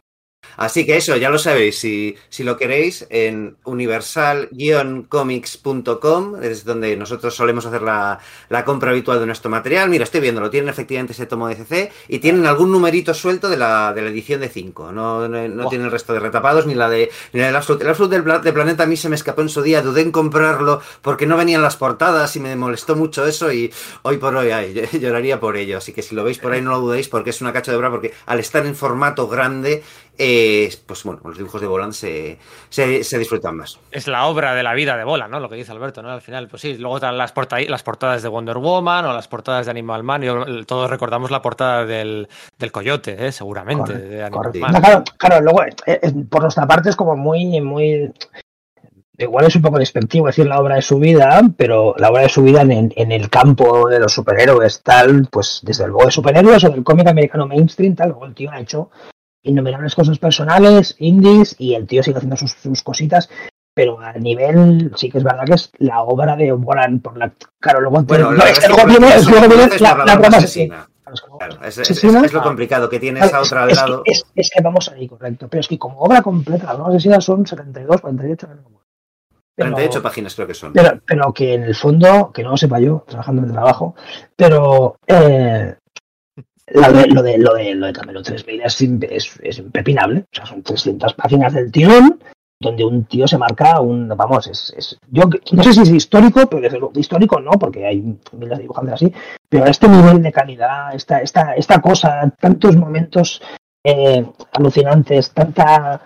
Así 0.57 0.85
que 0.85 0.97
eso, 0.97 1.15
ya 1.17 1.29
lo 1.29 1.37
sabéis. 1.37 1.79
Si, 1.79 2.15
si 2.29 2.43
lo 2.43 2.57
queréis, 2.57 3.05
en 3.09 3.55
universal-comics.com 3.63 6.35
es 6.41 6.65
donde 6.65 6.97
nosotros 6.97 7.35
solemos 7.35 7.65
hacer 7.65 7.81
la, 7.81 8.19
la 8.49 8.65
compra 8.65 8.91
habitual 8.91 9.19
de 9.19 9.25
nuestro 9.25 9.49
material. 9.49 9.89
Mira, 9.89 10.03
estoy 10.03 10.21
viendo, 10.21 10.41
lo 10.41 10.49
tienen 10.49 10.69
efectivamente 10.69 11.13
ese 11.13 11.25
tomo 11.25 11.47
de 11.47 11.55
CC 11.55 11.91
y 12.07 12.19
tienen 12.19 12.45
algún 12.45 12.71
numerito 12.71 13.13
suelto 13.13 13.49
de 13.49 13.57
la, 13.57 13.93
de 13.93 14.01
la 14.01 14.09
edición 14.09 14.41
de 14.41 14.49
5. 14.49 14.91
No, 14.91 15.27
no, 15.27 15.47
no 15.47 15.69
tienen 15.69 15.85
el 15.85 15.91
resto 15.91 16.13
de 16.13 16.19
retapados 16.19 16.65
ni 16.65 16.75
la 16.75 16.89
de 16.89 17.11
ni 17.33 17.39
la 17.39 17.47
del 17.47 17.55
Absolute. 17.55 17.83
El 17.83 17.89
Absolute 17.89 18.21
del, 18.21 18.41
de 18.41 18.53
Planeta 18.53 18.83
a 18.83 18.87
mí 18.87 18.97
se 18.97 19.09
me 19.09 19.15
escapó 19.15 19.41
en 19.41 19.49
su 19.49 19.61
día, 19.61 19.81
dudé 19.81 20.01
en 20.01 20.11
comprarlo 20.11 20.81
porque 21.01 21.25
no 21.25 21.37
venían 21.37 21.61
las 21.61 21.77
portadas 21.77 22.35
y 22.35 22.39
me 22.39 22.55
molestó 22.55 22.95
mucho 22.95 23.25
eso 23.25 23.51
y 23.51 23.71
hoy 24.03 24.17
por 24.17 24.35
hoy 24.35 24.51
ay, 24.51 24.89
lloraría 24.99 25.39
por 25.39 25.57
ello. 25.57 25.77
Así 25.77 25.93
que 25.93 26.01
si 26.01 26.15
lo 26.15 26.23
veis 26.23 26.39
por 26.39 26.51
ahí 26.51 26.61
no 26.61 26.71
lo 26.71 26.79
dudéis 26.79 27.07
porque 27.07 27.29
es 27.29 27.41
una 27.41 27.53
cacho 27.53 27.71
de 27.71 27.77
brava 27.77 27.95
porque 27.95 28.13
al 28.25 28.39
estar 28.39 28.65
en 28.65 28.75
formato 28.75 29.27
grande, 29.27 29.83
eh, 30.17 30.69
pues 30.85 31.03
bueno, 31.03 31.21
los 31.23 31.37
dibujos 31.37 31.59
de 31.61 31.67
Volan 31.67 31.93
se, 31.93 32.37
se, 32.69 33.03
se 33.03 33.17
disfrutan 33.17 33.55
más. 33.57 33.79
Es 33.91 34.07
la 34.07 34.25
obra 34.27 34.53
de 34.53 34.61
la 34.63 34.73
vida 34.73 34.95
de 34.97 35.03
Bola, 35.03 35.27
¿no? 35.27 35.39
Lo 35.39 35.49
que 35.49 35.55
dice 35.55 35.71
Alberto, 35.71 36.01
¿no? 36.03 36.09
Al 36.11 36.21
final, 36.21 36.47
pues 36.47 36.61
sí, 36.61 36.77
luego 36.77 36.97
están 36.97 37.17
las, 37.17 37.31
porta- 37.33 37.59
las 37.59 37.81
portadas 37.83 38.21
de 38.21 38.29
Wonder 38.29 38.57
Woman 38.57 39.05
o 39.05 39.13
las 39.13 39.27
portadas 39.27 39.65
de 39.65 39.71
Animal 39.71 40.03
Man. 40.03 40.21
Yo- 40.21 40.45
todos 40.65 40.89
recordamos 40.89 41.31
la 41.31 41.41
portada 41.41 41.85
del, 41.85 42.27
del 42.59 42.71
Coyote, 42.71 43.27
¿eh? 43.27 43.31
seguramente, 43.31 43.93
Correcto, 43.93 44.09
de 44.09 44.23
Animal. 44.23 44.51
Man. 44.59 44.71
No, 44.73 44.81
claro, 44.81 45.03
claro, 45.17 45.41
luego, 45.41 45.63
eh, 45.63 45.73
eh, 45.85 46.13
por 46.29 46.41
nuestra 46.43 46.67
parte 46.67 46.89
es 46.89 46.95
como 46.95 47.15
muy, 47.15 47.59
muy. 47.61 48.11
Igual 49.17 49.45
es 49.45 49.55
un 49.55 49.61
poco 49.61 49.77
despectivo 49.77 50.25
decir 50.27 50.47
la 50.47 50.59
obra 50.59 50.75
de 50.75 50.81
su 50.81 50.97
vida, 50.97 51.41
pero 51.55 51.93
la 51.97 52.09
obra 52.09 52.23
de 52.23 52.29
su 52.29 52.41
vida 52.41 52.61
en, 52.61 52.91
en 52.95 53.11
el 53.11 53.29
campo 53.29 53.87
de 53.87 53.99
los 53.99 54.13
superhéroes, 54.13 54.81
tal, 54.81 55.27
pues 55.31 55.59
desde 55.63 55.85
luego 55.87 56.05
de 56.05 56.11
superhéroes 56.11 56.63
o 56.63 56.69
del 56.69 56.83
cómic 56.83 57.07
americano 57.07 57.45
mainstream, 57.45 57.93
tal, 57.95 58.09
luego 58.09 58.25
el 58.25 58.33
tío 58.33 58.49
ha 58.51 58.59
hecho 58.59 58.89
innumerables 59.43 59.95
cosas 59.95 60.19
personales, 60.19 60.95
indies, 60.99 61.55
y 61.59 61.73
el 61.75 61.87
tío 61.87 62.03
sigue 62.03 62.17
haciendo 62.17 62.37
sus, 62.37 62.51
sus 62.53 62.81
cositas, 62.83 63.29
pero 63.73 63.99
a 63.99 64.13
nivel, 64.13 64.91
sí 64.95 65.09
que 65.09 65.17
es 65.19 65.23
verdad 65.23 65.45
que 65.45 65.53
es 65.53 65.71
la 65.77 66.01
obra 66.01 66.35
de 66.35 66.51
Bolan 66.51 66.99
por 66.99 67.17
la. 67.17 67.31
Claro, 67.59 67.81
luego, 67.81 68.01
Bueno, 68.03 68.31
no, 68.31 68.37
la 68.37 68.49
es 68.49 68.67
luego 68.69 68.85
viene, 68.85 69.09
la, 69.79 69.89
la 69.89 69.93
broma 69.95 70.15
broma 70.15 70.37
asesina. 70.37 70.75
asesina. 70.75 70.87
Claro, 71.39 71.65
es 71.65 71.77
Asesina. 71.77 72.21
lo 72.31 72.41
complicado 72.41 72.89
que 72.89 72.97
tienes 72.99 73.23
Claro, 73.23 73.39
a 73.39 73.41
es- 73.41 73.47
otra 73.47 73.63
al 73.63 73.69
lado. 73.75 74.01
es, 74.05 74.25
es 74.35 74.49
que 74.49 74.61
vamos 74.61 74.89
ahí, 74.89 75.07
correcto. 75.09 75.47
Pero 75.49 75.59
es 75.59 75.67
que 75.67 75.77
como 75.77 75.99
obra 75.99 76.21
completa, 76.21 76.67
las 76.67 76.77
nuevas 76.77 76.95
asesinas 76.95 77.23
son 77.25 77.45
72, 77.45 77.99
48, 77.99 78.47
no. 78.47 78.81
Pero, 79.53 79.71
48 79.71 80.01
páginas 80.01 80.35
creo 80.35 80.47
que 80.47 80.53
son. 80.53 80.71
pero, 80.71 81.01
pero 81.05 81.33
que 81.33 81.55
en 81.55 81.63
el 81.63 81.75
fondo, 81.75 82.31
que 82.33 82.43
no 82.43 82.51
lo 82.51 82.57
sepa 82.57 82.79
yo, 82.79 83.03
trabajando 83.07 83.41
en 83.41 83.47
el 83.49 83.53
trabajo, 83.53 83.93
pero 84.37 84.95
eh, 85.05 85.75
lo, 86.73 86.91
de, 86.91 87.07
lo, 87.07 87.21
de, 87.21 87.37
lo, 87.37 87.53
de, 87.53 87.75
lo 87.75 87.87
de 87.87 87.93
Camelo 87.93 88.21
3000 88.21 88.61
es, 88.61 88.81
es, 88.81 89.39
es 89.41 89.57
impepinable. 89.59 90.25
O 90.31 90.35
sea, 90.35 90.45
son 90.45 90.63
300 90.63 91.13
páginas 91.13 91.53
del 91.53 91.71
tirón 91.71 92.19
donde 92.61 92.85
un 92.85 93.05
tío 93.05 93.27
se 93.27 93.39
marca 93.39 93.81
un, 93.81 94.07
vamos, 94.07 94.47
es, 94.47 94.73
es 94.77 94.97
yo 95.09 95.23
no 95.51 95.63
sé 95.63 95.73
si 95.73 95.81
es 95.81 95.89
histórico, 95.89 96.47
pero 96.47 96.61
desde 96.61 96.77
luego 96.77 96.97
histórico 96.97 97.39
no, 97.39 97.51
porque 97.51 97.87
hay 97.87 98.01
miles 98.01 98.57
de 98.57 98.61
dibujantes 98.61 98.93
así, 98.93 99.13
pero 99.49 99.65
este 99.65 99.87
nivel 99.87 100.21
de 100.21 100.31
calidad, 100.31 100.93
esta, 100.93 101.21
esta, 101.21 101.55
esta 101.55 101.81
cosa, 101.81 102.31
tantos 102.39 102.77
momentos 102.77 103.41
eh, 103.83 104.23
alucinantes, 104.53 105.31
tanta 105.31 106.01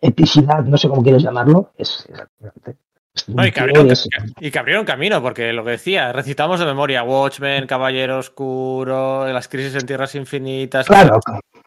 epicidad, 0.00 0.62
no 0.62 0.78
sé 0.78 0.88
cómo 0.88 1.02
quieres 1.02 1.24
llamarlo, 1.24 1.72
es, 1.76 2.06
es. 2.08 2.76
No, 3.34 3.46
y, 3.46 3.52
que 3.52 3.60
abrieron, 3.60 3.88
y 4.40 4.50
que 4.50 4.58
abrieron 4.58 4.84
camino, 4.84 5.22
porque 5.22 5.52
lo 5.52 5.64
que 5.64 5.72
decía, 5.72 6.12
recitamos 6.12 6.60
de 6.60 6.66
memoria 6.66 7.02
Watchmen, 7.02 7.66
Caballero 7.66 8.18
Oscuro, 8.18 9.30
las 9.32 9.48
crisis 9.48 9.74
en 9.74 9.86
tierras 9.86 10.14
infinitas. 10.14 10.86
Claro, 10.86 11.20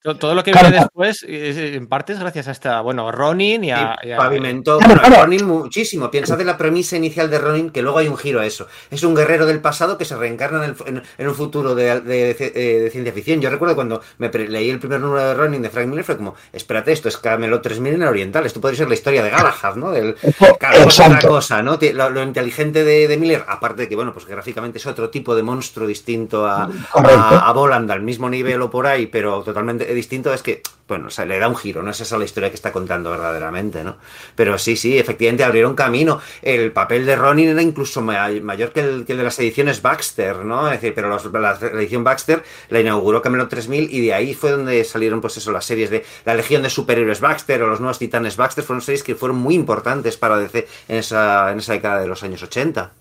Todo, 0.03 0.35
lo 0.35 0.43
que 0.43 0.51
Claro, 0.51 0.67
viene 0.69 0.77
claro. 0.77 0.89
después, 0.93 1.23
es- 1.27 1.57
en 1.75 1.87
parte 1.87 2.11
es 2.13 2.19
gracias 2.19 2.47
a 2.49 2.51
esta, 2.51 2.81
bueno, 2.81 3.09
Ronin 3.11 3.63
y 3.63 3.71
a. 3.71 3.97
Y 4.03 4.09
pavimentó 4.15 4.77
Claro, 4.79 4.99
bueno. 5.01 5.21
Ronin 5.23 5.45
muchísimo. 5.45 6.11
Piensa 6.11 6.35
de 6.35 6.43
la 6.43 6.57
premisa 6.57 6.97
inicial 6.97 7.29
de 7.29 7.37
Ronin, 7.39 7.69
que 7.69 7.81
luego 7.81 7.99
hay 7.99 8.07
un 8.09 8.17
giro 8.17 8.41
a 8.41 8.45
eso. 8.45 8.67
Es 8.91 9.01
un 9.03 9.15
guerrero 9.15 9.45
del 9.45 9.61
pasado 9.61 9.97
que 9.97 10.03
se 10.03 10.17
reencarna 10.17 10.65
en, 10.65 10.71
el- 10.71 10.75
en- 10.97 11.03
en 11.17 11.27
un 11.27 11.33
futuro 11.35 11.73
de, 11.73 12.01
de- 12.01 12.33
de- 12.33 12.81
de 12.81 12.89
ciencia 12.91 13.13
ficción. 13.13 13.39
Yo 13.39 13.49
recuerdo 13.49 13.75
cuando 13.75 14.01
me 14.17 14.29
leí 14.29 14.69
el 14.69 14.79
primer 14.79 14.99
número 14.99 15.23
de 15.25 15.33
Ronin 15.35 15.61
de 15.61 15.69
Frank 15.69 15.87
Miller, 15.87 16.03
fue 16.03 16.17
como, 16.17 16.35
espérate, 16.51 16.91
esto 16.91 17.07
es 17.07 17.17
Camelot 17.17 17.61
3000 17.61 17.93
en 17.93 18.01
el 18.01 18.07
oriental. 18.09 18.45
Esto 18.45 18.59
podría 18.59 18.79
ser 18.79 18.89
la 18.89 18.95
historia 18.95 19.23
de 19.23 19.29
Galahad, 19.29 19.75
¿no? 19.75 19.91
Del, 19.91 20.15
Claro, 20.59 20.87
es 20.89 20.99
otra 20.99 21.19
cosa, 21.21 21.63
¿no? 21.63 21.79
Lo, 21.93 22.09
lo 22.09 22.23
inteligente 22.23 22.83
de, 22.83 23.07
de 23.07 23.17
Miller, 23.17 23.45
aparte 23.47 23.83
de 23.83 23.89
que, 23.89 23.95
bueno, 23.95 24.13
pues 24.13 24.25
gráficamente 24.25 24.79
es 24.79 24.85
otro 24.85 25.09
tipo 25.09 25.33
de 25.35 25.43
monstruo 25.43 25.87
distinto 25.87 26.45
a, 26.45 26.69
a, 26.93 27.49
a 27.49 27.53
Voland, 27.53 27.89
al 27.89 28.01
mismo 28.01 28.29
nivel 28.29 28.61
o 28.61 28.69
por 28.69 28.85
ahí, 28.87 29.07
pero 29.07 29.43
totalmente 29.43 29.92
distinto, 29.93 30.33
es 30.33 30.41
que, 30.41 30.61
bueno, 30.87 31.07
o 31.17 31.25
le 31.25 31.39
da 31.39 31.47
un 31.47 31.55
giro, 31.55 31.81
no 31.81 31.91
es 31.91 32.01
esa 32.01 32.17
la 32.17 32.25
historia 32.25 32.49
que 32.49 32.55
está 32.55 32.71
contando 32.71 33.09
verdaderamente, 33.11 33.83
¿no? 33.83 33.97
Pero 34.35 34.57
sí, 34.57 34.75
sí, 34.75 34.97
efectivamente 34.97 35.43
abrieron 35.43 35.75
camino. 35.75 36.19
El 36.41 36.71
papel 36.71 37.05
de 37.05 37.15
Ronin 37.15 37.49
era 37.49 37.61
incluso 37.61 38.01
ma- 38.01 38.29
mayor 38.41 38.71
que 38.71 38.81
el, 38.81 39.05
de 39.05 39.15
las 39.15 39.39
ediciones 39.39 39.81
Baxter, 39.81 40.37
¿no? 40.45 40.67
Es 40.67 40.81
decir, 40.81 40.93
pero 40.93 41.09
la, 41.39 41.51
edición 41.79 42.03
Baxter 42.03 42.43
la 42.69 42.79
inauguró 42.79 43.21
Camelot 43.21 43.49
3000 43.49 43.89
y 43.93 44.05
de 44.05 44.13
ahí 44.13 44.33
fue 44.33 44.51
donde 44.51 44.83
salieron, 44.83 45.21
pues 45.21 45.37
eso, 45.37 45.51
las 45.51 45.65
series 45.65 45.89
de 45.89 46.03
la 46.25 46.35
Legión 46.35 46.61
de 46.63 46.69
Superhéroes 46.69 47.21
Baxter 47.21 47.63
o 47.63 47.67
los 47.67 47.79
Nuevos 47.79 47.99
Titanes 47.99 48.35
Baxter, 48.37 48.63
fueron 48.63 48.81
series 48.81 49.03
que 49.03 49.15
fueron 49.15 49.37
muy 49.37 49.55
importantes 49.55 50.17
para 50.17 50.37
DC 50.37 50.67
en 50.89 50.97
esa, 50.97 51.51
en 51.51 51.59
esa 51.59 51.73
década 51.73 52.01
de 52.01 52.07
los 52.07 52.23
años 52.23 52.43
80. 52.43 52.91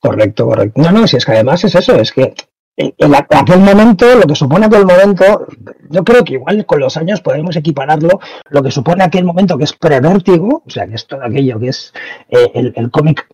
Correcto, 0.00 0.46
correcto. 0.46 0.80
No, 0.80 0.92
no, 0.92 1.06
si 1.06 1.16
es 1.16 1.24
que 1.24 1.32
además 1.32 1.64
es 1.64 1.74
eso, 1.74 1.96
es 1.96 2.12
que 2.12 2.34
en 2.76 2.94
en 2.98 3.14
aquel 3.14 3.60
momento, 3.60 4.14
lo 4.16 4.22
que 4.22 4.34
supone 4.34 4.66
aquel 4.66 4.84
momento, 4.84 5.46
yo 5.90 6.02
creo 6.02 6.24
que 6.24 6.34
igual 6.34 6.66
con 6.66 6.80
los 6.80 6.96
años 6.96 7.20
podemos 7.20 7.54
equipararlo, 7.56 8.20
lo 8.50 8.62
que 8.62 8.70
supone 8.70 9.04
aquel 9.04 9.24
momento 9.24 9.56
que 9.56 9.64
es 9.64 9.72
prevértigo, 9.72 10.62
o 10.66 10.70
sea, 10.70 10.86
que 10.86 10.94
es 10.94 11.06
todo 11.06 11.22
aquello 11.22 11.58
que 11.60 11.68
es 11.68 11.92
eh, 12.28 12.50
el, 12.54 12.72
el 12.76 12.90
cómic, 12.90 13.26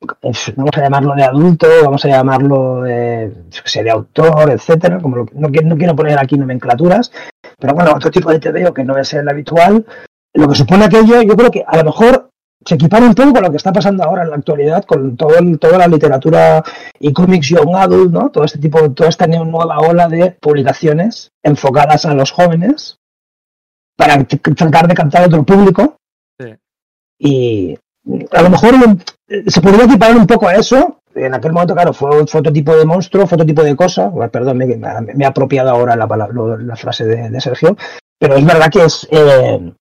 vamos 0.56 0.76
a 0.76 0.80
llamarlo 0.80 1.14
de 1.14 1.24
adulto, 1.24 1.66
vamos 1.82 2.04
a 2.04 2.08
llamarlo 2.08 2.82
de, 2.82 3.30
de 3.30 3.90
autor, 3.90 4.50
etcétera, 4.50 4.98
como 4.98 5.16
lo 5.16 5.26
no, 5.32 5.48
no 5.48 5.76
quiero 5.76 5.96
poner 5.96 6.18
aquí 6.18 6.36
nomenclaturas, 6.36 7.10
pero 7.58 7.74
bueno, 7.74 7.92
otro 7.94 8.10
tipo 8.10 8.30
de 8.30 8.40
TVO 8.40 8.74
que 8.74 8.84
no 8.84 8.98
es 8.98 9.12
el 9.14 9.28
habitual, 9.28 9.86
lo 10.34 10.48
que 10.48 10.54
supone 10.54 10.84
aquello, 10.84 11.22
yo 11.22 11.36
creo 11.36 11.50
que 11.50 11.64
a 11.66 11.76
lo 11.76 11.84
mejor 11.84 12.30
se 12.64 12.74
equipara 12.74 13.06
un 13.06 13.14
poco 13.14 13.32
con 13.32 13.42
lo 13.42 13.50
que 13.50 13.56
está 13.56 13.72
pasando 13.72 14.04
ahora 14.04 14.22
en 14.22 14.30
la 14.30 14.36
actualidad, 14.36 14.84
con 14.84 15.16
todo 15.16 15.36
el- 15.38 15.58
toda 15.58 15.78
la 15.78 15.86
literatura 15.88 16.62
y 16.98 17.12
cómics 17.12 17.48
young 17.48 17.74
adult, 17.74 18.12
¿no? 18.12 18.30
Todo 18.30 18.44
este 18.44 18.58
tipo, 18.58 18.90
toda 18.92 19.08
esta 19.08 19.26
nueva 19.26 19.78
ola 19.78 20.08
de 20.08 20.32
publicaciones 20.32 21.30
enfocadas 21.42 22.04
a 22.04 22.14
los 22.14 22.30
jóvenes 22.30 22.98
para 23.96 24.22
tratar 24.24 24.88
de 24.88 24.94
captar 24.94 25.24
otro 25.26 25.42
público. 25.42 25.96
Sí. 26.38 26.54
Y 27.18 27.78
a 28.32 28.42
lo 28.42 28.50
mejor 28.50 28.74
eh, 29.28 29.44
se 29.46 29.60
podría 29.60 29.84
equiparar 29.84 30.16
un 30.16 30.26
poco 30.26 30.48
a 30.48 30.54
eso. 30.54 30.98
En 31.14 31.34
aquel 31.34 31.52
momento, 31.52 31.74
claro, 31.74 31.92
fue, 31.92 32.26
fue 32.26 32.40
otro 32.40 32.52
tipo 32.52 32.74
de 32.76 32.84
monstruo, 32.84 33.26
fue 33.26 33.36
otro 33.36 33.46
tipo 33.46 33.62
de 33.62 33.74
cosa. 33.74 34.12
Perdón, 34.30 34.58
me, 34.58 34.66
me- 34.66 35.00
me 35.14 35.24
he 35.24 35.26
apropiado 35.26 35.70
ahora 35.70 35.96
la, 35.96 36.06
la 36.06 36.76
frase 36.76 37.04
de, 37.04 37.30
de 37.30 37.40
Sergio. 37.40 37.76
Pero 38.18 38.36
es 38.36 38.44
verdad 38.44 38.70
que 38.70 38.84
es 38.84 39.08
eh, 39.10 39.72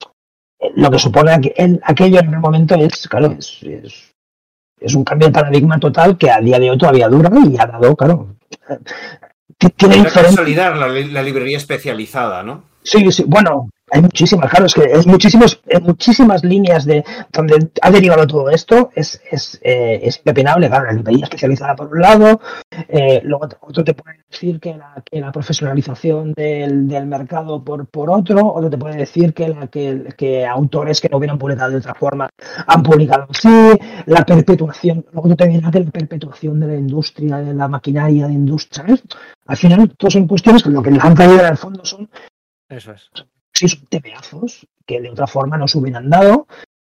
lo 0.76 0.91
que 0.91 0.99
supone 0.99 1.32
aqu- 1.32 1.53
el- 1.55 1.80
aquello 1.84 2.20
en 2.20 2.34
el 2.34 2.39
momento 2.39 2.76
es, 2.76 3.07
claro, 3.07 3.36
es, 3.38 3.62
es, 3.64 4.14
es 4.80 4.93
un 4.95 5.03
cambio 5.03 5.28
de 5.28 5.34
paradigma 5.34 5.80
total 5.80 6.18
que 6.18 6.30
a 6.32 6.39
día 6.41 6.60
de 6.60 6.72
hoy 6.72 6.78
todavía 6.78 7.07
dura 7.10 7.30
y 7.47 7.57
ha 7.57 7.66
dado, 7.66 7.95
claro, 7.95 8.36
ti- 9.57 9.70
tiene 9.70 9.95
diferentes 9.97 10.36
consolidar 10.36 10.76
la, 10.78 10.88
la 10.88 11.24
librería 11.24 11.57
especializada, 11.57 12.43
¿no? 12.43 12.64
Sí, 12.84 13.12
sí, 13.12 13.24
bueno, 13.28 13.70
hay 13.91 14.01
muchísimas, 14.01 14.49
claro, 14.49 14.65
es 14.65 14.73
que 14.73 14.83
es 14.83 15.07
muchísimos, 15.07 15.61
en 15.67 15.83
muchísimas 15.83 16.43
líneas 16.43 16.85
de 16.85 17.03
donde 17.31 17.71
ha 17.81 17.91
derivado 17.91 18.27
todo 18.27 18.49
esto, 18.49 18.91
es, 18.95 19.21
es, 19.31 19.59
eh, 19.63 19.99
es 20.03 20.17
impepinable, 20.17 20.67
claro, 20.67 20.85
la 20.85 20.93
librería 20.93 21.25
especializada 21.25 21.75
por 21.75 21.87
un 21.87 22.01
lado, 22.01 22.41
eh, 22.87 23.21
luego 23.23 23.47
otro 23.61 23.83
te 23.83 23.93
puede 23.93 24.17
decir 24.29 24.59
que 24.59 24.75
la, 24.75 25.03
que 25.03 25.19
la 25.19 25.31
profesionalización 25.31 26.33
del, 26.33 26.87
del 26.87 27.05
mercado 27.05 27.63
por, 27.63 27.87
por 27.87 28.09
otro, 28.09 28.53
otro 28.53 28.69
te 28.69 28.77
puede 28.77 28.97
decir 28.97 29.33
que, 29.33 29.49
la, 29.49 29.67
que, 29.67 30.13
que 30.17 30.45
autores 30.45 31.01
que 31.01 31.09
no 31.09 31.17
hubieran 31.17 31.37
publicado 31.37 31.71
de 31.71 31.77
otra 31.77 31.95
forma 31.95 32.29
han 32.67 32.83
publicado 32.83 33.27
así, 33.29 33.49
la 34.05 34.25
perpetuación, 34.25 35.05
luego 35.11 35.35
te 35.35 35.47
viene 35.47 35.71
que 35.71 35.79
la 35.79 35.91
perpetuación 35.91 36.59
de 36.59 36.67
la 36.67 36.75
industria, 36.75 37.37
de 37.37 37.53
la 37.53 37.67
maquinaria 37.67 38.27
de 38.27 38.33
industria, 38.33 38.85
¿sabes? 38.85 39.03
Al 39.47 39.57
final, 39.57 39.93
todas 39.97 40.13
son 40.13 40.27
cuestiones 40.27 40.63
que 40.63 40.69
lo 40.69 40.81
que 40.81 40.91
les 40.91 41.03
han 41.03 41.15
traído 41.15 41.39
en 41.39 41.45
el 41.47 41.57
fondo 41.57 41.83
son 41.83 42.09
Eso 42.69 42.91
es. 42.91 43.09
Sí 43.60 43.68
son 43.68 43.86
tebeazos 43.88 44.68
que 44.86 45.01
de 45.01 45.10
otra 45.10 45.28
forma 45.28 45.57
no 45.57 45.68
se 45.68 45.78
hubieran 45.78 46.10
dado 46.10 46.47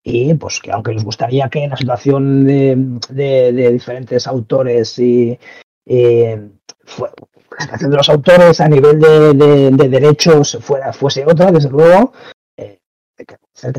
y 0.03 0.33
pues 0.35 0.59
que 0.61 0.71
aunque 0.71 0.93
nos 0.93 1.03
gustaría 1.03 1.49
que 1.49 1.67
la 1.67 1.77
situación 1.77 2.45
de, 2.45 2.75
de- 3.09 3.51
de 3.53 3.71
diferentes 3.71 4.25
autores 4.27 4.97
y, 4.99 5.37
eh, 5.85 6.49
fue- 6.85 7.09
la 7.57 7.63
situación 7.65 7.91
de 7.91 7.97
los 7.97 8.09
autores 8.09 8.61
a 8.61 8.67
nivel 8.69 8.99
de, 8.99 9.33
de- 9.33 9.71
de 9.71 9.89
derechos 9.89 10.57
fuera, 10.61 10.93
fuese 10.93 11.25
otra, 11.25 11.51
desde 11.51 11.69
luego, 11.69 12.13
eh, 12.57 12.79
que 13.17 13.25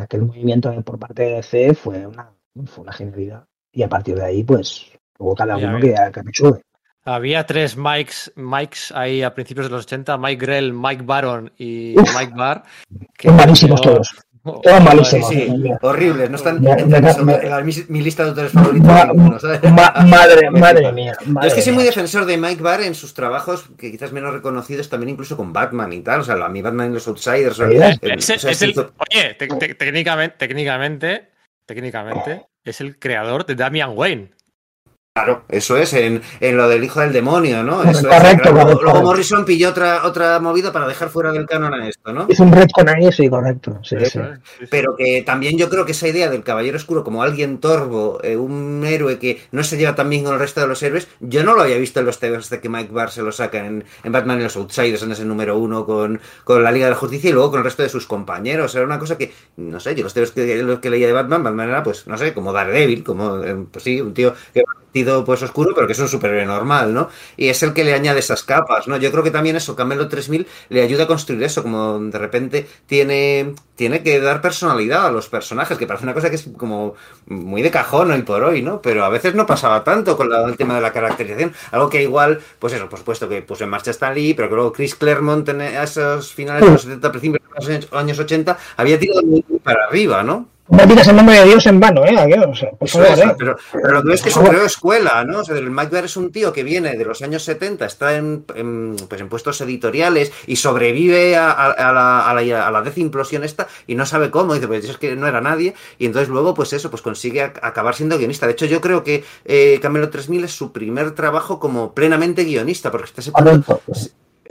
que 0.09 0.16
el 0.16 0.22
movimiento 0.22 0.70
por 0.85 0.99
parte 0.99 1.22
de 1.22 1.30
DC 1.37 1.74
fue 1.74 2.07
una, 2.07 2.30
fue 2.66 2.83
una 2.85 2.93
genialidad. 2.93 3.45
Y 3.72 3.83
a 3.83 3.89
partir 3.89 4.14
de 4.16 4.24
ahí, 4.24 4.45
pues, 4.45 4.87
luego 5.18 5.35
cada 5.35 5.57
uno 5.57 5.80
que, 5.80 5.95
que 6.12 6.20
apechugue. 6.20 6.61
Había 7.05 7.44
tres 7.46 7.76
Mikes, 7.76 8.32
Mikes 8.36 8.92
ahí 8.94 9.22
a 9.22 9.34
principios 9.34 9.66
de 9.66 9.72
los 9.72 9.84
80, 9.86 10.16
Mike 10.18 10.44
Grell, 10.46 10.72
Mike 10.72 11.03
Baron 11.05 11.53
y 11.59 11.98
Uf. 11.98 12.09
Mike 12.16 12.32
Barr. 12.36 12.62
Son 13.20 13.36
malísimos 13.36 13.80
yo- 13.80 13.90
todos. 13.92 14.11
Oh, 14.44 14.61
Todos 14.61 14.80
joder, 14.80 14.82
malísimos. 14.82 15.28
Sí, 15.28 15.36
sí, 15.46 15.70
horribles. 15.82 16.28
No 16.28 16.34
están 16.36 16.61
Me- 16.61 16.74
me- 16.74 16.86
me- 17.24 17.34
en 17.34 17.64
mi, 17.64 17.72
mi 17.90 18.00
lista 18.03 18.24
de 18.24 18.30
autores 18.30 18.50
favoritos. 18.50 18.88
Ma- 18.88 19.05
ninguno, 19.05 19.38
¿sabes? 19.38 19.62
ma- 19.70 19.92
madre, 20.05 20.50
Me 20.50 20.59
madre 20.59 20.78
flipa. 20.78 20.90
mía. 20.92 21.12
Madre 21.26 21.46
es 21.48 21.55
que 21.55 21.62
soy 21.62 21.72
muy 21.72 21.84
defensor 21.84 22.24
de 22.24 22.36
Mike 22.36 22.61
Barr 22.61 22.80
en 22.82 22.96
sus 22.96 23.14
trabajos, 23.14 23.66
que 23.78 23.92
quizás 23.92 24.11
menos 24.11 24.32
reconocidos 24.34 24.88
también 24.88 25.11
incluso 25.11 25.36
con 25.36 25.53
Batman 25.53 25.92
y 25.92 26.00
tal. 26.00 26.22
O 26.22 26.24
sea, 26.24 26.34
a 26.44 26.48
mí 26.48 26.61
Batman 26.61 26.90
y 26.90 26.94
los 26.94 27.07
Outsiders. 27.07 27.61
o- 27.61 27.68
¿Verdad? 27.68 27.90
Es, 27.92 28.00
el- 28.03 28.18
o 28.18 28.20
sea, 28.40 28.50
es 28.50 28.62
el- 28.62 28.70
hizo- 28.70 28.92
oye, 28.98 29.34
te- 29.34 29.46
te- 29.46 29.74
técnicamente, 29.76 30.34
técnicamente, 30.38 31.28
técnicamente, 31.64 32.46
es 32.64 32.80
el 32.80 32.98
creador 32.98 33.46
de 33.46 33.55
Damian 33.55 33.92
Wayne. 33.96 34.32
Claro, 35.14 35.42
eso 35.50 35.76
es, 35.76 35.92
en, 35.92 36.22
en 36.40 36.56
lo 36.56 36.70
del 36.70 36.82
hijo 36.84 37.00
del 37.00 37.12
demonio, 37.12 37.62
¿no? 37.62 37.82
Eso 37.82 38.00
es. 38.00 38.06
correcto, 38.06 38.50
Luego- 38.50 38.60
correcto. 38.68 38.82
Luego 38.84 39.02
Morrison 39.02 39.44
pilló 39.44 39.68
otra, 39.68 40.06
otra 40.06 40.40
movida 40.40 40.72
para 40.72 40.88
dejar 40.88 41.10
fuera 41.10 41.30
del 41.32 41.44
canon 41.44 41.74
a 41.74 41.86
esto, 41.86 42.14
¿no? 42.14 42.24
Hizo 42.30 42.42
un 42.44 42.52
red 42.52 42.66
con 42.74 42.88
ahí, 42.88 43.12
sí, 43.12 43.28
correcto. 43.28 43.78
Sí, 43.82 43.96
sí. 44.06 44.18
Es. 44.18 44.68
Pero 44.70 44.96
que 44.96 45.20
también 45.20 45.58
yo 45.58 45.68
creo 45.68 45.84
que 45.84 45.92
esa 45.92 46.08
idea 46.08 46.30
del 46.30 46.42
caballero 46.42 46.78
oscuro 46.78 47.04
como 47.04 47.22
alguien 47.22 47.58
torvo, 47.58 48.20
eh, 48.22 48.38
un 48.38 48.84
héroe 48.86 49.18
que 49.18 49.42
no 49.52 49.62
se 49.64 49.76
lleva 49.76 49.94
tan 49.94 50.08
bien 50.08 50.24
con 50.24 50.32
el 50.32 50.40
resto 50.40 50.62
de 50.62 50.66
los 50.66 50.82
héroes, 50.82 51.06
yo 51.20 51.44
no 51.44 51.52
lo 51.54 51.60
había 51.60 51.76
visto 51.76 52.00
en 52.00 52.06
los 52.06 52.18
temas 52.18 52.48
de 52.48 52.60
que 52.60 52.70
Mike 52.70 52.90
Barr 52.94 53.10
se 53.10 53.20
lo 53.20 53.32
saca 53.32 53.58
en, 53.66 53.84
en 54.04 54.12
Batman 54.12 54.40
y 54.40 54.44
los 54.44 54.56
Outsiders, 54.56 55.02
en 55.02 55.12
ese 55.12 55.26
número 55.26 55.58
uno 55.58 55.84
con, 55.84 56.22
con 56.44 56.64
la 56.64 56.72
Liga 56.72 56.86
de 56.86 56.92
la 56.92 56.96
Justicia 56.96 57.28
y 57.28 57.34
luego 57.34 57.50
con 57.50 57.58
el 57.58 57.64
resto 57.64 57.82
de 57.82 57.90
sus 57.90 58.06
compañeros. 58.06 58.74
Era 58.74 58.86
una 58.86 58.98
cosa 58.98 59.18
que, 59.18 59.30
no 59.58 59.78
sé, 59.78 59.94
yo 59.94 60.04
los 60.04 60.14
temas 60.14 60.30
que, 60.30 60.62
los 60.62 60.78
que 60.78 60.88
leía 60.88 61.06
de 61.06 61.12
Batman, 61.12 61.42
Batman 61.42 61.68
era 61.68 61.82
pues, 61.82 62.06
no 62.06 62.16
sé, 62.16 62.32
como 62.32 62.54
Daredevil, 62.54 63.04
como, 63.04 63.44
eh, 63.44 63.66
pues 63.70 63.84
sí, 63.84 64.00
un 64.00 64.14
tío 64.14 64.32
que 64.54 64.62
pues 65.24 65.42
oscuro, 65.42 65.72
pero 65.74 65.86
que 65.86 65.92
es 65.92 65.98
un 65.98 66.09
superhéroe 66.09 66.46
normal, 66.46 66.92
¿no? 66.94 67.09
Y 67.36 67.48
es 67.48 67.62
el 67.62 67.72
que 67.72 67.84
le 67.84 67.94
añade 67.94 68.20
esas 68.20 68.42
capas, 68.42 68.88
¿no? 68.88 68.96
Yo 68.96 69.11
creo 69.11 69.22
que 69.24 69.30
también 69.30 69.57
eso, 69.57 69.74
Camelo 69.76 70.09
3000 70.09 70.46
le 70.68 70.82
ayuda 70.82 71.05
a 71.05 71.07
construir 71.07 71.42
eso, 71.42 71.62
como 71.62 71.98
de 71.98 72.18
repente 72.18 72.66
tiene, 72.86 73.55
tiene 73.76 74.03
que 74.03 74.20
dar 74.20 74.40
personalidad 74.40 75.07
a 75.07 75.11
los 75.12 75.28
personajes, 75.28 75.76
que 75.78 75.86
parece 75.86 76.05
una 76.05 76.14
cosa 76.14 76.30
que 76.30 76.36
es 76.36 76.48
como 76.57 76.94
muy 77.26 77.62
de 77.62 77.70
cajón 77.70 78.11
hoy 78.11 78.22
por 78.22 78.42
hoy, 78.44 78.62
¿no? 78.62 78.80
Pero 78.82 79.05
a 79.05 79.09
veces 79.09 79.34
no 79.34 79.46
pasaba 79.46 79.84
tanto 79.84 80.16
con 80.16 80.28
la- 80.30 80.44
el 80.44 80.57
tema 80.57 80.74
de 80.76 80.80
la 80.80 80.92
caracterización, 80.92 81.53
algo 81.70 81.88
que 81.90 82.03
igual, 82.03 82.40
pues 82.59 82.72
eso, 82.74 82.88
por 82.88 82.98
supuesto 82.98 83.28
que 83.28 83.42
puso 83.42 83.64
en 83.64 83.70
marcha 83.70 83.90
Stan 83.90 84.14
Lee, 84.14 84.34
pero 84.34 84.48
que 84.48 84.55
luego 84.55 84.72
Chris 84.72 84.94
Claremont 84.94 85.48
en 85.48 85.61
esos 85.62 86.32
finales 86.32 86.64
de 86.64 86.70
los 86.72 86.82
70, 86.82 87.11
principios 87.11 87.42
de 87.66 87.80
los 87.80 87.92
años 87.92 88.18
80, 88.18 88.59
había 88.76 88.98
tirado 88.98 89.22
para 89.62 89.84
arriba, 89.86 90.22
¿no? 90.22 90.48
No 90.72 90.88
tiras 90.88 91.06
el 91.08 91.16
nombre 91.16 91.38
de 91.38 91.44
Dios 91.44 91.66
en 91.66 91.78
vano, 91.78 92.02
¿eh? 92.06 92.16
Aquello, 92.18 92.48
o 92.50 92.54
sea, 92.54 92.70
por 92.70 92.88
favor, 92.88 93.08
es, 93.08 93.18
¿eh? 93.18 93.34
pero, 93.38 93.56
pero 93.72 93.92
lo 93.92 94.02
que 94.02 94.14
es 94.14 94.22
que 94.22 94.30
eso 94.30 94.42
creó 94.42 94.64
escuela, 94.64 95.22
¿no? 95.24 95.40
O 95.40 95.44
sea, 95.44 95.56
el 95.56 95.70
Mike 95.70 95.94
Barr 95.94 96.06
es 96.06 96.16
un 96.16 96.32
tío 96.32 96.50
que 96.52 96.62
viene 96.64 96.96
de 96.96 97.04
los 97.04 97.20
años 97.20 97.44
70, 97.44 97.84
está 97.84 98.16
en, 98.16 98.46
en, 98.54 98.96
pues 99.08 99.20
en 99.20 99.28
puestos 99.28 99.60
editoriales 99.60 100.32
y 100.46 100.56
sobrevive 100.56 101.36
a, 101.36 101.50
a- 101.50 101.70
a 101.72 101.92
la, 101.92 102.30
a, 102.30 102.34
la, 102.34 102.66
a 102.66 102.70
la 102.70 102.92
implosión 102.96 103.44
esta 103.44 103.68
y 103.86 103.94
no 103.94 104.06
sabe 104.06 104.30
cómo. 104.30 104.54
Dice, 104.54 104.66
pues 104.66 104.88
es 104.88 104.96
que 104.96 105.14
no 105.14 105.26
era 105.26 105.40
nadie. 105.42 105.74
Y 105.98 106.06
entonces 106.06 106.30
luego, 106.30 106.54
pues 106.54 106.72
eso, 106.72 106.90
pues 106.90 107.02
consigue 107.02 107.42
ac- 107.44 107.58
acabar 107.62 107.94
siendo 107.94 108.16
guionista. 108.16 108.46
De 108.46 108.52
hecho, 108.52 108.66
yo 108.66 108.80
creo 108.80 109.04
que 109.04 109.24
eh, 109.44 109.78
Camelo 109.82 110.08
3000 110.08 110.44
es 110.44 110.52
su 110.52 110.72
primer 110.72 111.10
trabajo 111.12 111.60
como 111.60 111.92
plenamente 111.94 112.44
guionista, 112.44 112.90
porque 112.90 113.04
hasta 113.04 113.20
ese 113.20 113.32
punto 113.32 113.50
Correcto. 113.62 113.82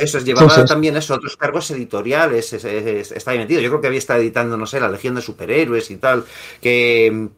Eso 0.01 0.17
es, 0.17 0.25
llevaba 0.25 0.65
también 0.65 0.95
eso, 0.97 1.13
otros 1.15 1.37
cargos 1.37 1.69
editoriales, 1.71 2.53
es- 2.53 2.63
es- 2.65 2.85
es- 2.85 3.11
está 3.11 3.31
ahí 3.31 3.37
metido. 3.37 3.61
Yo 3.61 3.69
creo 3.69 3.81
que 3.81 3.87
había 3.87 3.99
estado 3.99 4.19
editando, 4.19 4.57
no 4.57 4.65
sé, 4.65 4.79
la 4.79 4.89
Legión 4.89 5.15
de 5.15 5.21
Superhéroes 5.21 5.89
y 5.91 5.97
tal, 5.97 6.25
que... 6.61 7.29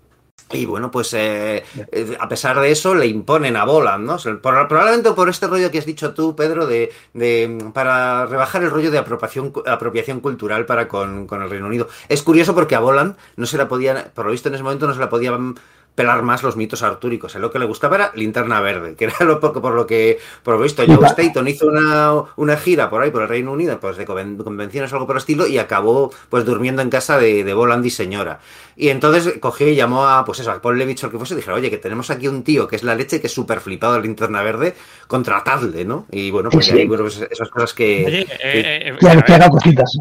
Y 0.51 0.66
bueno, 0.66 0.91
pues 0.91 1.11
eh, 1.16 1.64
eh, 1.91 2.18
a 2.20 2.28
pesar 2.30 2.59
de 2.59 2.70
eso 2.70 2.93
le 2.93 3.07
imponen 3.07 3.55
a 3.55 3.64
Boland, 3.66 4.05
¿no? 4.05 4.18
Por- 4.39 4.68
probablemente 4.68 5.11
por 5.14 5.28
este 5.28 5.47
rollo 5.47 5.72
que 5.72 5.80
has 5.80 5.86
dicho 5.86 6.14
tú, 6.14 6.36
Pedro, 6.36 6.68
de, 6.68 6.91
de 7.14 7.72
para 7.74 8.28
rebajar 8.28 8.61
el 8.61 8.70
rollo 8.70 8.91
de 8.91 8.99
apropiación, 8.99 9.51
apropiación 9.66 10.20
cultural 10.20 10.66
para 10.68 10.88
con, 10.88 11.26
con 11.26 11.41
el 11.41 11.49
Reino 11.49 11.66
Unido. 11.66 11.88
Es 12.07 12.22
curioso 12.22 12.53
porque 12.53 12.76
a 12.76 12.80
Boland 12.82 13.16
no 13.36 13.47
se 13.47 13.57
la 13.57 13.68
podían, 13.68 14.11
por 14.14 14.26
lo 14.26 14.32
visto 14.32 14.49
en 14.49 14.55
ese 14.55 14.64
momento 14.64 14.86
no 14.86 14.93
se 14.93 14.99
la 14.99 15.09
podían 15.09 15.55
pelar 15.96 16.24
más 16.24 16.41
los 16.41 16.56
mitos 16.56 16.82
artúricos. 16.82 17.36
A 17.36 17.39
lo 17.39 17.52
que 17.52 17.60
le 17.60 17.66
gustaba 17.66 17.96
era 17.98 18.12
Linterna 18.16 18.60
Verde, 18.62 18.96
que 18.96 19.06
era 19.06 19.16
lo 19.22 19.39
por, 19.39 19.62
por 19.62 19.74
lo 19.76 19.86
que, 19.86 20.18
por 20.41 20.56
lo 20.56 20.62
visto, 20.64 20.84
Joe. 20.88 21.06
Staton 21.08 21.48
hizo 21.48 21.68
una, 21.68 22.14
una 22.36 22.58
gira 22.58 22.89
por 22.89 23.02
ahí, 23.04 23.12
por 23.12 23.22
el 23.22 23.28
Reino 23.30 23.52
Unido, 23.52 23.80
pues 23.80 23.98
de 23.98 24.08
conven- 24.08 24.44
convenciones 24.44 24.91
o 24.91 24.96
algo 24.96 25.06
por 25.06 25.16
el 25.16 25.20
estilo, 25.20 25.46
y 25.46 25.58
acabó 25.60 26.12
pues 26.30 26.46
durmiendo 26.46 26.82
en 26.82 26.89
casa 26.89 27.18
de, 27.20 27.44
de 27.44 27.54
Boland 27.54 27.86
y 27.86 27.89
señora. 27.91 28.39
Y 28.76 28.89
entonces 28.89 29.36
cogió 29.39 29.68
y 29.68 29.76
llamó 29.76 30.08
a, 30.08 30.26
pues 30.26 30.39
eso, 30.39 30.52
a 30.52 30.60
Paul 30.60 30.80
Levitz 30.80 31.04
o 31.04 31.06
el 31.06 31.12
que 31.12 31.18
fuese, 31.20 31.36
y 31.36 31.38
dijeron, 31.38 31.60
oye, 31.60 31.70
que 31.70 31.78
tenemos 31.78 32.10
aquí 32.10 32.28
un 32.28 32.44
tío 32.44 32.68
que 32.68 32.76
es 32.76 32.84
la 32.84 32.96
leche, 32.96 33.22
que 33.22 33.28
es 33.28 33.34
súper 33.34 33.60
flipado 33.60 33.94
de 33.94 34.02
Linterna 34.02 34.41
Verde, 34.41 34.74
contratadle, 35.08 35.86
¿no? 35.86 36.08
Y 36.12 36.32
bueno, 36.32 36.50
pues 36.50 36.66
Sí, 36.66 36.72
ahí, 36.80 36.88
bueno, 36.88 37.04
pues 37.04 37.20
esas 37.30 37.50
cosas 37.50 37.74
que... 37.74 38.04
Oye, 38.06 38.22
eh, 38.22 38.28
eh, 38.44 38.98
Que, 39.00 39.08
que 39.08 39.16
ver, 39.16 39.32
haga 39.34 39.50
cositas. 39.50 39.91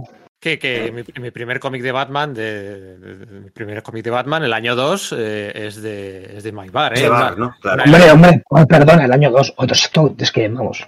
Que, 0.43 0.59
que 0.59 0.90
mi, 0.90 1.22
mi 1.22 1.30
primer 1.30 1.61
cómic 1.61 1.82
de 1.82 1.93
Batman, 1.93 2.34
de, 2.34 2.99
de- 2.99 3.16
de- 3.16 3.40
mi 3.43 3.51
primer 3.51 3.80
cómic 3.80 4.03
de 4.03 4.11
Batman, 4.11 4.43
el 4.43 4.53
año 4.53 4.74
2, 4.74 5.14
eh, 5.16 5.53
es, 5.55 5.80
de, 5.80 6.36
es 6.36 6.43
de 6.43 6.51
Mike 6.51 6.72
Barr, 6.72 6.99
¿eh? 6.99 7.09
Una- 7.09 7.30
¿no? 7.36 7.55
Claro. 7.61 7.84
Hombre, 7.84 8.11
hombre, 8.11 8.43
oh, 8.51 8.66
perdona, 8.66 9.05
el 9.05 9.12
año 9.12 9.30
2. 9.30 9.55
Otro 9.57 9.74
esto 9.76 10.14
es 10.18 10.32
que, 10.32 10.49
vamos. 10.49 10.84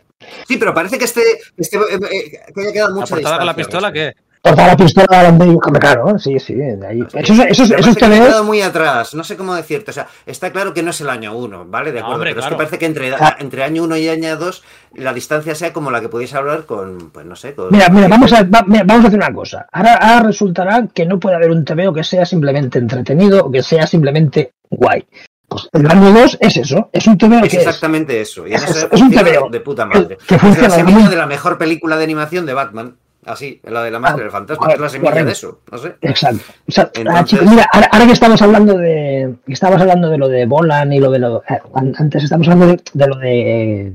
Sí, 0.48 0.56
pero 0.56 0.74
parece 0.74 0.98
que 0.98 1.04
este, 1.04 1.22
este 1.56 1.76
eh, 1.76 1.80
eh, 2.10 2.30
que 2.52 2.60
haya 2.62 2.72
quedado 2.72 2.88
¿La 2.90 2.94
mucha 2.96 3.14
portada 3.14 3.36
con 3.36 3.46
la 3.46 3.54
pistola 3.54 3.92
qué? 3.92 4.12
Cortar 4.44 4.66
la 4.68 4.76
pistola 4.76 5.06
delante 5.18 5.44
de 5.46 5.50
hombre, 5.52 5.80
claro, 5.80 6.18
sí, 6.18 6.38
sí, 6.38 6.52
de 6.54 6.86
ahí. 6.86 7.02
Esos, 7.14 7.38
esos, 7.38 7.70
esos 7.70 7.96
quedado 7.96 8.44
muy 8.44 8.60
atrás, 8.60 9.14
no 9.14 9.24
sé 9.24 9.38
cómo 9.38 9.54
decirte. 9.54 9.90
O 9.90 9.94
sea, 9.94 10.06
está 10.26 10.52
claro 10.52 10.74
que 10.74 10.82
no 10.82 10.90
es 10.90 11.00
el 11.00 11.08
año 11.08 11.34
1, 11.34 11.64
¿vale? 11.66 11.92
De 11.92 12.00
No, 12.00 12.06
acuerdo. 12.06 12.14
hombre, 12.16 12.30
pero 12.34 12.42
es 12.44 12.50
que 12.50 12.56
parece 12.56 12.78
que 12.78 12.84
entre, 12.84 13.14
Ah. 13.14 13.36
entre 13.40 13.64
año 13.64 13.84
1 13.84 13.96
y 13.96 14.06
año 14.10 14.36
2 14.36 14.62
la 14.96 15.14
distancia 15.14 15.54
sea 15.54 15.72
como 15.72 15.90
la 15.90 16.02
que 16.02 16.10
pudiese 16.10 16.36
hablar 16.36 16.66
con, 16.66 17.08
pues 17.10 17.24
no 17.24 17.34
sé, 17.36 17.54
con. 17.54 17.68
Mira, 17.70 17.88
mira, 17.88 18.06
vamos 18.06 18.34
a, 18.34 18.42
va- 18.42 18.64
mira, 18.66 18.84
vamos 18.84 19.04
a 19.06 19.08
hacer 19.08 19.18
una 19.18 19.32
cosa. 19.32 19.66
Ahora, 19.72 19.94
ahora 19.94 20.26
resultará 20.26 20.86
que 20.92 21.06
no 21.06 21.18
puede 21.18 21.36
haber 21.36 21.50
un 21.50 21.64
TVO 21.64 21.94
que 21.94 22.04
sea 22.04 22.26
simplemente 22.26 22.78
entretenido 22.78 23.46
o 23.46 23.50
que 23.50 23.62
sea 23.62 23.86
simplemente 23.86 24.52
guay. 24.68 25.06
Pues 25.48 25.70
el 25.72 25.90
año 25.90 26.12
2 26.12 26.36
es 26.40 26.56
eso, 26.58 26.90
es 26.92 27.06
un 27.06 27.16
TVO 27.16 27.36
Es 27.44 27.50
que 27.50 27.56
es. 27.56 27.66
exactamente 27.66 28.20
eso. 28.20 28.46
Y 28.46 28.52
Es 28.52 28.62
eso, 28.62 28.84
eh, 28.84 28.88
es 28.92 29.00
un 29.00 29.10
funciona 29.10 29.30
TVO. 29.38 29.48
de 29.48 29.60
puta 29.60 29.86
madre. 29.86 30.18
Que 30.18 30.34
Es 30.34 30.42
la 30.42 30.48
funciona 30.48 30.68
semilla 30.70 31.08
de 31.08 31.16
la 31.16 31.26
mejor 31.26 31.56
película 31.56 31.96
de 31.96 32.04
animación 32.04 32.44
de 32.44 32.52
Batman. 32.52 32.96
Así, 33.26 33.60
la 33.64 33.82
de 33.82 33.90
la 33.90 33.98
máscara 33.98 34.22
del 34.24 34.32
fantasma, 34.32 34.66
que 34.68 34.74
es 34.74 34.80
la 34.80 34.88
semilla 34.88 35.10
correcto. 35.10 35.26
de 35.26 35.32
eso. 35.32 35.60
No 35.72 35.78
sé. 35.78 35.94
Exacto. 36.02 36.42
O 36.68 36.72
sea, 36.72 36.90
Entonces- 36.94 37.40
ah, 37.42 37.50
mira, 37.50 37.66
ahora, 37.72 37.88
ahora 37.92 38.06
que 38.06 38.12
estamos 38.12 38.42
hablando 38.42 38.76
de. 38.78 39.34
que 39.46 39.52
Estamos 39.52 39.80
hablando 39.80 40.10
de 40.10 40.18
lo 40.18 40.28
de 40.28 40.46
Bolan 40.46 40.92
y 40.92 41.00
lo 41.00 41.10
de 41.10 41.18
lo. 41.18 41.42
eh, 41.48 41.60
an- 41.74 41.94
antes 41.98 42.24
estamos 42.24 42.46
hablando 42.48 42.74
de, 42.74 42.82
de 42.92 43.06
lo 43.06 43.16
de. 43.16 43.92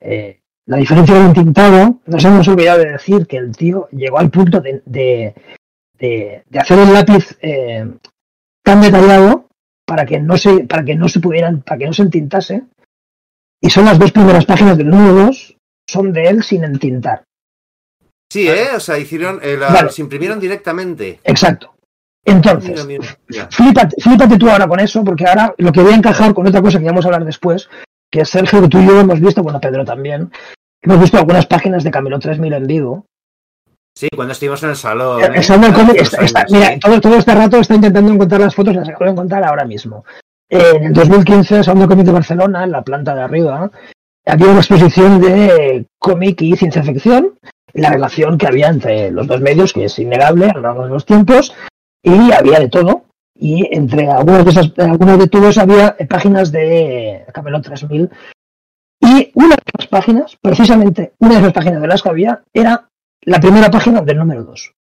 eh, 0.00 0.40
la 0.66 0.76
diferencia 0.76 1.14
del 1.16 1.32
tintado. 1.32 1.98
Nos 2.06 2.24
hemos 2.24 2.46
olvidado 2.48 2.78
de 2.78 2.92
decir 2.92 3.26
que 3.26 3.36
el 3.38 3.56
tío 3.56 3.88
llegó 3.90 4.18
al 4.18 4.30
punto 4.30 4.60
de, 4.60 4.82
de, 4.86 5.34
de- 5.98 6.44
de 6.48 6.58
hacer 6.58 6.78
el 6.78 6.92
lápiz 6.92 7.36
eh, 7.42 7.86
tan 8.62 8.80
detallado 8.80 9.46
para 9.84 10.06
que 10.06 10.20
no 10.20 10.36
se, 10.36 10.64
para 10.64 10.84
que 10.84 10.94
no 10.94 11.08
se 11.08 11.18
pudieran, 11.20 11.62
para 11.62 11.78
que 11.78 11.86
no 11.86 11.92
se 11.92 12.02
entintase. 12.02 12.62
Y 13.60 13.68
son 13.70 13.84
las 13.86 13.98
dos 13.98 14.12
primeras 14.12 14.44
páginas 14.46 14.78
del 14.78 14.88
número 14.88 15.12
2, 15.26 15.56
son 15.88 16.12
de 16.12 16.28
él 16.28 16.42
sin 16.42 16.64
entintar. 16.64 17.24
Sí, 18.30 18.48
¿eh? 18.48 18.68
O 18.76 18.80
sea, 18.80 18.96
hicieron. 18.98 19.40
eh, 19.42 19.56
la- 19.58 19.68
Vale. 19.70 19.90
Se 19.90 20.02
imprimieron 20.02 20.38
directamente. 20.38 21.18
Exacto. 21.24 21.74
Entonces, 22.24 22.86
Mira, 22.86 23.00
mira, 23.00 23.18
mira. 23.28 23.48
Flípate, 23.50 23.96
flípate 24.00 24.36
tú 24.36 24.48
ahora 24.50 24.68
con 24.68 24.78
eso, 24.78 25.02
porque 25.02 25.26
ahora 25.26 25.54
lo 25.58 25.72
que 25.72 25.80
voy 25.80 25.92
a 25.92 25.96
encajar 25.96 26.34
con 26.34 26.46
otra 26.46 26.60
cosa 26.62 26.78
que 26.78 26.84
vamos 26.84 27.04
a 27.04 27.08
hablar 27.08 27.24
después, 27.24 27.68
que 28.10 28.24
Sergio, 28.24 28.60
que 28.62 28.68
tú 28.68 28.78
y 28.78 28.86
yo 28.86 29.00
hemos 29.00 29.20
visto, 29.20 29.42
bueno, 29.42 29.60
Pedro 29.60 29.84
también, 29.84 30.30
hemos 30.82 31.00
visto 31.00 31.16
algunas 31.16 31.46
páginas 31.46 31.82
de 31.82 31.90
Camilo 31.90 32.18
3000 32.18 32.52
en 32.52 32.66
vivo. 32.66 33.06
Sí, 33.96 34.08
cuando 34.14 34.32
estuvimos 34.32 34.62
en 34.62 34.70
el 34.70 34.76
salón. 34.76 35.22
El 35.24 35.34
¿eh? 35.34 35.42
Salón 35.42 35.62
del 35.62 35.72
Cómic 35.72 36.00
Hace 36.02 36.24
está- 36.24 36.44
mira, 36.50 36.78
todo, 36.78 37.00
todo 37.00 37.16
este 37.16 37.34
rato 37.34 37.56
está 37.58 37.74
intentando 37.74 38.12
encontrar 38.12 38.40
las 38.42 38.54
fotos, 38.54 38.76
las 38.76 38.88
acabo 38.88 39.06
de 39.06 39.10
encontrar 39.12 39.42
ahora 39.42 39.64
mismo. 39.64 40.04
Eh, 40.48 40.72
En 40.76 40.84
el 40.84 40.92
2015, 40.92 41.56
el 41.58 41.64
Salón 41.64 41.80
del 41.80 41.88
Cómic 41.88 42.06
de 42.06 42.12
Barcelona, 42.12 42.64
en 42.64 42.72
la 42.72 42.82
planta 42.82 43.14
de 43.14 43.22
arriba, 43.22 43.70
había 44.26 44.46
una 44.48 44.60
exposición 44.60 45.20
de 45.20 45.86
cómic 45.98 46.42
y 46.42 46.56
ciencia 46.56 46.82
ficción, 46.82 47.34
y 47.59 47.59
la 47.72 47.90
relación 47.90 48.38
que 48.38 48.46
había 48.46 48.68
entre 48.68 49.10
los 49.10 49.26
dos 49.26 49.40
medios, 49.40 49.72
que 49.72 49.84
es 49.84 49.98
innegable 49.98 50.46
a 50.46 50.54
lo 50.54 50.60
largo 50.60 50.84
de 50.84 50.90
los 50.90 51.06
tiempos, 51.06 51.54
y 52.02 52.32
había 52.32 52.58
de 52.58 52.68
todo. 52.68 53.04
Y 53.34 53.74
entre 53.74 54.08
algunos 54.08 54.44
de, 54.44 54.50
esas, 54.50 54.72
algunos 54.78 55.18
de 55.18 55.28
todos 55.28 55.56
había 55.56 55.96
eh, 55.98 56.06
páginas 56.06 56.52
de 56.52 57.24
Camelot 57.32 57.64
3000. 57.64 58.10
Y 59.00 59.32
una 59.34 59.56
de 59.56 59.62
las 59.78 59.86
páginas, 59.86 60.36
precisamente 60.42 61.14
una 61.18 61.36
de 61.36 61.42
las 61.42 61.52
páginas 61.52 61.80
de 61.80 61.88
las 61.88 62.02
que 62.02 62.08
había, 62.10 62.42
era 62.52 62.88
la 63.22 63.40
primera 63.40 63.70
página 63.70 64.02
del 64.02 64.18
número 64.18 64.44
2. 64.44 64.74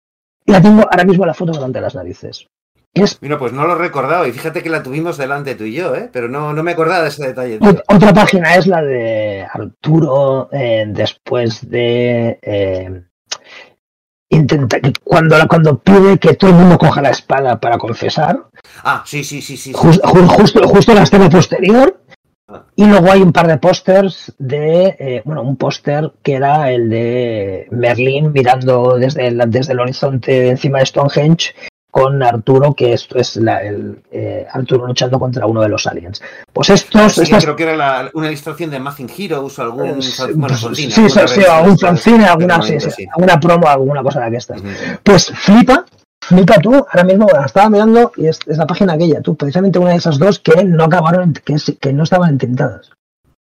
Y 0.47 0.53
la 0.53 0.63
tengo 0.63 0.83
ahora 0.83 1.05
mismo 1.05 1.27
la 1.27 1.35
foto 1.35 1.53
delante 1.53 1.79
de 1.79 1.83
las 1.83 1.95
narices. 1.95 2.47
Es 2.97 3.19
Mira, 3.21 3.39
pues 3.39 3.53
no 3.53 3.67
lo 3.67 3.75
he 3.75 3.79
recordado 3.79 4.27
y 4.27 4.33
fíjate 4.33 4.63
que 4.63 4.71
la 4.71 4.83
tuvimos 4.83 5.17
delante 5.19 5.55
tú 5.55 5.65
y 5.65 5.75
yo, 5.75 5.95
¿eh? 5.95 6.09
Pero 6.13 6.29
no, 6.29 6.53
no 6.53 6.63
me 6.63 6.73
acordaba 6.73 7.03
de 7.03 7.09
ese 7.11 7.27
detalle. 7.27 7.59
tío. 7.59 7.69
ot- 7.71 7.83
otra 7.95 8.13
página 8.15 8.55
es 8.57 8.67
la 8.67 8.83
de 8.83 9.47
Arturo 9.53 10.49
eh, 10.53 10.85
después 10.89 11.69
de 11.69 12.39
eh, 12.43 13.03
intenta 14.31 14.79
cuando 15.05 15.37
cuando 15.49 15.79
pide 15.79 16.19
que 16.19 16.35
todo 16.35 16.51
el 16.51 16.57
mundo 16.57 16.79
coja 16.79 17.01
la 17.03 17.11
espada 17.11 17.61
para 17.61 17.79
confesar, 17.79 18.45
Ah, 18.83 19.03
sí, 19.07 19.23
sí, 19.25 19.41
sí, 19.43 19.57
sí. 19.57 19.73
sí. 19.73 19.79
Jus- 19.79 20.01
ju- 20.03 20.27
justo, 20.27 20.67
justo 20.69 20.95
la 20.95 21.03
escena 21.03 21.29
posterior. 21.29 22.01
Ah. 22.49 22.65
Y 22.77 22.85
luego 22.87 23.11
hay 23.11 23.23
un 23.23 23.33
par 23.33 23.47
de 23.49 23.59
pósters 23.59 24.35
de, 24.39 24.97
eh, 24.99 25.23
bueno, 25.25 25.43
un 25.43 25.57
póster 25.57 26.13
que 26.23 26.35
era 26.35 26.71
el 26.71 26.89
de 26.89 27.67
Merlín 27.71 28.33
mirando 28.33 28.97
desde 28.99 29.27
el, 29.29 29.43
desde 29.51 29.73
el 29.73 29.81
horizonte 29.81 30.49
encima 30.51 30.79
de 30.79 30.87
Stonehenge 30.87 31.55
con 31.97 32.23
Arturo, 32.23 32.75
que 32.75 32.93
esto 32.93 33.19
es 33.19 33.37
la- 33.37 33.63
el, 33.63 34.03
eh, 34.11 34.47
Arturo 34.53 34.87
luchando 34.87 35.19
contra 35.19 35.47
uno 35.47 35.63
de 35.63 35.71
los 35.71 35.87
aliens. 35.87 36.21
Pues 36.53 36.69
estos, 36.69 37.13
Sí, 37.15 37.23
estas, 37.23 37.43
creo 37.43 37.57
que 37.57 37.63
era 37.63 37.75
la- 37.75 38.11
una 38.13 38.27
ilustración 38.27 38.69
de 38.69 38.79
Mathing 38.79 39.09
Heroes 39.17 39.59
o 39.59 39.63
algún. 39.63 40.03
sí, 40.03 40.23
bueno, 40.35 40.55
sí, 40.75 40.91
sí, 40.91 41.45
algún 41.51 41.79
fanzine, 41.79 42.27
alguna, 42.27 42.61
sí, 42.61 42.79
sí, 42.79 43.07
alguna 43.15 43.41
promo, 43.41 43.67
alguna 43.67 44.03
cosa 44.03 44.29
de 44.29 44.37
estas. 44.37 44.61
Ujú. 44.61 44.69
Pues 45.03 45.33
flipa, 45.35 45.87
flipa 46.21 46.57
tú, 46.61 46.75
ahora 46.75 47.05
mismo 47.05 47.27
la 47.33 47.47
estaba 47.47 47.71
mirando 47.71 48.13
y 48.17 48.27
es, 48.27 48.41
es 48.47 48.59
la 48.59 48.67
página 48.67 48.93
aquella, 48.93 49.23
tú, 49.23 49.35
precisamente 49.35 49.79
una 49.79 49.93
de 49.93 49.97
esas 49.97 50.19
dos 50.19 50.39
que 50.39 50.65
no 50.65 50.85
acabaron, 50.85 51.33
que 51.81 51.93
no 51.95 52.03
estaban 52.03 52.29
entintadas. 52.29 52.91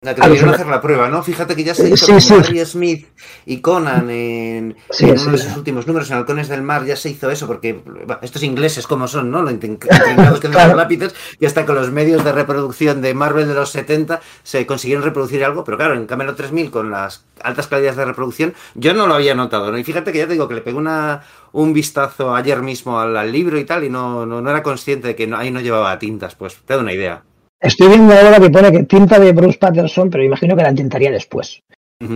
La 0.05 0.13
los- 0.29 0.43
hacer 0.43 0.67
la 0.67 0.81
prueba, 0.81 1.09
¿no? 1.09 1.23
Fíjate 1.23 1.57
que 1.57 1.65
ya 1.65 1.75
se 1.75 1.87
Eh, 1.89 1.91
hizo 1.95 2.07
sí, 2.07 2.13
con 2.13 2.21
sí. 2.21 2.35
Barry 2.35 2.65
Smith 2.67 3.07
y 3.47 3.61
Conan 3.61 4.11
en, 4.11 4.77
Sí, 4.91 5.09
en 5.09 5.19
sí, 5.19 5.23
uno 5.25 5.33
de 5.33 5.43
sus 5.43 5.57
últimos 5.57 5.87
números, 5.87 6.11
en 6.11 6.17
Halcones 6.19 6.49
del 6.49 6.63
Mar, 6.63 6.85
ya 6.85 6.95
se 6.97 7.09
hizo 7.11 7.31
eso, 7.31 7.47
porque 7.47 7.83
estos 8.23 8.43
ingleses 8.43 8.87
como 8.87 9.09
son, 9.09 9.31
¿no? 9.31 9.43
Lo 9.43 9.51
intrincados 9.51 9.99
que 10.41 10.49
Claro. 10.49 10.69
los 10.69 10.77
lápices, 10.77 11.15
que 11.41 11.47
hasta 11.47 11.65
con 11.65 11.75
los 11.77 11.91
medios 11.91 12.23
de 12.25 12.33
reproducción 12.33 13.01
de 13.03 13.15
Marvel 13.15 13.49
de 13.49 13.55
los 13.55 13.71
70 13.71 14.21
se 14.43 14.67
consiguieron 14.67 15.05
reproducir 15.05 15.45
algo, 15.45 15.65
pero 15.65 15.77
claro, 15.79 15.95
en 15.95 16.07
Camelot 16.07 16.37
3000 16.37 16.71
con 16.71 16.91
las 16.91 17.25
altas 17.43 17.67
calidades 17.67 17.97
de 17.97 18.05
reproducción, 18.05 18.55
yo 18.75 18.95
no 18.95 19.07
lo 19.07 19.15
había 19.15 19.35
notado, 19.35 19.71
¿no? 19.73 19.79
Y 19.79 19.85
fíjate 19.85 20.13
que 20.13 20.19
ya 20.19 20.27
te 20.27 20.33
digo 20.35 20.49
que 20.49 20.55
le 20.55 20.61
pegó 20.61 20.79
una, 20.79 21.23
un 21.53 21.73
vistazo 21.73 22.35
ayer 22.35 22.61
mismo 22.63 23.01
al, 23.01 23.17
al 23.17 23.33
libro 23.33 23.59
y 23.59 23.65
tal, 23.65 23.85
y 23.85 23.91
no, 23.91 24.27
no, 24.27 24.41
no 24.41 24.51
era 24.51 24.63
consciente 24.63 25.09
de 25.09 25.17
que 25.17 25.27
no- 25.27 25.37
ahí 25.37 25.51
no 25.51 25.61
llevaba 25.61 25.99
tintas, 25.99 26.35
pues 26.35 26.57
te 26.65 26.75
da 26.75 26.81
una 26.81 26.93
idea. 26.93 27.23
Estoy 27.65 27.89
viendo 27.89 28.13
ahora 28.13 28.39
que 28.39 28.51
pone 28.51 28.71
que 28.71 28.83
tinta 28.83 29.19
de 29.19 29.33
Bruce 29.33 29.59
Patterson, 29.59 30.11
pero 30.11 30.23
imagino 30.23 30.55
que 30.55 30.63
la 30.63 30.75
tintaría 30.75 31.11
después. 31.11 31.63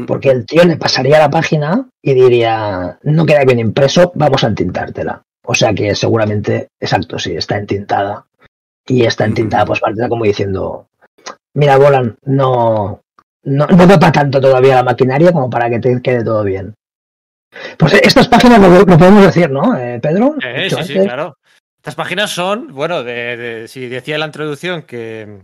Porque 0.07 0.28
el 0.28 0.44
tío 0.44 0.64
le 0.64 0.76
pasaría 0.76 1.18
la 1.18 1.30
página 1.30 1.88
y 2.03 2.12
diría, 2.12 2.99
no 3.05 3.24
queda 3.24 3.44
bien 3.44 3.59
impreso, 3.59 4.12
vamos 4.14 4.44
a 4.44 4.49
entintártela. 4.49 5.22
O 5.46 5.55
sea 5.55 5.72
que 5.72 5.94
seguramente, 5.94 6.68
exacto, 6.78 7.18
sí, 7.18 7.34
está 7.34 7.57
entintada. 7.57 8.26
Y 8.86 9.07
está 9.07 9.24
entintada, 9.24 9.64
pues 9.64 9.80
partida 9.80 10.11
como 10.11 10.24
diciendo, 10.24 10.88
mira, 11.55 11.78
Bolan, 11.78 12.16
no, 12.26 13.01
no, 13.44 13.66
no 13.66 13.86
da 13.86 13.99
para 13.99 14.12
tanto 14.12 14.42
todavía 14.42 14.74
la 14.74 14.82
maquinaria 14.82 15.32
como 15.32 15.49
para 15.49 15.70
que 15.70 15.78
te 15.78 16.03
quede 16.03 16.22
todo 16.22 16.44
bien. 16.44 16.74
Pues 17.78 17.94
eh, 17.94 18.01
estas 18.05 18.28
páginas 18.28 18.61
lo, 18.61 18.68
lo 18.84 18.99
podemos 18.99 19.24
decir, 19.24 19.51
¿no, 19.51 19.74
eh, 19.78 19.99
Pedro? 20.03 20.36
Eh, 20.42 20.68
sí, 20.68 20.84
sí, 20.84 20.94
claro. 21.01 21.38
Estas 21.79 21.95
páginas 21.95 22.31
son, 22.31 22.68
bueno, 22.74 23.03
de, 23.03 23.37
de- 23.37 23.68
si 23.68 23.87
decía 23.89 24.14
en 24.16 24.20
la 24.20 24.26
introducción 24.26 24.83
que, 24.83 25.43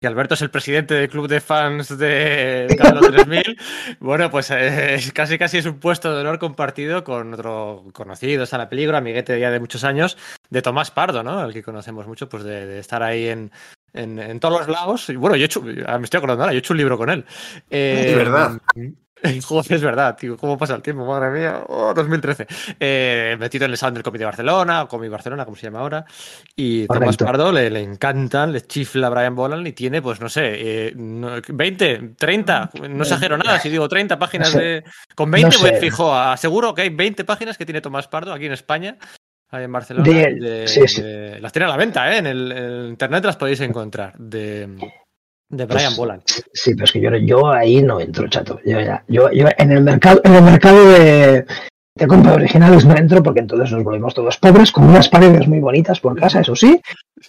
que 0.00 0.06
Alberto 0.06 0.34
es 0.34 0.42
el 0.42 0.50
presidente 0.50 0.94
del 0.94 1.08
club 1.08 1.28
de 1.28 1.40
fans 1.40 1.96
de 1.96 2.66
Carlos 2.76 3.08
3000, 3.10 3.56
bueno, 4.00 4.30
pues 4.30 4.50
eh, 4.50 4.94
es 4.96 5.12
casi 5.12 5.38
casi 5.38 5.58
es 5.58 5.66
un 5.66 5.78
puesto 5.78 6.12
de 6.14 6.20
honor 6.20 6.38
compartido 6.38 7.02
con 7.04 7.32
otro 7.32 7.84
conocido, 7.92 8.42
está 8.42 8.58
la 8.58 8.68
peligro, 8.68 8.96
amiguete 8.96 9.38
ya 9.40 9.50
de 9.50 9.60
muchos 9.60 9.84
años, 9.84 10.18
de 10.50 10.60
Tomás 10.60 10.90
Pardo, 10.90 11.22
¿no? 11.22 11.44
El 11.44 11.52
que 11.52 11.62
conocemos 11.62 12.06
mucho, 12.06 12.28
pues 12.28 12.42
de, 12.44 12.66
de 12.66 12.78
estar 12.80 13.02
ahí 13.02 13.28
en, 13.28 13.50
en, 13.94 14.18
en 14.18 14.40
todos 14.40 14.58
los 14.60 14.68
lados. 14.68 15.08
Y 15.08 15.16
bueno, 15.16 15.36
yo 15.36 15.42
he 15.44 15.46
hecho, 15.46 15.64
ah, 15.86 15.98
me 15.98 16.04
estoy 16.04 16.18
acordando 16.18 16.42
ahora, 16.42 16.52
yo 16.52 16.58
he 16.58 16.60
hecho 16.60 16.74
un 16.74 16.78
libro 16.78 16.98
con 16.98 17.08
él. 17.10 17.24
Eh, 17.70 18.04
De 18.08 18.14
verdad. 18.16 18.58
Joder, 19.44 19.72
es 19.72 19.82
verdad, 19.82 20.16
tío. 20.16 20.36
¿Cómo 20.36 20.58
pasa 20.58 20.74
el 20.74 20.82
tiempo? 20.82 21.06
Madre 21.06 21.30
mía. 21.30 21.62
Oh, 21.68 21.92
2013. 21.94 22.46
Eh, 22.78 23.36
metido 23.40 23.64
en 23.64 23.70
el 23.70 23.76
Sound 23.76 23.94
del 23.94 24.02
Comité 24.02 24.20
de 24.20 24.26
Barcelona, 24.26 24.82
o 24.82 24.88
Comi 24.88 25.08
Barcelona, 25.08 25.44
como 25.44 25.56
se 25.56 25.64
llama 25.66 25.80
ahora. 25.80 26.04
Y 26.54 26.86
Tomás. 26.86 27.16
Pardo 27.16 27.50
le, 27.50 27.70
le 27.70 27.80
encantan, 27.82 28.52
le 28.52 28.60
chifla 28.62 29.06
a 29.06 29.10
Brian 29.10 29.34
Boland 29.34 29.66
y 29.66 29.72
tiene, 29.72 30.02
pues 30.02 30.20
no 30.20 30.28
sé, 30.28 30.42
eh, 30.88 30.92
no- 30.96 31.40
20, 31.48 32.14
30, 32.18 32.70
no 32.90 33.02
exagero 33.02 33.38
nada 33.38 33.58
si 33.58 33.68
digo 33.70 33.88
30 33.88 34.18
páginas 34.18 34.52
No 34.54 34.60
sé. 34.60 34.64
de. 34.64 34.84
Con 35.14 35.30
20 35.30 35.56
No 35.56 35.62
voy 35.62 35.70
sé. 35.70 35.76
fijo, 35.80 36.14
aseguro 36.14 36.74
que 36.74 36.82
hay 36.82 36.90
20 36.90 37.24
páginas 37.24 37.56
que 37.56 37.64
tiene 37.64 37.80
Tomás 37.80 38.08
Pardo 38.08 38.32
aquí 38.32 38.46
en 38.46 38.52
España. 38.52 38.96
Ahí 39.50 39.64
en 39.64 39.72
Barcelona. 39.72 40.08
De- 40.08 40.34
de- 40.34 40.68
sí, 40.68 40.86
sí. 40.88 41.00
de- 41.02 41.40
las 41.40 41.52
tiene 41.52 41.66
a 41.66 41.68
la 41.70 41.76
venta, 41.76 42.12
¿eh? 42.12 42.18
En 42.18 42.26
el, 42.26 42.52
en 42.52 42.58
el 42.64 42.86
internet 42.88 43.24
las 43.24 43.36
podéis 43.36 43.60
encontrar. 43.60 44.12
De, 44.18 44.68
de 45.48 45.64
Brian 45.66 45.84
Pues, 45.86 45.96
Boland. 45.96 46.22
Sí, 46.52 46.74
pero 46.74 46.84
es 46.84 46.92
que 46.92 47.00
yo, 47.00 47.10
yo 47.16 47.48
ahí 47.50 47.82
no 47.82 48.00
entro, 48.00 48.28
chato. 48.28 48.60
Yo, 48.64 48.80
ya, 48.80 49.04
yo, 49.08 49.30
yo 49.30 49.46
en 49.56 49.72
el 49.72 49.82
mercado, 49.82 50.20
en 50.24 50.34
el 50.34 50.42
mercado 50.42 50.88
de, 50.90 51.46
de 51.94 52.06
compra 52.06 52.34
originales 52.34 52.84
no 52.84 52.96
entro 52.96 53.22
porque 53.22 53.40
entonces 53.40 53.70
nos 53.72 53.84
volvemos 53.84 54.14
todos 54.14 54.36
pobres 54.38 54.72
con 54.72 54.84
unas 54.84 55.08
paredes 55.08 55.46
muy 55.48 55.60
bonitas 55.60 56.00
por 56.00 56.18
casa, 56.18 56.40
eso 56.40 56.56
sí, 56.56 56.80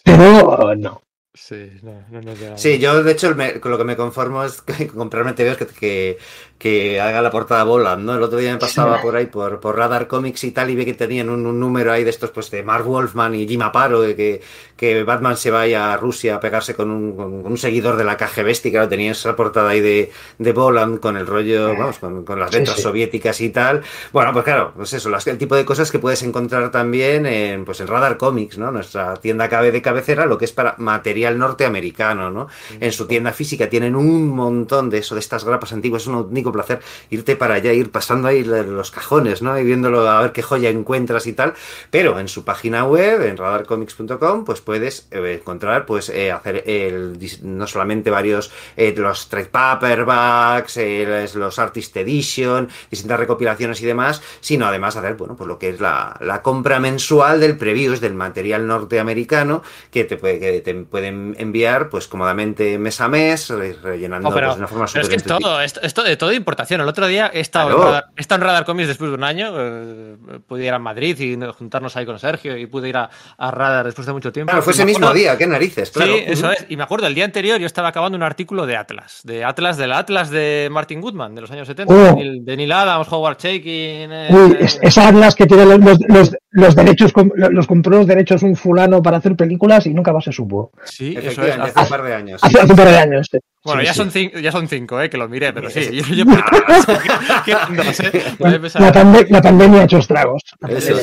pero 0.04 0.76
no. 0.76 1.02
Sí, 1.34 1.70
no, 1.84 1.92
no 2.10 2.22
nos 2.22 2.40
llegamos. 2.40 2.60
Sí, 2.60 2.80
yo 2.80 3.04
de 3.04 3.12
hecho 3.12 3.36
me- 3.36 3.60
con 3.60 3.72
lo 3.72 3.78
que 3.78 3.84
me 3.84 3.96
conformo 3.96 4.44
es 4.44 4.62
que 4.64 4.88
comprarme 4.88 5.34
TVOs 5.34 5.58
que, 5.58 5.66
que, 5.68 6.18
que 6.58 7.00
haga 7.00 7.22
la 7.22 7.30
portada 7.30 7.64
Boland, 7.64 8.04
¿no? 8.04 8.16
El 8.16 8.24
otro 8.24 8.40
día 8.40 8.52
me 8.52 8.58
pasaba 8.58 9.00
por 9.02 9.16
ahí 9.16 9.28
por, 9.28 9.60
por 9.60 9.76
Radar 9.78 10.08
Comics 10.08 10.44
y 10.44 10.52
tal 10.52 10.70
y 10.72 10.76
vi 10.76 10.86
que 10.86 10.94
tenían 10.96 11.30
un, 11.30 11.46
un 11.46 11.60
número 11.60 11.92
ahí 11.92 12.04
de 12.04 12.10
estos 12.10 12.32
pues 12.32 12.50
de 12.50 12.64
Mark 12.64 12.86
Wolfman 12.86 13.36
y 13.36 13.48
Jim 13.48 13.62
Aparo 13.62 14.02
de 14.02 14.16
que, 14.16 14.42
que 14.76 15.04
Batman 15.04 15.38
se 15.38 15.52
vaya 15.52 15.94
a 15.94 15.98
Rusia 15.98 16.36
a 16.36 16.40
pegarse 16.40 16.74
con 16.74 16.90
un, 16.90 17.16
con 17.16 17.46
un 17.46 17.58
seguidor 17.58 17.96
de 17.96 18.04
la 18.06 18.18
KGB 18.18 18.56
y 18.64 18.72
claro, 18.72 18.90
tenía 18.90 19.12
esa 19.12 19.36
portada 19.36 19.70
ahí 19.70 19.82
de, 19.82 20.12
de 20.40 20.54
Boland 20.54 21.00
con 21.00 21.16
el 21.16 21.28
rollo, 21.28 21.76
vamos, 21.78 22.00
con, 22.00 22.26
con 22.26 22.40
las 22.40 22.50
Sí, 22.50 22.58
letras 22.58 22.78
sí. 22.78 22.82
soviéticas 22.82 23.40
y 23.42 23.50
tal. 23.50 23.84
Bueno, 24.12 24.34
pues 24.34 24.44
claro, 24.46 24.74
pues 24.76 24.92
eso, 24.94 25.10
las- 25.10 25.28
el 25.28 25.38
tipo 25.38 25.56
de 25.56 25.64
cosas 25.64 25.92
que 25.92 26.00
puedes 26.00 26.24
encontrar 26.24 26.72
también 26.72 27.26
en, 27.28 27.66
pues 27.66 27.82
en 27.82 27.88
Radar 27.88 28.18
Comics, 28.18 28.58
¿no? 28.58 28.72
Nuestra 28.72 29.16
tienda 29.18 29.48
cabe 29.48 29.72
de 29.72 29.82
cabecera, 29.84 30.26
lo 30.26 30.38
que 30.40 30.46
es 30.46 30.54
para 30.54 30.74
material 30.80 31.38
norteamericano, 31.38 32.32
¿no? 32.32 32.48
En 32.80 32.92
su 32.92 33.06
tienda 33.06 33.32
física 33.32 33.70
tienen 33.70 33.96
un 33.96 34.28
montón 34.30 34.90
de 34.90 35.00
eso, 35.00 35.14
de 35.16 35.20
estas 35.20 35.44
grapas 35.44 35.74
antiguas, 35.74 36.02
es 36.04 36.08
un 36.08 36.16
único 36.50 36.52
placer 36.66 36.80
irte 37.10 37.36
para 37.36 37.56
allá, 37.56 37.74
ir 37.74 37.92
pasando 37.92 38.28
ahí 38.28 38.44
los 38.44 38.92
cajones, 38.92 39.42
¿no? 39.42 39.58
Y 39.60 39.64
viéndolo 39.64 40.08
a 40.10 40.22
ver 40.22 40.32
qué 40.32 40.42
joya 40.42 40.70
encuentras 40.70 41.28
y 41.28 41.34
tal. 41.34 41.54
Pero 41.92 42.20
en 42.20 42.28
su 42.28 42.44
página 42.44 42.84
web, 42.86 43.22
en 43.24 43.38
radarcomics.com, 43.38 44.46
pues 44.46 44.62
puedes 44.62 45.08
eh, 45.12 45.38
encontrar, 45.40 45.86
pues 45.86 46.10
eh, 46.10 46.32
hacer 46.32 46.64
el, 46.68 47.18
no 47.44 47.68
solamente 47.68 48.10
varios, 48.10 48.52
eh, 48.76 48.94
los 48.98 49.30
trade 49.30 49.46
paperbacks, 49.48 50.78
eh, 50.78 51.28
los 51.36 51.60
artist 51.60 51.96
edition, 51.98 52.70
distintas 52.90 53.20
recopilaciones 53.20 53.82
y 53.82 53.86
demás, 53.86 54.22
sino 54.40 54.66
además 54.66 54.96
hacer, 54.96 55.16
bueno, 55.16 55.36
pues 55.36 55.48
lo 55.48 55.58
que 55.60 55.70
es 55.70 55.80
la, 55.80 56.18
la 56.22 56.42
compra 56.42 56.80
mensual 56.80 57.40
del 57.40 57.58
previews 57.58 58.00
del 58.02 58.14
material 58.14 58.68
norteamericano 58.68 59.64
que 59.92 60.04
te, 60.04 60.18
puede, 60.18 60.40
que 60.40 60.62
te 60.62 60.74
pueden 60.76 61.36
enviar, 61.40 61.90
pues 61.90 62.08
cómodamente 62.08 62.78
mes 62.78 63.00
a 63.02 63.08
mes, 63.08 63.50
re- 63.50 63.74
rellenando 63.82 64.30
pero, 64.34 64.48
pues, 64.48 64.56
de 64.56 64.60
una 64.60 64.68
forma 64.68 64.86
pero 64.92 65.04
es 65.04 65.10
que 65.10 65.16
es 65.16 65.24
súper 65.24 65.38
todo, 65.40 65.62
es, 65.62 65.80
es 65.82 65.94
todo 65.94 66.08
de 66.38 66.42
importación. 66.42 66.82
El 66.82 66.88
otro 66.88 67.08
día 67.08 67.30
he 67.34 67.40
estado, 67.40 67.68
Claro. 67.70 67.82
en, 67.82 67.88
Radar, 67.88 68.06
he 68.16 68.22
estado 68.22 68.42
en 68.42 68.48
Radar 68.48 68.66
Comics 68.66 68.88
después 68.88 69.10
de 69.12 69.16
un 69.18 69.24
año. 69.24 69.54
eh, 69.58 70.16
pude 70.48 70.66
ir 70.66 70.74
a 70.74 70.80
Madrid 70.80 71.20
y 71.20 71.38
juntarnos 71.54 71.96
ahí 71.98 72.06
con 72.06 72.18
Sergio 72.20 72.58
y 72.58 72.66
pude 72.68 72.90
ir 72.90 72.98
a, 72.98 73.10
a 73.38 73.52
Radar 73.52 73.86
después 73.86 74.06
de 74.08 74.14
mucho 74.14 74.32
tiempo. 74.32 74.52
Claro, 74.52 74.64
fue 74.64 74.74
ese 74.74 74.86
mismo 74.86 75.08
acuerdo- 75.08 75.20
día, 75.20 75.38
qué 75.38 75.48
narices, 75.48 75.92
claro. 75.92 76.14
Sí, 76.14 76.24
eso 76.28 76.52
es. 76.52 76.66
Y 76.70 76.78
me 76.78 76.84
acuerdo, 76.84 77.08
el 77.08 77.16
día 77.16 77.26
anterior 77.26 77.60
yo 77.60 77.66
estaba 77.66 77.90
acabando 77.90 78.16
un 78.18 78.24
artículo 78.24 78.66
de 78.66 78.78
Atlas, 78.78 79.22
de 79.24 79.44
Atlas, 79.44 79.78
del 79.78 79.92
Atlas 79.94 80.30
de 80.30 80.68
Martin 80.72 81.02
Goodman, 81.02 81.36
de 81.36 81.42
los 81.42 81.52
años 81.52 81.68
70, 81.68 81.94
Oh. 81.94 82.16
de, 82.16 82.58
Neil, 82.58 82.72
Adams, 82.72 83.08
Howard 83.12 83.38
Chaykin. 83.38 84.12
eh, 84.12 84.28
Uy, 84.32 84.58
es- 84.60 84.98
Atlas 84.98 85.36
que 85.36 85.46
tiene 85.46 85.66
los, 85.66 85.80
los, 85.80 86.00
los, 86.08 86.36
los 86.52 86.76
derechos, 86.76 87.14
los 87.52 87.68
compró 87.68 87.98
los 87.98 88.08
derechos 88.08 88.42
un 88.44 88.56
fulano 88.56 89.02
para 89.04 89.18
hacer 89.18 89.36
películas 89.36 89.86
y 89.86 89.94
nunca 89.94 90.14
más 90.14 90.24
se 90.24 90.32
supo. 90.32 90.72
Sí, 90.86 91.10
eso 91.12 91.20
es. 91.20 91.26
Efectivamente, 91.38 91.72
hace 91.76 91.80
un 91.82 91.90
par 91.90 92.04
de 92.04 92.14
años. 92.16 92.44
Hace, 92.44 92.60
hace 92.60 92.72
un 92.72 92.78
par 92.78 92.88
de 92.90 92.98
años. 92.98 93.28
sí. 93.32 93.38
Bueno, 93.64 93.82
Sí, 93.82 93.88
ya, 93.88 93.94
sí. 93.94 93.98
Son 93.98 94.12
cinco, 94.12 94.40
ya 94.40 94.52
son 94.52 94.68
cinco, 94.70 95.02
eh, 95.02 95.10
que 95.10 95.18
lo 95.18 95.28
miré, 95.28 95.52
pero 95.52 95.70
sí, 95.70 95.82
yo, 95.92 96.04
yo 96.16 96.26
por 96.26 96.36
detrás, 96.38 96.86
¿qué- 97.04 97.34
qué 97.46 97.54
bandos, 97.54 98.00
eh? 98.00 98.12
Empezar 98.40 98.82
La, 98.82 98.88
a- 98.88 98.94
pande- 98.94 99.28
la 99.30 99.42
pandemia 99.42 99.82
ha 99.82 99.84
hecho 99.84 99.98
estragos. 99.98 100.42
Eso 100.70 100.98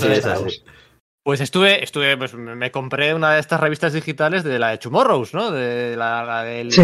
sí. 0.49 0.63
Pues 1.23 1.41
estuve, 1.41 1.83
estuve, 1.83 2.19
pues 2.19 2.35
me 2.35 2.71
compré 2.71 3.15
una 3.15 3.33
de 3.33 3.41
estas 3.41 3.59
revistas 3.59 3.95
digitales 3.95 4.45
de 4.45 4.59
la 4.59 4.71
de 4.71 4.79
Tomorrows, 4.79 5.33
¿no? 5.33 5.51
De 5.51 5.97
la, 5.97 6.23
la 6.23 6.43
del 6.45 6.71
Sí. 6.71 6.83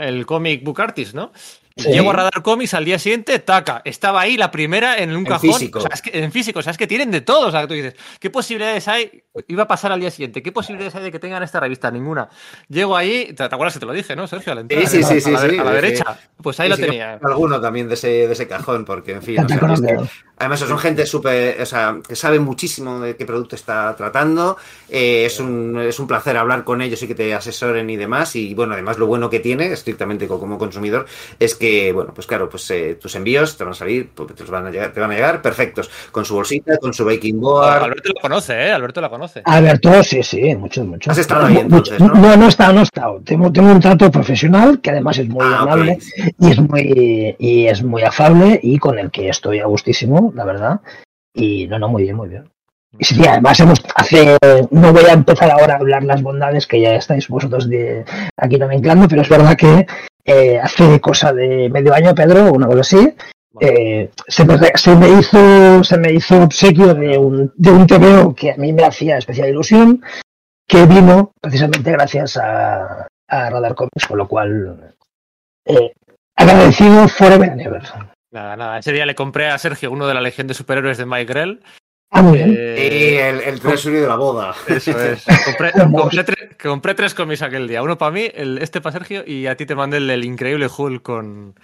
el 0.00 0.24
Comic 0.24 0.64
Book 0.64 0.80
Artist, 0.80 1.14
¿no? 1.14 1.30
Llego 1.76 2.10
a 2.10 2.12
Radar 2.12 2.42
Comics 2.42 2.74
al 2.74 2.84
día 2.84 2.98
siguiente, 2.98 3.38
taca. 3.38 3.82
Estaba 3.84 4.20
ahí 4.20 4.36
la 4.36 4.50
primera 4.50 4.98
en 4.98 5.10
un 5.10 5.18
En 5.18 5.24
cajón. 5.24 5.52
físico. 5.52 5.78
O 5.78 5.82
sea, 5.82 5.90
es 5.92 6.02
que, 6.02 6.10
en 6.18 6.30
físico, 6.32 6.58
o 6.58 6.62
sea, 6.62 6.70
es 6.70 6.78
que 6.78 6.86
tienen 6.86 7.10
de 7.10 7.20
todo. 7.20 7.48
O 7.48 7.50
sea, 7.50 7.66
tú 7.66 7.74
dices, 7.74 7.94
¿qué 8.20 8.30
posibilidades 8.30 8.88
hay? 8.88 9.24
Iba 9.48 9.64
a 9.64 9.68
pasar 9.68 9.92
al 9.92 10.00
día 10.00 10.10
siguiente. 10.10 10.42
¿Qué 10.42 10.52
posibilidades 10.52 10.94
hay 10.94 11.04
de 11.04 11.12
que 11.12 11.18
tengan 11.18 11.42
esta 11.42 11.60
revista? 11.60 11.90
Ninguna. 11.90 12.28
Llego 12.68 12.96
ahí, 12.96 13.26
¿te, 13.28 13.34
te 13.34 13.44
acuerdas 13.44 13.74
que 13.74 13.80
te 13.80 13.86
lo 13.86 13.92
dije, 13.92 14.14
no, 14.16 14.26
Sergio? 14.26 14.52
A 14.52 14.54
la, 14.56 14.60
entrada, 14.62 14.86
Sí, 14.86 15.02
sí, 15.02 15.20
sí, 15.20 15.28
a 15.30 15.32
la, 15.32 15.40
sí, 15.40 15.50
sí, 15.50 15.58
a 15.58 15.64
la 15.64 15.72
derecha. 15.72 16.18
Pues 16.42 16.60
ahí 16.60 16.68
lo 16.68 16.76
sí 16.76 16.82
que 16.82 16.88
tenía. 16.88 17.18
Alguno 17.22 17.60
también 17.60 17.88
de 17.88 17.94
ese, 17.94 18.08
de 18.08 18.32
ese 18.32 18.46
cajón, 18.46 18.84
porque 18.84 19.12
en 19.12 19.22
fin. 19.22 19.44
O 19.44 19.48
sea, 19.48 19.72
es 19.72 19.80
que-. 19.80 19.98
Además, 20.42 20.60
son 20.60 20.78
gente 20.78 21.06
súper. 21.06 21.60
O 21.62 21.66
sea, 21.66 21.96
que 22.06 22.14
sabe 22.16 22.38
muchísimo 22.38 23.00
de 23.00 23.16
qué 23.16 23.24
producto 23.24 23.56
está 23.56 23.94
tratando. 23.96 24.56
eh, 24.88 25.24
es, 25.26 25.40
un, 25.40 25.80
es 25.80 25.98
un 25.98 26.06
placer 26.06 26.36
hablar 26.36 26.64
con 26.64 26.82
ellos 26.82 27.02
y 27.02 27.06
que 27.08 27.14
te 27.14 27.34
asesoren 27.34 27.88
y 27.88 27.96
demás. 27.96 28.36
Y 28.36 28.54
bueno, 28.54 28.74
además, 28.74 28.98
lo 28.98 29.06
bueno 29.06 29.30
que 29.30 29.40
tiene, 29.40 29.72
estrictamente 29.72 30.26
co- 30.28 30.38
como 30.38 30.58
consumidor, 30.58 31.06
es 31.38 31.54
que, 31.54 31.92
bueno, 31.92 32.12
pues 32.14 32.26
claro, 32.26 32.48
pues 32.48 32.70
eh, 32.70 32.98
tus 33.00 33.14
envíos 33.14 33.56
te 33.56 33.64
van 33.64 33.72
a 33.72 33.76
salir, 33.76 34.10
pues, 34.14 34.34
te, 34.34 34.42
los 34.42 34.50
van 34.50 34.66
a 34.66 34.70
llegar, 34.70 34.92
te 34.92 35.00
van 35.00 35.10
a 35.10 35.14
llegar 35.14 35.40
perfectos. 35.42 35.90
Con 36.10 36.24
su 36.24 36.34
bolsita, 36.34 36.76
con 36.78 36.92
su 36.92 37.04
baking 37.04 37.40
board. 37.40 37.82
Alberto 37.84 38.10
lo 38.14 38.20
conoce, 38.20 38.52
¿eh? 38.54 38.72
Alberto 38.72 39.00
la 39.00 39.08
conoce. 39.08 39.42
Alberto, 39.44 40.02
sí, 40.02 40.22
sí, 40.22 40.54
mucho, 40.56 40.84
mucho. 40.84 41.10
Has 41.10 41.18
estado 41.18 41.46
ahí, 41.46 41.56
entonces, 41.58 41.98
¿no? 42.00 42.08
No, 42.08 42.36
no 42.36 42.44
he 42.46 42.48
estado, 42.48 42.72
no 42.72 42.80
he 42.80 42.84
estado. 42.84 43.20
Tengo, 43.24 43.50
tengo 43.52 43.70
un 43.70 43.80
trato 43.80 44.10
profesional 44.10 44.80
que 44.80 44.90
además 44.90 45.18
es 45.18 45.28
muy 45.28 45.44
Ah, 45.44 45.60
amable 45.60 45.98
y 46.38 46.50
es 46.50 46.58
muy 46.60 47.36
y 47.38 47.66
es 47.66 47.82
muy 47.82 48.02
afable 48.02 48.58
y 48.62 48.78
con 48.78 48.98
el 48.98 49.10
que 49.10 49.28
estoy 49.28 49.58
a 49.60 49.66
gustísimo, 49.66 50.31
la 50.34 50.44
verdad. 50.44 50.80
Y 51.34 51.66
no, 51.68 51.78
no, 51.78 51.88
muy 51.88 52.02
bien, 52.04 52.16
muy 52.16 52.28
bien. 52.28 52.48
Y 52.98 53.04
sí, 53.04 53.26
además 53.26 53.58
hemos 53.60 53.82
hace 53.94 54.36
no 54.70 54.92
voy 54.92 55.04
a 55.06 55.12
empezar 55.14 55.50
ahora 55.50 55.74
a 55.74 55.78
hablar 55.78 56.04
las 56.04 56.22
bondades 56.22 56.66
que 56.66 56.80
ya 56.80 56.94
estáis 56.94 57.26
vosotros 57.28 57.68
de 57.68 58.04
aquí 58.36 58.58
nomenclando, 58.58 59.08
pero 59.08 59.22
es 59.22 59.28
verdad 59.30 59.56
que 59.56 59.86
eh, 60.26 60.58
hace 60.60 61.00
cosa 61.00 61.32
de 61.32 61.70
medio 61.70 61.94
año, 61.94 62.14
Pedro, 62.14 62.46
o 62.48 62.52
una 62.52 62.66
cosa 62.66 62.80
así, 62.80 63.14
eh, 63.60 64.10
se, 64.28 64.44
me, 64.44 64.56
re- 64.58 64.72
se 64.76 64.94
me 64.94 65.08
hizo 65.08 65.82
se 65.84 65.96
me 65.96 66.12
hizo 66.12 66.42
obsequio 66.42 66.94
de 66.94 67.16
un, 67.16 67.50
de 67.56 67.70
un 67.70 67.86
TVO 67.86 68.34
que 68.34 68.52
a 68.52 68.56
mí 68.56 68.72
me 68.74 68.84
hacía 68.84 69.16
especial 69.16 69.48
ilusión, 69.48 70.02
que 70.68 70.84
vino 70.84 71.32
precisamente 71.40 71.92
gracias 71.92 72.36
a, 72.36 73.06
a 73.28 73.50
Radar 73.50 73.74
Comics, 73.74 74.06
con 74.06 74.18
lo 74.18 74.28
cual 74.28 74.94
eh, 75.64 75.92
agradecido 76.36 77.08
forever 77.08 77.50
and 77.50 77.60
ever. 77.62 77.82
Nada, 78.32 78.56
nada. 78.56 78.78
Ese 78.78 78.92
día 78.92 79.06
le 79.06 79.14
compré 79.14 79.48
a 79.48 79.58
Sergio 79.58 79.90
uno 79.92 80.06
de 80.06 80.14
la 80.14 80.20
Legión 80.20 80.46
de 80.46 80.54
Superhéroes 80.54 80.98
de 80.98 81.06
Mike 81.06 81.26
Grell. 81.32 81.62
Ah, 82.10 82.20
muy 82.22 82.38
bien. 82.38 82.50
Y 82.52 83.14
el, 83.16 83.40
el 83.40 83.60
tresurio 83.60 84.02
de 84.02 84.08
la 84.08 84.16
boda. 84.16 84.54
Eso 84.68 84.98
es. 85.00 85.24
Compré, 85.46 85.72
compré 85.72 86.24
tre- 86.24 86.56
compré 86.62 86.94
tres 86.94 87.14
cómics 87.14 87.40
aquel 87.42 87.68
día. 87.68 87.82
Uno 87.82 87.96
para 87.96 88.10
mí, 88.10 88.28
el, 88.34 88.58
este 88.58 88.80
para 88.80 88.92
Sergio, 88.92 89.22
y 89.26 89.46
a 89.46 89.56
ti 89.56 89.64
te 89.64 89.74
mandé 89.74 89.96
el, 89.98 90.24
increíble 90.24 90.66
Hulk 90.74 91.02
con, 91.02 91.54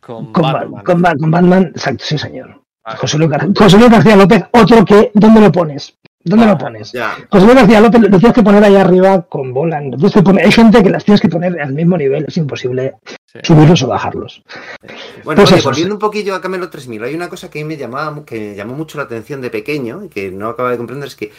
con, 0.00 0.32
Con, 0.32 0.42
Ba- 0.42 0.52
Batman. 0.54 0.84
con 0.84 1.02
Ba- 1.02 1.14
con 1.18 1.30
Batman, 1.30 1.64
exacto, 1.74 2.04
sí, 2.06 2.16
señor. 2.16 2.62
Vale. 2.84 2.98
José 2.98 3.18
Luis, 3.18 3.30
Gar- 3.30 3.52
José 3.56 3.78
Luis 3.78 3.90
García 3.90 4.16
López, 4.16 4.44
otro 4.52 4.84
que, 4.84 5.10
¿dónde 5.14 5.40
lo 5.42 5.52
pones? 5.52 5.96
¿Dónde 6.24 6.46
lo 6.46 6.56
pones? 6.58 6.92
Ya. 6.92 7.16
José 7.30 7.44
Luis 7.46 7.56
García 7.56 7.80
López 7.80 8.00
lo 8.00 8.18
tienes 8.18 8.32
que 8.34 8.42
poner 8.42 8.62
ahí 8.64 8.76
arriba 8.76 9.22
con 9.22 9.52
bola. 9.52 9.80
lo 9.80 9.96
tienes 9.96 10.12
que 10.12 10.22
poner- 10.22 10.44
hay 10.44 10.52
gente 10.52 10.82
que 10.82 10.90
las 10.90 11.04
tienes 11.04 11.20
que 11.20 11.28
poner 11.28 11.60
al 11.60 11.72
mismo 11.72 11.96
nivel, 11.96 12.24
es 12.28 12.36
imposible 12.36 12.94
Sí. 13.26 13.38
subirlos 13.42 13.82
o 13.82 13.88
bajarlos. 13.88 14.42
Bueno, 15.24 15.40
Pues 15.40 15.50
oye, 15.52 15.58
eso, 15.60 15.68
volviendo 15.70 15.92
sí. 15.92 15.94
un 15.94 15.98
poquillo 15.98 16.34
a 16.34 16.40
Camelo 16.40 16.68
3000, 16.70 17.02
hay 17.02 17.14
una 17.14 17.28
cosa 17.28 17.50
que 17.50 17.60
a 17.60 17.62
mí 17.62 17.68
me 17.68 17.76
llamaba, 17.76 18.24
que 18.24 18.38
me 18.50 18.54
llamó 18.54 18.74
mucho 18.74 18.98
la 18.98 19.04
atención 19.04 19.40
de 19.40 19.50
pequeño 19.50 20.04
y 20.04 20.08
que 20.08 20.30
no 20.30 20.48
acaba 20.48 20.70
de 20.70 20.76
comprender, 20.76 21.08
es 21.08 21.16
que, 21.16 21.32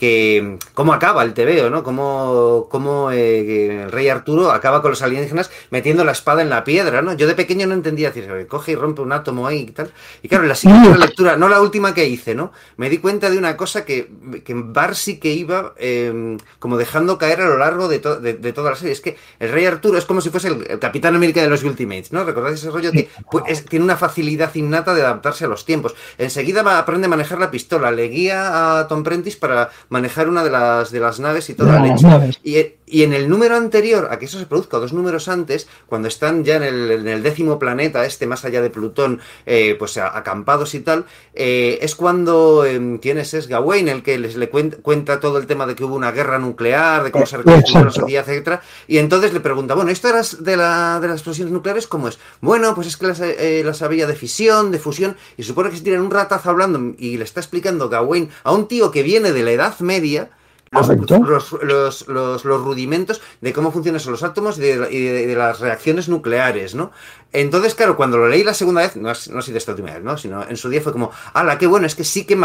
que 0.00 0.56
cómo 0.72 0.94
acaba 0.94 1.22
el 1.22 1.34
TVO, 1.34 1.68
¿no? 1.68 1.82
Cómo, 1.84 2.68
cómo 2.70 3.10
eh, 3.12 3.82
el 3.84 3.92
rey 3.92 4.08
Arturo 4.08 4.50
acaba 4.50 4.80
con 4.80 4.90
los 4.92 5.02
alienígenas 5.02 5.50
metiendo 5.70 6.04
la 6.04 6.12
espada 6.12 6.40
en 6.40 6.48
la 6.48 6.64
piedra, 6.64 7.02
¿no? 7.02 7.12
Yo 7.12 7.26
de 7.26 7.34
pequeño 7.34 7.66
no 7.66 7.74
entendía, 7.74 8.10
decir, 8.10 8.46
coge 8.48 8.72
y 8.72 8.74
rompe 8.76 9.02
un 9.02 9.12
átomo 9.12 9.46
ahí 9.46 9.66
y 9.68 9.72
tal. 9.72 9.92
Y 10.22 10.28
claro, 10.28 10.44
en 10.44 10.48
la 10.48 10.54
siguiente 10.54 10.98
lectura, 10.98 11.36
no 11.36 11.50
la 11.50 11.60
última 11.60 11.92
que 11.92 12.06
hice, 12.06 12.34
¿no? 12.34 12.50
Me 12.78 12.88
di 12.88 12.96
cuenta 12.96 13.28
de 13.28 13.36
una 13.36 13.58
cosa 13.58 13.84
que, 13.84 14.08
que 14.42 14.54
Bar 14.56 14.96
sí 14.96 15.20
que 15.20 15.32
iba 15.34 15.74
eh, 15.76 16.38
como 16.58 16.78
dejando 16.78 17.18
caer 17.18 17.42
a 17.42 17.46
lo 17.46 17.58
largo 17.58 17.86
de, 17.88 17.98
to- 17.98 18.18
de, 18.20 18.32
de 18.34 18.52
toda 18.54 18.70
la 18.70 18.76
serie. 18.76 18.92
Es 18.92 19.02
que 19.02 19.18
el 19.38 19.52
rey 19.52 19.66
Arturo 19.66 19.98
es 19.98 20.06
como 20.06 20.22
si 20.22 20.30
fuese 20.30 20.48
el, 20.48 20.66
el 20.66 20.78
Capitán 20.78 21.14
América 21.14 21.42
de 21.42 21.48
los 21.50 21.62
Ultimates, 21.62 22.10
¿no? 22.12 22.24
¿Recordáis 22.24 22.58
ese 22.58 22.70
rollo? 22.70 22.90
Que 22.90 23.10
pues, 23.30 23.44
es- 23.48 23.66
tiene 23.66 23.84
una 23.84 23.96
facilidad 23.98 24.54
innata 24.54 24.94
de 24.94 25.02
adaptarse 25.02 25.44
a 25.44 25.48
los 25.48 25.66
tiempos. 25.66 25.94
Enseguida 26.16 26.62
va- 26.62 26.78
aprende 26.78 27.04
a 27.06 27.10
manejar 27.10 27.38
la 27.38 27.50
pistola, 27.50 27.90
le 27.90 28.08
guía 28.08 28.78
a 28.80 28.88
Tom 28.88 29.02
Prentice 29.02 29.36
para 29.38 29.68
manejar 29.90 30.28
una 30.28 30.42
de 30.42 30.50
las, 30.50 30.90
de 30.90 31.00
las 31.00 31.20
naves 31.20 31.50
y 31.50 31.54
toda 31.54 31.74
la 31.74 31.80
Las 31.80 32.02
leche. 32.02 32.06
naves. 32.06 32.40
Y, 32.42 32.56
y 32.90 33.04
en 33.04 33.12
el 33.12 33.28
número 33.28 33.56
anterior, 33.56 34.08
a 34.10 34.18
que 34.18 34.24
eso 34.26 34.38
se 34.38 34.46
produzca, 34.46 34.78
dos 34.78 34.92
números 34.92 35.28
antes, 35.28 35.68
cuando 35.86 36.08
están 36.08 36.44
ya 36.44 36.56
en 36.56 36.62
el, 36.62 36.90
en 36.90 37.08
el 37.08 37.22
décimo 37.22 37.58
planeta, 37.58 38.04
este 38.04 38.26
más 38.26 38.44
allá 38.44 38.60
de 38.60 38.70
Plutón, 38.70 39.20
eh, 39.46 39.76
pues 39.78 39.96
acampados 39.96 40.74
y 40.74 40.80
tal, 40.80 41.06
eh, 41.34 41.78
es 41.82 41.94
cuando, 41.94 42.64
eh, 42.64 42.98
¿quién 43.00 43.18
es? 43.18 43.34
Es 43.34 43.46
Gawain 43.46 43.88
el 43.88 44.02
que 44.02 44.18
les 44.18 44.36
le 44.36 44.50
cuenta, 44.50 44.78
cuenta 44.78 45.20
todo 45.20 45.38
el 45.38 45.46
tema 45.46 45.66
de 45.66 45.74
que 45.74 45.84
hubo 45.84 45.94
una 45.94 46.12
guerra 46.12 46.38
nuclear, 46.38 47.04
de 47.04 47.12
cómo 47.12 47.26
se 47.26 47.38
reconstruyó 47.38 47.84
la 47.84 47.90
sociedad, 47.90 48.28
etcétera, 48.28 48.62
y 48.86 48.98
entonces 48.98 49.32
le 49.32 49.40
pregunta, 49.40 49.74
bueno, 49.74 49.90
¿esto 49.90 50.08
de 50.08 50.14
las, 50.14 50.42
de, 50.42 50.56
la, 50.56 50.98
de 51.00 51.08
las 51.08 51.16
explosiones 51.16 51.52
nucleares 51.52 51.86
cómo 51.86 52.08
es? 52.08 52.18
Bueno, 52.40 52.74
pues 52.74 52.88
es 52.88 52.96
que 52.96 53.06
las, 53.06 53.20
eh, 53.20 53.62
las 53.64 53.82
había 53.82 54.06
de 54.06 54.16
fisión, 54.16 54.70
de 54.70 54.78
fusión, 54.78 55.16
y 55.36 55.44
supone 55.44 55.70
que 55.70 55.76
se 55.76 55.84
tiran 55.84 56.02
un 56.02 56.10
ratazo 56.10 56.50
hablando 56.50 56.94
y 56.98 57.16
le 57.16 57.24
está 57.24 57.40
explicando 57.40 57.88
Gawain 57.88 58.30
a 58.44 58.52
un 58.52 58.68
tío 58.68 58.90
que 58.90 59.02
viene 59.02 59.32
de 59.32 59.42
la 59.42 59.52
Edad 59.52 59.78
Media, 59.80 60.30
Correcto. 60.72 61.18
los, 61.18 61.50
los, 61.62 62.06
los- 62.06 62.44
los 62.44 62.62
rudimentos 62.62 63.20
de 63.40 63.52
cómo 63.52 63.72
funcionan 63.72 64.00
los 64.06 64.22
átomos 64.22 64.56
y 64.58 64.60
de, 64.60 64.88
y 64.92 65.00
de- 65.02 65.26
de 65.26 65.34
las 65.34 65.58
reacciones 65.58 66.08
nucleares, 66.08 66.76
¿no? 66.76 66.92
Entonces, 67.32 67.74
claro, 67.74 67.96
cuando 67.96 68.18
lo 68.18 68.28
leí 68.28 68.44
la 68.44 68.54
segunda 68.54 68.82
vez, 68.82 68.94
no, 68.94 69.10
es- 69.10 69.28
no 69.30 69.40
así 69.40 69.50
de 69.50 69.58
esta 69.58 69.72
última 69.72 69.92
vez, 69.92 70.02
¿no? 70.04 70.16
Sino 70.16 70.48
en 70.48 70.56
su 70.56 70.68
día 70.68 70.80
fue 70.80 70.92
como, 70.92 71.10
¡hala, 71.32 71.58
qué 71.58 71.66
bueno! 71.66 71.86
Es 71.86 71.96
que 71.96 72.04
sí 72.04 72.24
que 72.24 72.36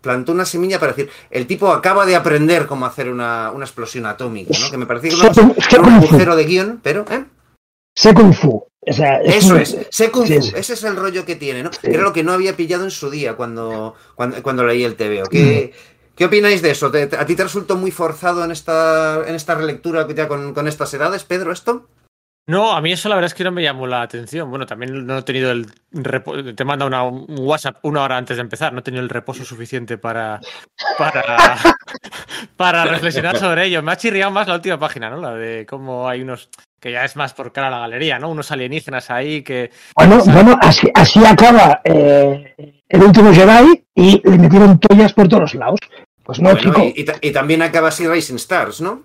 plantó 0.00 0.32
una 0.32 0.44
semilla 0.44 0.80
para 0.80 0.92
decir, 0.92 1.10
el 1.30 1.46
tipo 1.46 1.70
acaba 1.72 2.06
de 2.06 2.16
aprender 2.16 2.66
cómo 2.66 2.86
hacer 2.86 3.08
una, 3.08 3.52
una 3.52 3.64
explosión 3.66 4.04
atómica, 4.06 4.52
¿no? 4.58 4.68
Que 4.70 4.76
me 4.76 4.86
parecía 4.86 5.10
que 5.10 5.16
Sí, 5.34 5.40
es 5.56 5.68
que 5.68 5.76
era 5.76 5.84
un 5.84 5.92
agujero 5.94 6.34
de 6.34 6.44
guion, 6.44 6.80
pero, 6.82 7.04
¿eh? 7.08 7.24
Kung 8.14 8.32
Fu. 8.34 8.66
O 8.82 8.92
sea, 8.94 9.20
Eso 9.20 9.54
un- 9.54 9.60
es, 9.60 9.76
sé 9.90 10.10
Kung 10.10 10.26
sí, 10.26 10.36
Fu, 10.36 10.42
sí. 10.42 10.52
ese 10.56 10.72
es 10.72 10.84
el 10.84 10.96
rollo 10.96 11.24
que 11.26 11.36
tiene, 11.36 11.62
¿no? 11.62 11.70
Que 11.70 11.92
era 11.92 12.02
lo 12.02 12.12
que 12.14 12.24
no 12.24 12.32
había 12.32 12.56
pillado 12.56 12.82
en 12.84 12.90
su 12.90 13.10
día 13.10 13.34
cuando, 13.36 13.94
cuando, 14.14 14.42
cuando 14.42 14.64
leí 14.64 14.84
el 14.84 14.96
TVO. 14.96 15.26
Mm. 15.30 15.70
¿Qué, 16.20 16.24
¿Qué 16.24 16.24
opináis 16.26 16.60
de 16.60 16.70
eso? 16.72 16.90
¿Te- 16.90 17.06
te- 17.06 17.16
¿A 17.16 17.24
ti 17.24 17.34
te 17.34 17.44
resultó 17.44 17.76
muy 17.76 17.90
forzado 17.90 18.44
en 18.44 18.50
esta, 18.50 19.22
en 19.26 19.34
esta 19.34 19.54
relectura 19.54 20.06
ya 20.14 20.28
con, 20.28 20.52
con 20.52 20.68
estas 20.68 20.92
edades, 20.92 21.24
Pedro, 21.24 21.50
esto? 21.50 21.88
No, 22.46 22.72
a 22.72 22.80
mí 22.80 22.92
eso 22.92 23.08
la 23.08 23.14
verdad 23.14 23.26
es 23.28 23.34
que 23.34 23.44
no 23.44 23.52
me 23.52 23.62
llamó 23.62 23.86
la 23.86 24.02
atención. 24.02 24.50
Bueno, 24.50 24.66
también 24.66 25.06
no 25.06 25.18
he 25.18 25.22
tenido 25.22 25.50
el 25.52 25.66
repo- 25.92 26.54
te 26.54 26.64
manda 26.64 26.84
una, 26.84 27.04
un 27.04 27.24
WhatsApp 27.38 27.76
una 27.84 28.02
hora 28.02 28.16
antes 28.16 28.36
de 28.36 28.40
empezar, 28.42 28.72
no 28.72 28.80
he 28.80 28.82
tenido 28.82 29.02
el 29.02 29.08
reposo 29.08 29.44
suficiente 29.44 29.98
para 29.98 30.40
para, 30.98 31.56
para 32.56 32.84
reflexionar 32.86 33.36
sobre 33.38 33.66
ello. 33.66 33.82
Me 33.82 33.92
ha 33.92 33.96
chirriado 33.96 34.30
más 34.32 34.48
la 34.48 34.54
última 34.56 34.78
página, 34.78 35.10
¿no? 35.10 35.20
La 35.20 35.34
de 35.34 35.64
cómo 35.64 36.08
hay 36.08 36.22
unos 36.22 36.48
que 36.80 36.90
ya 36.92 37.04
es 37.04 37.14
más 37.14 37.34
por 37.34 37.52
cara 37.52 37.68
a 37.68 37.70
la 37.70 37.78
galería, 37.80 38.18
¿no? 38.18 38.30
Unos 38.30 38.50
alienígenas 38.50 39.10
ahí 39.10 39.42
que 39.42 39.70
Bueno, 39.94 40.18
bueno, 40.24 40.58
así, 40.60 40.90
así 40.94 41.24
acaba 41.24 41.80
eh, 41.84 42.54
el 42.88 43.02
último 43.02 43.32
Jedi 43.32 43.84
y 43.94 44.28
le 44.28 44.38
metieron 44.38 44.78
toallas 44.80 45.12
por 45.12 45.28
todos 45.28 45.54
lados. 45.54 45.78
Pues 46.30 46.38
no, 46.38 46.50
Bueno, 46.52 46.60
chico. 46.60 46.80
y, 46.94 47.00
y 47.22 47.28
y 47.28 47.32
también 47.32 47.60
acaba 47.60 47.88
así 47.88 48.06
Rising 48.06 48.36
Stars, 48.36 48.80
¿no? 48.80 49.02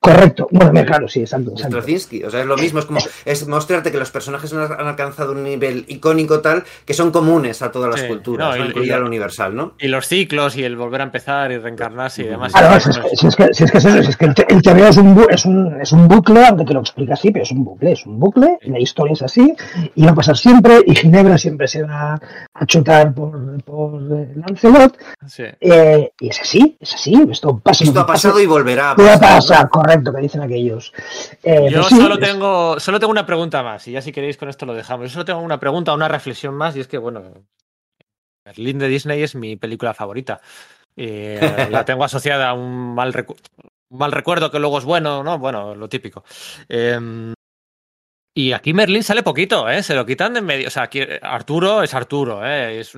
Correcto. 0.00 0.48
Bueno, 0.50 0.72
me- 0.72 0.84
claro, 0.84 1.06
sí, 1.08 1.20
exacto. 1.20 1.50
exacto. 1.52 1.78
O 1.78 2.30
sea, 2.30 2.40
es 2.40 2.46
lo 2.46 2.56
mismo, 2.56 2.78
es 2.80 2.86
como 2.86 3.00
es 3.24 3.46
mostrarte 3.46 3.92
que 3.92 3.98
los 3.98 4.10
personajes 4.10 4.52
han, 4.52 4.60
alcanzado 4.88 5.32
un 5.32 5.42
nivel 5.44 5.84
icónico 5.88 6.40
tal 6.40 6.64
que 6.84 6.94
son 6.94 7.10
comunes 7.10 7.60
a 7.62 7.70
todas 7.70 7.90
las 7.90 8.00
Sí, 8.00 8.06
culturas, 8.08 8.56
no, 8.58 8.64
incluida 8.66 8.98
la 8.98 9.04
universal, 9.04 9.54
¿no? 9.54 9.74
y 9.78 9.88
los 9.88 10.06
ciclos 10.08 10.56
y 10.56 10.64
el 10.64 10.76
volver 10.76 11.02
a 11.02 11.04
empezar 11.04 11.52
y 11.52 11.58
reencarnarse 11.58 12.22
y 12.22 12.26
demás. 12.26 12.52
Claro, 12.52 12.80
si 12.80 12.90
es, 12.90 12.96
que, 12.98 13.16
si, 13.16 13.26
es 13.26 13.36
que, 13.36 13.54
si 13.54 13.64
es 13.64 13.70
que 13.70 13.78
es 13.78 13.84
eso, 13.84 14.02
si 14.02 14.10
es 14.10 14.16
que 14.16 14.24
el, 14.26 14.34
el 14.48 14.62
TVO 14.62 14.86
es 14.88 14.96
un, 14.96 15.16
bu- 15.16 15.26
es, 15.30 15.44
un, 15.44 15.80
es 15.80 15.92
un 15.92 16.08
bucle, 16.08 16.46
aunque 16.46 16.64
te 16.64 16.74
lo 16.74 16.80
explica 16.80 17.14
así, 17.14 17.30
pero 17.30 17.42
es 17.42 17.50
un 17.52 17.64
bucle, 17.64 17.92
es 17.92 18.06
un 18.06 18.18
bucle, 18.18 18.58
y 18.62 18.70
la 18.70 18.78
historia 18.80 19.12
es 19.12 19.22
así, 19.22 19.54
y 19.94 20.04
va 20.04 20.10
a 20.12 20.14
pasar 20.14 20.36
siempre, 20.36 20.80
y 20.86 20.94
Ginebra 20.94 21.36
siempre 21.38 21.68
se 21.68 21.82
va 21.82 22.20
a 22.54 22.66
chutar 22.66 23.12
por, 23.14 23.62
por 23.64 24.00
eh, 24.12 24.32
Lancelot, 24.36 24.96
Sí. 25.26 25.44
eh, 25.60 26.10
y 26.18 26.28
es 26.28 26.40
así, 26.40 26.76
es 26.80 26.94
así, 26.94 27.14
esto 27.30 27.58
pasa. 27.58 27.84
Esto 27.84 28.00
ha 28.00 28.06
pasado 28.06 28.40
y 28.40 28.46
volverá 28.46 28.92
a 28.92 28.96
pasar. 28.96 29.49
Correcto, 29.70 30.12
que 30.12 30.20
dicen 30.20 30.42
aquellos. 30.42 30.92
Eh, 31.42 31.68
Yo 31.70 31.80
pues 31.80 31.88
sí, 31.94 31.96
solo 32.00 32.14
es- 32.14 32.20
tengo, 32.20 32.78
solo 32.80 32.98
tengo 33.00 33.10
una 33.10 33.26
pregunta 33.26 33.62
más, 33.62 33.86
y 33.88 33.92
ya 33.92 34.02
si 34.02 34.12
queréis 34.12 34.36
con 34.36 34.48
esto 34.48 34.66
lo 34.66 34.74
dejamos. 34.74 35.06
Yo 35.08 35.12
solo 35.14 35.24
tengo 35.24 35.40
una 35.40 35.60
pregunta, 35.60 35.92
una 35.94 36.08
reflexión 36.08 36.54
más, 36.54 36.76
y 36.76 36.80
es 36.80 36.88
que, 36.88 36.98
bueno, 36.98 37.22
Berlín 38.44 38.78
de 38.78 38.88
Disney 38.88 39.22
es 39.22 39.34
mi 39.34 39.56
película 39.56 39.94
favorita. 39.94 40.40
Eh, 40.96 41.40
la 41.70 41.84
tengo 41.84 42.04
asociada 42.04 42.50
a 42.50 42.54
un 42.54 42.94
mal, 42.94 43.12
recu- 43.12 43.36
un 43.90 43.98
mal 43.98 44.12
recuerdo 44.12 44.50
que 44.50 44.58
luego 44.58 44.78
es 44.78 44.84
bueno, 44.84 45.22
¿no? 45.22 45.38
Bueno, 45.38 45.74
lo 45.74 45.88
típico. 45.88 46.24
Eh, 46.68 47.32
Y 48.32 48.52
aquí 48.52 48.72
Merlín 48.72 49.02
sale 49.02 49.24
poquito, 49.24 49.68
¿eh? 49.68 49.82
Se 49.82 49.94
lo 49.94 50.06
quitan 50.06 50.34
de 50.34 50.38
en 50.38 50.46
medio. 50.46 50.68
O 50.68 50.70
sea, 50.70 50.84
aquí 50.84 51.00
Arturo 51.20 51.82
es 51.82 51.92
Arturo, 51.94 52.46
¿eh? 52.46 52.78
Es 52.78 52.96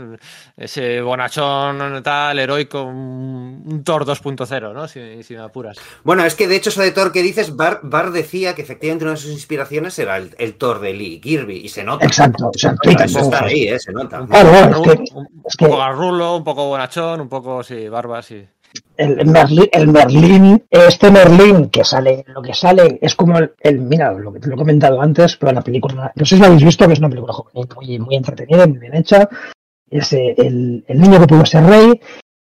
ese 0.58 1.00
bonachón 1.00 2.02
tal, 2.02 2.38
heroico, 2.38 2.82
un 2.82 3.82
Thor 3.82 4.04
2.0, 4.04 4.74
¿no? 4.74 4.86
Si, 4.86 5.22
si, 5.22 5.34
me 5.34 5.40
apuras. 5.40 5.78
Bueno, 6.04 6.22
es 6.26 6.34
que 6.34 6.46
de 6.46 6.56
hecho 6.56 6.68
eso 6.68 6.82
de 6.82 6.90
Thor 6.90 7.12
que 7.12 7.22
dices, 7.22 7.56
Bar, 7.56 7.80
Bar 7.82 8.12
decía 8.12 8.54
que 8.54 8.60
efectivamente 8.60 9.06
una 9.06 9.12
de 9.14 9.20
sus 9.20 9.32
inspiraciones 9.32 9.98
era 9.98 10.18
el, 10.18 10.34
el 10.36 10.54
Thor 10.54 10.80
de 10.80 10.92
Lee 10.92 11.18
Kirby, 11.18 11.56
y 11.56 11.68
se 11.70 11.82
nota. 11.82 12.04
Exacto, 12.04 12.50
exacto. 12.52 12.90
Eso 12.90 13.20
está 13.20 13.44
ahí, 13.44 13.68
¿eh? 13.68 13.78
Se 13.78 13.90
nota. 13.90 14.26
Claro, 14.26 14.50
claro, 14.50 14.76
es 14.76 14.82
que, 14.82 15.12
un, 15.14 15.28
es 15.46 15.56
que... 15.56 15.64
poco 15.64 15.78
garrulo, 15.78 16.36
un 16.36 16.44
poco 16.44 16.66
bonachón, 16.66 17.22
un 17.22 17.28
poco, 17.30 17.62
sí, 17.62 17.88
barba, 17.88 18.20
sí 18.20 18.46
el 18.96 19.26
Merlín, 19.26 19.68
el 19.72 19.88
Merlín, 19.88 20.64
este 20.70 21.10
Merlín 21.10 21.70
que 21.70 21.84
sale, 21.84 22.24
lo 22.28 22.42
que 22.42 22.54
sale 22.54 22.98
es 23.00 23.14
como 23.14 23.38
el, 23.38 23.52
el 23.60 23.80
mira, 23.80 24.12
lo 24.12 24.32
que 24.32 24.40
te 24.40 24.48
lo 24.48 24.54
he 24.54 24.58
comentado 24.58 25.00
antes, 25.00 25.36
pero 25.36 25.52
la 25.52 25.62
película, 25.62 26.12
no 26.14 26.24
sé 26.24 26.36
si 26.36 26.40
lo 26.40 26.46
habéis 26.46 26.64
visto, 26.64 26.86
que 26.86 26.92
es 26.92 26.98
una 26.98 27.08
película 27.08 27.32
juvenil 27.32 27.68
muy, 27.74 27.98
muy 27.98 28.14
entretenida, 28.16 28.66
muy 28.66 28.78
bien 28.78 28.94
hecha, 28.94 29.28
es 29.90 30.12
el, 30.12 30.84
el 30.86 31.00
niño 31.00 31.20
que 31.20 31.26
pudo 31.26 31.44
ser 31.44 31.64
rey, 31.64 32.00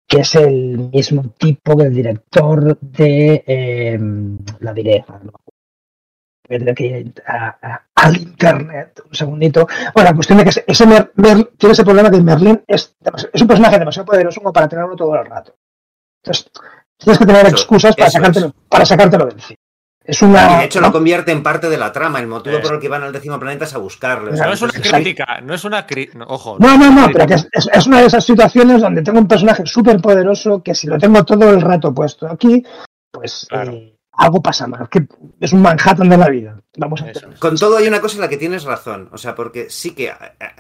que 0.08 0.20
es 0.20 0.36
el 0.36 0.90
mismo 0.94 1.34
tipo 1.38 1.76
que 1.76 1.86
el 1.86 1.94
director 1.94 2.78
de, 2.80 3.44
eh, 3.46 4.00
la 4.60 4.74
diré, 4.74 5.04
tener 6.48 6.76
que 6.76 7.12
a, 7.26 7.58
a, 7.62 7.86
al 7.96 8.18
internet, 8.18 9.02
un 9.06 9.16
segundito. 9.16 9.68
Bueno, 9.94 10.10
la 10.10 10.16
cuestión 10.16 10.38
de 10.38 10.44
que 10.46 10.64
ese 10.68 10.86
Mer, 10.86 11.12
tiene 11.58 11.74
ese 11.74 11.84
problema 11.84 12.12
que 12.12 12.22
Merlín 12.22 12.64
es, 12.68 12.96
es 13.34 13.42
un 13.42 13.48
personaje 13.48 13.80
demasiado 13.80 14.06
poderoso 14.06 14.42
como 14.42 14.54
para 14.54 14.68
tenerlo 14.68 14.96
todo 14.96 15.16
el 15.16 15.26
rato. 15.26 15.56
Entonces, 16.26 16.52
tienes 16.98 17.20
que 17.20 17.26
tener 17.26 17.46
excusas 17.48 17.96
para 17.96 18.10
sacártelo, 18.10 18.48
es. 18.48 18.54
para 18.70 18.86
sacártelo 18.86 19.26
de 19.26 19.32
encima. 19.34 19.60
Es 20.04 20.22
una, 20.22 20.54
y 20.54 20.60
de 20.60 20.66
hecho 20.66 20.82
¿no? 20.82 20.88
lo 20.88 20.94
convierte 20.94 21.32
en 21.32 21.42
parte 21.42 21.68
de 21.68 21.78
la 21.78 21.92
trama. 21.92 22.20
El 22.20 22.28
motivo 22.28 22.60
por 22.62 22.76
el 22.76 22.80
que 22.80 22.88
van 22.88 23.02
al 23.02 23.12
décimo 23.12 23.40
planeta 23.40 23.66
es 23.66 23.74
a 23.74 23.80
buscarle. 23.80 24.32
No, 24.34 24.54
es 24.54 24.62
una 24.62 24.72
crítica, 24.72 25.42
no 25.42 25.56
es 25.56 25.64
una 25.64 25.88
crítica. 25.88 26.26
Ojo. 26.28 26.58
No, 26.60 26.78
no, 26.78 26.92
no, 26.92 27.08
pero 27.12 27.26
que 27.26 27.34
es, 27.34 27.48
es, 27.52 27.88
una 27.88 28.02
de 28.02 28.08
esas 28.08 28.24
situaciones 28.24 28.82
donde 28.82 29.02
tengo 29.02 29.18
un 29.18 29.28
personaje 29.28 29.66
súper 29.66 30.00
poderoso 30.00 30.62
que 30.62 30.76
si 30.76 30.86
lo 30.86 31.00
tengo 31.00 31.24
todo 31.26 31.50
el 31.50 31.60
rato 31.60 31.92
puesto 31.92 32.28
aquí, 32.28 32.64
pues 33.10 33.48
claro. 33.50 33.72
eh, 33.72 33.98
algo 34.12 34.44
pasa 34.44 34.68
mal. 34.68 34.88
Que 34.90 35.08
es 35.40 35.54
un 35.54 35.64
Manhattan 35.64 36.08
de 36.08 36.18
la 36.18 36.30
vida. 36.30 36.62
Vamos 36.78 37.02
a 37.02 37.10
Eso. 37.10 37.28
Con 37.40 37.56
todo 37.56 37.78
hay 37.78 37.88
una 37.88 38.02
cosa 38.02 38.16
en 38.16 38.22
la 38.22 38.30
que 38.30 38.38
tienes 38.38 38.64
razón. 38.64 39.10
O 39.12 39.18
sea, 39.18 39.36
porque 39.36 39.70
sí 39.70 39.92
que 39.92 40.12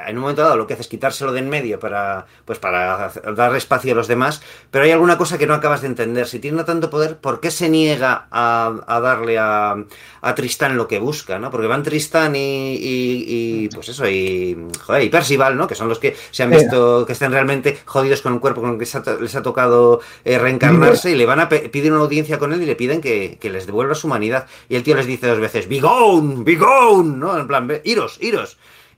en 0.07 0.15
un 0.15 0.21
momento 0.21 0.41
dado 0.41 0.57
lo 0.57 0.67
que 0.67 0.73
haces 0.73 0.85
es 0.85 0.89
quitárselo 0.89 1.31
de 1.31 1.39
en 1.39 1.49
medio 1.49 1.79
para, 1.79 2.25
pues 2.45 2.59
para 2.59 3.11
dar 3.35 3.55
espacio 3.55 3.93
a 3.93 3.95
los 3.95 4.07
demás, 4.07 4.41
pero 4.71 4.85
hay 4.85 4.91
alguna 4.91 5.17
cosa 5.17 5.37
que 5.37 5.47
no 5.47 5.53
acabas 5.53 5.81
de 5.81 5.87
entender. 5.87 6.27
Si 6.27 6.39
tiene 6.39 6.63
tanto 6.63 6.89
poder, 6.89 7.17
¿por 7.17 7.39
qué 7.39 7.51
se 7.51 7.69
niega 7.69 8.27
a, 8.31 8.73
a 8.87 8.99
darle 8.99 9.37
a, 9.37 9.75
a, 10.21 10.35
Tristán 10.35 10.77
lo 10.77 10.87
que 10.87 10.99
busca? 10.99 11.39
¿no? 11.39 11.51
Porque 11.51 11.67
van 11.67 11.83
Tristán 11.83 12.35
y, 12.35 12.75
y, 12.75 13.25
y 13.27 13.69
pues 13.69 13.89
eso, 13.89 14.07
y, 14.07 14.57
joder, 14.81 15.03
y 15.03 15.09
Percival, 15.09 15.57
¿no? 15.57 15.67
Que 15.67 15.75
son 15.75 15.89
los 15.89 15.99
que 15.99 16.15
se 16.31 16.43
han 16.43 16.51
visto 16.51 17.05
que 17.05 17.13
estén 17.13 17.31
realmente 17.31 17.77
jodidos 17.85 18.21
con 18.21 18.33
un 18.33 18.39
cuerpo 18.39 18.61
con 18.61 18.71
el 18.71 18.77
que 18.77 18.85
les 19.21 19.35
ha, 19.35 19.41
tocado 19.41 20.01
eh, 20.23 20.37
reencarnarse 20.37 21.11
y 21.11 21.15
le 21.15 21.25
van 21.25 21.39
a 21.39 21.49
pedir 21.49 21.91
una 21.91 22.01
audiencia 22.01 22.39
con 22.39 22.53
él 22.53 22.61
y 22.61 22.65
le 22.65 22.75
piden 22.75 23.01
que, 23.01 23.37
que 23.39 23.49
les 23.49 23.65
devuelva 23.65 23.95
su 23.95 24.07
humanidad. 24.07 24.47
Y 24.69 24.75
el 24.75 24.83
tío 24.83 24.95
les 24.95 25.05
dice 25.05 25.27
dos 25.27 25.39
veces, 25.39 25.67
¡Vigo! 25.67 26.05
Gone, 26.11 27.18
¿no? 27.18 27.38
En 27.38 27.48
plan, 27.48 27.82
iros, 27.84 28.18
iros. 28.22 28.57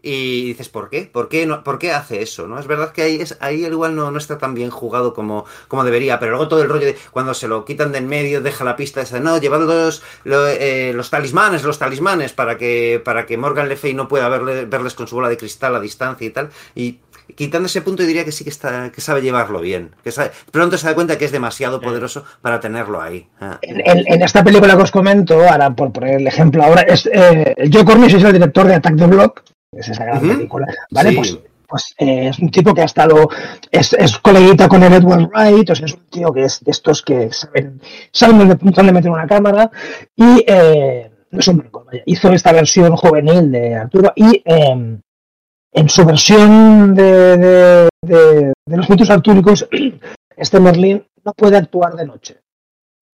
Y 0.10 0.46
dices, 0.46 0.70
¿por 0.70 0.90
qué? 0.90 1.10
¿Por 1.12 1.28
qué, 1.28 1.46
no, 1.46 1.64
¿por 1.64 1.80
qué 1.80 1.92
hace 1.92 2.22
eso? 2.22 2.48
¿no? 2.48 2.60
Es 2.60 2.68
verdad 2.68 2.92
que 2.92 3.02
ahí, 3.02 3.20
es, 3.20 3.38
ahí 3.42 3.66
igual 3.66 3.96
no, 3.96 4.12
no 4.12 4.18
está 4.18 4.38
tan 4.38 4.54
bien 4.54 4.70
jugado 4.70 5.14
como, 5.14 5.46
como 5.68 5.84
debería, 5.84 6.20
pero 6.20 6.32
luego 6.32 6.48
todo 6.48 6.62
el 6.62 6.70
rollo 6.70 6.86
de 6.86 6.98
cuando 7.12 7.34
se 7.34 7.48
lo 7.48 7.66
quitan 7.66 7.92
de 7.92 7.98
en 7.98 8.08
medio, 8.08 8.42
deja 8.42 8.64
la 8.64 8.76
pista 8.76 9.02
esa, 9.02 9.20
no, 9.20 9.40
llevad 9.40 9.62
los, 9.62 10.04
eh, 10.24 10.94
los 10.96 11.10
talismanes, 11.10 11.64
los 11.64 11.80
talismanes, 11.80 12.32
para 12.32 12.58
que, 12.58 13.02
para 13.04 13.26
que 13.26 13.38
Morgan 13.38 13.68
Le 13.68 13.76
Fay 13.76 13.96
no 13.96 14.08
pueda 14.08 14.30
verle, 14.30 14.66
verles 14.66 14.94
con 14.94 15.08
su 15.08 15.16
bola 15.16 15.30
de 15.30 15.38
cristal 15.38 15.76
a 15.76 15.80
distancia 15.80 16.28
y 16.28 16.30
tal. 16.30 16.52
Y 16.76 17.00
quitando 17.36 17.68
ese 17.68 17.82
punto 17.82 18.04
diría 18.04 18.26
que 18.26 18.32
sí 18.32 18.44
que 18.44 18.49
está 18.49 18.91
que 18.91 19.02
sabe 19.02 19.22
llevarlo 19.22 19.60
bien 19.60 19.91
que 20.04 20.12
sabe, 20.12 20.32
pronto 20.52 20.78
se 20.78 20.88
da 20.88 20.95
cuenta 20.95 21.18
que 21.18 21.26
es 21.26 21.32
demasiado 21.32 21.82
poderoso 21.82 22.24
para 22.41 22.60
tenerlo 22.60 23.02
ahí 23.02 23.28
ah. 23.41 23.58
en, 23.62 23.82
en, 23.86 24.14
en, 24.14 24.22
esta 24.22 24.44
película 24.44 24.76
que 24.76 24.84
os 24.84 24.91
comento 24.91 25.48
ahora 25.48 25.74
por 25.76 25.91
poner 25.91 26.22
el 26.22 26.28
ejemplo 26.28 26.64
ahora 26.64 26.82
es 26.82 27.10
eh, 27.12 27.56
Joe 27.72 27.86
Cornish 27.86 28.16
es 28.16 28.24
el 28.24 28.34
director 28.34 28.68
de 28.68 28.76
Attack 28.76 28.98
the 28.98 29.08
Block 29.08 29.44
es 29.72 29.90
esa 29.90 30.06
gran 30.06 30.18
uh 30.18 30.22
-huh. 30.22 30.36
película 30.36 30.68
vale 30.91 31.10
sí. 31.10 31.16
pues 31.16 31.40
pues 31.68 31.94
eh, 31.98 32.30
es 32.30 32.40
un 32.40 32.49
tipo 32.49 32.74
que 32.74 32.82
ha 32.82 32.86
estado, 32.86 33.28
es, 33.70 33.91
es 33.94 34.18
coleguita 34.20 34.70
con 34.70 34.84
el 34.84 34.94
Edward 34.94 35.28
Wright, 35.28 35.70
o 35.70 35.76
sea, 35.76 35.86
es 35.86 35.94
un 35.94 36.06
tío 36.10 36.32
que 36.32 36.45
es 36.45 36.64
de 36.64 36.72
estos 36.72 37.02
que 37.02 37.32
saben, 37.34 37.82
saben 38.12 38.38
dónde, 38.38 38.58
dónde 38.62 38.94
meter 38.94 39.12
una 39.12 39.28
cámara 39.28 39.70
y 40.16 40.45
eh, 40.48 41.12
no 41.30 41.40
es 41.40 41.48
un 41.49 41.58
blanco, 41.58 41.84
vaya, 41.86 42.04
hizo 42.06 42.32
esta 42.32 42.54
versión 42.54 42.95
juvenil 42.95 43.52
de 43.52 43.76
Arturo 43.76 44.14
y 44.16 44.41
eh, 44.45 44.98
en 45.72 45.89
su 45.89 46.06
versión 46.06 46.95
de, 46.95 47.38
de, 47.38 47.89
de, 48.02 48.53
de, 48.65 48.77
los 48.77 48.89
mitos 48.89 49.10
artúricos, 49.10 49.68
este 50.35 50.60
Merlín 50.60 51.06
no 51.23 51.34
puede 51.34 51.57
actuar 51.57 51.95
de 51.95 52.06
noche. 52.06 52.41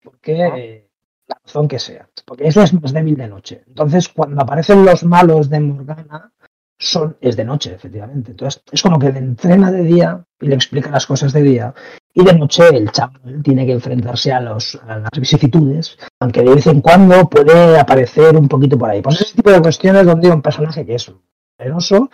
Porque 0.03 0.47
eh, 0.47 0.89
la 1.27 1.39
razón 1.45 1.69
que 1.69 1.79
sea. 1.79 2.09
Porque 2.25 2.49
es 2.49 2.57
más 2.75 2.93
débil 2.93 3.17
de 3.17 3.29
noche. 3.29 3.63
Entonces, 3.67 4.09
cuando 4.09 4.43
aparecen 4.43 4.85
los 4.85 5.05
malos 5.05 5.49
de 5.51 5.61
Morgana, 5.61 6.33
son, 6.79 7.17
es 7.21 7.37
de 7.37 7.45
noche, 7.45 7.75
efectivamente. 7.75 8.31
Entonces, 8.31 8.63
es 8.71 8.83
como 8.83 8.99
que 8.99 9.13
le 9.13 9.19
entrena 9.19 9.71
de 9.71 9.83
día 9.83 10.25
y 10.41 10.47
le 10.47 10.55
explica 10.55 10.91
las 10.91 11.07
cosas 11.07 11.33
de 11.33 11.43
día. 11.43 11.75
Y 12.15 12.25
de 12.25 12.33
noche 12.33 12.65
el 12.73 12.91
chaval 12.91 13.43
tiene 13.43 13.67
que 13.67 13.73
enfrentarse 13.73 14.33
a, 14.33 14.41
los, 14.41 14.77
a 14.87 14.99
las 14.99 15.11
vicisitudes, 15.19 15.99
aunque 16.21 16.43
de 16.43 16.55
vez 16.55 16.67
en 16.67 16.81
cuando 16.81 17.29
puede 17.29 17.79
aparecer 17.79 18.37
un 18.37 18.49
poquito 18.49 18.79
por 18.79 18.91
ahí. 18.91 19.03
Pues 19.03 19.21
ese 19.21 19.37
tipo 19.37 19.51
de 19.51 19.61
cuestiones 19.61 20.07
donde 20.07 20.31
un 20.31 20.43
personaje 20.43 20.87
que 20.87 20.95
es 20.95 21.13
poderoso 21.57 22.11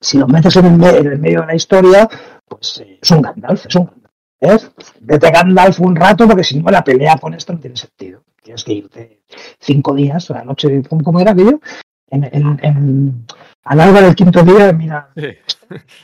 si 0.00 0.18
lo 0.18 0.26
metes 0.26 0.56
en 0.56 0.66
el, 0.66 0.72
me 0.72 0.88
en 0.90 1.06
el, 1.06 1.18
medio 1.18 1.40
de 1.42 1.46
la 1.46 1.54
historia, 1.54 2.08
pues 2.46 2.82
eh, 2.84 2.98
es 3.00 3.10
un 3.10 3.22
Gandalf, 3.22 3.66
es 3.66 3.74
un 3.76 3.86
Gandalf. 3.86 4.10
¿eh? 4.40 4.84
Vete 5.00 5.30
Gandalf 5.30 5.80
un 5.80 5.96
rato 5.96 6.26
porque 6.26 6.44
si 6.44 6.60
no 6.60 6.70
la 6.70 6.84
pelea 6.84 7.16
con 7.18 7.34
esto 7.34 7.52
no 7.52 7.60
tiene 7.60 7.76
sentido. 7.76 8.22
Tienes 8.42 8.64
que 8.64 8.72
irte 8.72 9.22
cinco 9.58 9.94
días 9.94 10.30
a 10.30 10.34
la 10.34 10.44
noche, 10.44 10.82
¿cómo, 10.88 11.20
era 11.20 11.32
aquello? 11.32 11.60
En, 12.08 12.24
en, 12.24 12.58
en, 12.62 13.26
a 13.64 13.74
la 13.76 13.88
hora 13.88 14.00
del 14.00 14.14
quinto 14.14 14.42
día, 14.42 14.72
mira. 14.72 15.10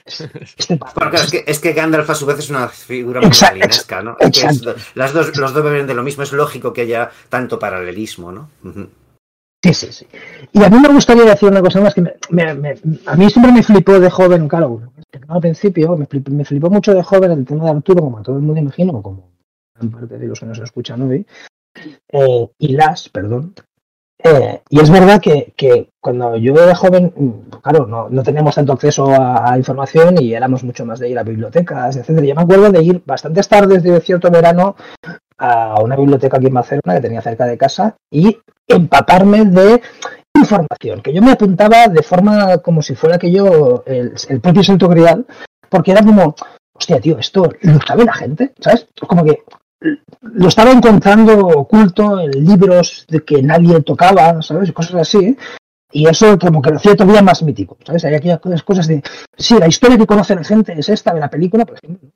Este, 0.04 0.30
este 0.56 0.76
Porque 0.76 1.16
es 1.16 1.30
que, 1.30 1.44
es 1.46 1.58
que 1.58 1.72
Gandalf 1.72 2.08
a 2.08 2.14
su 2.14 2.26
vez 2.26 2.38
es 2.38 2.50
una 2.50 2.68
figura 2.68 3.20
muy 3.20 3.28
exacto, 3.28 4.02
¿no? 4.02 4.16
Es 4.20 4.30
que 4.30 4.46
es, 4.46 4.62
las 4.94 5.12
dos, 5.12 5.36
los 5.36 5.52
dos 5.52 5.64
beben 5.64 5.86
de 5.86 5.94
lo 5.94 6.04
mismo, 6.04 6.22
es 6.22 6.32
lógico 6.32 6.72
que 6.72 6.82
haya 6.82 7.10
tanto 7.28 7.58
paralelismo, 7.58 8.30
¿no? 8.30 8.50
Uh 8.62 8.68
-huh. 8.68 8.88
Sí, 9.62 9.74
sí, 9.74 9.92
sí. 9.92 10.06
Y 10.52 10.62
a 10.62 10.68
mí 10.68 10.78
me 10.78 10.92
gustaría 10.92 11.24
decir 11.24 11.48
una 11.48 11.60
cosa 11.60 11.80
más 11.80 11.94
que 11.94 12.02
me, 12.02 12.42
a 13.06 13.16
mí 13.16 13.30
siempre 13.30 13.52
me 13.52 13.62
flipó 13.62 13.98
de 13.98 14.10
joven, 14.10 14.48
claro, 14.48 14.92
al 15.28 15.40
principio 15.40 15.96
me 15.96 16.06
flipó, 16.06 16.30
me 16.30 16.44
flipó, 16.44 16.70
mucho 16.70 16.94
de 16.94 17.02
joven 17.02 17.32
el 17.32 17.46
tema 17.46 17.64
de 17.64 17.70
Arturo, 17.70 18.02
como 18.02 18.18
a 18.18 18.22
todo 18.22 18.36
el 18.36 18.42
mundo 18.42 18.60
imagino, 18.60 19.02
como 19.02 19.32
gran 19.74 19.90
parte 19.90 20.18
de 20.18 20.26
los 20.26 20.38
que 20.38 20.46
nos 20.46 20.58
escuchan 20.58 21.02
hoy, 21.02 21.26
eh, 22.12 22.48
y 22.58 22.68
las, 22.76 23.08
perdón. 23.08 23.54
Eh, 24.18 24.62
y 24.70 24.80
es 24.80 24.90
verdad 24.90 25.20
que, 25.20 25.52
que, 25.56 25.90
cuando 26.00 26.36
yo 26.36 26.54
era 26.54 26.74
joven, 26.74 27.44
claro, 27.62 27.86
no, 27.86 28.08
no 28.08 28.22
teníamos 28.22 28.54
tanto 28.54 28.72
acceso 28.72 29.10
a, 29.10 29.52
a, 29.52 29.58
información 29.58 30.22
y 30.22 30.32
éramos 30.32 30.64
mucho 30.64 30.86
más 30.86 30.98
de 30.98 31.10
ir 31.10 31.18
a 31.18 31.22
bibliotecas, 31.22 31.96
etc. 31.96 32.22
Yo 32.22 32.34
me 32.34 32.42
acuerdo 32.42 32.70
de 32.70 32.82
ir 32.82 33.02
bastantes 33.04 33.46
tardes 33.48 33.82
de 33.82 34.00
cierto 34.00 34.30
verano 34.30 34.74
a 35.38 35.80
una 35.82 35.96
biblioteca 35.96 36.36
aquí 36.36 36.46
en 36.46 36.54
Barcelona 36.54 36.94
que 36.94 37.00
tenía 37.00 37.22
cerca 37.22 37.46
de 37.46 37.58
casa 37.58 37.96
y 38.10 38.38
empaparme 38.66 39.44
de 39.44 39.82
información, 40.34 41.00
que 41.00 41.12
yo 41.12 41.22
me 41.22 41.32
apuntaba 41.32 41.88
de 41.88 42.02
forma 42.02 42.58
como 42.58 42.82
si 42.82 42.94
fuera 42.94 43.18
que 43.18 43.30
yo 43.30 43.82
el, 43.86 44.40
propio 44.40 44.62
Santo 44.62 44.88
Grial, 44.88 45.26
porque 45.68 45.92
era 45.92 46.02
como, 46.02 46.34
hostia, 46.74 47.00
tío, 47.00 47.18
esto 47.18 47.50
lo 47.62 47.80
sabe 47.80 48.04
la 48.04 48.14
gente, 48.14 48.52
¿sabes? 48.60 48.86
Como 49.06 49.24
que 49.24 49.42
lo 50.20 50.48
estaba 50.48 50.72
encontrando 50.72 51.46
oculto 51.46 52.20
en 52.20 52.30
libros 52.30 53.06
de 53.08 53.24
que 53.24 53.42
nadie 53.42 53.80
tocaba, 53.82 54.42
¿sabes? 54.42 54.72
Cosas 54.72 54.96
así. 54.96 55.36
Y 55.92 56.08
eso 56.08 56.38
como 56.38 56.60
que 56.60 56.70
lo 56.70 56.76
hacía 56.76 56.96
todavía 56.96 57.22
más 57.22 57.42
mítico, 57.42 57.78
¿sabes? 57.84 58.04
Hay 58.04 58.14
aquellas 58.14 58.62
cosas 58.64 58.86
de, 58.86 59.02
sí, 59.36 59.56
la 59.58 59.68
historia 59.68 59.96
que 59.96 60.06
conoce 60.06 60.34
la 60.34 60.44
gente 60.44 60.74
es 60.76 60.88
esta 60.88 61.14
de 61.14 61.20
la 61.20 61.30
película, 61.30 61.64
por 61.64 61.76
ejemplo. 61.76 62.10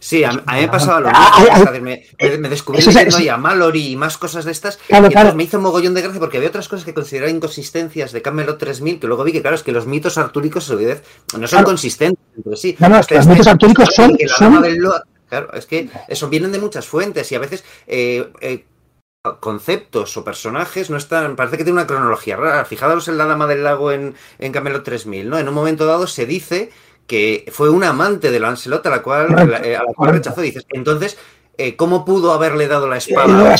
Sí, 0.00 0.24
a, 0.24 0.30
a, 0.30 0.54
mí 0.54 0.60
me 0.60 0.68
pasaba 0.68 1.00
lo 1.00 1.08
mismo. 1.08 1.82
me, 1.82 2.38
me, 2.38 2.48
descubrí 2.48 2.80
es, 2.80 2.86
leyendo 2.86 3.18
ya 3.18 3.36
Mallory 3.36 3.92
y 3.92 3.96
más 3.96 4.16
cosas 4.16 4.44
de 4.44 4.52
estas. 4.52 4.76
Claro, 4.86 5.06
y 5.06 5.10
claro. 5.10 5.34
me 5.34 5.42
hizo 5.42 5.60
mogollón 5.60 5.94
de 5.94 6.02
gracia 6.02 6.20
porque 6.20 6.36
había 6.36 6.50
otras 6.50 6.68
cosas 6.68 6.84
que 6.84 6.94
consideraba 6.94 7.30
inconsistencias 7.30 8.12
de 8.12 8.22
Camelot 8.22 8.58
3000 8.58 9.00
que 9.00 9.06
luego 9.06 9.24
vi 9.24 9.32
que, 9.32 9.40
claro, 9.40 9.56
es 9.56 9.62
que 9.62 9.72
los 9.72 9.86
mitos 9.86 10.18
artúricos 10.18 10.70
no 10.70 10.78
son 10.78 11.46
claro. 11.46 11.64
consistentes 11.64 12.24
entre 12.36 12.56
sí. 12.56 12.76
No, 12.78 12.88
no, 12.88 12.98
es 12.98 13.06
que 13.06 13.16
los 13.16 13.26
mitos 13.26 13.46
artúricos 13.46 13.88
son. 13.94 14.16
son... 14.28 14.64
Claro, 15.28 15.52
es 15.52 15.66
que 15.66 15.90
eso 16.08 16.28
vienen 16.28 16.52
de 16.52 16.58
muchas 16.58 16.86
fuentes 16.86 17.30
y 17.32 17.34
a 17.34 17.38
veces. 17.38 17.64
Eh, 17.86 18.30
eh, 18.40 18.64
conceptos 19.40 20.16
o 20.16 20.24
personajes 20.24 20.88
no 20.88 20.96
están, 20.96 21.36
parece 21.36 21.58
que 21.58 21.64
tiene 21.64 21.78
una 21.78 21.86
cronología 21.86 22.36
rara. 22.36 22.64
Fijaros 22.64 23.08
en 23.08 23.18
la 23.18 23.26
Dama 23.26 23.46
del 23.46 23.64
Lago 23.64 23.92
en, 23.92 24.14
en 24.38 24.52
Camelot 24.52 24.84
3000, 24.84 25.28
¿no? 25.28 25.38
En 25.38 25.48
un 25.48 25.54
momento 25.54 25.84
dado 25.86 26.06
se 26.06 26.24
dice 26.24 26.70
que 27.08 27.46
fue 27.50 27.70
un 27.70 27.82
amante 27.82 28.30
de 28.30 28.38
Lancelot 28.38 28.86
a 28.86 28.90
la 28.90 29.02
cual, 29.02 29.36
a 29.36 29.46
la 29.46 29.84
cual 29.96 30.12
rechazó. 30.12 30.42
Dices, 30.42 30.66
entonces, 30.68 31.18
eh, 31.56 31.74
¿cómo 31.74 32.04
pudo 32.04 32.32
haberle 32.32 32.68
dado 32.68 32.86
la 32.86 32.98
espada? 32.98 33.56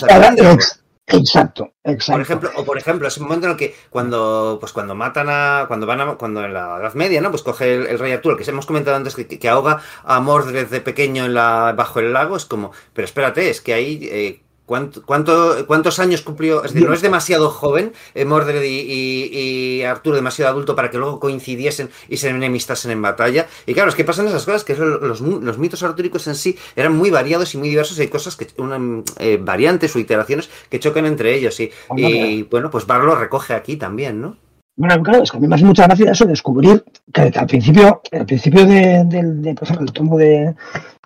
Exacto, 1.10 1.72
exacto. 1.84 2.12
Por 2.12 2.20
ejemplo, 2.20 2.50
o 2.56 2.64
por 2.66 2.76
ejemplo, 2.76 3.08
ese 3.08 3.20
momento 3.20 3.46
en 3.46 3.52
el 3.52 3.56
que 3.56 3.74
cuando, 3.88 4.58
pues 4.60 4.74
cuando 4.74 4.94
matan 4.94 5.28
a, 5.30 5.64
cuando 5.66 5.86
van 5.86 6.02
a, 6.02 6.14
cuando 6.16 6.44
en 6.44 6.52
la 6.52 6.76
Edad 6.78 6.92
Media, 6.92 7.22
¿no? 7.22 7.30
Pues 7.30 7.42
coge 7.42 7.76
el, 7.76 7.86
el 7.86 7.98
rey 7.98 8.12
Arturo, 8.12 8.36
que 8.36 8.48
hemos 8.48 8.66
comentado 8.66 8.94
antes, 8.94 9.14
que, 9.14 9.26
que, 9.26 9.48
ahoga 9.48 9.80
a 10.04 10.20
Mordred 10.20 10.68
de 10.68 10.82
pequeño 10.82 11.24
en 11.24 11.32
la, 11.32 11.72
bajo 11.74 12.00
el 12.00 12.12
lago, 12.12 12.36
es 12.36 12.44
como, 12.44 12.72
pero 12.92 13.06
espérate, 13.06 13.48
es 13.48 13.62
que 13.62 13.72
ahí 13.72 14.00
eh, 14.02 14.42
¿Cuánto, 14.68 15.02
cuánto, 15.06 15.66
cuántos 15.66 15.98
años 15.98 16.20
cumplió? 16.20 16.62
Es 16.62 16.74
decir, 16.74 16.86
no 16.86 16.94
es 16.94 17.00
demasiado 17.00 17.48
joven 17.48 17.94
eh, 18.14 18.26
Mordred 18.26 18.62
y, 18.62 18.66
y, 18.66 19.78
y, 19.78 19.82
Arturo 19.82 20.14
demasiado 20.14 20.50
adulto 20.50 20.76
para 20.76 20.90
que 20.90 20.98
luego 20.98 21.18
coincidiesen 21.18 21.88
y 22.06 22.18
se 22.18 22.28
enemistasen 22.28 22.90
en 22.90 23.00
batalla. 23.00 23.46
Y 23.64 23.72
claro, 23.72 23.88
es 23.88 23.94
que 23.94 24.04
pasan 24.04 24.28
esas 24.28 24.44
cosas, 24.44 24.64
que 24.64 24.76
los, 24.76 25.22
los 25.22 25.58
mitos 25.58 25.82
artúricos 25.82 26.26
en 26.26 26.34
sí 26.34 26.58
eran 26.76 26.94
muy 26.94 27.08
variados 27.08 27.54
y 27.54 27.56
muy 27.56 27.70
diversos 27.70 27.98
y 27.98 28.02
hay 28.02 28.08
cosas 28.08 28.36
que, 28.36 28.46
una, 28.58 29.02
eh, 29.18 29.38
variantes 29.40 29.96
o 29.96 30.00
iteraciones 30.00 30.50
que 30.68 30.78
chocan 30.78 31.06
entre 31.06 31.34
ellos. 31.34 31.58
Y, 31.60 31.70
y 31.96 32.42
bueno, 32.42 32.70
pues 32.70 32.86
Barlo 32.86 33.16
recoge 33.16 33.54
aquí 33.54 33.76
también, 33.76 34.20
¿no? 34.20 34.36
Bueno, 34.76 35.02
claro, 35.02 35.22
es 35.22 35.30
que 35.30 35.38
a 35.38 35.40
mí 35.40 35.48
me 35.48 35.54
hace 35.54 35.64
mucha 35.64 35.86
gracia 35.86 36.12
eso, 36.12 36.26
descubrir 36.26 36.84
que, 37.10 37.32
al 37.34 37.46
principio, 37.46 38.02
al 38.12 38.26
principio 38.26 38.66
de, 38.66 39.02
de, 39.06 39.22
de, 39.22 39.50
el 39.80 39.92
tomo 39.92 40.18
de 40.18 40.54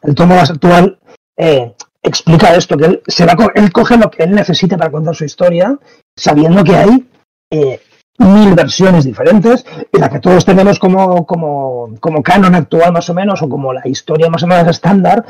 el 0.02 0.14
tomo 0.16 0.34
más 0.34 0.51
actual, 0.51 0.98
eh, 1.36 1.72
explica 2.02 2.54
esto, 2.54 2.76
que 2.76 2.86
él, 2.86 3.02
se 3.06 3.24
va, 3.24 3.36
él 3.54 3.72
coge 3.72 3.96
lo 3.96 4.10
que 4.10 4.24
él 4.24 4.32
necesita 4.32 4.76
para 4.76 4.90
contar 4.90 5.14
su 5.14 5.24
historia, 5.24 5.78
sabiendo 6.16 6.64
que 6.64 6.76
hay 6.76 7.08
eh, 7.50 7.80
mil 8.18 8.54
versiones 8.54 9.04
diferentes, 9.04 9.64
y 9.92 9.98
la 9.98 10.08
que 10.08 10.20
todos 10.20 10.44
tenemos 10.44 10.78
como, 10.78 11.26
como, 11.26 11.94
como 12.00 12.22
canon 12.22 12.54
actual 12.54 12.92
más 12.92 13.08
o 13.08 13.14
menos, 13.14 13.42
o 13.42 13.48
como 13.48 13.72
la 13.72 13.86
historia 13.86 14.28
más 14.28 14.42
o 14.42 14.46
menos 14.46 14.68
estándar, 14.68 15.24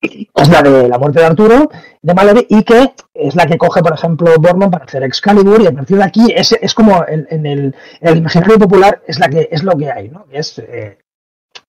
es 0.00 0.48
la 0.48 0.62
de 0.62 0.88
la 0.88 0.98
muerte 0.98 1.20
de 1.20 1.26
Arturo, 1.26 1.70
de 2.02 2.14
Mallory, 2.14 2.46
y 2.50 2.62
que 2.62 2.92
es 3.14 3.34
la 3.34 3.46
que 3.46 3.58
coge, 3.58 3.82
por 3.82 3.94
ejemplo, 3.94 4.34
Borman 4.38 4.70
para 4.70 4.84
hacer 4.84 5.02
Excalibur, 5.02 5.62
y 5.62 5.66
a 5.66 5.72
partir 5.72 5.96
de 5.96 6.04
aquí 6.04 6.32
es, 6.34 6.52
es 6.52 6.74
como 6.74 7.04
en, 7.08 7.46
el, 7.46 7.74
el, 8.00 8.18
imaginario 8.18 8.58
popular 8.58 9.02
es, 9.06 9.18
la 9.18 9.28
que, 9.28 9.48
es 9.50 9.62
lo 9.62 9.76
que 9.76 9.90
hay, 9.90 10.08
¿no? 10.08 10.26
Es, 10.30 10.58
eh, 10.58 10.98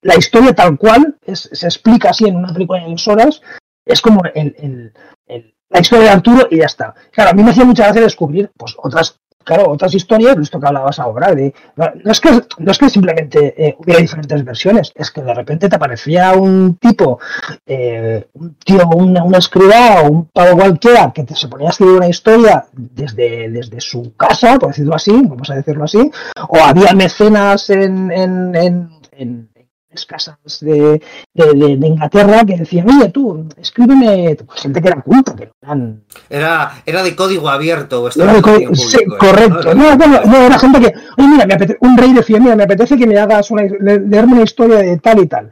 la 0.02 0.16
historia 0.16 0.54
tal 0.54 0.78
cual 0.78 1.18
es, 1.26 1.50
se 1.52 1.66
explica 1.66 2.10
así 2.10 2.26
en 2.26 2.36
una 2.36 2.54
película 2.54 2.84
de 2.84 2.92
dos 2.92 3.08
horas, 3.08 3.42
es 3.88 4.02
como 4.02 4.22
el, 4.34 4.94
el, 5.28 5.54
la 5.70 5.80
historia 5.80 6.06
de 6.06 6.12
Arturo 6.12 6.48
y 6.50 6.58
ya 6.58 6.66
está. 6.66 6.94
Claro, 7.12 7.32
a 7.32 7.34
mí 7.34 7.44
me 7.44 7.52
hacía 7.52 7.66
mucha 7.66 7.84
gracia 7.84 8.02
descubrir 8.02 8.52
pues, 8.58 8.76
otras, 8.78 9.20
claro, 9.44 9.70
otras 9.70 9.94
historias, 9.94 10.38
esto 10.38 10.60
que 10.60 10.68
hablabas 10.68 11.00
ahora, 11.00 11.34
de, 11.34 11.54
no, 11.76 12.12
es 12.12 12.20
que, 12.20 12.30
no 12.58 12.72
es 12.72 12.78
que 12.78 12.90
simplemente 12.90 13.54
eh, 13.58 13.76
hubiera 13.80 14.02
diferentes 14.02 14.44
versiones, 14.46 14.92
es 14.96 15.12
que 15.12 15.22
de 15.22 15.34
repente 15.34 15.70
te 15.70 15.76
aparecía 15.76 16.34
un 16.34 16.78
tipo, 16.78 17.20
eh, 17.66 18.28
un 18.34 18.56
tío, 18.56 18.88
una, 18.88 19.24
una 19.24 19.38
escriba 19.40 20.02
o 20.02 20.12
un 20.12 20.26
pavo 20.28 20.58
cualquiera 20.58 21.12
que 21.14 21.24
te, 21.24 21.36
se 21.36 21.48
ponía 21.48 21.68
a 21.68 21.72
escribir 21.72 21.96
una 21.96 22.10
historia 22.10 22.66
desde, 22.74 23.50
desde 23.50 23.82
su 23.82 24.16
casa, 24.16 24.58
por 24.58 24.70
decirlo 24.70 24.96
así, 24.96 25.12
vamos 25.12 25.50
a 25.50 25.56
decirlo 25.56 25.84
así, 25.84 26.12
o 26.50 26.58
había 26.58 26.94
mecenas 26.94 27.70
en, 27.70 28.12
en, 28.12 28.56
en, 28.56 28.90
en 29.12 29.50
casas 30.06 30.38
de, 30.62 31.02
de, 31.34 31.46
de, 31.54 31.78
de, 31.78 31.88
Inglaterra 31.88 32.44
que 32.46 32.58
decían, 32.58 32.90
oye, 32.90 33.10
tú, 33.10 33.48
escríbeme, 33.58 34.36
pues, 34.46 34.62
gente 34.62 34.82
que 34.82 34.88
era 34.88 35.02
culta, 35.02 35.36
que 35.36 35.50
eran... 35.62 36.04
Era, 36.30 36.82
era 36.86 37.04
de 37.04 37.16
código 37.16 37.50
abierto. 37.50 38.10
Era 38.16 38.34
de 38.34 38.42
código, 38.42 38.76
sí, 38.76 38.98
correcto. 39.20 39.74
No, 39.74 39.96
no, 39.96 40.08
no, 40.26 40.38
era 40.38 40.60
gente 40.60 40.80
que, 40.80 40.94
oye, 41.18 41.28
mira, 41.28 41.46
me 41.46 41.54
apetece, 41.54 41.78
un 41.82 41.98
rey 41.98 42.14
decía, 42.14 42.40
mira, 42.40 42.56
me 42.56 42.64
apetece 42.64 42.98
que 42.98 43.08
me 43.08 43.18
hagas 43.18 43.50
una, 43.50 43.64
leerme 43.64 44.34
una 44.34 44.44
historia 44.44 44.78
de 44.78 44.98
tal 44.98 45.20
y 45.20 45.28
tal. 45.28 45.52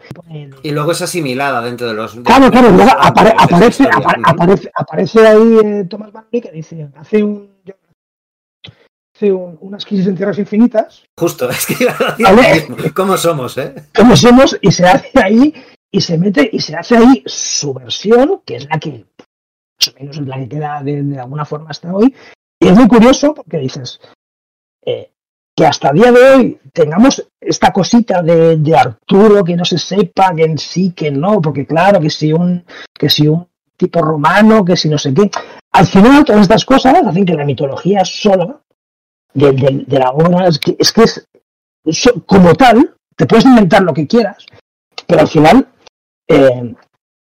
Y 0.63 0.71
luego 0.71 0.91
es 0.91 1.01
asimilada 1.01 1.61
dentro 1.61 1.87
de 1.87 1.93
los... 1.93 2.15
Claro, 2.15 2.51
claro, 2.51 2.69
luego 2.71 2.91
apare, 2.99 3.33
aparece, 3.37 3.87
apare, 3.91 4.21
aparece, 4.25 4.71
aparece 4.75 5.27
ahí 5.27 5.59
eh, 5.63 5.85
Thomas 5.89 6.13
Manley 6.13 6.41
que 6.41 6.51
dice, 6.51 6.89
hace 6.95 7.23
un 7.23 7.54
un, 9.23 9.57
unas 9.61 9.85
crisis 9.85 10.07
en 10.07 10.15
tierras 10.15 10.39
infinitas. 10.39 11.03
Justo, 11.17 11.49
es 11.49 11.65
que 11.65 11.87
¿vale? 12.19 12.67
¿cómo 12.93 13.17
somos, 13.17 13.57
eh? 13.57 13.73
¿Cómo 13.95 14.15
somos? 14.15 14.57
Y 14.61 14.71
se 14.71 14.85
hace 14.85 15.11
ahí, 15.21 15.53
y 15.91 16.01
se 16.01 16.17
mete, 16.17 16.49
y 16.51 16.59
se 16.59 16.75
hace 16.75 16.97
ahí 16.97 17.23
su 17.25 17.73
versión, 17.73 18.41
que 18.45 18.57
es 18.57 18.67
la 18.69 18.79
que, 18.79 19.05
más 19.79 19.87
o 19.87 19.99
menos, 19.99 20.17
la 20.17 20.37
que 20.37 20.49
queda 20.49 20.81
de, 20.83 21.03
de 21.03 21.19
alguna 21.19 21.45
forma 21.45 21.69
hasta 21.69 21.93
hoy. 21.93 22.13
Y 22.59 22.67
es 22.67 22.75
muy 22.75 22.87
curioso 22.87 23.33
porque 23.33 23.57
dices, 23.57 23.99
eh, 24.85 25.11
que 25.55 25.65
hasta 25.65 25.89
el 25.89 25.95
día 25.95 26.11
de 26.11 26.19
hoy 26.19 26.59
tengamos 26.73 27.25
esta 27.39 27.71
cosita 27.71 28.21
de, 28.21 28.57
de, 28.57 28.75
Arturo 28.75 29.43
que 29.43 29.55
no 29.55 29.63
se 29.63 29.77
sepa 29.77 30.35
que 30.35 30.43
en 30.43 30.57
sí, 30.57 30.91
que 30.91 31.11
no, 31.11 31.41
porque 31.41 31.65
claro, 31.65 32.01
que 32.01 32.09
si 32.09 32.33
un, 32.33 32.65
que 32.93 33.09
si 33.09 33.27
un 33.27 33.47
tipo 33.77 34.01
romano, 34.01 34.65
que 34.65 34.75
si 34.75 34.89
no 34.89 34.97
sé 34.97 35.13
qué. 35.13 35.29
Al 35.71 35.87
final, 35.87 36.25
todas 36.25 36.41
estas 36.41 36.65
cosas 36.65 36.95
hacen 37.05 37.25
que 37.25 37.33
la 37.33 37.45
mitología 37.45 38.03
sola 38.03 38.61
de, 39.35 39.51
de, 39.51 39.83
de, 39.85 39.99
la 39.99 40.09
obra 40.09 40.47
es 40.47 40.57
que 40.57 40.75
es, 40.79 40.91
que 40.91 41.03
es, 41.03 41.27
como 42.25 42.55
tal, 42.55 42.95
te 43.15 43.25
puedes 43.25 43.45
inventar 43.45 43.83
lo 43.83 43.93
que 43.93 44.07
quieras, 44.07 44.45
pero 45.05 45.21
al 45.21 45.27
final 45.27 45.67
eh, 46.27 46.73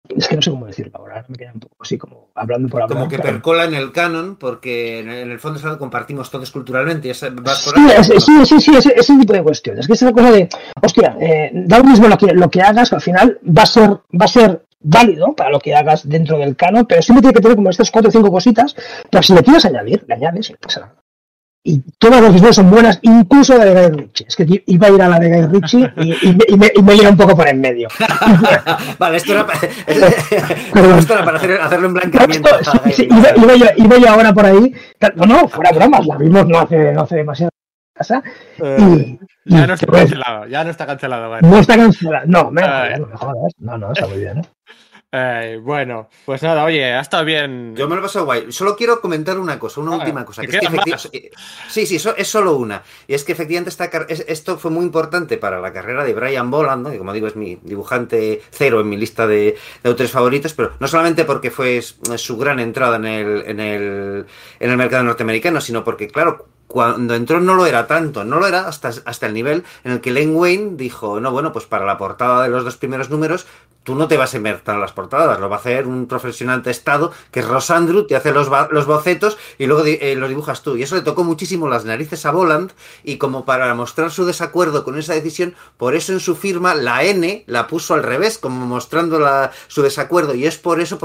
es 0.08 0.28
que 0.28 0.36
no 0.36 0.42
sé 0.42 0.50
cómo 0.50 0.66
decirlo 0.66 0.92
ahora, 0.94 1.24
me 1.28 1.36
queda 1.36 1.52
un 1.52 1.60
poco 1.60 1.76
así 1.80 1.98
como 1.98 2.30
hablando 2.34 2.68
por 2.68 2.82
hablar. 2.82 2.96
Como 2.96 3.10
que 3.10 3.18
percola 3.18 3.64
en 3.64 3.74
el 3.74 3.92
canon, 3.92 4.36
porque 4.36 5.00
en 5.00 5.08
el 5.08 5.40
fondo 5.40 5.58
es 5.58 5.64
algo 5.64 5.76
que 5.76 5.80
compartimos 5.80 6.30
todos 6.30 6.50
culturalmente. 6.50 7.12
Sí, 7.12 7.26
es, 7.96 8.06
sí, 8.06 8.46
sí, 8.46 8.60
sí, 8.60 8.76
ese, 8.76 9.18
tipo 9.18 9.32
de 9.32 9.42
cuestiones. 9.42 9.80
Es 9.80 9.86
que 9.86 9.94
es 9.94 10.02
una 10.02 10.12
cosa 10.12 10.30
de, 10.30 10.48
hostia, 10.80 11.16
eh, 11.20 11.50
da 11.52 11.78
lo 11.78 11.84
mismo 11.84 12.08
lo 12.08 12.16
que, 12.16 12.32
lo 12.32 12.48
que 12.48 12.62
hagas, 12.62 12.92
al 12.92 13.00
final 13.00 13.38
va 13.44 13.62
a 13.62 13.66
ser, 13.66 13.90
va 13.90 14.24
a 14.24 14.28
ser 14.28 14.62
válido 14.80 15.34
para 15.34 15.50
lo 15.50 15.58
que 15.58 15.74
hagas 15.74 16.08
dentro 16.08 16.38
del 16.38 16.54
canon, 16.56 16.86
pero 16.86 17.02
siempre 17.02 17.22
tiene 17.22 17.34
que 17.34 17.42
tener 17.42 17.56
como 17.56 17.70
estas 17.70 17.90
cuatro 17.90 18.08
o 18.08 18.12
cinco 18.12 18.30
cositas, 18.30 18.76
pero 19.10 19.22
si 19.22 19.34
le 19.34 19.42
quieres 19.42 19.64
añadir, 19.64 20.04
le 20.06 20.14
añades 20.14 20.50
y 20.50 20.52
no 20.52 20.58
pasa 20.60 20.80
nada 20.80 21.05
y 21.68 21.82
todas 21.98 22.20
las 22.20 22.30
versiones 22.30 22.54
son 22.54 22.70
buenas, 22.70 23.00
incluso 23.02 23.58
la 23.58 23.64
de 23.64 23.88
Guy 23.88 23.98
Ritchie. 23.98 24.26
Es 24.28 24.36
que 24.36 24.62
iba 24.66 24.86
a 24.86 24.90
ir 24.90 25.02
a 25.02 25.08
la 25.08 25.18
de 25.18 25.28
Guy 25.28 25.46
Ritchie 25.48 25.92
y, 25.96 26.12
y, 26.12 26.38
y 26.48 26.56
me, 26.56 26.70
y 26.72 26.82
me 26.82 26.94
iba 26.94 27.10
un 27.10 27.16
poco 27.16 27.36
por 27.36 27.48
en 27.48 27.60
medio. 27.60 27.88
vale, 28.98 29.16
esto 29.16 29.32
era, 29.32 29.44
para, 29.44 29.58
esto 30.98 31.14
era 31.14 31.24
para 31.24 31.38
hacer, 31.38 31.60
hacerle 31.60 31.88
un 31.88 31.94
blanqueamiento. 31.94 32.60
Esto, 32.60 32.72
sí, 32.84 32.92
sí, 32.92 33.08
iba, 33.10 33.30
iba, 33.36 33.56
yo, 33.56 33.66
iba, 33.84 33.98
yo, 33.98 34.08
ahora 34.10 34.32
por 34.32 34.46
ahí. 34.46 34.72
No, 35.16 35.26
no, 35.26 35.48
fuera 35.48 35.72
bromas, 35.72 36.06
la 36.06 36.16
vimos 36.16 36.46
no 36.46 36.60
hace, 36.60 36.92
no 36.92 37.02
hace 37.02 37.16
demasiado 37.16 37.50
casa. 37.92 38.22
Eh, 38.62 39.18
y, 39.44 39.54
ya 39.54 39.66
no 39.66 39.74
está 39.74 39.86
pues, 39.86 40.02
cancelado, 40.02 40.46
ya 40.46 40.62
no 40.62 40.70
está 40.70 40.86
cancelado. 40.86 41.30
Vale. 41.30 41.48
No 41.48 41.58
está 41.58 41.76
cancelado, 41.76 42.26
no, 42.28 42.50
me, 42.52 42.62
eh. 42.62 42.98
no 43.00 43.06
me 43.08 43.16
jodas. 43.16 43.52
No, 43.58 43.76
no, 43.76 43.92
está 43.92 44.06
muy 44.06 44.18
bien, 44.18 44.38
¿eh? 44.38 44.42
Eh, 45.12 45.60
bueno, 45.62 46.08
pues 46.24 46.42
nada, 46.42 46.64
oye, 46.64 46.84
ha 46.92 47.00
estado 47.00 47.24
bien. 47.24 47.76
Yo 47.76 47.88
me 47.88 47.94
lo 47.94 48.00
he 48.00 48.04
pasado 48.04 48.24
guay. 48.24 48.50
Solo 48.50 48.76
quiero 48.76 49.00
comentar 49.00 49.38
una 49.38 49.58
cosa, 49.58 49.80
una 49.80 49.92
ah, 49.92 49.98
última 49.98 50.24
cosa. 50.24 50.42
Que 50.42 50.48
es 50.48 50.58
que 50.58 50.66
efectivamente... 50.66 51.30
Sí, 51.68 51.86
sí, 51.86 51.96
es 52.16 52.28
solo 52.28 52.56
una. 52.56 52.82
Y 53.06 53.14
es 53.14 53.22
que 53.22 53.32
efectivamente 53.32 53.70
esta, 53.70 53.84
esto 53.84 54.58
fue 54.58 54.70
muy 54.70 54.84
importante 54.84 55.38
para 55.38 55.60
la 55.60 55.72
carrera 55.72 56.04
de 56.04 56.12
Brian 56.12 56.50
Boland, 56.50 56.82
¿no? 56.82 56.90
que 56.90 56.98
como 56.98 57.12
digo 57.12 57.28
es 57.28 57.36
mi 57.36 57.56
dibujante 57.62 58.42
cero 58.50 58.80
en 58.80 58.88
mi 58.88 58.96
lista 58.96 59.26
de, 59.26 59.56
de 59.82 59.88
autores 59.88 60.10
favoritos, 60.10 60.54
pero 60.54 60.72
no 60.80 60.88
solamente 60.88 61.24
porque 61.24 61.50
fue 61.50 61.80
su 61.82 62.36
gran 62.36 62.58
entrada 62.58 62.96
en 62.96 63.06
el, 63.06 63.44
en 63.46 63.60
el, 63.60 64.26
en 64.58 64.70
el 64.70 64.76
mercado 64.76 65.04
norteamericano, 65.04 65.60
sino 65.60 65.84
porque, 65.84 66.08
claro, 66.08 66.48
cuando 66.66 67.14
entró 67.14 67.40
no 67.40 67.54
lo 67.54 67.66
era 67.66 67.86
tanto, 67.86 68.24
no 68.24 68.38
lo 68.38 68.46
era 68.46 68.66
hasta, 68.66 68.90
hasta 69.04 69.26
el 69.26 69.34
nivel 69.34 69.64
en 69.84 69.92
el 69.92 70.00
que 70.00 70.10
Len 70.10 70.34
Wayne 70.34 70.72
dijo, 70.76 71.20
no, 71.20 71.30
bueno, 71.30 71.52
pues 71.52 71.64
para 71.64 71.86
la 71.86 71.96
portada 71.96 72.42
de 72.42 72.48
los 72.48 72.64
dos 72.64 72.76
primeros 72.76 73.08
números, 73.08 73.46
tú 73.86 73.94
no 73.94 74.08
te 74.08 74.16
vas 74.16 74.34
a 74.34 74.36
inventar 74.36 74.76
las 74.76 74.92
portadas, 74.92 75.38
lo 75.38 75.48
va 75.48 75.56
a 75.56 75.58
hacer 75.60 75.86
un 75.86 76.06
profesional 76.06 76.62
testado, 76.62 77.12
que 77.30 77.40
es 77.40 77.46
Rosandru, 77.46 78.06
te 78.06 78.16
hace 78.16 78.32
los, 78.32 78.50
los 78.70 78.86
bocetos 78.86 79.38
y 79.58 79.66
luego 79.66 79.84
eh, 79.86 80.16
los 80.16 80.28
dibujas 80.28 80.62
tú. 80.62 80.76
Y 80.76 80.82
eso 80.82 80.96
le 80.96 81.02
tocó 81.02 81.22
muchísimo 81.22 81.68
las 81.68 81.84
narices 81.84 82.26
a 82.26 82.32
Voland 82.32 82.72
y 83.04 83.16
como 83.16 83.44
para 83.44 83.72
mostrar 83.74 84.10
su 84.10 84.26
desacuerdo 84.26 84.82
con 84.82 84.98
esa 84.98 85.14
decisión, 85.14 85.54
por 85.76 85.94
eso 85.94 86.12
en 86.12 86.20
su 86.20 86.34
firma 86.34 86.74
la 86.74 87.04
N 87.04 87.44
la 87.46 87.68
puso 87.68 87.94
al 87.94 88.02
revés, 88.02 88.38
como 88.38 88.66
mostrando 88.66 89.20
la, 89.20 89.52
su 89.68 89.82
desacuerdo. 89.82 90.34
Y 90.34 90.46
es 90.46 90.58
por 90.58 90.80
eso, 90.80 90.98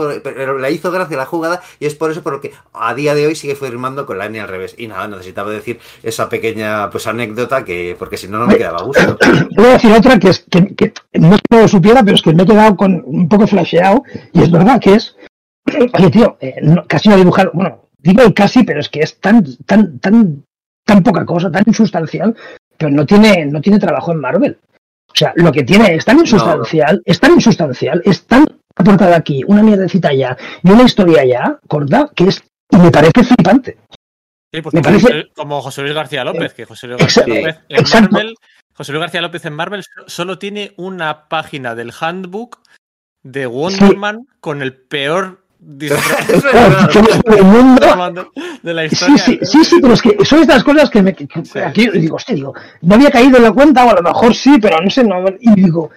le 0.59 0.71
hizo 0.71 0.91
gracia 0.91 1.17
la 1.17 1.27
jugada 1.27 1.61
y 1.79 1.85
es 1.85 1.93
por 1.93 2.09
eso 2.09 2.23
por 2.23 2.33
lo 2.33 2.41
que 2.41 2.51
a 2.73 2.95
día 2.95 3.13
de 3.13 3.27
hoy 3.27 3.35
sigue 3.35 3.55
firmando 3.55 4.07
con 4.07 4.17
la 4.17 4.25
N 4.25 4.41
al 4.41 4.47
revés. 4.47 4.73
Y 4.77 4.87
nada, 4.87 5.07
necesitaba 5.07 5.51
decir 5.51 5.79
esa 6.01 6.29
pequeña 6.29 6.89
pues 6.89 7.05
anécdota 7.05 7.63
que 7.63 7.95
porque 7.99 8.17
si 8.17 8.27
no 8.27 8.39
no 8.39 8.47
me 8.47 8.57
quedaba 8.57 8.81
gusto. 8.81 9.17
Voy 9.55 9.65
a 9.67 9.73
decir 9.73 9.91
otra 9.91 10.17
que 10.17 10.29
es 10.29 10.45
que 10.49 10.93
no 11.13 11.35
es 11.35 11.41
que 11.47 11.61
lo 11.61 11.67
supiera, 11.67 12.01
pero 12.03 12.15
es 12.15 12.21
que 12.21 12.33
me 12.33 12.43
he 12.43 12.45
quedado 12.45 12.70
con 12.75 13.03
un 13.05 13.27
poco 13.27 13.47
flasheado 13.47 14.03
y 14.33 14.41
es 14.41 14.51
verdad 14.51 14.79
que 14.79 14.95
es 14.95 15.15
oye 15.93 16.09
tío, 16.09 16.37
eh, 16.39 16.55
no, 16.61 16.85
casi 16.87 17.09
no 17.09 17.17
dibujar, 17.17 17.51
bueno, 17.53 17.89
digo 17.97 18.21
casi, 18.33 18.63
pero 18.63 18.79
es 18.79 18.89
que 18.89 19.01
es 19.01 19.19
tan 19.19 19.43
tan 19.65 19.99
tan 19.99 20.43
tan 20.85 21.03
poca 21.03 21.25
cosa, 21.25 21.51
tan 21.51 21.63
insustancial, 21.65 22.35
pero 22.77 22.91
no 22.91 23.05
tiene 23.05 23.45
no 23.45 23.61
tiene 23.61 23.79
trabajo 23.79 24.11
en 24.11 24.19
Marvel. 24.19 24.57
O 25.07 25.15
sea, 25.15 25.33
lo 25.35 25.51
que 25.51 25.63
tiene 25.63 25.93
es 25.93 26.05
tan 26.05 26.19
insustancial, 26.19 26.95
no. 26.95 27.01
es 27.05 27.19
tan 27.19 27.33
insustancial, 27.33 28.01
es 28.05 28.25
tan 28.25 28.45
aportada 28.75 29.17
aquí, 29.17 29.43
una 29.45 29.61
mierdecita 29.61 30.09
allá 30.09 30.37
y 30.63 30.71
una 30.71 30.83
historia 30.83 31.21
allá, 31.21 31.59
corta, 31.67 32.09
que 32.15 32.25
es 32.25 32.41
y 32.71 32.77
me 32.77 32.91
parece 32.91 33.23
flipante. 33.23 33.77
Sí, 34.53 34.61
pues 34.61 34.71
como, 34.71 34.81
parece... 34.81 35.29
como, 35.35 35.61
José 35.61 35.81
Luis 35.81 35.93
García 35.93 36.23
López, 36.23 36.53
que 36.53 36.65
José 36.65 36.87
Luis 36.87 36.99
García 36.99 37.25
López 37.25 37.59
en 37.69 37.79
Exacto. 37.79 38.11
Marvel, 38.11 38.35
José 38.73 38.91
Luis 38.91 39.01
García 39.01 39.21
López 39.21 39.45
en 39.45 39.53
Marvel 39.53 39.83
solo 40.07 40.37
tiene 40.39 40.73
una 40.77 41.27
página 41.27 41.75
del 41.75 41.91
handbook 41.99 42.59
de 43.23 43.45
Wonder 43.45 43.97
Man 43.97 44.27
con 44.39 44.61
el 44.61 44.73
peor 44.75 45.41
mundo. 47.43 48.31
de 48.63 48.73
la 48.73 48.81
Sí, 48.89 48.93
historia. 48.93 49.17
sí, 49.17 49.39
sí, 49.43 49.63
sí, 49.63 49.79
pero 49.81 49.93
es 49.93 50.01
que 50.01 50.17
son 50.25 50.39
estas 50.41 50.63
cosas 50.63 50.89
que 50.89 51.01
me. 51.01 51.13
que- 51.13 51.27
que 51.27 51.45
Sí. 51.45 51.59
Aquí 51.59 51.89
digo, 51.89 52.15
hostia, 52.15 52.35
digo, 52.35 52.53
no 52.81 52.95
había 52.95 53.11
caído 53.11 53.37
en 53.37 53.43
la 53.43 53.51
cuenta, 53.51 53.85
o 53.85 53.89
a 53.89 53.93
lo 53.95 54.01
mejor 54.01 54.33
sí, 54.33 54.57
pero 54.61 54.77
no 54.81 54.89
sé, 54.89 55.03
no. 55.03 55.23
Y 55.39 55.53
digo, 55.61 55.91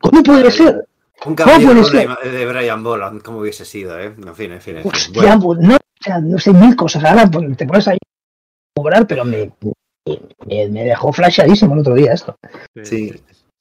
¿cómo 0.00 0.22
puede 0.22 0.50
ser? 0.50 0.86
Un 1.26 1.36
¿Cómo 1.36 1.60
puede 1.60 2.06
de, 2.24 2.30
de 2.30 2.46
Brian 2.46 2.82
Boland, 2.82 3.20
como 3.22 3.40
hubiese 3.40 3.64
sido, 3.66 3.98
¿eh? 4.00 4.14
En 4.16 4.34
fin, 4.34 4.52
en 4.52 4.60
fin. 4.60 4.76
En 4.78 4.82
fin. 4.84 4.90
Hostia, 4.92 5.20
Bueno, 5.22 5.40
pues, 5.42 5.58
no, 5.60 5.74
o 5.76 5.78
sea, 6.02 6.18
no 6.18 6.38
sé, 6.38 6.52
mil 6.54 6.74
cosas. 6.76 7.04
Ahora 7.04 7.26
pues, 7.30 7.56
te 7.58 7.66
pones 7.66 7.88
ahí 7.88 7.98
a 8.00 8.80
cobrar, 8.80 9.06
pero 9.06 9.24
me, 9.26 9.50
me, 10.04 10.68
me 10.68 10.84
dejó 10.84 11.12
flashadísimo 11.12 11.74
el 11.74 11.80
otro 11.80 11.94
día 11.94 12.12
esto. 12.12 12.36
Sí. 12.82 13.12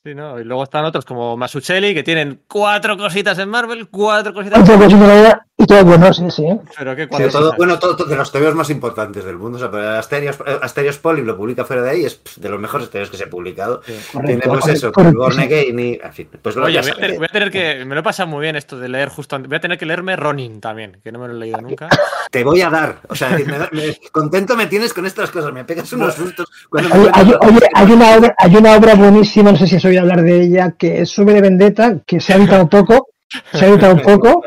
Sí, 0.01 0.15
¿no? 0.15 0.39
Y 0.39 0.45
luego 0.45 0.63
están 0.63 0.85
otros 0.85 1.03
como 1.03 1.35
Masuchelli 1.35 1.93
que 1.93 2.03
tienen 2.03 2.39
cuatro 2.47 2.95
cositas 2.97 3.37
en 3.37 3.49
Marvel, 3.49 3.89
cuatro 3.89 4.33
cositas. 4.33 4.65
Sin 4.65 4.81
idea, 5.03 5.45
y 5.57 5.65
todo 5.65 5.83
bueno, 5.83 6.13
sí, 6.13 6.23
sí. 6.31 6.45
Pero 6.77 6.95
qué 6.95 7.01
Sí, 7.03 7.07
cuatro 7.09 7.29
todo, 7.29 7.41
cosas? 7.43 7.57
bueno, 7.57 7.79
todo, 7.79 7.95
todo 7.97 8.07
de 8.07 8.15
los 8.15 8.31
tebeos 8.31 8.55
más 8.55 8.69
importantes 8.69 9.25
del 9.25 9.37
mundo. 9.37 9.57
O 9.57 9.59
sea, 9.59 9.69
pero 9.69 9.89
Asterios, 9.89 10.37
Asterios 10.61 10.97
Poly 10.99 11.23
lo 11.23 11.35
publica 11.35 11.65
fuera 11.65 11.81
de 11.81 11.89
ahí, 11.89 12.05
es 12.05 12.15
pff, 12.15 12.37
de 12.37 12.47
los 12.47 12.61
mejores 12.61 12.89
tebeos 12.89 13.09
que 13.09 13.17
se 13.17 13.25
ha 13.25 13.29
publicado. 13.29 13.81
Sí. 13.85 13.91
Tiene 14.11 14.39
Correcto, 14.39 14.49
pues 14.51 14.67
eso, 14.77 14.91
correcto, 14.93 15.19
Born 15.19 15.35
sí. 15.35 15.41
Again 15.41 15.79
y. 15.81 15.99
En 16.01 16.13
fin, 16.13 16.29
pues 16.41 16.55
Oye, 16.55 16.63
voy 16.65 16.77
a, 16.77 16.81
tener, 16.93 17.11
que- 17.11 17.17
voy 17.17 17.25
a 17.27 17.33
tener 17.33 17.51
que. 17.51 17.83
Me 17.85 17.93
lo 17.93 17.99
he 17.99 18.03
pasado 18.03 18.29
muy 18.29 18.41
bien 18.41 18.55
esto 18.55 18.79
de 18.79 18.87
leer 18.87 19.09
justo 19.09 19.35
antes. 19.35 19.49
Voy 19.49 19.57
a 19.57 19.61
tener 19.61 19.77
que 19.77 19.85
leerme 19.85 20.15
Ronin 20.15 20.61
también, 20.61 21.01
que 21.03 21.11
no 21.11 21.19
me 21.19 21.27
lo 21.27 21.33
he 21.33 21.39
leído 21.39 21.59
nunca. 21.59 21.89
Te 22.31 22.45
voy 22.45 22.61
a 22.61 22.69
dar. 22.69 23.01
O 23.09 23.15
sea, 23.15 23.31
me 23.31 23.43
me- 23.43 23.97
contento 24.13 24.55
me 24.55 24.67
tienes 24.67 24.93
con 24.93 25.05
estas 25.05 25.29
cosas. 25.29 25.51
Me 25.51 25.65
pegas 25.65 25.91
unos 25.91 26.13
sustos. 26.15 26.47
Cuando 26.69 26.89
me 26.95 27.01
Oye, 27.01 27.11
hay, 27.13 27.33
oye, 27.41 27.59
hay 27.75 27.91
una 27.91 28.15
obra, 28.15 28.33
hay 28.37 28.55
una 28.55 28.75
obra 28.77 28.95
buenísima, 28.95 29.51
no 29.51 29.57
sé 29.57 29.67
si 29.67 29.75
has 29.75 29.88
oído 29.89 30.01
hablar 30.01 30.21
de 30.23 30.41
ella, 30.41 30.71
que 30.77 31.01
es 31.01 31.09
sobre 31.09 31.41
Vendetta, 31.41 31.97
que 32.05 32.19
se 32.19 32.33
ha 32.33 32.37
editado 32.37 32.67
poco, 32.69 33.09
se 33.53 33.65
ha 33.65 33.69
editado 33.69 33.97
poco, 34.01 34.43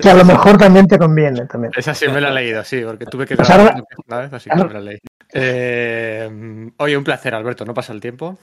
que 0.00 0.08
a 0.10 0.14
lo 0.14 0.24
mejor 0.24 0.56
también 0.58 0.86
te 0.86 0.98
conviene 0.98 1.46
también. 1.46 1.72
Esa 1.76 1.94
sí 1.94 2.06
me 2.08 2.20
la 2.20 2.28
he 2.30 2.34
leído, 2.34 2.62
sí, 2.64 2.80
porque 2.84 3.06
tuve 3.06 3.26
que 3.26 3.36
Pues 3.36 3.48
grabar 3.48 3.82
una 4.06 4.18
vez, 4.20 4.32
así 4.32 4.48
que 4.50 4.56
me 4.56 4.72
la 4.72 4.80
leí. 4.80 4.98
Eh, 5.34 6.70
oye, 6.78 6.96
un 6.96 7.04
placer, 7.04 7.34
Alberto. 7.34 7.64
¿No 7.64 7.74
pasa 7.74 7.92
el 7.92 8.00
tiempo? 8.00 8.38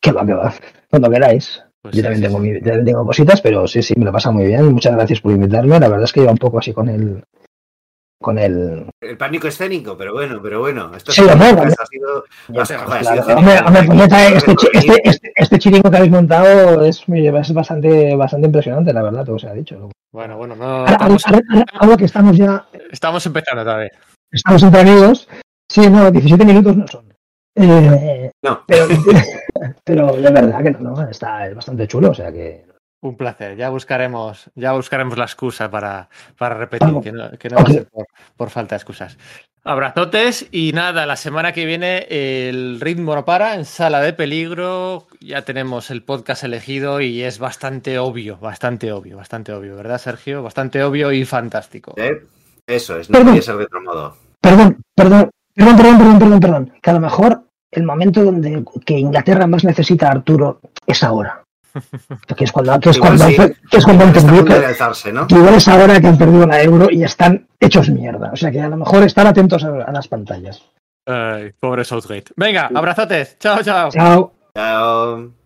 Que 0.00 0.12
va, 0.12 0.24
que 0.26 0.34
va. 0.34 0.52
Cuando 0.90 1.10
queráis. 1.10 1.62
Pues 1.80 1.94
Yo 1.94 1.98
sí, 1.98 2.02
también 2.02 2.22
sí, 2.22 2.26
tengo, 2.26 2.42
sí. 2.42 2.50
mi- 2.50 2.84
tengo 2.84 3.06
cositas, 3.06 3.40
pero 3.40 3.66
sí, 3.68 3.82
sí, 3.82 3.94
me 3.96 4.04
lo 4.04 4.12
pasa 4.12 4.30
muy 4.30 4.46
bien. 4.46 4.66
Muchas 4.72 4.94
gracias 4.94 5.20
por 5.20 5.32
invitarme. 5.32 5.78
La 5.80 5.88
verdad 5.88 6.04
es 6.04 6.12
que 6.12 6.20
iba 6.20 6.32
un 6.32 6.38
poco 6.38 6.58
así 6.58 6.72
con 6.72 6.88
el. 6.88 7.22
Con 8.20 8.36
el. 8.38 8.86
El 9.00 9.16
pánico 9.16 9.46
escénico, 9.46 9.96
pero 9.96 10.12
bueno, 10.12 10.40
pero 10.42 10.58
bueno. 10.60 10.90
Esto 10.96 11.12
Sí, 11.12 11.20
ha 11.22 11.24
sido- 11.24 11.34
hombre, 11.34 11.74
ha 11.78 11.86
sido. 11.86 12.24
Este, 14.36 14.52
este, 14.72 15.08
este, 15.08 15.32
este 15.36 15.58
chiringo 15.58 15.90
que 15.90 15.96
habéis 15.98 16.12
montado 16.12 16.84
es, 16.84 17.04
es 17.06 17.54
bastante, 17.54 18.16
bastante 18.16 18.46
impresionante, 18.46 18.92
la 18.92 19.02
verdad, 19.02 19.24
todo 19.24 19.38
se 19.38 19.48
ha 19.48 19.52
dicho. 19.52 19.88
Bueno, 20.12 20.36
bueno, 20.36 20.56
no, 20.56 20.64
Ahora, 20.64 20.92
estamos, 20.92 21.26
ahora- 21.26 21.40
ahora- 21.50 21.64
ahora 21.80 21.96
que 21.96 22.04
estamos 22.06 22.36
ya 22.36 22.66
estamos 22.90 23.24
empezando 23.26 23.62
todavía. 23.62 23.90
estamos 24.32 24.62
entre 24.64 24.80
amigos. 24.80 25.28
Sí, 25.70 25.88
no, 25.88 26.10
17 26.10 26.44
minutos 26.44 26.76
no 26.76 26.88
son. 26.88 27.12
Eh, 27.54 28.30
No. 28.42 28.62
pero, 28.66 28.86
pero 29.84 30.12
de 30.16 30.30
verdad 30.30 30.62
que 30.62 30.70
no, 30.72 30.90
no, 30.90 31.08
está 31.08 31.46
es 31.46 31.54
bastante 31.54 31.86
chulo, 31.86 32.10
o 32.10 32.14
sea 32.14 32.32
que. 32.32 32.64
Un 33.00 33.16
placer. 33.16 33.56
Ya 33.56 33.68
buscaremos, 33.70 34.50
ya 34.54 34.72
buscaremos 34.72 35.16
la 35.16 35.24
excusa 35.24 35.70
para, 35.70 36.08
para 36.36 36.56
repetir, 36.56 36.88
que 37.02 37.12
no, 37.12 37.30
que 37.38 37.48
no 37.48 37.56
va 37.56 37.62
a 37.62 37.72
ser 37.72 37.86
por, 37.86 38.06
por 38.36 38.50
falta 38.50 38.74
de 38.74 38.78
excusas. 38.78 39.16
Abrazotes 39.64 40.48
y 40.50 40.72
nada, 40.72 41.04
la 41.04 41.16
semana 41.16 41.52
que 41.52 41.66
viene 41.66 42.06
el 42.08 42.80
ritmo 42.80 43.14
no 43.14 43.24
para 43.24 43.54
en 43.54 43.64
sala 43.66 44.00
de 44.00 44.12
peligro. 44.14 45.06
Ya 45.20 45.42
tenemos 45.42 45.90
el 45.90 46.02
podcast 46.02 46.42
elegido 46.44 47.00
y 47.00 47.22
es 47.22 47.38
bastante 47.38 47.98
obvio, 47.98 48.38
bastante 48.38 48.90
obvio, 48.92 49.16
bastante 49.18 49.52
obvio, 49.52 49.76
¿verdad, 49.76 49.98
Sergio? 49.98 50.42
Bastante 50.42 50.82
obvio 50.82 51.12
y 51.12 51.24
fantástico. 51.24 51.92
¿Eh? 51.96 52.22
Eso 52.66 52.98
es, 52.98 53.10
no 53.10 53.14
Perdón. 53.14 53.28
podía 53.28 53.42
ser 53.42 53.56
de 53.56 53.64
otro 53.64 53.82
modo. 53.82 54.16
Perdón, 54.40 54.82
perdón, 54.94 55.30
perdón, 55.54 55.76
perdón, 55.76 55.98
perdón, 55.98 56.18
perdón, 56.18 56.40
perdón. 56.40 56.72
Que 56.82 56.90
a 56.90 56.94
lo 56.94 57.00
mejor 57.00 57.42
el 57.70 57.82
momento 57.82 58.24
donde 58.24 58.64
que 58.86 58.98
Inglaterra 58.98 59.46
más 59.46 59.64
necesita 59.64 60.08
a 60.08 60.12
Arturo 60.12 60.60
es 60.86 61.02
ahora. 61.02 61.44
Que 62.36 62.44
es 62.44 62.52
cuando, 62.52 62.78
que 62.80 62.90
es 62.90 62.96
Igual 62.96 63.18
cuando, 63.18 63.26
sí. 63.28 63.54
que 63.70 63.76
es 63.76 63.84
cuando 63.84 64.04
han 64.04 64.12
perdido, 64.12 64.44
que, 64.44 64.52
alzarse, 64.54 65.12
¿no? 65.12 65.26
que 65.26 65.34
igual 65.34 65.54
es 65.54 65.68
ahora 65.68 66.00
que 66.00 66.06
han 66.06 66.18
perdido 66.18 66.46
la 66.46 66.62
euro 66.62 66.88
y 66.90 67.04
están 67.04 67.46
hechos 67.60 67.90
mierda. 67.90 68.30
O 68.32 68.36
sea 68.36 68.50
que 68.50 68.60
a 68.60 68.68
lo 68.68 68.76
mejor 68.76 69.02
estar 69.02 69.26
atentos 69.26 69.64
a, 69.64 69.68
a 69.84 69.92
las 69.92 70.08
pantallas. 70.08 70.62
Ay, 71.06 71.52
pobre 71.58 71.84
Southgate. 71.84 72.32
Venga, 72.36 72.70
abrazotes. 72.74 73.38
Chao, 73.38 73.62
chao. 73.62 73.90
Chao. 73.90 74.32
Chao. 74.54 75.37